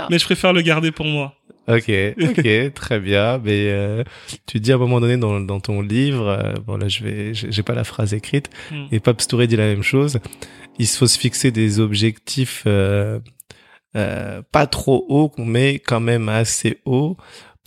mais, 0.09 0.19
je, 0.19 0.25
préfère 0.25 0.51
le 0.51 0.61
garder 0.61 0.91
pour 0.91 1.05
moi. 1.05 1.35
Ok, 1.69 1.89
ok, 2.21 2.73
très 2.73 2.99
bien. 2.99 3.37
Mais 3.37 3.69
euh, 3.69 4.03
tu 4.47 4.59
dis 4.59 4.73
à 4.73 4.75
un 4.75 4.79
moment 4.79 4.99
donné 4.99 5.15
dans, 5.15 5.39
dans 5.39 5.61
ton 5.61 5.81
livre, 5.81 6.55
bon 6.65 6.77
là 6.77 6.87
je 6.89 7.03
vais, 7.03 7.33
j'ai 7.33 7.63
pas 7.63 7.73
la 7.73 7.83
phrase 7.83 8.13
écrite, 8.13 8.49
hmm. 8.71 8.85
et 8.91 8.99
Pape 8.99 9.25
Touré 9.25 9.47
dit 9.47 9.55
la 9.55 9.65
même 9.65 9.83
chose. 9.83 10.19
Il 10.77 10.87
faut 10.87 11.07
se 11.07 11.17
fixer 11.17 11.51
des 11.51 11.79
objectifs 11.79 12.65
euh, 13.97 14.43
pas 14.51 14.67
trop 14.67 15.05
hauts, 15.09 15.31
mais 15.37 15.79
quand 15.79 15.99
même 15.99 16.29
assez 16.29 16.79
hauts 16.85 17.17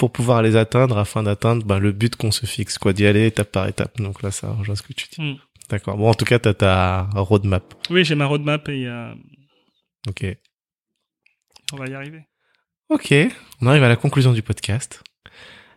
pour 0.01 0.11
pouvoir 0.11 0.41
les 0.41 0.57
atteindre 0.57 0.97
afin 0.97 1.23
d'atteindre 1.23 1.67
ben, 1.67 1.79
le 1.79 1.93
but 1.93 2.17
qu'on 2.17 2.31
se 2.31 2.47
fixe, 2.47 2.79
quoi, 2.79 2.95
d'y 2.95 3.07
aller 3.07 3.27
étape 3.27 3.53
par 3.53 3.69
étape. 3.69 4.01
Donc 4.01 4.23
là, 4.23 4.31
ça 4.31 4.51
rejoint 4.51 4.75
ce 4.75 4.83
que 4.83 4.95
tu 4.95 5.07
dis. 5.13 5.21
Hmm. 5.21 5.37
D'accord. 5.69 5.99
Bon, 5.99 6.09
en 6.09 6.15
tout 6.15 6.25
cas, 6.25 6.39
t'as 6.39 6.55
ta 6.55 7.03
roadmap. 7.13 7.75
Oui, 7.91 8.03
j'ai 8.03 8.15
ma 8.15 8.25
roadmap 8.25 8.67
et. 8.71 8.87
Euh... 8.87 9.13
Ok. 10.09 10.25
On 11.75 11.77
va 11.77 11.87
y 11.87 11.93
arriver. 11.93 12.23
Ok. 12.89 13.13
On 13.61 13.67
arrive 13.67 13.83
à 13.83 13.91
la 13.91 13.97
conclusion 13.97 14.33
du 14.33 14.41
podcast. 14.41 15.03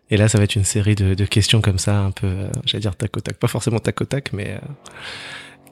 Et 0.09 0.15
là, 0.15 0.29
ça 0.29 0.37
va 0.37 0.45
être 0.45 0.55
une 0.55 0.63
série 0.63 0.95
de, 0.95 1.15
de 1.15 1.25
questions 1.25 1.59
comme 1.59 1.77
ça, 1.77 1.99
un 1.99 2.11
peu, 2.11 2.27
euh, 2.27 2.49
j'allais 2.63 2.81
dire 2.83 2.95
tac 2.95 3.17
au 3.17 3.19
tac, 3.19 3.37
pas 3.37 3.49
forcément 3.49 3.79
tac 3.79 3.99
au 3.99 4.05
tac, 4.05 4.31
mais 4.31 4.51
euh, 4.51 4.59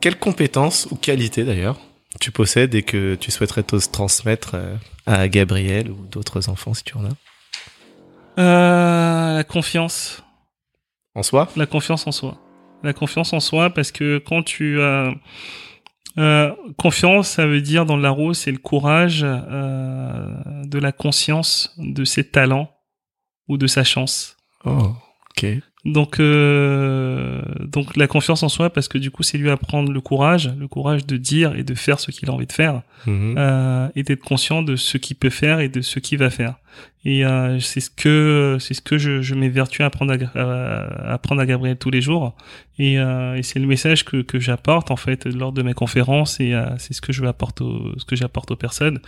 quelles 0.01 0.19
compétences 0.19 0.89
ou 0.91 0.97
qualités 0.97 1.45
d'ailleurs 1.45 1.79
tu 2.19 2.31
possèdes 2.31 2.75
et 2.75 2.83
que 2.83 3.15
tu 3.15 3.31
souhaiterais 3.31 3.63
te 3.63 3.77
transmettre 3.89 4.55
euh, 4.55 4.75
à 5.05 5.29
Gabriel 5.29 5.89
ou 5.89 6.05
d'autres 6.07 6.49
enfants 6.49 6.73
si 6.73 6.83
tu 6.83 6.97
en 6.97 7.05
as? 7.05 7.15
La 8.37 9.43
confiance. 9.47 10.23
En 11.15 11.23
soi? 11.23 11.49
La 11.55 11.65
confiance 11.65 12.07
en 12.07 12.11
soi. 12.11 12.37
La 12.83 12.93
confiance 12.93 13.33
en 13.33 13.39
soi 13.39 13.69
parce 13.69 13.91
que 13.91 14.17
quand 14.19 14.43
tu 14.43 14.81
as... 14.81 15.13
Euh, 16.17 16.53
confiance, 16.77 17.29
ça 17.29 17.47
veut 17.47 17.61
dire 17.61 17.85
dans 17.85 17.95
le 17.95 18.01
Larousse, 18.01 18.39
c'est 18.39 18.51
le 18.51 18.57
courage 18.57 19.21
euh, 19.23 20.27
de 20.65 20.77
la 20.77 20.91
conscience 20.91 21.73
de 21.77 22.03
ses 22.03 22.29
talents 22.29 22.69
ou 23.47 23.57
de 23.57 23.65
sa 23.65 23.85
chance. 23.85 24.35
Oh, 24.65 24.93
ok. 25.31 25.45
Donc, 25.83 26.19
euh, 26.19 27.41
donc 27.65 27.97
la 27.97 28.05
confiance 28.05 28.43
en 28.43 28.49
soi, 28.49 28.69
parce 28.69 28.87
que 28.87 28.99
du 28.99 29.09
coup, 29.09 29.23
c'est 29.23 29.39
lui 29.39 29.49
apprendre 29.49 29.91
le 29.91 29.99
courage, 29.99 30.51
le 30.59 30.67
courage 30.67 31.07
de 31.07 31.17
dire 31.17 31.55
et 31.55 31.63
de 31.63 31.73
faire 31.73 31.99
ce 31.99 32.11
qu'il 32.11 32.29
a 32.29 32.33
envie 32.33 32.45
de 32.45 32.51
faire, 32.51 32.83
mhm. 33.07 33.35
euh, 33.37 33.87
et 33.95 34.03
d'être 34.03 34.21
conscient 34.21 34.61
de 34.61 34.75
ce 34.75 34.99
qu'il 34.99 35.17
peut 35.17 35.31
faire 35.31 35.59
et 35.59 35.69
de 35.69 35.81
ce 35.81 35.99
qu'il 35.99 36.19
va 36.19 36.29
faire. 36.29 36.55
Et 37.03 37.25
euh, 37.25 37.59
c'est 37.59 37.79
ce 37.79 37.89
que 37.89 38.57
c'est 38.59 38.75
ce 38.75 38.81
que 38.81 38.99
je, 38.99 39.23
je 39.23 39.33
m'évertue 39.33 39.81
à 39.81 39.87
apprendre 39.87 40.15
à, 40.35 41.13
apprendre 41.13 41.41
à 41.41 41.47
Gabriel 41.47 41.75
tous 41.77 41.89
les 41.89 42.01
jours. 42.01 42.35
Et, 42.77 42.99
euh, 42.99 43.35
et 43.35 43.43
c'est 43.43 43.59
le 43.59 43.65
message 43.65 44.05
que, 44.05 44.21
que 44.21 44.39
j'apporte 44.39 44.91
en 44.91 44.95
fait 44.95 45.25
lors 45.25 45.51
de 45.51 45.63
mes 45.63 45.73
conférences 45.73 46.39
et 46.39 46.53
euh, 46.53 46.77
c'est 46.77 46.93
ce 46.93 47.01
que 47.01 47.11
je 47.11 47.25
apporte 47.25 47.61
aux, 47.61 47.97
ce 47.97 48.05
que 48.05 48.15
j'apporte 48.15 48.51
aux 48.51 48.55
personnes. 48.55 48.99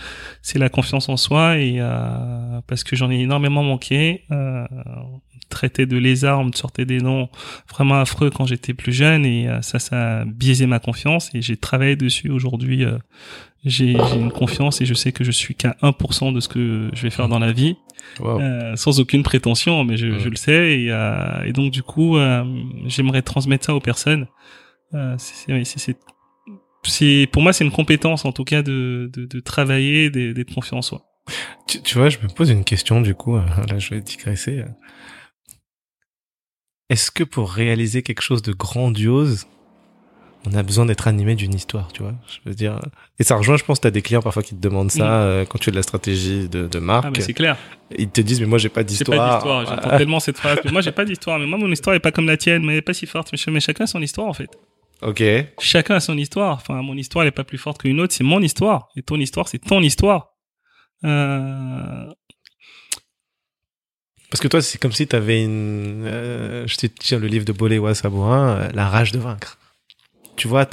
C'est 0.42 0.58
la 0.58 0.70
confiance 0.70 1.08
en 1.08 1.18
soi 1.18 1.60
et 1.60 1.76
euh, 1.80 2.62
parce 2.66 2.84
que 2.84 2.96
j'en 2.96 3.12
ai 3.12 3.20
énormément 3.20 3.64
manqué. 3.64 4.24
Euh, 5.44 5.54
traité 5.54 5.86
de 5.86 5.98
lézard, 5.98 6.40
on 6.40 6.46
me 6.46 6.52
sortait 6.52 6.86
des 6.86 7.00
noms 7.00 7.30
vraiment 7.70 8.00
affreux 8.00 8.30
quand 8.30 8.46
j'étais 8.46 8.74
plus 8.74 8.92
jeune 8.92 9.26
et 9.26 9.48
euh, 9.48 9.62
ça, 9.62 9.80
ça 9.80 10.22
a 10.22 10.26
biaisé 10.26 10.66
ma 10.66 10.80
confiance 10.80 11.30
et 11.34 11.42
j'ai 11.42 11.58
travaillé 11.58 11.96
dessus. 11.96 12.30
Aujourd'hui. 12.30 12.84
Euh, 12.84 12.98
j'ai 13.66 13.94
une 13.94 14.30
confiance 14.30 14.82
et 14.82 14.86
je 14.86 14.94
sais 14.94 15.14
que 15.14 15.24
je 15.24 15.32
suis 15.32 15.56
qu'à 15.56 15.78
1% 15.82 16.34
de 16.34 16.42
ce 16.42 16.50
que 16.50 16.90
je 16.92 17.02
vais 17.02 17.10
faire 17.10 17.30
dans 17.30 17.40
la 17.40 17.54
vie, 17.54 17.78
euh, 18.20 18.76
sans 18.76 19.00
aucune 19.00 19.24
prétention, 19.24 19.86
mais 19.86 19.96
je, 19.96 20.08
le 20.08 20.36
sais 20.36 20.80
et, 20.80 20.88
et, 21.48 21.54
donc 21.54 21.72
du 21.72 21.82
coup, 21.82 22.18
j'aimerais 22.88 23.22
transmettre 23.22 23.68
ça 23.68 23.74
aux 23.74 23.80
personnes. 23.80 24.28
c'est 25.18 25.98
pour 27.32 27.42
moi 27.42 27.54
c'est 27.54 27.64
une 27.64 27.72
compétence 27.72 28.26
en 28.26 28.34
tout 28.34 28.44
cas 28.44 28.64
de, 28.64 29.10
de, 29.14 29.24
de 29.24 29.40
travailler 29.40 30.10
d'être 30.10 30.54
confiant 30.54 30.80
en 30.80 30.82
soi. 30.82 31.06
Tu, 31.66 31.82
tu, 31.82 31.98
vois 31.98 32.10
je 32.10 32.18
me 32.18 32.28
pose 32.28 32.50
une 32.50 32.66
question 32.66 33.00
du 33.00 33.16
coup 33.16 33.38
là 33.38 33.80
je 33.80 33.92
vais 33.92 34.02
digresser 34.02 34.66
est-ce 36.94 37.10
que 37.10 37.24
pour 37.24 37.52
réaliser 37.52 38.04
quelque 38.04 38.22
chose 38.22 38.44
de 38.44 38.54
grandiose, 38.54 39.48
on 40.46 40.54
a 40.54 40.62
besoin 40.62 40.86
d'être 40.86 41.08
animé 41.08 41.34
d'une 41.34 41.56
histoire, 41.56 41.92
tu 41.92 42.04
vois? 42.04 42.14
Je 42.28 42.38
veux 42.48 42.54
dire, 42.56 42.80
et 43.18 43.24
ça 43.24 43.36
rejoint, 43.36 43.58
je 43.58 43.64
pense, 43.64 43.82
tu 43.82 43.88
as 43.88 43.92
des 43.92 44.04
clients 44.04 44.22
parfois 44.22 44.44
qui 44.44 44.56
te 44.56 44.62
demandent 44.62 44.92
ça 44.92 45.22
euh, 45.22 45.44
quand 45.44 45.58
tu 45.58 45.66
fais 45.66 45.72
de 45.72 45.76
la 45.76 45.82
stratégie 45.82 46.48
de, 46.50 46.68
de 46.68 46.80
marque. 46.80 47.06
Ah, 47.08 47.12
mais 47.12 47.22
c'est 47.22 47.34
clair. 47.34 47.58
Ils 47.98 48.10
te 48.10 48.22
disent, 48.22 48.42
mais 48.42 48.46
moi, 48.46 48.60
j'ai 48.60 48.70
pas 48.70 48.84
d'histoire. 48.84 49.16
J'ai 49.16 49.18
pas 49.18 49.34
d'histoire. 49.34 49.66
J'entends 49.66 49.98
tellement 49.98 50.20
cette 50.20 50.38
phrase. 50.38 50.60
Mais 50.66 50.72
moi, 50.72 50.82
j'ai 50.82 50.92
pas 50.92 51.04
d'histoire. 51.04 51.40
Mais 51.40 51.48
moi, 51.48 51.58
mon 51.58 51.72
histoire 51.72 51.96
est 51.96 52.00
pas 52.00 52.12
comme 52.12 52.28
la 52.28 52.38
tienne, 52.38 52.64
mais 52.64 52.74
elle 52.74 52.80
est 52.80 52.84
pas 52.84 52.94
si 52.94 53.08
forte. 53.08 53.32
Mais 53.48 53.60
chacun 53.60 53.86
a 53.86 53.88
son 53.88 54.02
histoire, 54.02 54.28
en 54.28 54.34
fait. 54.34 54.50
Ok. 55.02 55.24
Chacun 55.60 55.96
a 55.96 56.00
son 56.00 56.18
histoire. 56.18 56.58
Enfin, 56.58 56.80
mon 56.84 56.96
histoire, 56.96 57.24
elle 57.24 57.30
est 57.30 57.32
pas 57.32 57.44
plus 57.44 57.58
forte 57.58 57.82
qu'une 57.82 58.00
autre. 58.00 58.14
C'est 58.14 58.24
mon 58.24 58.42
histoire. 58.42 58.90
Et 58.96 59.02
ton 59.02 59.20
histoire, 59.20 59.48
c'est 59.48 59.58
ton 59.58 59.82
histoire. 59.82 60.34
Euh, 61.06 62.06
parce 64.34 64.42
que 64.42 64.48
toi, 64.48 64.64
c'est 64.64 64.80
comme 64.80 64.92
si 64.92 65.06
tu 65.06 65.16
avais 65.16 65.44
une. 65.44 66.06
Euh, 66.08 66.66
je 66.66 66.76
te 66.76 66.88
tiens 66.88 67.20
le 67.20 67.28
livre 67.28 67.46
de 67.46 67.52
Boléwa 67.52 67.94
Sabourin, 67.94 68.58
euh, 68.58 68.70
La 68.74 68.90
rage 68.90 69.12
de 69.12 69.20
vaincre. 69.20 69.60
Tu 70.38 70.48
vois, 70.48 70.68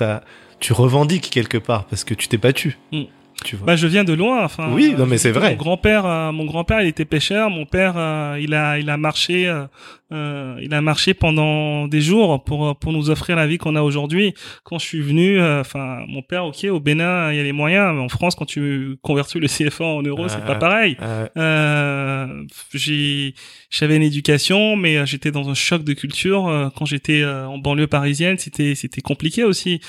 tu 0.60 0.72
revendiques 0.72 1.28
quelque 1.28 1.58
part 1.58 1.84
parce 1.84 2.04
que 2.04 2.14
tu 2.14 2.26
t'es 2.28 2.38
battu. 2.38 2.78
Mm. 2.90 3.02
Bah, 3.64 3.76
je 3.76 3.86
viens 3.86 4.04
de 4.04 4.12
loin. 4.12 4.44
Enfin, 4.44 4.70
oui, 4.72 4.94
non, 4.96 5.06
mais 5.06 5.18
c'est 5.18 5.30
vrai. 5.30 5.50
Mon 5.50 5.56
grand-père, 5.56 6.06
euh, 6.06 6.32
mon 6.32 6.44
grand-père, 6.44 6.82
il 6.82 6.88
était 6.88 7.04
pêcheur. 7.04 7.50
Mon 7.50 7.66
père, 7.66 7.94
euh, 7.96 8.38
il 8.40 8.54
a, 8.54 8.78
il 8.78 8.90
a 8.90 8.96
marché, 8.96 9.48
euh, 10.12 10.56
il 10.60 10.72
a 10.74 10.80
marché 10.80 11.14
pendant 11.14 11.88
des 11.88 12.00
jours 12.00 12.42
pour 12.44 12.76
pour 12.76 12.92
nous 12.92 13.10
offrir 13.10 13.36
la 13.36 13.46
vie 13.46 13.58
qu'on 13.58 13.76
a 13.76 13.82
aujourd'hui. 13.82 14.34
Quand 14.64 14.78
je 14.78 14.86
suis 14.86 15.00
venu, 15.00 15.42
enfin, 15.42 16.04
mon 16.08 16.22
père, 16.22 16.44
ok, 16.44 16.64
au 16.70 16.80
Bénin, 16.80 17.32
il 17.32 17.36
y 17.36 17.40
a 17.40 17.42
les 17.42 17.52
moyens, 17.52 17.94
mais 17.94 18.00
en 18.00 18.08
France, 18.08 18.34
quand 18.34 18.46
tu 18.46 18.96
convertis 19.02 19.38
le 19.38 19.48
CFA 19.48 19.84
en 19.84 20.02
euros, 20.02 20.28
c'est 20.28 20.44
pas 20.44 20.56
pareil. 20.56 20.96
j'ai, 22.74 23.34
j'avais 23.70 23.97
une 23.97 24.02
éducation, 24.02 24.76
mais 24.76 25.06
j'étais 25.06 25.30
dans 25.30 25.48
un 25.48 25.55
choc 25.55 25.84
de 25.84 25.92
culture 25.92 26.70
quand 26.76 26.84
j'étais 26.84 27.24
en 27.24 27.59
banlieue 27.59 27.86
parisienne. 27.86 28.36
C'était, 28.38 28.74
c'était 28.74 29.01
compliqué 29.01 29.44
aussi. 29.44 29.80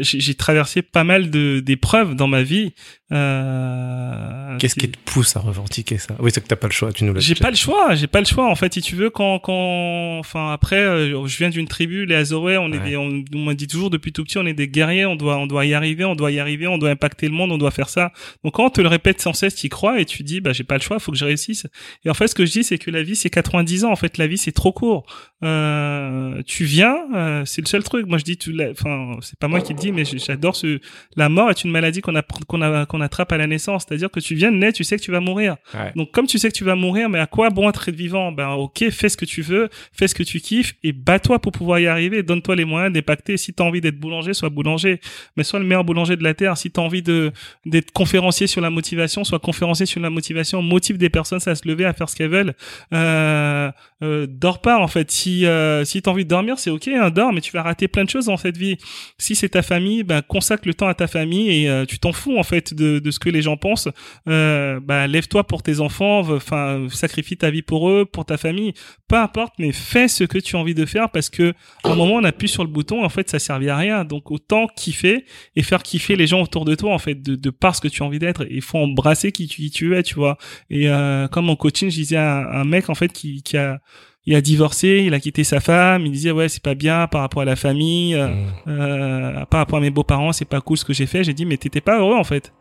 j'ai 0.00 0.34
traversé 0.34 0.82
pas 0.82 1.04
mal 1.04 1.30
de 1.30 1.60
d'épreuves 1.60 2.14
dans 2.14 2.28
ma 2.28 2.42
vie. 2.42 2.72
Euh, 3.12 4.56
Qu'est-ce 4.58 4.74
qui 4.74 4.88
te 4.90 4.98
pousse 5.04 5.36
à 5.36 5.40
revendiquer 5.40 5.98
ça? 5.98 6.16
Oui, 6.18 6.30
c'est 6.32 6.40
que 6.40 6.48
t'as 6.48 6.56
pas 6.56 6.66
le 6.66 6.72
choix. 6.72 6.92
Tu 6.92 7.04
nous 7.04 7.12
l'as. 7.12 7.20
J'ai 7.20 7.34
pas 7.34 7.50
le 7.50 7.56
choix. 7.56 7.94
J'ai 7.94 8.06
pas 8.06 8.20
le 8.20 8.26
choix. 8.26 8.50
En 8.50 8.56
fait, 8.56 8.74
si 8.74 8.80
tu 8.80 8.96
veux, 8.96 9.10
quand, 9.10 9.38
quand, 9.38 10.18
enfin 10.18 10.52
après, 10.52 10.80
euh, 10.80 11.26
je 11.26 11.38
viens 11.38 11.50
d'une 11.50 11.68
tribu, 11.68 12.06
les 12.06 12.14
Azoré, 12.14 12.56
on 12.56 12.72
est 12.72 12.78
des, 12.78 12.96
on, 12.96 13.22
m'a 13.34 13.54
dit 13.54 13.66
toujours 13.66 13.90
depuis 13.90 14.12
tout 14.12 14.24
petit, 14.24 14.38
on 14.38 14.46
est 14.46 14.54
des 14.54 14.68
guerriers. 14.68 15.06
On 15.06 15.16
doit, 15.16 15.36
on 15.36 15.46
doit 15.46 15.66
y 15.66 15.74
arriver. 15.74 16.04
On 16.04 16.14
doit 16.14 16.32
y 16.32 16.40
arriver. 16.40 16.66
On 16.66 16.78
doit 16.78 16.90
impacter 16.90 17.28
le 17.28 17.34
monde. 17.34 17.52
On 17.52 17.58
doit 17.58 17.70
faire 17.70 17.88
ça. 17.88 18.12
Donc 18.42 18.54
quand 18.54 18.66
on 18.66 18.70
te 18.70 18.80
le 18.80 18.88
répète 18.88 19.20
sans 19.20 19.32
cesse, 19.32 19.54
tu 19.54 19.66
y 19.66 19.68
crois 19.68 20.00
et 20.00 20.06
tu 20.06 20.22
dis, 20.22 20.40
bah 20.40 20.52
j'ai 20.52 20.64
pas 20.64 20.76
le 20.76 20.82
choix. 20.82 20.98
Faut 20.98 21.12
que 21.12 21.18
je 21.18 21.24
réussisse. 21.24 21.66
Et 22.04 22.10
en 22.10 22.14
fait, 22.14 22.26
ce 22.26 22.34
que 22.34 22.46
je 22.46 22.52
dis, 22.52 22.64
c'est 22.64 22.78
que 22.78 22.90
la 22.90 23.02
vie, 23.02 23.16
c'est 23.24 23.30
90 23.30 23.86
ans. 23.86 23.90
En 23.90 23.96
fait, 23.96 24.18
la 24.18 24.26
vie, 24.26 24.36
c'est 24.36 24.52
trop 24.52 24.72
court. 24.72 25.06
Euh, 25.44 26.42
tu 26.46 26.64
viens, 26.64 26.96
euh, 27.14 27.44
c'est 27.44 27.60
le 27.60 27.66
seul 27.66 27.82
truc. 27.82 28.06
Moi, 28.06 28.18
je 28.18 28.24
dis, 28.24 28.38
tu, 28.38 28.56
enfin, 28.70 29.16
c'est 29.20 29.38
pas 29.38 29.48
moi 29.48 29.60
qui 29.60 29.74
le 29.74 29.78
dis, 29.78 29.92
mais 29.92 30.04
j'adore 30.04 30.56
ce. 30.56 30.80
La 31.16 31.28
mort 31.28 31.50
est 31.50 31.64
une 31.64 31.70
maladie 31.70 32.00
qu'on 32.00 32.14
a, 32.14 32.22
qu'on 32.22 32.86
qu'on 32.86 33.00
attrape 33.00 33.30
à 33.32 33.36
la 33.36 33.46
naissance. 33.46 33.84
C'est-à-dire 33.86 34.10
que 34.10 34.20
tu 34.20 34.34
viens 34.34 34.50
de 34.50 34.56
naître, 34.56 34.76
tu 34.76 34.84
sais 34.84 34.96
que 34.96 35.02
tu 35.02 35.10
vas 35.10 35.20
mourir. 35.20 35.56
Donc, 35.96 36.12
comme 36.12 36.26
tu 36.26 36.38
sais 36.38 36.48
que 36.48 36.56
tu 36.56 36.64
vas 36.64 36.76
mourir, 36.76 37.10
mais 37.10 37.18
à 37.18 37.26
quoi 37.26 37.50
bon 37.50 37.68
être 37.68 37.90
vivant? 37.90 38.32
Ben, 38.32 38.50
ok, 38.50 38.88
fais 38.90 39.08
ce 39.08 39.16
que 39.16 39.24
tu 39.26 39.42
veux, 39.42 39.68
fais 39.92 40.08
ce 40.08 40.14
que 40.14 40.22
tu 40.22 40.40
kiffes 40.40 40.74
et 40.82 40.92
bats-toi 40.92 41.38
pour 41.40 41.52
pouvoir 41.52 41.78
y 41.78 41.86
arriver. 41.86 42.22
Donne-toi 42.22 42.56
les 42.56 42.64
moyens 42.64 42.92
d'impacter. 42.92 43.36
Si 43.36 43.52
t'as 43.52 43.64
envie 43.64 43.80
d'être 43.80 43.98
boulanger, 43.98 44.32
sois 44.32 44.48
boulanger, 44.48 45.00
mais 45.36 45.44
sois 45.44 45.58
le 45.58 45.66
meilleur 45.66 45.84
boulanger 45.84 46.16
de 46.16 46.22
la 46.22 46.32
terre. 46.34 46.56
Si 46.56 46.70
t'as 46.70 46.82
envie 46.82 47.02
de 47.02 47.32
d'être 47.66 47.90
conférencier 47.92 48.46
sur 48.46 48.60
la 48.60 48.70
motivation, 48.70 49.24
sois 49.24 49.40
conférencier 49.40 49.86
sur 49.86 50.00
la 50.00 50.10
motivation. 50.10 50.62
Motive 50.62 50.96
des 50.96 51.10
personnes 51.10 51.40
à 51.46 51.54
se 51.54 51.68
lever, 51.68 51.84
à 51.84 51.92
faire 51.92 52.08
ce 52.08 52.16
qu'elles 52.16 52.30
veulent. 52.30 52.54
Euh, 52.92 53.70
euh, 54.02 54.26
dors 54.28 54.60
pas 54.60 54.78
en 54.78 54.88
fait. 54.88 55.10
Si 55.10 55.33
euh, 55.42 55.84
si 55.84 56.02
t'as 56.02 56.10
envie 56.10 56.24
de 56.24 56.30
dormir, 56.30 56.58
c'est 56.58 56.70
ok, 56.70 56.88
hein, 56.88 57.10
dors, 57.10 57.32
mais 57.32 57.40
tu 57.40 57.52
vas 57.52 57.62
rater 57.62 57.88
plein 57.88 58.04
de 58.04 58.10
choses 58.10 58.26
dans 58.26 58.36
cette 58.36 58.56
vie. 58.56 58.76
Si 59.18 59.34
c'est 59.34 59.50
ta 59.50 59.62
famille, 59.62 60.02
ben 60.02 60.22
consacre 60.22 60.66
le 60.66 60.74
temps 60.74 60.88
à 60.88 60.94
ta 60.94 61.06
famille 61.06 61.50
et 61.50 61.68
euh, 61.68 61.84
tu 61.84 61.98
t'en 61.98 62.12
fous 62.12 62.38
en 62.38 62.42
fait 62.42 62.74
de, 62.74 62.98
de 62.98 63.10
ce 63.10 63.18
que 63.18 63.28
les 63.28 63.42
gens 63.42 63.56
pensent. 63.56 63.88
Euh, 64.28 64.80
bah 64.80 65.06
lève-toi 65.06 65.44
pour 65.44 65.62
tes 65.62 65.80
enfants, 65.80 66.20
enfin 66.30 66.86
sacrifie 66.90 67.36
ta 67.36 67.50
vie 67.50 67.62
pour 67.62 67.90
eux, 67.90 68.04
pour 68.04 68.24
ta 68.24 68.36
famille, 68.36 68.74
peu 69.08 69.16
importe, 69.16 69.54
mais 69.58 69.72
fais 69.72 70.08
ce 70.08 70.24
que 70.24 70.38
tu 70.38 70.56
as 70.56 70.58
envie 70.58 70.74
de 70.74 70.86
faire 70.86 71.10
parce 71.10 71.30
que 71.30 71.54
à 71.82 71.90
un 71.90 71.94
moment 71.94 72.14
on 72.14 72.24
appuie 72.24 72.48
sur 72.48 72.64
le 72.64 72.70
bouton, 72.70 73.04
en 73.04 73.08
fait 73.08 73.28
ça 73.30 73.38
servait 73.38 73.70
à 73.70 73.76
rien. 73.76 74.04
Donc 74.04 74.30
autant 74.30 74.66
kiffer 74.76 75.24
et 75.56 75.62
faire 75.62 75.82
kiffer 75.82 76.16
les 76.16 76.26
gens 76.26 76.42
autour 76.42 76.64
de 76.64 76.74
toi 76.74 76.92
en 76.92 76.98
fait 76.98 77.20
de, 77.20 77.34
de 77.34 77.50
par 77.50 77.74
ce 77.74 77.80
que 77.80 77.88
tu 77.88 78.02
as 78.02 78.06
envie 78.06 78.18
d'être. 78.18 78.46
Il 78.50 78.62
faut 78.62 78.78
embrasser 78.78 79.32
qui 79.32 79.46
tu, 79.48 79.62
qui 79.62 79.70
tu 79.70 79.96
es, 79.96 80.02
tu 80.02 80.14
vois. 80.14 80.38
Et 80.70 80.88
euh, 80.88 81.28
comme 81.28 81.50
en 81.50 81.56
coaching, 81.56 81.90
je 81.90 81.96
disais 81.96 82.16
à 82.16 82.60
un, 82.60 82.64
mec 82.64 82.88
en 82.88 82.94
fait 82.94 83.12
qui, 83.12 83.42
qui 83.42 83.56
a 83.56 83.80
il 84.26 84.34
a 84.34 84.40
divorcé, 84.40 85.02
il 85.06 85.14
a 85.14 85.20
quitté 85.20 85.44
sa 85.44 85.60
femme, 85.60 86.06
il 86.06 86.12
disait 86.12 86.30
ouais 86.30 86.48
c'est 86.48 86.62
pas 86.62 86.74
bien 86.74 87.06
par 87.06 87.20
rapport 87.20 87.42
à 87.42 87.44
la 87.44 87.56
famille, 87.56 88.14
euh, 88.14 88.28
mmh. 88.28 88.46
euh, 88.68 89.44
par 89.46 89.58
rapport 89.60 89.78
à 89.78 89.82
mes 89.82 89.90
beaux-parents 89.90 90.32
c'est 90.32 90.44
pas 90.46 90.60
cool 90.60 90.78
ce 90.78 90.84
que 90.84 90.92
j'ai 90.92 91.06
fait. 91.06 91.24
J'ai 91.24 91.34
dit 91.34 91.44
mais 91.44 91.56
t'étais 91.56 91.80
pas 91.80 91.98
heureux 91.98 92.16
en 92.16 92.24
fait. 92.24 92.52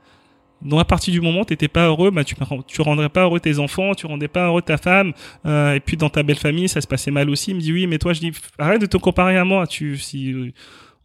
Donc 0.61 0.80
à 0.80 0.85
partir 0.85 1.11
du 1.11 1.19
moment 1.19 1.41
où 1.41 1.45
t'étais 1.45 1.68
pas 1.68 1.88
heureux, 1.88 2.10
bah 2.11 2.23
tu 2.23 2.35
tu 2.68 2.81
rendrais 2.81 3.10
pas 3.10 3.23
heureux 3.23 3.40
tes 3.40 3.60
enfants, 3.60 3.94
tu 3.95 4.06
rendais 4.06 4.27
pas 4.30 4.48
heureux 4.48 4.61
ta 4.61 4.77
femme, 4.77 5.14
euh, 5.45 5.73
et 5.73 5.80
puis 5.80 5.98
dans 5.98 6.10
ta 6.10 6.23
belle 6.23 6.38
famille 6.38 6.69
ça 6.69 6.81
se 6.81 6.88
passait 6.88 7.11
mal 7.11 7.30
aussi. 7.30 7.52
Il 7.52 7.56
me 7.56 7.61
dit 7.61 7.73
oui, 7.73 7.88
mais 7.88 7.98
toi 7.98 8.14
je 8.14 8.19
dis 8.19 8.31
arrête 8.57 8.81
de 8.81 8.85
te 8.85 8.98
comparer 8.98 9.38
à 9.38 9.44
moi, 9.44 9.68
tu 9.68 9.98
si 9.98 10.53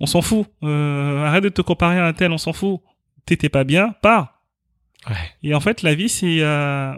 on 0.00 0.06
s'en 0.06 0.22
fout, 0.22 0.46
euh, 0.62 1.24
arrête 1.24 1.42
de 1.42 1.48
te 1.48 1.62
comparer 1.62 1.98
à 1.98 2.06
un 2.06 2.12
tel, 2.12 2.30
on 2.32 2.38
s'en 2.38 2.52
fout. 2.52 2.80
T'étais 3.26 3.48
pas 3.48 3.64
bien, 3.64 3.94
pars. 4.00 4.40
Ouais. 5.08 5.16
Et 5.42 5.54
en 5.54 5.60
fait 5.60 5.82
la 5.82 5.94
vie 5.94 6.08
c'est 6.08 6.38
euh, 6.40 6.92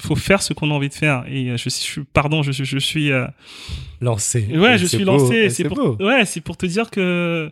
faut 0.00 0.16
faire 0.16 0.42
ce 0.42 0.52
qu'on 0.52 0.70
a 0.70 0.74
envie 0.74 0.88
de 0.88 0.94
faire. 0.94 1.24
Et 1.28 1.50
euh, 1.50 1.56
je 1.56 1.68
suis 1.68 2.02
pardon 2.12 2.42
je, 2.42 2.52
je, 2.52 2.78
suis 2.78 3.12
euh, 3.12 3.26
lancé. 4.00 4.46
Ouais 4.54 4.78
je 4.78 4.86
suis 4.86 5.04
lancé 5.04 5.50
c'est 5.50 5.64
pour 5.64 6.00
ouais 6.00 6.24
c'est 6.24 6.40
pour 6.40 6.56
te 6.56 6.66
dire 6.66 6.90
que 6.90 7.50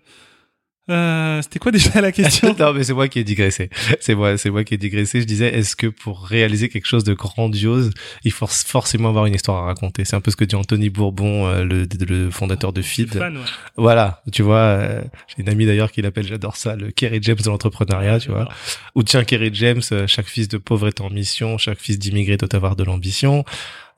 euh, 0.91 1.41
c'était 1.41 1.59
quoi 1.59 1.73
déjà 1.73 2.01
la 2.03 2.13
question 2.13 2.55
Non, 2.59 2.75
mais 2.75 2.85
c'est 2.85 2.93
moi 2.93 3.09
qui 3.09 3.19
ai 3.19 3.25
digressé. 3.25 3.71
C'est 4.01 4.15
moi, 4.15 4.37
c'est 4.37 4.51
moi 4.51 4.65
qui 4.65 4.75
ai 4.75 4.77
digressé. 4.77 5.21
Je 5.21 5.27
disais, 5.27 5.55
est-ce 5.55 5.77
que 5.77 5.87
pour 5.87 6.27
réaliser 6.27 6.69
quelque 6.69 6.87
chose 6.87 7.05
de 7.05 7.15
grandiose, 7.15 7.91
il 8.23 8.33
faut 8.33 8.47
forcément 8.47 9.09
avoir 9.09 9.25
une 9.25 9.35
histoire 9.35 9.63
à 9.63 9.67
raconter? 9.67 10.05
C'est 10.05 10.17
un 10.17 10.21
peu 10.21 10.31
ce 10.31 10.37
que 10.37 10.45
dit 10.45 10.57
Anthony 10.57 10.91
Bourbon, 10.91 11.47
euh, 11.47 11.65
le, 11.65 11.87
le, 12.07 12.31
fondateur 12.31 12.75
de 12.75 12.83
Feed. 12.83 13.15
Fan, 13.15 13.37
ouais. 13.37 13.45
Voilà, 13.77 14.23
tu 14.31 14.43
vois. 14.43 14.59
Euh, 14.59 15.03
j'ai 15.29 15.43
une 15.43 15.49
amie 15.49 15.65
d'ailleurs 15.65 15.91
qui 15.91 16.03
l'appelle, 16.03 16.27
j'adore 16.27 16.57
ça, 16.57 16.77
le 16.77 16.91
Kerry 16.91 17.21
James 17.23 17.39
de 17.43 17.49
l'entrepreneuriat, 17.49 18.21
tu 18.21 18.31
vois. 18.31 18.49
Ou 18.95 19.03
tiens, 19.03 19.25
Kerry 19.25 19.51
James, 19.55 19.83
euh, 19.93 20.07
chaque 20.07 20.27
fils 20.27 20.49
de 20.49 20.59
pauvre 20.59 20.89
est 20.89 21.01
en 21.01 21.09
mission, 21.09 21.57
chaque 21.57 21.79
fils 21.79 21.99
d'immigré 21.99 22.37
doit 22.37 22.55
avoir 22.55 22.77
de 22.77 22.85
l'ambition. 22.85 23.45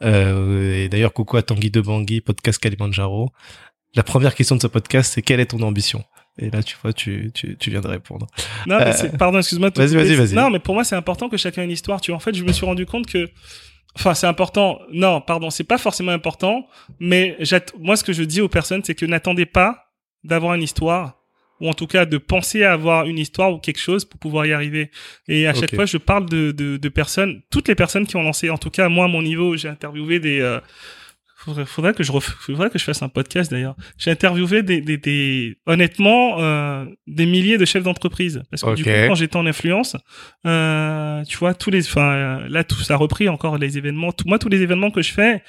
et 0.02 0.88
d'ailleurs, 0.88 1.12
coucou 1.12 1.36
à 1.36 1.42
Tanguy 1.42 1.70
de 1.70 1.80
Bangui, 1.80 2.20
podcast 2.20 2.60
Kalimandjaro. 2.60 3.32
La 3.96 4.04
première 4.04 4.34
question 4.34 4.54
de 4.54 4.62
ce 4.62 4.66
podcast, 4.68 5.14
c'est 5.14 5.22
quelle 5.22 5.40
est 5.40 5.46
ton 5.46 5.62
ambition? 5.62 6.04
Et 6.38 6.50
là, 6.50 6.62
tu 6.62 6.76
vois, 6.82 6.92
tu, 6.92 7.30
tu, 7.32 7.56
tu 7.56 7.70
viens 7.70 7.80
de 7.80 7.88
répondre. 7.88 8.26
Non, 8.66 8.78
mais 8.78 9.04
euh, 9.04 9.08
pardon, 9.18 9.38
excuse-moi. 9.38 9.70
Vas-y, 9.74 9.94
vas-y, 9.94 10.14
vas-y. 10.14 10.34
Non, 10.34 10.50
mais 10.50 10.58
pour 10.58 10.74
moi, 10.74 10.84
c'est 10.84 10.96
important 10.96 11.28
que 11.28 11.36
chacun 11.36 11.62
ait 11.62 11.64
une 11.64 11.70
histoire. 11.70 12.00
Tu 12.00 12.10
vois, 12.10 12.16
en 12.16 12.20
fait, 12.20 12.34
je 12.34 12.44
me 12.44 12.52
suis 12.52 12.66
rendu 12.66 12.84
compte 12.84 13.06
que, 13.06 13.30
enfin, 13.94 14.12
c'est 14.12 14.26
important. 14.26 14.78
Non, 14.92 15.22
pardon, 15.22 15.48
c'est 15.48 15.64
pas 15.64 15.78
forcément 15.78 16.12
important. 16.12 16.66
Mais 17.00 17.38
moi, 17.78 17.96
ce 17.96 18.04
que 18.04 18.12
je 18.12 18.22
dis 18.22 18.42
aux 18.42 18.48
personnes, 18.48 18.82
c'est 18.84 18.94
que 18.94 19.06
n'attendez 19.06 19.46
pas 19.46 19.92
d'avoir 20.24 20.54
une 20.54 20.62
histoire 20.62 21.16
ou 21.58 21.70
en 21.70 21.74
tout 21.74 21.86
cas 21.86 22.04
de 22.04 22.18
penser 22.18 22.64
à 22.64 22.74
avoir 22.74 23.06
une 23.06 23.18
histoire 23.18 23.50
ou 23.50 23.58
quelque 23.58 23.80
chose 23.80 24.04
pour 24.04 24.20
pouvoir 24.20 24.44
y 24.44 24.52
arriver. 24.52 24.90
Et 25.26 25.46
à 25.46 25.54
chaque 25.54 25.74
fois, 25.74 25.86
je 25.86 25.96
parle 25.96 26.28
de, 26.28 26.52
de, 26.52 26.76
de, 26.76 26.88
personnes, 26.90 27.40
toutes 27.50 27.68
les 27.68 27.74
personnes 27.74 28.06
qui 28.06 28.16
ont 28.16 28.22
lancé, 28.22 28.50
en 28.50 28.58
tout 28.58 28.68
cas 28.68 28.90
moi 28.90 29.06
à 29.06 29.08
mon 29.08 29.22
niveau, 29.22 29.56
j'ai 29.56 29.68
interviewé 29.68 30.20
des, 30.20 30.40
euh, 30.40 30.60
Faudrait, 31.46 31.64
faudrait 31.64 31.94
que 31.94 32.02
je 32.02 32.10
faudrait 32.10 32.70
que 32.70 32.78
je 32.78 32.84
fasse 32.84 33.02
un 33.02 33.08
podcast 33.08 33.52
d'ailleurs. 33.52 33.76
J'ai 33.98 34.10
interviewé 34.10 34.64
des, 34.64 34.80
des, 34.80 34.98
des 34.98 35.58
honnêtement 35.64 36.40
euh, 36.40 36.84
des 37.06 37.24
milliers 37.24 37.56
de 37.56 37.64
chefs 37.64 37.84
d'entreprise 37.84 38.42
parce 38.50 38.62
que 38.62 38.74
du 38.74 38.82
coup 38.82 38.90
quand 38.90 39.14
j'étais 39.14 39.36
en 39.36 39.46
influence, 39.46 39.96
euh, 40.44 41.22
tu 41.22 41.38
vois 41.38 41.54
tous 41.54 41.70
les, 41.70 41.86
enfin 41.86 42.12
euh, 42.12 42.48
là 42.48 42.64
tout 42.64 42.74
ça 42.80 42.94
a 42.94 42.96
repris 42.96 43.28
encore 43.28 43.58
les 43.58 43.78
événements. 43.78 44.10
Tout, 44.10 44.26
moi 44.26 44.40
tous 44.40 44.48
les 44.48 44.60
événements 44.60 44.90
que 44.90 45.02
je 45.02 45.12
fais, 45.12 45.44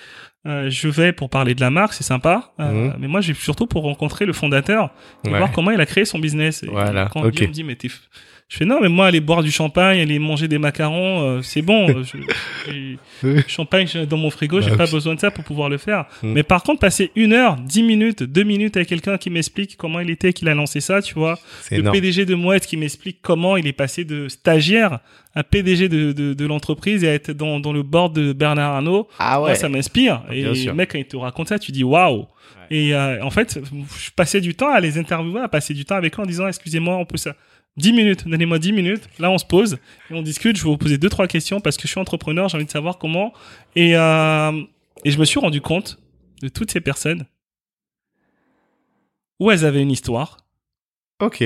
euh, 0.48 0.70
je 0.70 0.88
vais 0.88 1.12
pour 1.12 1.30
parler 1.30 1.56
de 1.56 1.62
la 1.62 1.70
marque, 1.70 1.94
c'est 1.94 2.04
sympa. 2.04 2.54
Euh, 2.60 2.72
mhm. 2.72 2.96
Mais 3.00 3.08
moi, 3.08 3.22
j'ai 3.22 3.34
surtout 3.34 3.68
pour 3.68 3.84
rencontrer 3.84 4.26
le 4.26 4.34
fondateur 4.34 4.92
et 5.26 5.30
voir 5.30 5.52
comment 5.52 5.72
il 5.72 5.82
a 5.82 5.86
créé 5.86 6.06
son 6.06 6.20
business. 6.20 6.64
voilà. 6.64 7.10
quand 7.12 7.24
il 7.24 7.48
me 7.48 7.54
dit, 7.54 7.64
mais 7.64 7.76
t'es, 7.76 7.90
je 8.50 8.56
fais 8.56 8.66
non, 8.66 8.80
mais 8.82 8.88
moi 8.88 9.08
aller 9.08 9.20
boire 9.20 9.44
du 9.44 9.52
champagne, 9.52 10.00
aller 10.00 10.20
manger 10.20 10.48
des 10.48 10.58
macarons, 10.58 11.22
euh, 11.22 11.42
c'est 11.42 11.62
bon. 11.62 11.88
je, 12.66 13.42
champagne 13.46 13.88
dans 14.10 14.16
mon 14.16 14.30
frigo, 14.30 14.62
j'ai 14.62 14.70
bah 14.70 14.78
pas 14.78 14.88
besoin 14.88 15.16
de 15.16 15.20
ça 15.20 15.32
pour 15.32 15.44
pouvoir 15.44 15.68
le 15.68 15.78
faire. 15.78 16.06
Mm. 16.24 16.32
Mais 16.32 16.44
par 16.44 16.64
contre, 16.64 16.80
passer 16.80 17.12
une 17.18 17.34
heure, 17.34 17.58
dix 17.58 17.84
minutes, 17.84 18.24
deux 18.24 18.44
minutes 18.44 18.78
avec 18.78 18.88
quelqu'un 18.88 19.18
qui 19.18 19.30
m'explique 19.30 19.76
comment 19.76 20.00
il 20.00 20.10
était, 20.10 20.32
qu'il 20.32 20.48
a 20.48 20.56
lancé 20.56 20.80
ça, 20.80 21.02
tu 21.02 21.14
vois. 21.14 21.38
Le 21.72 21.92
PDG 21.92 22.26
de 22.26 22.36
Mouette 22.36 22.66
qui 22.66 22.78
m'explique 22.78 23.20
comment 23.22 23.58
il 23.58 23.68
est 23.68 23.74
passé 23.74 24.06
de 24.06 24.30
stagiaire 24.30 25.00
à 25.36 25.44
PDG 25.44 25.90
de, 25.90 26.14
de, 26.14 26.34
de 26.34 26.46
l'entreprise 26.46 27.04
et 27.04 27.10
à 27.10 27.14
être 27.14 27.32
dans, 27.32 27.60
dans 27.60 27.74
le 27.74 27.84
board 27.84 28.16
de 28.16 28.32
Bernard 28.32 28.76
Arnault? 28.76 29.10
Ah 29.20 29.42
ouais. 29.42 29.56
ça 29.56 29.68
m'inspire. 29.68 30.24
Et 30.32 30.44
le 30.44 30.74
mec, 30.74 30.94
quand 30.94 31.00
il 31.00 31.06
te 31.06 31.18
raconte 31.18 31.50
ça, 31.50 31.60
tu 31.60 31.74
dis 31.74 31.84
waouh. 31.84 32.28
Et 32.72 32.94
euh, 32.94 33.22
en 33.24 33.30
fait, 33.30 33.60
je 34.00 34.10
passais 34.12 34.42
du 34.42 34.56
temps 34.56 34.72
à 34.72 34.80
les 34.80 34.98
interviewer, 34.98 35.42
à 35.42 35.48
passer 35.48 35.74
du 35.74 35.86
temps 35.86 35.96
avec 35.96 36.18
eux 36.18 36.22
en 36.22 36.26
disant 36.26 36.48
excusez-moi, 36.48 36.96
on 36.96 37.06
peut 37.06 37.18
ça 37.18 37.36
10 37.78 37.94
minutes, 37.94 38.28
donnez-moi 38.28 38.60
10 38.60 38.74
minutes. 38.74 39.08
Là, 39.20 39.30
on 39.30 39.38
se 39.38 39.46
pose 39.46 39.78
et 40.10 40.14
on 40.14 40.22
discute. 40.22 40.58
Je 40.58 40.64
vais 40.64 40.70
vous 40.70 40.78
poser 40.78 40.98
deux, 40.98 41.10
trois 41.10 41.28
questions 41.28 41.62
parce 41.62 41.78
que 41.78 41.84
je 41.84 41.90
suis 41.90 42.00
entrepreneur, 42.00 42.50
j'ai 42.50 42.58
envie 42.58 42.66
de 42.66 42.72
savoir 42.72 42.98
comment. 42.98 43.34
Et, 43.76 43.96
euh, 43.96 44.64
et 45.06 45.12
je 45.12 45.20
me 45.20 45.26
suis 45.26 45.40
rendu 45.40 45.62
compte 45.62 46.00
de 46.42 46.50
toutes 46.50 46.72
ces 46.72 46.82
personnes 46.82 47.26
où 49.40 49.52
elles 49.52 49.66
avaient 49.66 49.82
une 49.82 49.92
histoire. 49.92 50.38
Ok. 51.20 51.44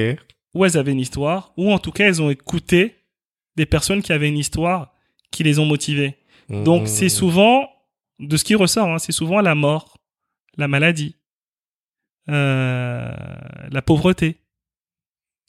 Où 0.54 0.66
elles 0.66 0.78
avaient 0.78 0.92
une 0.92 1.00
histoire, 1.00 1.54
ou 1.58 1.72
en 1.72 1.80
tout 1.80 1.92
cas, 1.92 2.08
elles 2.08 2.22
ont 2.22 2.30
écouté 2.30 2.96
des 3.56 3.66
personnes 3.66 4.02
qui 4.02 4.12
avaient 4.12 4.28
une 4.28 4.38
histoire 4.38 4.94
qui 5.32 5.44
les 5.44 5.60
ont 5.60 5.66
motivées. 5.66 6.18
Donc, 6.50 6.90
c'est 6.90 7.06
mmh. 7.06 7.10
souvent, 7.10 7.70
de 8.20 8.36
ce 8.36 8.44
qui 8.44 8.56
ressort, 8.56 8.90
hein, 8.90 9.00
c'est 9.00 9.14
souvent 9.14 9.40
la 9.40 9.56
mort, 9.56 9.98
la 10.58 10.68
maladie, 10.68 11.16
euh, 12.28 13.14
la 13.70 13.82
pauvreté. 13.82 14.42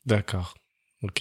D'accord. 0.07 0.55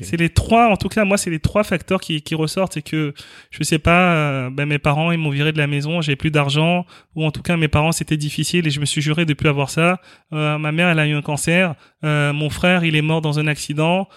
C'est 0.02 0.18
les 0.18 0.30
trois, 0.30 0.68
en 0.70 0.78
tout 0.78 0.90
cas, 0.90 1.06
moi, 1.06 1.18
c'est 1.18 1.30
les 1.30 1.40
trois 1.40 1.64
facteurs 1.64 2.00
qui, 2.00 2.22
qui 2.22 2.36
ressortent. 2.36 2.74
C'est 2.74 2.82
que, 2.82 3.14
je 3.50 3.64
sais 3.64 3.80
pas, 3.80 4.14
euh, 4.14 4.50
ben, 4.52 4.68
mes 4.68 4.80
parents, 4.80 5.12
ils 5.12 5.18
m'ont 5.18 5.30
viré 5.32 5.52
de 5.52 5.58
la 5.58 5.68
maison, 5.68 6.02
j'ai 6.02 6.16
plus 6.16 6.32
d'argent, 6.32 6.86
ou 7.16 7.26
en 7.26 7.32
tout 7.32 7.42
cas, 7.42 7.58
mes 7.58 7.68
parents, 7.68 7.92
c'était 7.92 8.18
difficile 8.18 8.68
et 8.68 8.70
je 8.70 8.80
me 8.80 8.86
suis 8.86 9.02
juré 9.02 9.26
de 9.26 9.34
plus 9.34 9.50
avoir 9.50 9.70
ça. 9.70 10.00
Euh, 10.34 10.58
ma 10.58 10.72
mère, 10.72 10.90
elle 10.90 11.00
a 11.00 11.08
eu 11.08 11.14
un 11.14 11.22
cancer. 11.22 11.76
Euh, 12.04 12.32
mon 12.32 12.50
frère, 12.50 12.84
il 12.84 12.96
est 12.96 13.02
mort 13.02 13.22
dans 13.22 13.40
un 13.40 13.48
accident. 13.48 14.08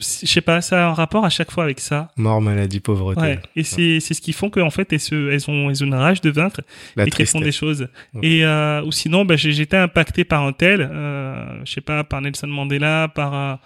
Je 0.00 0.26
sais 0.26 0.40
pas, 0.40 0.60
ça 0.60 0.86
a 0.86 0.90
un 0.90 0.92
rapport 0.94 1.24
à 1.24 1.30
chaque 1.30 1.50
fois 1.50 1.64
avec 1.64 1.80
ça. 1.80 2.08
Mort, 2.16 2.40
maladie, 2.40 2.78
pauvreté. 2.78 3.20
Ouais. 3.20 3.40
Et 3.56 3.64
c'est 3.64 3.98
c'est 4.00 4.14
ce 4.14 4.20
qui 4.20 4.32
font 4.32 4.48
qu'en 4.48 4.70
fait 4.70 4.92
elles, 4.92 5.00
se, 5.00 5.30
elles 5.30 5.50
ont 5.50 5.70
elles 5.70 5.82
ont 5.82 5.86
une 5.86 5.94
rage 5.94 6.20
de 6.20 6.30
vaincre 6.30 6.60
et 6.96 7.10
qu'elles 7.10 7.26
font 7.26 7.40
des 7.40 7.52
choses. 7.52 7.88
Et 8.22 8.44
euh, 8.44 8.82
ou 8.82 8.92
sinon, 8.92 9.24
bah, 9.24 9.36
j'étais 9.36 9.76
impacté 9.76 10.24
par 10.24 10.44
un 10.44 10.52
tel, 10.52 10.82
euh, 10.82 11.64
je 11.64 11.72
sais 11.72 11.80
pas, 11.80 12.04
par 12.04 12.20
Nelson 12.20 12.46
Mandela, 12.46 13.08
par 13.08 13.34
euh, 13.34 13.56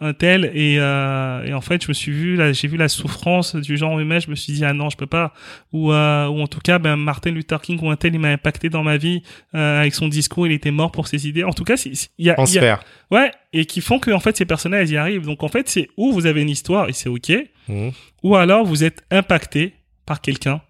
un 0.00 0.12
tel, 0.14 0.50
et, 0.54 0.76
euh, 0.78 1.44
et 1.44 1.52
en 1.52 1.60
fait 1.60 1.82
je 1.82 1.88
me 1.88 1.92
suis 1.92 2.12
vu 2.12 2.36
là, 2.36 2.52
j'ai 2.52 2.68
vu 2.68 2.76
la 2.78 2.88
souffrance 2.88 3.54
du 3.56 3.76
genre 3.76 3.98
humain, 4.00 4.18
je 4.18 4.30
me 4.30 4.34
suis 4.34 4.52
dit 4.54 4.64
ah 4.64 4.72
non 4.72 4.88
je 4.88 4.96
peux 4.96 5.06
pas. 5.06 5.34
Ou 5.72 5.92
euh, 5.92 6.28
ou 6.28 6.40
en 6.40 6.46
tout 6.46 6.60
cas, 6.60 6.78
ben 6.78 6.96
Martin 6.96 7.32
Luther 7.32 7.60
King 7.60 7.78
ou 7.82 7.90
un 7.90 7.96
tel, 7.96 8.14
il 8.14 8.20
m'a 8.20 8.28
impacté 8.28 8.70
dans 8.70 8.82
ma 8.82 8.96
vie 8.96 9.22
euh, 9.54 9.80
avec 9.80 9.94
son 9.94 10.08
discours, 10.08 10.46
il 10.46 10.52
était 10.52 10.70
mort 10.70 10.92
pour 10.92 11.08
ses 11.08 11.28
idées. 11.28 11.44
En 11.44 11.52
tout 11.52 11.64
cas, 11.64 11.74
il 11.84 11.92
y 12.24 12.30
a, 12.30 12.36
y 12.40 12.58
a 12.58 12.80
ouais, 13.14 13.30
et 13.52 13.64
qui 13.64 13.80
font 13.80 13.98
que 13.98 14.10
en 14.10 14.20
fait 14.20 14.36
ces 14.36 14.44
personnages 14.44 14.90
y 14.90 14.96
arrivent. 14.96 15.26
Donc 15.26 15.42
en 15.42 15.48
fait 15.48 15.68
c'est 15.68 15.88
où 15.96 16.12
vous 16.12 16.26
avez 16.26 16.42
une 16.42 16.50
histoire 16.50 16.88
et 16.88 16.92
c'est 16.92 17.08
ok, 17.08 17.32
mmh. 17.68 17.88
ou 18.22 18.36
alors 18.36 18.64
vous 18.64 18.84
êtes 18.84 19.04
impacté 19.10 19.74
par 20.06 20.20
quelqu'un 20.20 20.60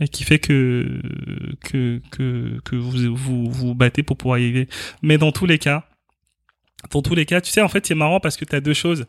et 0.00 0.08
qui 0.08 0.24
fait 0.24 0.38
que 0.38 1.00
que 1.62 2.00
que, 2.10 2.60
que 2.64 2.76
vous, 2.76 3.14
vous 3.14 3.50
vous 3.50 3.74
battez 3.74 4.02
pour 4.02 4.16
pouvoir 4.16 4.38
y 4.38 4.44
arriver. 4.44 4.68
Mais 5.02 5.18
dans 5.18 5.32
tous 5.32 5.46
les 5.46 5.58
cas, 5.58 5.84
dans 6.90 7.02
tous 7.02 7.14
les 7.14 7.26
cas, 7.26 7.40
tu 7.40 7.50
sais, 7.50 7.62
en 7.62 7.68
fait, 7.68 7.86
c'est 7.86 7.94
marrant 7.94 8.20
parce 8.20 8.36
que 8.36 8.44
tu 8.44 8.54
as 8.54 8.60
deux 8.60 8.74
choses. 8.74 9.06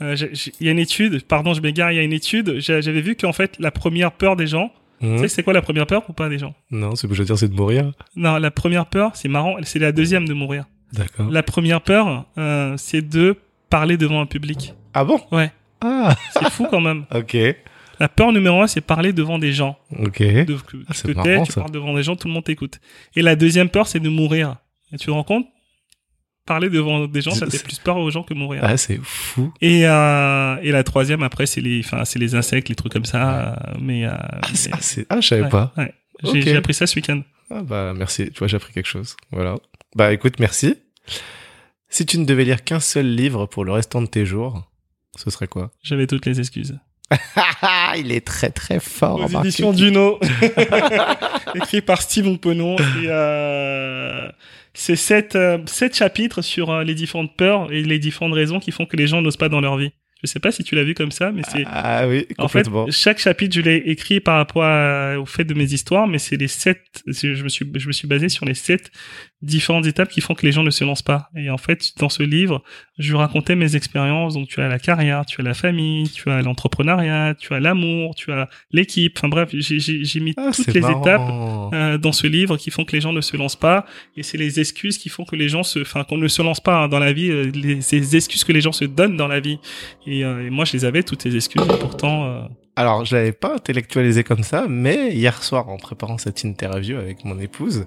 Euh, 0.00 0.16
il 0.60 0.66
y 0.66 0.68
a 0.68 0.72
une 0.72 0.78
étude, 0.78 1.22
pardon, 1.24 1.52
je 1.52 1.60
m'égare, 1.60 1.92
il 1.92 1.96
y 1.96 1.98
a 1.98 2.02
une 2.02 2.12
étude, 2.12 2.58
j'avais 2.58 3.02
vu 3.02 3.16
qu'en 3.16 3.32
fait, 3.32 3.56
la 3.58 3.70
première 3.70 4.12
peur 4.12 4.36
des 4.36 4.46
gens, 4.46 4.72
mmh. 5.00 5.16
tu 5.16 5.22
sais, 5.22 5.28
c'est 5.28 5.42
quoi 5.42 5.52
la 5.52 5.62
première 5.62 5.86
peur 5.86 6.08
ou 6.08 6.12
pas 6.12 6.28
des 6.28 6.38
gens? 6.38 6.54
Non, 6.70 6.94
c'est 6.94 7.12
je 7.12 7.14
veux 7.14 7.24
dire, 7.24 7.36
c'est 7.36 7.48
de 7.48 7.54
mourir. 7.54 7.92
Non, 8.16 8.38
la 8.38 8.50
première 8.50 8.86
peur, 8.86 9.14
c'est 9.14 9.28
marrant, 9.28 9.56
c'est 9.62 9.78
la 9.78 9.92
deuxième 9.92 10.26
de 10.26 10.32
mourir. 10.32 10.64
D'accord. 10.92 11.30
La 11.30 11.42
première 11.42 11.80
peur, 11.80 12.26
euh, 12.38 12.74
c'est 12.76 13.02
de 13.02 13.36
parler 13.68 13.96
devant 13.96 14.20
un 14.20 14.26
public. 14.26 14.74
Ah 14.94 15.04
bon? 15.04 15.20
Ouais. 15.30 15.52
Ah 15.80 16.14
C'est 16.32 16.50
fou 16.50 16.66
quand 16.70 16.80
même. 16.80 17.04
ok. 17.14 17.36
La 18.00 18.08
peur 18.08 18.32
numéro 18.32 18.62
un, 18.62 18.66
c'est 18.66 18.80
parler 18.80 19.12
devant 19.12 19.38
des 19.38 19.52
gens. 19.52 19.78
Ok. 19.98 20.22
De, 20.22 20.56
ah, 20.88 20.94
tu 20.94 21.52
parles 21.52 21.70
devant 21.70 21.94
des 21.94 22.02
gens, 22.02 22.16
tout 22.16 22.28
le 22.28 22.34
monde 22.34 22.44
t'écoute. 22.44 22.80
Et 23.14 23.20
la 23.20 23.36
deuxième 23.36 23.68
peur, 23.68 23.86
c'est 23.86 24.00
de 24.00 24.08
mourir. 24.08 24.56
Et 24.92 24.96
tu 24.96 25.06
te 25.06 25.10
rends 25.10 25.22
compte? 25.22 25.46
Parler 26.46 26.70
devant 26.70 27.06
des 27.06 27.20
gens, 27.20 27.32
ça 27.32 27.46
fait 27.46 27.62
plus 27.62 27.78
peur 27.78 27.98
aux 27.98 28.10
gens 28.10 28.22
que 28.22 28.32
mourir. 28.32 28.62
Ah, 28.64 28.76
c'est 28.78 28.98
fou. 29.02 29.52
Et, 29.60 29.86
euh, 29.86 30.56
et 30.62 30.72
la 30.72 30.82
troisième, 30.82 31.22
après, 31.22 31.44
c'est 31.44 31.60
les, 31.60 31.80
enfin, 31.84 32.04
c'est 32.06 32.18
les 32.18 32.34
insectes, 32.34 32.70
les 32.70 32.74
trucs 32.74 32.92
comme 32.92 33.04
ça. 33.04 33.52
Euh, 33.52 33.74
mais, 33.80 34.06
euh, 34.06 34.10
ah, 34.12 34.48
ah, 35.10 35.20
je 35.20 35.26
savais 35.26 35.48
pas. 35.48 35.72
Ouais. 35.76 35.92
J'ai 36.24 36.56
appris 36.56 36.74
ça 36.74 36.86
ce 36.86 36.96
week-end. 36.96 37.20
Ah, 37.50 37.62
bah, 37.62 37.92
merci. 37.94 38.30
Tu 38.30 38.38
vois, 38.38 38.48
j'ai 38.48 38.56
appris 38.56 38.72
quelque 38.72 38.88
chose. 38.88 39.16
Voilà. 39.30 39.56
Bah, 39.96 40.12
écoute, 40.12 40.38
merci. 40.38 40.76
Si 41.88 42.06
tu 42.06 42.18
ne 42.18 42.24
devais 42.24 42.44
lire 42.44 42.62
qu'un 42.62 42.80
seul 42.80 43.14
livre 43.14 43.46
pour 43.46 43.64
le 43.64 43.72
restant 43.72 44.00
de 44.00 44.06
tes 44.06 44.24
jours, 44.24 44.70
ce 45.16 45.30
serait 45.30 45.48
quoi? 45.48 45.72
J'avais 45.82 46.06
toutes 46.06 46.26
les 46.26 46.38
excuses. 46.38 46.78
Il 47.96 48.12
est 48.12 48.24
très 48.24 48.50
très 48.50 48.78
fort. 48.78 49.20
Aux 49.20 49.40
éditions 49.40 49.72
Duno, 49.72 50.20
écrit 51.56 51.80
par 51.80 52.00
Steve 52.02 52.38
Ponon. 52.38 52.76
Euh, 53.04 54.30
c'est 54.74 54.94
sept, 54.94 55.34
euh, 55.34 55.58
sept 55.66 55.96
chapitres 55.96 56.42
sur 56.42 56.70
euh, 56.70 56.84
les 56.84 56.94
différentes 56.94 57.36
peurs 57.36 57.72
et 57.72 57.82
les 57.82 57.98
différentes 57.98 58.34
raisons 58.34 58.60
qui 58.60 58.70
font 58.70 58.86
que 58.86 58.96
les 58.96 59.08
gens 59.08 59.22
n'osent 59.22 59.36
pas 59.36 59.48
dans 59.48 59.60
leur 59.60 59.76
vie. 59.76 59.90
Je 60.22 60.28
sais 60.28 60.38
pas 60.38 60.52
si 60.52 60.62
tu 60.62 60.74
l'as 60.74 60.84
vu 60.84 60.94
comme 60.94 61.10
ça, 61.10 61.32
mais 61.32 61.42
c'est. 61.50 61.64
Ah 61.66 62.06
oui, 62.06 62.26
complètement. 62.38 62.82
En 62.82 62.86
fait, 62.86 62.92
chaque 62.92 63.18
chapitre, 63.18 63.56
je 63.56 63.62
l'ai 63.62 63.76
écrit 63.86 64.20
par 64.20 64.36
rapport 64.36 64.62
au 65.18 65.24
fait 65.24 65.44
de 65.44 65.54
mes 65.54 65.72
histoires, 65.72 66.06
mais 66.06 66.18
c'est 66.18 66.36
les 66.36 66.46
sept. 66.46 66.78
Je 67.06 67.42
me 67.42 67.48
suis, 67.48 67.66
je 67.74 67.86
me 67.88 67.92
suis 67.92 68.06
basé 68.06 68.28
sur 68.28 68.44
les 68.44 68.54
sept 68.54 68.92
différentes 69.42 69.86
étapes 69.86 70.10
qui 70.10 70.20
font 70.20 70.34
que 70.34 70.44
les 70.44 70.52
gens 70.52 70.62
ne 70.62 70.70
se 70.70 70.84
lancent 70.84 71.02
pas. 71.02 71.30
Et 71.34 71.50
en 71.50 71.56
fait, 71.56 71.92
dans 71.98 72.08
ce 72.08 72.22
livre, 72.22 72.62
je 72.98 73.14
racontais 73.14 73.56
mes 73.56 73.74
expériences. 73.76 74.34
Donc, 74.34 74.48
tu 74.48 74.60
as 74.60 74.68
la 74.68 74.78
carrière, 74.78 75.24
tu 75.24 75.40
as 75.40 75.44
la 75.44 75.54
famille, 75.54 76.08
tu 76.10 76.30
as 76.30 76.42
l'entrepreneuriat, 76.42 77.34
tu 77.38 77.54
as 77.54 77.60
l'amour, 77.60 78.14
tu 78.14 78.32
as 78.32 78.48
l'équipe. 78.70 79.14
Enfin 79.16 79.28
bref, 79.28 79.48
j'ai 79.52 80.20
mis 80.20 80.34
ah, 80.36 80.50
toutes 80.54 80.74
les 80.74 80.80
étapes 80.80 81.72
euh, 81.72 81.98
dans 81.98 82.12
ce 82.12 82.26
livre 82.26 82.56
qui 82.56 82.70
font 82.70 82.84
que 82.84 82.92
les 82.92 83.00
gens 83.00 83.12
ne 83.12 83.20
se 83.22 83.36
lancent 83.36 83.56
pas. 83.56 83.86
Et 84.16 84.22
c'est 84.22 84.38
les 84.38 84.60
excuses 84.60 84.98
qui 84.98 85.08
font 85.08 85.24
que 85.24 85.36
les 85.36 85.48
gens 85.48 85.62
se, 85.62 85.80
enfin, 85.80 86.04
qu'on 86.04 86.18
ne 86.18 86.28
se 86.28 86.42
lance 86.42 86.60
pas 86.60 86.84
hein, 86.84 86.88
dans 86.88 86.98
la 86.98 87.12
vie. 87.12 87.30
Euh, 87.30 87.50
les, 87.54 87.80
ces 87.80 88.16
excuses 88.16 88.44
que 88.44 88.52
les 88.52 88.60
gens 88.60 88.72
se 88.72 88.84
donnent 88.84 89.16
dans 89.16 89.28
la 89.28 89.40
vie. 89.40 89.58
Et, 90.06 90.24
euh, 90.24 90.46
et 90.46 90.50
moi, 90.50 90.64
je 90.64 90.72
les 90.74 90.84
avais 90.84 91.02
toutes 91.02 91.22
ces 91.22 91.34
excuses. 91.34 91.62
Et 91.62 91.78
pourtant. 91.78 92.24
Euh, 92.24 92.42
Alors, 92.76 93.04
je 93.04 93.16
l'avais 93.16 93.32
pas 93.32 93.54
intellectualisé 93.54 94.24
comme 94.24 94.42
ça, 94.42 94.66
mais 94.68 95.14
hier 95.14 95.42
soir, 95.42 95.68
en 95.68 95.76
préparant 95.76 96.18
cette 96.18 96.44
interview 96.44 96.96
avec 96.96 97.24
mon 97.24 97.38
épouse, 97.38 97.86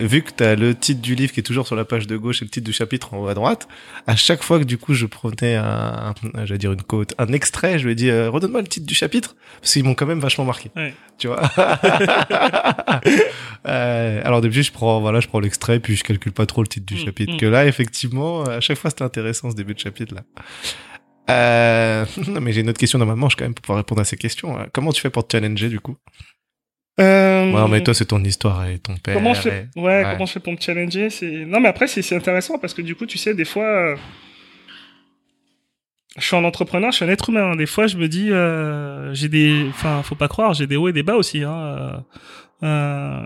vu 0.00 0.22
que 0.22 0.30
tu 0.30 0.44
as 0.44 0.56
le 0.56 0.74
titre 0.74 1.00
du 1.00 1.14
livre 1.14 1.32
qui 1.32 1.40
est 1.40 1.42
toujours 1.42 1.66
sur 1.66 1.76
la 1.76 1.84
page 1.84 2.06
de 2.06 2.16
gauche 2.16 2.42
et 2.42 2.44
le 2.44 2.50
titre 2.50 2.66
du 2.66 2.72
chapitre 2.72 3.14
en 3.14 3.18
haut 3.18 3.28
à 3.28 3.34
droite, 3.34 3.66
à 4.06 4.14
chaque 4.16 4.42
fois 4.42 4.58
que 4.58 4.64
du 4.64 4.76
coup 4.78 4.94
je 4.94 5.06
prenais 5.06 5.56
un, 5.56 6.14
j'allais 6.44 6.58
dire 6.58 6.72
une 6.72 6.82
côte, 6.82 7.14
un 7.18 7.28
extrait, 7.28 7.78
je 7.78 7.84
lui 7.86 7.92
ai 7.92 7.94
dit 7.94 8.10
euh, 8.10 8.28
redonne-moi 8.28 8.60
le 8.60 8.66
titre 8.66 8.86
du 8.86 8.94
chapitre 8.94 9.36
parce 9.60 9.72
qu'ils 9.72 9.84
m'ont 9.84 9.94
quand 9.94 10.06
même 10.06 10.20
vachement 10.20 10.44
marqué. 10.44 10.70
Ouais. 10.76 10.94
Tu 11.18 11.28
vois? 11.28 11.40
euh, 13.66 14.20
alors 14.24 14.40
début 14.42 14.62
je 14.62 14.72
prends 14.72 15.00
voilà, 15.00 15.20
je 15.20 15.28
prends 15.28 15.40
l'extrait 15.40 15.80
puis 15.80 15.96
je 15.96 16.04
calcule 16.04 16.32
pas 16.32 16.46
trop 16.46 16.62
le 16.62 16.68
titre 16.68 16.86
du 16.86 16.94
mm, 16.94 17.04
chapitre. 17.04 17.34
Mm. 17.34 17.38
Que 17.38 17.46
là 17.46 17.66
effectivement, 17.66 18.42
à 18.44 18.60
chaque 18.60 18.78
fois 18.78 18.90
c'était 18.90 19.04
intéressant 19.04 19.50
ce 19.50 19.56
début 19.56 19.74
de 19.74 19.80
chapitre 19.80 20.14
là. 20.14 20.22
Euh, 21.28 22.04
non 22.28 22.40
mais 22.40 22.52
j'ai 22.52 22.60
une 22.60 22.68
autre 22.68 22.78
question 22.78 22.98
dans 22.98 23.06
ma 23.06 23.16
manche 23.16 23.34
quand 23.34 23.44
même 23.44 23.54
pour 23.54 23.62
pouvoir 23.62 23.78
répondre 23.78 24.02
à 24.02 24.04
ces 24.04 24.16
questions. 24.16 24.58
Comment 24.72 24.92
tu 24.92 25.00
fais 25.00 25.10
pour 25.10 25.26
te 25.26 25.36
challenger 25.36 25.70
du 25.70 25.80
coup? 25.80 25.96
Euh, 27.00 27.52
ouais, 27.52 27.68
mais 27.68 27.82
toi, 27.82 27.94
c'est 27.94 28.06
ton 28.06 28.22
histoire 28.24 28.66
et 28.66 28.78
ton 28.78 28.96
père. 28.96 29.14
Comment 29.14 29.34
je 29.34 29.42
fais, 29.42 29.68
ouais, 29.76 30.04
comment 30.12 30.26
je 30.26 30.32
fais 30.32 30.40
pour 30.40 30.52
me 30.52 30.58
challenger, 30.60 31.10
c'est, 31.10 31.44
non, 31.44 31.60
mais 31.60 31.68
après, 31.68 31.86
c'est 31.86 32.14
intéressant 32.16 32.58
parce 32.58 32.74
que 32.74 32.82
du 32.82 32.94
coup, 32.94 33.06
tu 33.06 33.18
sais, 33.18 33.34
des 33.34 33.44
fois, 33.44 33.64
euh, 33.64 33.96
je 36.16 36.24
suis 36.24 36.36
un 36.36 36.44
entrepreneur, 36.44 36.90
je 36.90 36.96
suis 36.96 37.04
un 37.04 37.08
être 37.08 37.28
humain. 37.28 37.56
Des 37.56 37.66
fois, 37.66 37.86
je 37.86 37.96
me 37.98 38.08
dis, 38.08 38.30
euh, 38.30 39.12
j'ai 39.14 39.28
des, 39.28 39.66
enfin, 39.68 40.02
faut 40.02 40.14
pas 40.14 40.28
croire, 40.28 40.54
j'ai 40.54 40.66
des 40.66 40.76
hauts 40.76 40.88
et 40.88 40.92
des 40.92 41.02
bas 41.02 41.16
aussi, 41.16 41.42
hein. 41.42 42.04
Euh, 42.62 43.22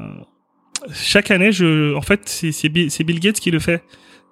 chaque 0.92 1.30
année, 1.30 1.52
je, 1.52 1.94
en 1.94 2.00
fait, 2.00 2.28
c'est 2.28 2.68
Bill 2.68 3.20
Gates 3.20 3.38
qui 3.38 3.50
le 3.50 3.60
fait. 3.60 3.82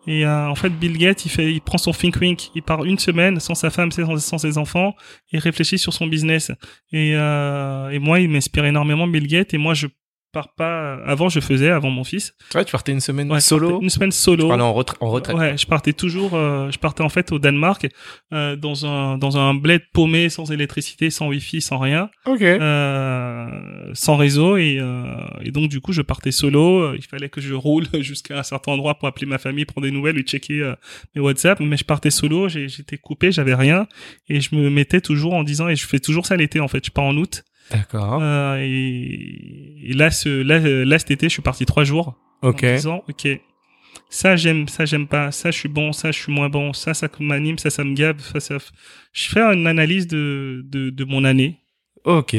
Et 0.09 0.25
euh, 0.25 0.49
en 0.49 0.55
fait, 0.55 0.71
Bill 0.71 0.97
Gates, 0.97 1.27
il 1.27 1.29
fait, 1.29 1.53
il 1.53 1.61
prend 1.61 1.77
son 1.77 1.93
think 1.93 2.17
wink, 2.17 2.51
il 2.55 2.63
part 2.63 2.83
une 2.87 2.99
semaine 2.99 3.39
sans 3.41 3.55
sa 3.55 3.69
femme, 3.69 3.93
sans, 3.93 4.39
ses 4.39 4.57
enfants, 4.57 4.97
et 5.33 5.39
réfléchit 5.39 5.79
sur 5.79 5.93
son 5.93 6.07
business. 6.07 6.51
Et, 6.93 7.13
euh, 7.15 7.91
et 7.91 7.99
moi, 7.99 8.19
il 8.19 8.31
m'inspire 8.31 8.65
énormément 8.65 9.07
Bill 9.07 9.27
Gates. 9.27 9.53
Et 9.53 9.59
moi, 9.59 9.75
je 9.75 9.87
pars 10.33 10.55
pas. 10.55 10.95
Avant, 11.05 11.29
je 11.29 11.41
faisais 11.41 11.71
avant 11.71 11.91
mon 11.91 12.05
fils. 12.05 12.35
Ouais, 12.55 12.65
tu 12.65 12.73
partais 12.73 12.93
une 12.93 13.01
semaine 13.01 13.41
solo. 13.41 13.81
Une 13.81 13.91
semaine 13.91 14.13
solo. 14.13 14.47
Tu 14.47 14.53
en, 14.53 14.61
en 14.61 14.73
retraite. 14.73 15.37
Ouais, 15.37 15.57
je 15.57 15.67
partais 15.67 15.93
toujours. 15.93 16.35
Euh, 16.35 16.71
je 16.71 16.79
partais 16.79 17.03
en 17.03 17.09
fait 17.09 17.33
au 17.33 17.39
Danemark 17.39 17.87
euh, 18.33 18.57
dans 18.57 18.87
un 18.87 19.19
dans 19.19 19.39
un 19.39 19.55
bled 19.55 19.83
paumé, 19.93 20.29
sans 20.29 20.51
électricité, 20.53 21.11
sans 21.11 21.29
wifi, 21.29 21.61
sans 21.61 21.79
rien. 21.79 22.11
Ok. 22.27 22.43
Euh, 22.43 23.91
sans 23.95 24.17
réseau 24.17 24.57
et 24.57 24.79
euh, 24.81 25.05
et 25.43 25.51
donc 25.51 25.69
du 25.69 25.81
coup, 25.81 25.93
je 25.93 26.03
partais 26.03 26.33
solo. 26.33 26.95
Il 26.95 27.05
fallait 27.05 27.29
que 27.29 27.41
je 27.41 27.55
roule 27.55 27.87
jusqu'à 28.01 28.39
un 28.39 28.43
certain 28.43 28.73
endroit 28.73 28.95
pour 28.99 29.09
appeler 29.09 29.27
ma 29.27 29.39
famille, 29.39 29.65
prendre 29.65 29.87
des 29.87 29.93
nouvelles, 29.93 30.19
et 30.19 30.23
checker 30.23 30.61
euh, 30.61 30.75
mes 31.15 31.21
WhatsApp. 31.21 31.61
Mais 31.61 31.77
je 31.77 31.85
partais 31.85 32.11
solo. 32.11 32.49
J'étais 32.49 32.99
coupé, 32.99 33.33
j'avais 33.33 33.55
rien 33.55 33.87
et 34.29 34.41
je 34.41 34.55
me 34.55 34.71
mettais 34.71 35.01
toujours 35.01 35.35
en 35.35 35.43
disant 35.45 35.69
et 35.69 35.77
je 35.77 35.87
fais 35.87 35.99
toujours 35.99 36.27
ça 36.27 36.37
l'été 36.37 36.61
en 36.61 36.69
fait. 36.69 36.85
Je 36.85 36.91
pars 36.91 37.05
en 37.05 37.17
août. 37.17 37.45
D'accord. 37.71 38.21
Euh, 38.23 38.57
et, 38.61 39.91
et, 39.91 39.93
là, 39.93 40.11
ce, 40.11 40.29
là, 40.29 40.59
là, 40.59 40.99
cet 40.99 41.11
été, 41.11 41.27
je 41.27 41.33
suis 41.33 41.43
parti 41.43 41.67
trois 41.67 41.85
jours. 41.85 42.15
Ok. 42.43 42.65
En 42.65 42.75
disant, 42.75 43.05
ok, 43.09 43.29
ça 44.09 44.37
j'aime, 44.37 44.69
ça 44.69 44.85
j'aime 44.85 45.07
pas, 45.07 45.33
ça 45.33 45.51
je 45.51 45.59
suis 45.59 45.69
bon, 45.69 45.93
ça 45.93 46.13
je 46.13 46.19
suis 46.19 46.33
moins 46.33 46.49
bon, 46.49 46.73
ça 46.73 46.95
ça 46.95 47.09
m'anime, 47.21 47.59
ça 47.59 47.69
ça 47.71 47.85
me 47.85 47.95
gave. 47.95 48.21
Ça, 48.21 48.41
ça... 48.41 48.57
Je 49.13 49.29
fais 49.29 49.41
une 49.41 49.67
analyse 49.67 50.07
de, 50.07 50.65
de, 50.67 50.91
de 50.91 51.05
mon 51.05 51.25
année. 51.25 51.59
Ok. 52.05 52.37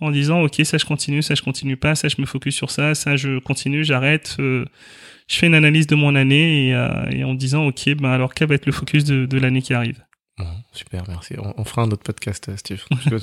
En 0.00 0.10
disant, 0.10 0.42
ok, 0.42 0.60
ça 0.64 0.78
je 0.78 0.84
continue, 0.84 1.22
ça 1.22 1.34
je 1.34 1.42
continue 1.42 1.76
pas, 1.76 1.94
ça 1.94 2.08
je 2.08 2.20
me 2.20 2.26
focus 2.26 2.54
sur 2.54 2.70
ça, 2.70 2.94
ça 2.94 3.16
je 3.16 3.38
continue, 3.38 3.84
j'arrête. 3.84 4.36
Euh, 4.38 4.64
je 5.28 5.36
fais 5.36 5.46
une 5.46 5.54
analyse 5.54 5.86
de 5.86 5.94
mon 5.94 6.14
année 6.14 6.68
et, 6.68 6.74
euh, 6.74 7.10
et 7.10 7.24
en 7.24 7.34
disant, 7.34 7.66
ok, 7.66 7.94
ben 7.96 8.10
alors 8.10 8.34
quel 8.34 8.48
va 8.48 8.54
être 8.54 8.66
le 8.66 8.72
focus 8.72 9.04
de, 9.04 9.26
de 9.26 9.38
l'année 9.38 9.62
qui 9.62 9.74
arrive? 9.74 10.02
Bon, 10.36 10.46
super, 10.72 11.04
merci. 11.06 11.36
On, 11.38 11.64
fera 11.64 11.82
un 11.82 11.90
autre 11.92 12.02
podcast, 12.02 12.48
euh, 12.48 12.56
Steve. 12.56 12.82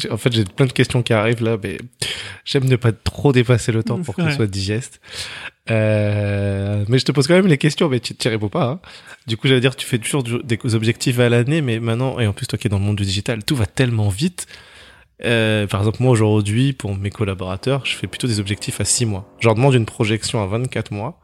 en 0.09 0.17
fait, 0.17 0.31
j'ai 0.31 0.45
plein 0.45 0.65
de 0.65 0.71
questions 0.71 1.03
qui 1.03 1.11
arrivent 1.11 1.43
là, 1.43 1.57
mais 1.61 1.77
j'aime 2.45 2.65
ne 2.65 2.77
pas 2.77 2.93
trop 2.93 3.33
dépasser 3.33 3.73
le 3.73 3.83
temps 3.83 4.01
pour 4.01 4.15
que 4.15 4.29
ce 4.29 4.35
soit 4.35 4.47
digeste. 4.47 5.01
Euh, 5.69 6.85
mais 6.87 6.99
je 6.99 7.05
te 7.05 7.11
pose 7.11 7.27
quand 7.27 7.33
même 7.33 7.47
les 7.47 7.57
questions, 7.57 7.89
mais 7.89 7.99
tu 7.99 8.13
n'y 8.13 8.31
réponds 8.31 8.47
pas. 8.47 8.65
Hein. 8.65 8.79
Du 9.27 9.35
coup, 9.35 9.47
j'allais 9.47 9.59
dire, 9.59 9.75
tu 9.75 9.85
fais 9.85 9.97
toujours 9.97 10.23
des 10.23 10.75
objectifs 10.75 11.19
à 11.19 11.27
l'année, 11.27 11.61
mais 11.61 11.79
maintenant, 11.79 12.17
et 12.19 12.27
en 12.27 12.33
plus, 12.33 12.47
toi 12.47 12.57
qui 12.57 12.67
es 12.67 12.69
dans 12.69 12.79
le 12.79 12.85
monde 12.85 12.95
du 12.95 13.03
digital, 13.03 13.43
tout 13.43 13.57
va 13.57 13.65
tellement 13.65 14.07
vite. 14.07 14.47
Euh, 15.23 15.67
par 15.67 15.81
exemple, 15.81 16.01
moi 16.01 16.11
aujourd'hui, 16.11 16.71
pour 16.73 16.95
mes 16.95 17.09
collaborateurs, 17.09 17.85
je 17.85 17.95
fais 17.95 18.07
plutôt 18.07 18.27
des 18.27 18.39
objectifs 18.39 18.79
à 18.81 18.85
6 18.85 19.05
mois. 19.05 19.29
Je 19.39 19.47
leur 19.47 19.55
demande 19.55 19.73
une 19.73 19.85
projection 19.85 20.41
à 20.41 20.47
24 20.47 20.91
mois, 20.91 21.19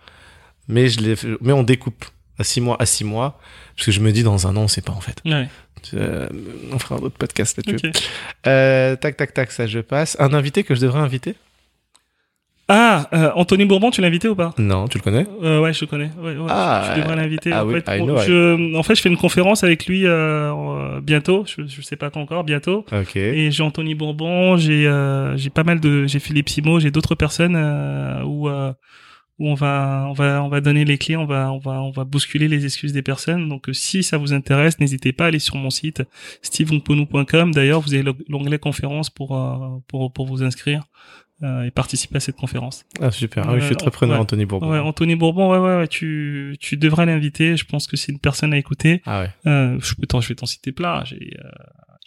mais 0.67 0.89
je 0.89 0.99
les, 0.99 1.15
mais 1.41 1.53
on 1.53 1.63
découpe 1.63 2.05
à 2.37 2.43
6 2.43 2.61
mois 2.61 2.75
à 2.79 2.85
6 2.85 3.05
mois, 3.05 3.39
parce 3.75 3.87
que 3.87 3.91
je 3.91 3.99
me 3.99 4.11
dis 4.11 4.23
dans 4.23 4.47
un 4.47 4.55
an, 4.55 4.63
on 4.63 4.67
sait 4.67 4.81
pas 4.81 4.93
en 4.93 5.01
fait. 5.01 5.19
Ouais. 5.25 5.47
Euh, 5.93 6.27
on 6.71 6.79
fera 6.79 6.95
un 6.95 6.99
autre 6.99 7.17
podcast 7.17 7.57
là-dessus. 7.57 7.91
Euh, 8.45 8.95
tac, 8.95 9.17
tac, 9.17 9.33
tac, 9.33 9.51
ça 9.51 9.67
je 9.67 9.79
passe. 9.79 10.17
Un 10.19 10.33
invité 10.33 10.63
que 10.63 10.75
je 10.75 10.81
devrais 10.81 10.99
inviter? 10.99 11.35
Ah, 12.69 13.07
euh, 13.13 13.31
Anthony 13.35 13.63
Bourbon, 13.63 13.91
tu 13.91 14.01
l'as 14.01 14.07
invité 14.07 14.27
ou 14.27 14.35
pas? 14.35 14.53
Non, 14.57 14.89
tu 14.89 14.97
le 14.97 15.03
connais? 15.03 15.25
Ouais, 15.41 15.71
je 15.71 15.81
le 15.81 15.87
connais. 15.87 16.11
Ouais, 16.19 16.35
ouais, 16.35 16.47
ah, 16.49 16.91
je 16.93 17.01
devrais 17.01 17.15
l'inviter. 17.15 17.51
Ah, 17.53 17.63
en, 17.63 17.67
oui, 17.67 17.81
fait, 17.81 17.97
je, 18.27 18.75
en 18.75 18.83
fait, 18.83 18.95
je 18.95 19.01
fais 19.01 19.09
une 19.09 19.17
conférence 19.17 19.63
avec 19.63 19.85
lui 19.85 20.05
bientôt. 21.01 21.45
Je, 21.45 21.65
je 21.65 21.81
sais 21.81 21.95
pas 21.95 22.09
quand 22.09 22.21
encore, 22.21 22.43
bientôt. 22.43 22.85
Et 23.15 23.51
j'ai 23.51 23.63
Anthony 23.63 23.95
Bourbon, 23.95 24.57
j'ai 24.57 24.83
j'ai 25.35 25.49
pas 25.49 25.63
mal 25.63 25.79
de, 25.79 26.07
j'ai 26.07 26.19
Philippe 26.19 26.49
Simo, 26.49 26.79
j'ai 26.79 26.91
d'autres 26.91 27.15
personnes 27.15 27.55
où 28.25 28.49
où 29.39 29.47
on 29.47 29.53
va 29.53 30.05
on 30.09 30.13
va 30.13 30.43
on 30.43 30.49
va 30.49 30.61
donner 30.61 30.85
les 30.85 30.97
clés, 30.97 31.15
on 31.15 31.25
va 31.25 31.51
on 31.51 31.59
va 31.59 31.81
on 31.81 31.91
va 31.91 32.03
bousculer 32.03 32.47
les 32.47 32.65
excuses 32.65 32.93
des 32.93 33.01
personnes. 33.01 33.49
Donc 33.49 33.69
si 33.73 34.03
ça 34.03 34.17
vous 34.17 34.33
intéresse, 34.33 34.79
n'hésitez 34.79 35.13
pas 35.13 35.25
à 35.25 35.27
aller 35.27 35.39
sur 35.39 35.55
mon 35.55 35.69
site 35.69 36.03
stevemponou.com. 36.41 37.53
D'ailleurs, 37.53 37.81
vous 37.81 37.93
avez 37.93 38.05
l'onglet 38.27 38.59
conférence 38.59 39.09
pour 39.09 39.29
pour 39.87 40.11
pour 40.11 40.25
vous 40.25 40.43
inscrire. 40.43 40.83
Euh, 41.43 41.65
et 41.65 41.71
participer 41.71 42.17
à 42.17 42.19
cette 42.19 42.35
conférence. 42.35 42.83
Ah 42.99 43.11
super, 43.11 43.47
ah, 43.47 43.53
oui, 43.53 43.59
je 43.59 43.67
suis 43.67 43.75
très 43.75 43.91
preneur 43.91 44.19
Anthony 44.19 44.45
Bourbon. 44.45 44.71
Ouais, 44.71 44.79
Anthony 44.79 45.13
Bourbon, 45.13 45.51
ouais, 45.51 45.59
ouais, 45.59 45.77
ouais 45.77 45.87
tu, 45.87 46.57
tu 46.59 46.77
devrais 46.77 47.05
l'inviter. 47.05 47.55
Je 47.55 47.63
pense 47.63 47.85
que 47.85 47.95
c'est 47.95 48.11
une 48.11 48.17
personne 48.17 48.53
à 48.53 48.57
écouter. 48.57 49.03
Ah 49.05 49.21
ouais. 49.21 49.29
Euh, 49.45 49.77
je 49.79 49.93
vais 49.99 50.07
t'en 50.35 50.47
citer 50.47 50.71
plein. 50.71 51.03
J'ai, 51.05 51.37
euh... 51.37 51.49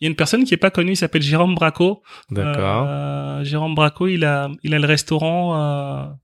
il 0.01 0.05
y 0.05 0.07
a 0.07 0.11
une 0.11 0.17
personne 0.17 0.43
qui 0.43 0.53
est 0.53 0.57
pas 0.57 0.73
connue, 0.73 0.93
il 0.93 0.97
s'appelle 0.97 1.23
Jérôme 1.23 1.55
Braco. 1.55 2.03
D'accord. 2.33 2.87
Euh, 2.89 3.45
Jérôme 3.45 3.77
Braco, 3.77 4.09
il 4.09 4.25
a, 4.25 4.51
il 4.65 4.75
a 4.75 4.81
le 4.81 4.87
restaurant. 4.87 6.19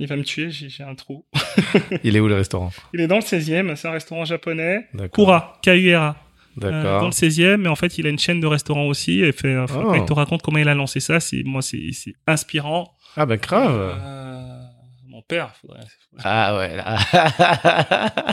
Il 0.00 0.08
va 0.08 0.16
me 0.16 0.24
tuer, 0.24 0.50
j'ai 0.50 0.82
un 0.82 0.94
trou. 0.94 1.24
il 2.02 2.16
est 2.16 2.20
où 2.20 2.26
le 2.26 2.34
restaurant? 2.34 2.72
Il 2.92 3.00
est 3.00 3.06
dans 3.06 3.16
le 3.16 3.22
16e, 3.22 3.76
c'est 3.76 3.86
un 3.86 3.92
restaurant 3.92 4.24
japonais. 4.24 4.88
Kura, 5.12 5.58
K-U-R-A. 5.62 6.16
Euh, 6.62 7.00
dans 7.00 7.06
le 7.06 7.12
16e, 7.12 7.56
mais 7.56 7.68
en 7.68 7.74
fait, 7.74 7.98
il 7.98 8.06
a 8.06 8.10
une 8.10 8.18
chaîne 8.18 8.40
de 8.40 8.46
restaurants 8.46 8.86
aussi. 8.86 9.20
Et 9.22 9.32
fait, 9.32 9.56
oh. 9.56 9.94
il 9.94 10.04
te 10.04 10.12
raconte 10.12 10.42
comment 10.42 10.58
il 10.58 10.68
a 10.68 10.74
lancé 10.74 11.00
ça. 11.00 11.20
C'est 11.20 11.42
moi, 11.44 11.62
c'est 11.62 11.90
inspirant. 12.26 12.96
Ah 13.16 13.26
ben 13.26 13.36
grave. 13.36 13.76
Euh, 13.76 14.60
mon 15.06 15.22
père, 15.22 15.54
faudrait. 15.56 15.80
Ah 16.22 16.56
ouais. 16.56 16.76
Là. 16.76 16.98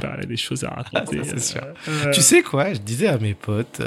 il 0.03 0.23
a 0.23 0.25
des 0.25 0.37
choses 0.37 0.63
à 0.63 0.69
raconter. 0.69 1.21
c'est 1.23 1.39
sûr. 1.39 1.61
Euh, 1.87 2.11
tu 2.11 2.21
sais 2.21 2.43
quoi? 2.43 2.73
Je 2.73 2.79
disais 2.79 3.07
à 3.07 3.17
mes 3.17 3.33
potes, 3.33 3.81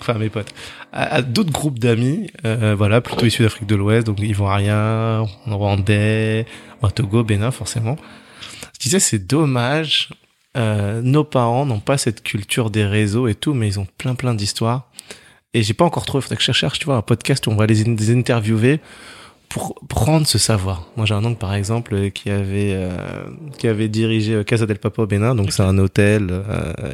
enfin 0.00 0.14
à 0.14 0.18
mes 0.18 0.28
potes, 0.28 0.52
à, 0.92 1.22
d'autres 1.22 1.52
groupes 1.52 1.78
d'amis, 1.78 2.30
voilà, 2.42 3.00
plutôt 3.00 3.24
issus 3.24 3.42
d'Afrique 3.42 3.66
de 3.68 3.76
l'Ouest, 3.76 4.06
donc 4.06 4.20
ivoiriens, 4.20 5.26
rwandais, 5.46 6.46
Togo, 6.94 7.24
Bénin, 7.24 7.50
forcément. 7.50 7.96
Je 8.74 8.80
disais 8.80 9.00
c'est 9.00 9.26
dommage 9.26 10.10
euh, 10.56 11.02
nos 11.02 11.24
parents 11.24 11.66
n'ont 11.66 11.80
pas 11.80 11.98
cette 11.98 12.22
culture 12.22 12.70
des 12.70 12.84
réseaux 12.84 13.28
et 13.28 13.34
tout, 13.34 13.52
mais 13.52 13.68
ils 13.68 13.78
ont 13.78 13.86
plein 13.98 14.14
plein 14.14 14.34
d'histoires. 14.34 14.90
Et 15.52 15.62
j'ai 15.62 15.74
pas 15.74 15.84
encore 15.84 16.06
trouvé, 16.06 16.20
il 16.20 16.22
faudrait 16.22 16.36
que 16.36 16.42
je 16.42 16.52
cherche, 16.52 16.78
tu 16.78 16.86
vois, 16.86 16.96
un 16.96 17.02
podcast 17.02 17.46
où 17.46 17.50
on 17.50 17.56
va 17.56 17.66
les, 17.66 18.10
interviewer 18.10 18.80
pour 19.48 19.80
prendre 19.88 20.26
ce 20.26 20.38
savoir. 20.38 20.86
Moi, 20.96 21.06
j'ai 21.06 21.14
un 21.14 21.24
oncle, 21.24 21.38
par 21.38 21.54
exemple, 21.54 21.94
euh, 21.94 22.10
qui 22.10 22.30
avait, 22.30 22.72
euh, 22.74 22.90
qui 23.58 23.68
avait 23.68 23.88
dirigé 23.88 24.44
Casa 24.44 24.66
del 24.66 24.78
Papa 24.78 25.02
au 25.02 25.06
Bénin, 25.06 25.34
donc 25.34 25.52
c'est 25.52 25.62
un 25.62 25.78
hôtel 25.78 26.42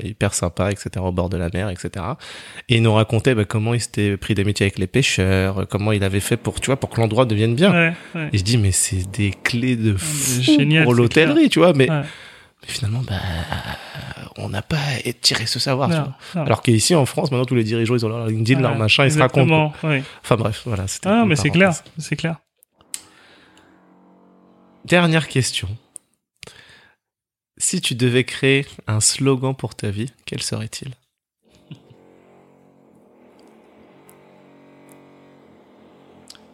hyper 0.03 0.35
sympa, 0.35 0.71
etc., 0.71 0.91
au 1.01 1.13
bord 1.13 1.29
de 1.29 1.37
la 1.37 1.49
mer, 1.53 1.69
etc. 1.71 2.05
Et 2.69 2.77
il 2.77 2.83
nous 2.83 2.95
racontait 2.95 3.35
bah, 3.35 3.45
comment 3.45 3.75
il 3.75 3.81
s'était 3.81 4.17
pris 4.17 4.35
d'amitié 4.35 4.65
avec 4.65 4.79
les 4.79 4.87
pêcheurs, 4.87 5.67
comment 5.69 5.93
il 5.93 6.05
avait 6.05 6.21
fait 6.21 6.37
pour, 6.37 6.61
tu 6.61 6.67
vois, 6.67 6.77
pour 6.77 6.91
que 6.91 7.01
l'endroit 7.01 7.25
devienne 7.25 7.55
bien. 7.55 7.73
Ouais, 7.73 7.93
ouais. 8.15 8.29
Et 8.33 8.39
je 8.39 8.45
dis, 8.45 8.59
mais 8.59 8.73
c'est 8.73 9.11
des 9.11 9.33
clés 9.43 9.77
de 9.77 9.97
fou 9.97 10.43
Génial, 10.43 10.85
pour 10.85 10.95
l'hôtellerie, 10.95 11.49
tu 11.49 11.59
vois, 11.59 11.73
mais 11.73 11.89
mais 12.63 12.69
finalement, 12.69 13.03
bah, 13.03 13.21
on 14.39 14.49
n'a 14.49 14.63
pas 14.63 14.77
tiré 15.21 15.47
ce 15.47 15.59
savoir. 15.59 16.15
Alors 16.35 16.63
qu'ici, 16.63 16.95
en 16.95 17.07
France, 17.07 17.31
maintenant, 17.31 17.45
tous 17.45 17.55
les 17.55 17.65
dirigeants, 17.65 17.95
ils 17.95 18.07
ont 18.07 18.09
leur 18.09 18.27
LinkedIn, 18.27 18.61
leur 18.61 18.77
machin, 18.77 19.05
ils 19.05 19.13
se 19.13 19.19
racontent. 19.19 19.73
Enfin 20.23 20.37
bref, 20.37 20.63
voilà. 20.65 20.87
Ah, 21.05 21.25
mais 21.27 21.37
c'est 21.37 21.51
clair, 21.51 21.73
c'est 21.99 22.17
clair. 22.17 22.37
Dernière 24.85 25.29
question. 25.29 25.69
Si 27.57 27.81
tu 27.81 27.95
devais 27.95 28.25
créer 28.25 28.67
un 28.89 28.99
slogan 28.99 29.55
pour 29.55 29.77
ta 29.77 29.91
vie, 29.91 30.11
quel 30.27 30.43
serait-il? 30.43 30.95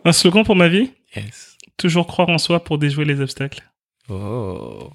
Un 0.05 0.13
slogan 0.13 0.45
pour 0.45 0.57
ma 0.57 0.69
vie? 0.69 0.91
Yes. 1.17 1.57
Toujours 1.79 2.07
croire 2.07 2.29
en 2.29 2.39
soi 2.39 2.63
pour 2.63 2.77
déjouer 2.77 3.07
les 3.07 3.21
obstacles. 3.21 3.63
Oh, 4.11 4.91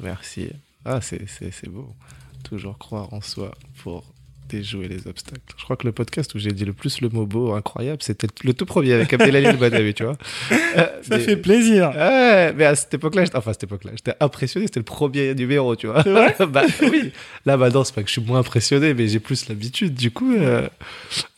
merci. 0.00 0.50
Ah, 0.84 1.00
c'est 1.00 1.68
beau. 1.68 1.94
Toujours 2.42 2.78
croire 2.78 3.12
en 3.12 3.20
soi 3.20 3.52
pour 3.82 4.04
déjouer 4.48 4.88
les 4.88 5.06
obstacles. 5.06 5.40
Je 5.56 5.64
crois 5.64 5.76
que 5.76 5.86
le 5.86 5.92
podcast 5.92 6.34
où 6.34 6.38
j'ai 6.38 6.52
dit 6.52 6.64
le 6.64 6.72
plus 6.72 7.00
le 7.00 7.08
mot 7.08 7.26
beau, 7.26 7.54
incroyable, 7.54 8.02
c'était 8.02 8.26
le 8.42 8.52
tout 8.52 8.66
premier 8.66 8.92
avec 8.92 9.12
Abdelali 9.12 9.56
Badawi, 9.58 9.94
tu 9.94 10.04
vois. 10.04 10.16
Euh, 10.52 10.86
Ça 11.02 11.18
fait 11.18 11.36
plaisir. 11.36 11.90
Ouais, 11.94 12.52
mais 12.52 12.64
à 12.64 12.74
cette 12.74 12.94
époque-là, 12.94 13.24
enfin 13.34 13.50
à 13.50 13.54
cette 13.54 13.64
époque-là, 13.64 13.92
j'étais 13.94 14.14
impressionné, 14.20 14.66
c'était 14.66 14.80
le 14.80 14.84
premier 14.84 15.34
numéro, 15.34 15.74
tu 15.76 15.86
vois. 15.86 16.02
bah 16.48 16.64
oui. 16.82 17.12
Là, 17.46 17.56
maintenant, 17.56 17.84
c'est 17.84 17.94
pas 17.94 18.02
que 18.02 18.08
je 18.08 18.12
suis 18.12 18.22
moins 18.22 18.40
impressionné, 18.40 18.94
mais 18.94 19.08
j'ai 19.08 19.20
plus 19.20 19.48
l'habitude. 19.48 19.94
Du 19.94 20.10
coup, 20.10 20.34
euh... 20.34 20.68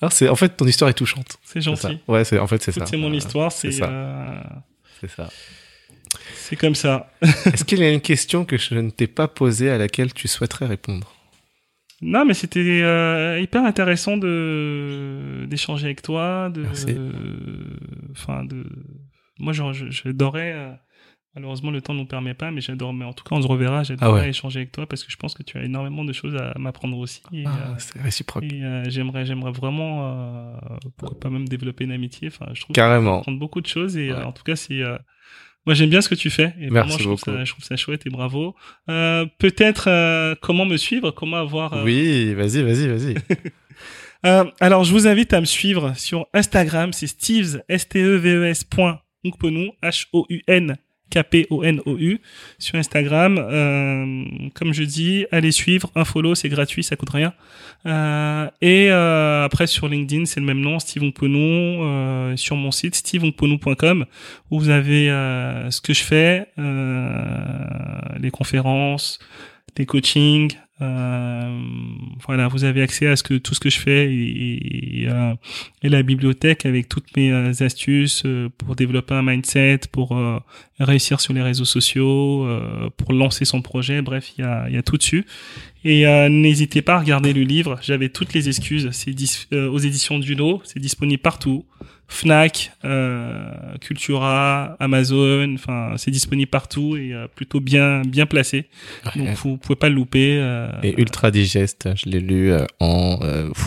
Alors, 0.00 0.12
c'est 0.12 0.28
en 0.28 0.36
fait 0.36 0.56
ton 0.56 0.66
histoire 0.66 0.90
est 0.90 0.94
touchante. 0.94 1.38
C'est 1.44 1.60
gentil. 1.60 1.98
Ouais, 2.08 2.24
c'est 2.24 2.38
en 2.38 2.46
fait 2.46 2.62
c'est 2.62 2.72
ça. 2.72 2.86
C'est 2.86 2.96
mon 2.96 3.12
histoire, 3.12 3.52
c'est 3.52 3.72
ça. 3.72 3.88
Euh... 3.88 4.40
C'est 5.00 5.10
ça. 5.10 5.28
C'est 6.48 6.54
comme 6.54 6.76
ça. 6.76 7.10
Est-ce 7.22 7.64
qu'il 7.64 7.80
y 7.80 7.82
a 7.82 7.92
une 7.92 8.00
question 8.00 8.44
que 8.44 8.56
je 8.56 8.76
ne 8.76 8.90
t'ai 8.90 9.08
pas 9.08 9.26
posée 9.26 9.68
à 9.68 9.78
laquelle 9.78 10.14
tu 10.14 10.28
souhaiterais 10.28 10.66
répondre? 10.66 11.12
Non, 12.02 12.24
mais 12.24 12.34
c'était 12.34 12.60
euh, 12.60 13.40
hyper 13.40 13.64
intéressant 13.64 14.16
de 14.16 15.44
d'échanger 15.50 15.86
avec 15.86 16.02
toi. 16.02 16.48
De, 16.50 16.64
enfin, 18.12 18.44
de. 18.44 18.64
Moi, 19.40 19.52
j'adorais. 19.52 20.52
Euh, 20.52 20.70
malheureusement, 21.34 21.72
le 21.72 21.80
temps 21.80 21.94
ne 21.94 21.98
nous 21.98 22.06
permet 22.06 22.34
pas, 22.34 22.52
mais 22.52 22.60
j'adore. 22.60 22.94
Mais 22.94 23.04
en 23.04 23.12
tout 23.12 23.24
cas, 23.24 23.34
on 23.34 23.42
se 23.42 23.48
reverra. 23.48 23.82
J'adorerais 23.82 24.26
ah 24.26 24.28
échanger 24.28 24.60
avec 24.60 24.70
toi 24.70 24.86
parce 24.86 25.02
que 25.02 25.10
je 25.10 25.16
pense 25.16 25.34
que 25.34 25.42
tu 25.42 25.58
as 25.58 25.64
énormément 25.64 26.04
de 26.04 26.12
choses 26.12 26.36
à 26.36 26.56
m'apprendre 26.60 26.96
aussi. 26.96 27.22
ah, 27.44 27.48
euh, 27.48 27.74
c'est 27.78 28.00
réciproque. 28.00 28.44
J'aimerais, 28.86 29.26
j'aimerais 29.26 29.50
vraiment, 29.50 30.60
pourquoi 30.96 31.18
pas 31.18 31.28
même 31.28 31.48
développer 31.48 31.82
une 31.82 31.92
amitié. 31.92 32.28
Enfin, 32.28 32.46
je 32.54 32.60
trouve. 32.60 32.74
Carrément. 32.74 33.18
Apprendre 33.18 33.40
beaucoup 33.40 33.60
de 33.60 33.66
choses 33.66 33.96
et 33.96 34.12
en 34.12 34.30
tout 34.30 34.44
cas, 34.44 34.54
c'est 34.54 34.84
moi, 35.66 35.74
j'aime 35.74 35.90
bien 35.90 36.00
ce 36.00 36.08
que 36.08 36.14
tu 36.14 36.30
fais. 36.30 36.54
Et 36.60 36.70
Merci 36.70 36.98
je 37.02 37.08
beaucoup. 37.08 37.22
Trouve 37.22 37.34
ça, 37.34 37.44
je 37.44 37.52
trouve 37.52 37.64
ça 37.64 37.76
chouette 37.76 38.06
et 38.06 38.10
bravo. 38.10 38.54
Euh, 38.88 39.26
Peut-être 39.38 39.88
euh, 39.88 40.36
comment 40.40 40.64
me 40.64 40.76
suivre, 40.76 41.10
comment 41.10 41.38
avoir. 41.38 41.72
Euh... 41.72 41.84
Oui, 41.84 42.34
vas-y, 42.34 42.62
vas-y, 42.62 42.86
vas-y. 42.86 43.14
euh, 44.26 44.44
alors, 44.60 44.84
je 44.84 44.92
vous 44.92 45.08
invite 45.08 45.32
à 45.32 45.40
me 45.40 45.46
suivre 45.46 45.92
sur 45.96 46.26
Instagram. 46.32 46.92
C'est 46.92 47.08
steves 47.08 47.62
s 47.68 47.88
t 47.88 48.00
e 48.00 48.16
v 48.16 48.30
e 48.30 48.44
s 48.44 48.64
h 48.64 50.06
o 50.12 50.26
u 50.30 50.42
n 50.46 50.76
K-P-O-N-O-U 51.10 52.20
sur 52.58 52.76
Instagram. 52.76 53.38
Euh, 53.38 54.24
comme 54.54 54.72
je 54.72 54.82
dis, 54.82 55.26
allez 55.30 55.52
suivre, 55.52 55.90
un 55.94 56.04
follow, 56.04 56.34
c'est 56.34 56.48
gratuit, 56.48 56.82
ça 56.82 56.96
coûte 56.96 57.10
rien. 57.10 57.32
Euh, 57.86 58.48
et 58.60 58.90
euh, 58.90 59.44
après 59.44 59.66
sur 59.66 59.88
LinkedIn, 59.88 60.24
c'est 60.24 60.40
le 60.40 60.46
même 60.46 60.60
nom, 60.60 60.78
Steve 60.78 61.02
Ongponou, 61.04 61.38
euh, 61.84 62.36
sur 62.36 62.56
mon 62.56 62.70
site 62.70 62.96
steveongponou.com 62.96 64.06
où 64.50 64.58
vous 64.58 64.70
avez 64.70 65.10
euh, 65.10 65.70
ce 65.70 65.80
que 65.80 65.94
je 65.94 66.02
fais, 66.02 66.48
les 68.18 68.30
conférences, 68.30 69.18
les 69.76 69.86
coachings, 69.86 70.56
euh, 70.82 71.58
voilà, 72.26 72.48
vous 72.48 72.64
avez 72.64 72.82
accès 72.82 73.06
à 73.06 73.16
ce 73.16 73.22
que 73.22 73.34
tout 73.34 73.54
ce 73.54 73.60
que 73.60 73.70
je 73.70 73.78
fais 73.78 74.12
et, 74.12 75.04
et, 75.04 75.08
euh, 75.08 75.34
et 75.82 75.88
la 75.88 76.02
bibliothèque 76.02 76.66
avec 76.66 76.86
toutes 76.88 77.16
mes 77.16 77.32
euh, 77.32 77.52
astuces 77.60 78.24
euh, 78.26 78.50
pour 78.58 78.76
développer 78.76 79.14
un 79.14 79.22
mindset, 79.22 79.80
pour 79.90 80.18
réussir 80.78 81.20
sur 81.20 81.32
les 81.32 81.40
réseaux 81.40 81.64
sociaux, 81.64 82.46
pour 82.96 83.12
lancer 83.12 83.44
son 83.44 83.62
projet. 83.62 84.02
Bref, 84.02 84.32
il 84.36 84.42
y 84.42 84.44
a, 84.44 84.68
y 84.68 84.76
a 84.76 84.82
tout 84.82 84.98
dessus. 84.98 85.24
Et 85.84 86.04
n'hésitez 86.28 86.82
pas 86.82 86.96
à 86.96 86.98
regarder 86.98 87.32
le 87.32 87.42
livre. 87.42 87.78
J'avais 87.82 88.08
toutes 88.08 88.34
les 88.34 88.48
excuses. 88.48 88.90
C'est 88.92 89.14
aux 89.54 89.78
éditions 89.78 90.18
Duno. 90.18 90.60
C'est 90.64 90.80
disponible 90.80 91.22
partout. 91.22 91.64
Fnac, 92.08 92.72
euh, 92.84 93.50
Cultura, 93.80 94.76
Amazon, 94.78 95.54
enfin 95.54 95.94
c'est 95.96 96.10
disponible 96.10 96.50
partout 96.50 96.96
et 96.96 97.12
euh, 97.12 97.26
plutôt 97.26 97.60
bien 97.60 98.02
bien 98.02 98.26
placé. 98.26 98.68
Donc 99.16 99.28
vous 99.38 99.56
pouvez 99.56 99.76
pas 99.76 99.88
le 99.88 99.96
louper. 99.96 100.38
Euh, 100.40 100.70
et 100.82 101.00
ultra 101.00 101.30
digeste, 101.30 101.88
je 101.96 102.08
l'ai 102.08 102.20
lu 102.20 102.52
en 102.80 103.18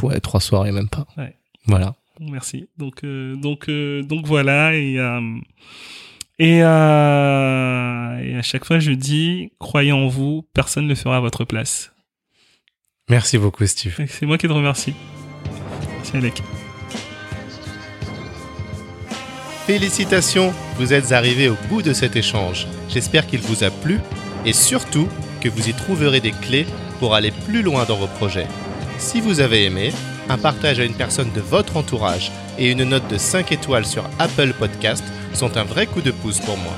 ouais, 0.03 0.19
trois 0.21 0.39
soirées 0.39 0.71
même 0.71 0.89
pas. 0.89 1.05
Ouais. 1.17 1.35
Voilà. 1.65 1.95
Merci. 2.19 2.67
Donc 2.77 3.03
donc 3.05 3.69
donc 3.69 4.25
voilà 4.25 4.75
et 4.75 4.95
et, 6.39 6.57
et 6.57 6.63
à 6.63 8.41
chaque 8.41 8.65
fois 8.65 8.79
je 8.79 8.91
dis 8.91 9.51
croyez 9.59 9.91
en 9.91 10.07
vous, 10.07 10.47
personne 10.53 10.87
ne 10.87 10.95
fera 10.95 11.17
à 11.17 11.19
votre 11.19 11.43
place. 11.43 11.93
Merci 13.09 13.37
beaucoup 13.37 13.65
Steve. 13.65 13.99
C'est 14.07 14.25
moi 14.25 14.37
qui 14.37 14.47
te 14.47 14.53
remercie. 14.53 14.93
Merci 15.97 16.17
Alec. 16.17 16.41
Félicitations, 19.69 20.49
vous 20.77 20.93
êtes 20.93 21.11
arrivé 21.11 21.47
au 21.47 21.55
bout 21.69 21.83
de 21.83 21.93
cet 21.93 22.15
échange. 22.15 22.65
J'espère 22.89 23.27
qu'il 23.27 23.41
vous 23.41 23.63
a 23.63 23.69
plu 23.69 23.99
et 24.43 24.51
surtout 24.51 25.07
que 25.41 25.47
vous 25.47 25.69
y 25.69 25.73
trouverez 25.73 26.21
des 26.21 26.31
clés 26.31 26.65
pour 26.97 27.13
aller 27.13 27.29
plus 27.29 27.61
loin 27.61 27.85
dans 27.85 27.97
vos 27.97 28.07
projets. 28.07 28.47
Si 28.97 29.21
vous 29.21 29.41
avez 29.41 29.65
aimé, 29.65 29.93
un 30.27 30.39
partage 30.39 30.79
à 30.79 30.85
une 30.85 30.95
personne 30.95 31.31
de 31.33 31.41
votre 31.41 31.77
entourage 31.77 32.31
et 32.57 32.71
une 32.71 32.83
note 32.83 33.07
de 33.11 33.19
5 33.19 33.51
étoiles 33.51 33.85
sur 33.85 34.09
Apple 34.17 34.53
Podcast 34.53 35.03
sont 35.35 35.55
un 35.55 35.65
vrai 35.65 35.85
coup 35.85 36.01
de 36.01 36.09
pouce 36.09 36.39
pour 36.39 36.57
moi. 36.57 36.73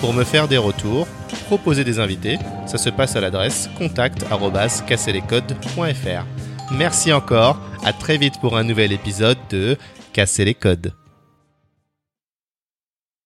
Pour 0.00 0.12
me 0.12 0.24
faire 0.24 0.48
des 0.48 0.58
retours, 0.58 1.06
proposer 1.46 1.84
des 1.84 2.00
invités, 2.00 2.40
ça 2.66 2.76
se 2.76 2.90
passe 2.90 3.14
à 3.14 3.20
l'adresse 3.20 3.70
contact@casserlescodes.fr. 3.78 6.26
Merci 6.72 7.12
encore, 7.12 7.60
à 7.84 7.92
très 7.92 8.16
vite 8.16 8.40
pour 8.40 8.56
un 8.56 8.64
nouvel 8.64 8.90
épisode 8.90 9.38
de 9.48 9.78
Casser 10.12 10.44
les 10.44 10.54
codes. 10.54 10.92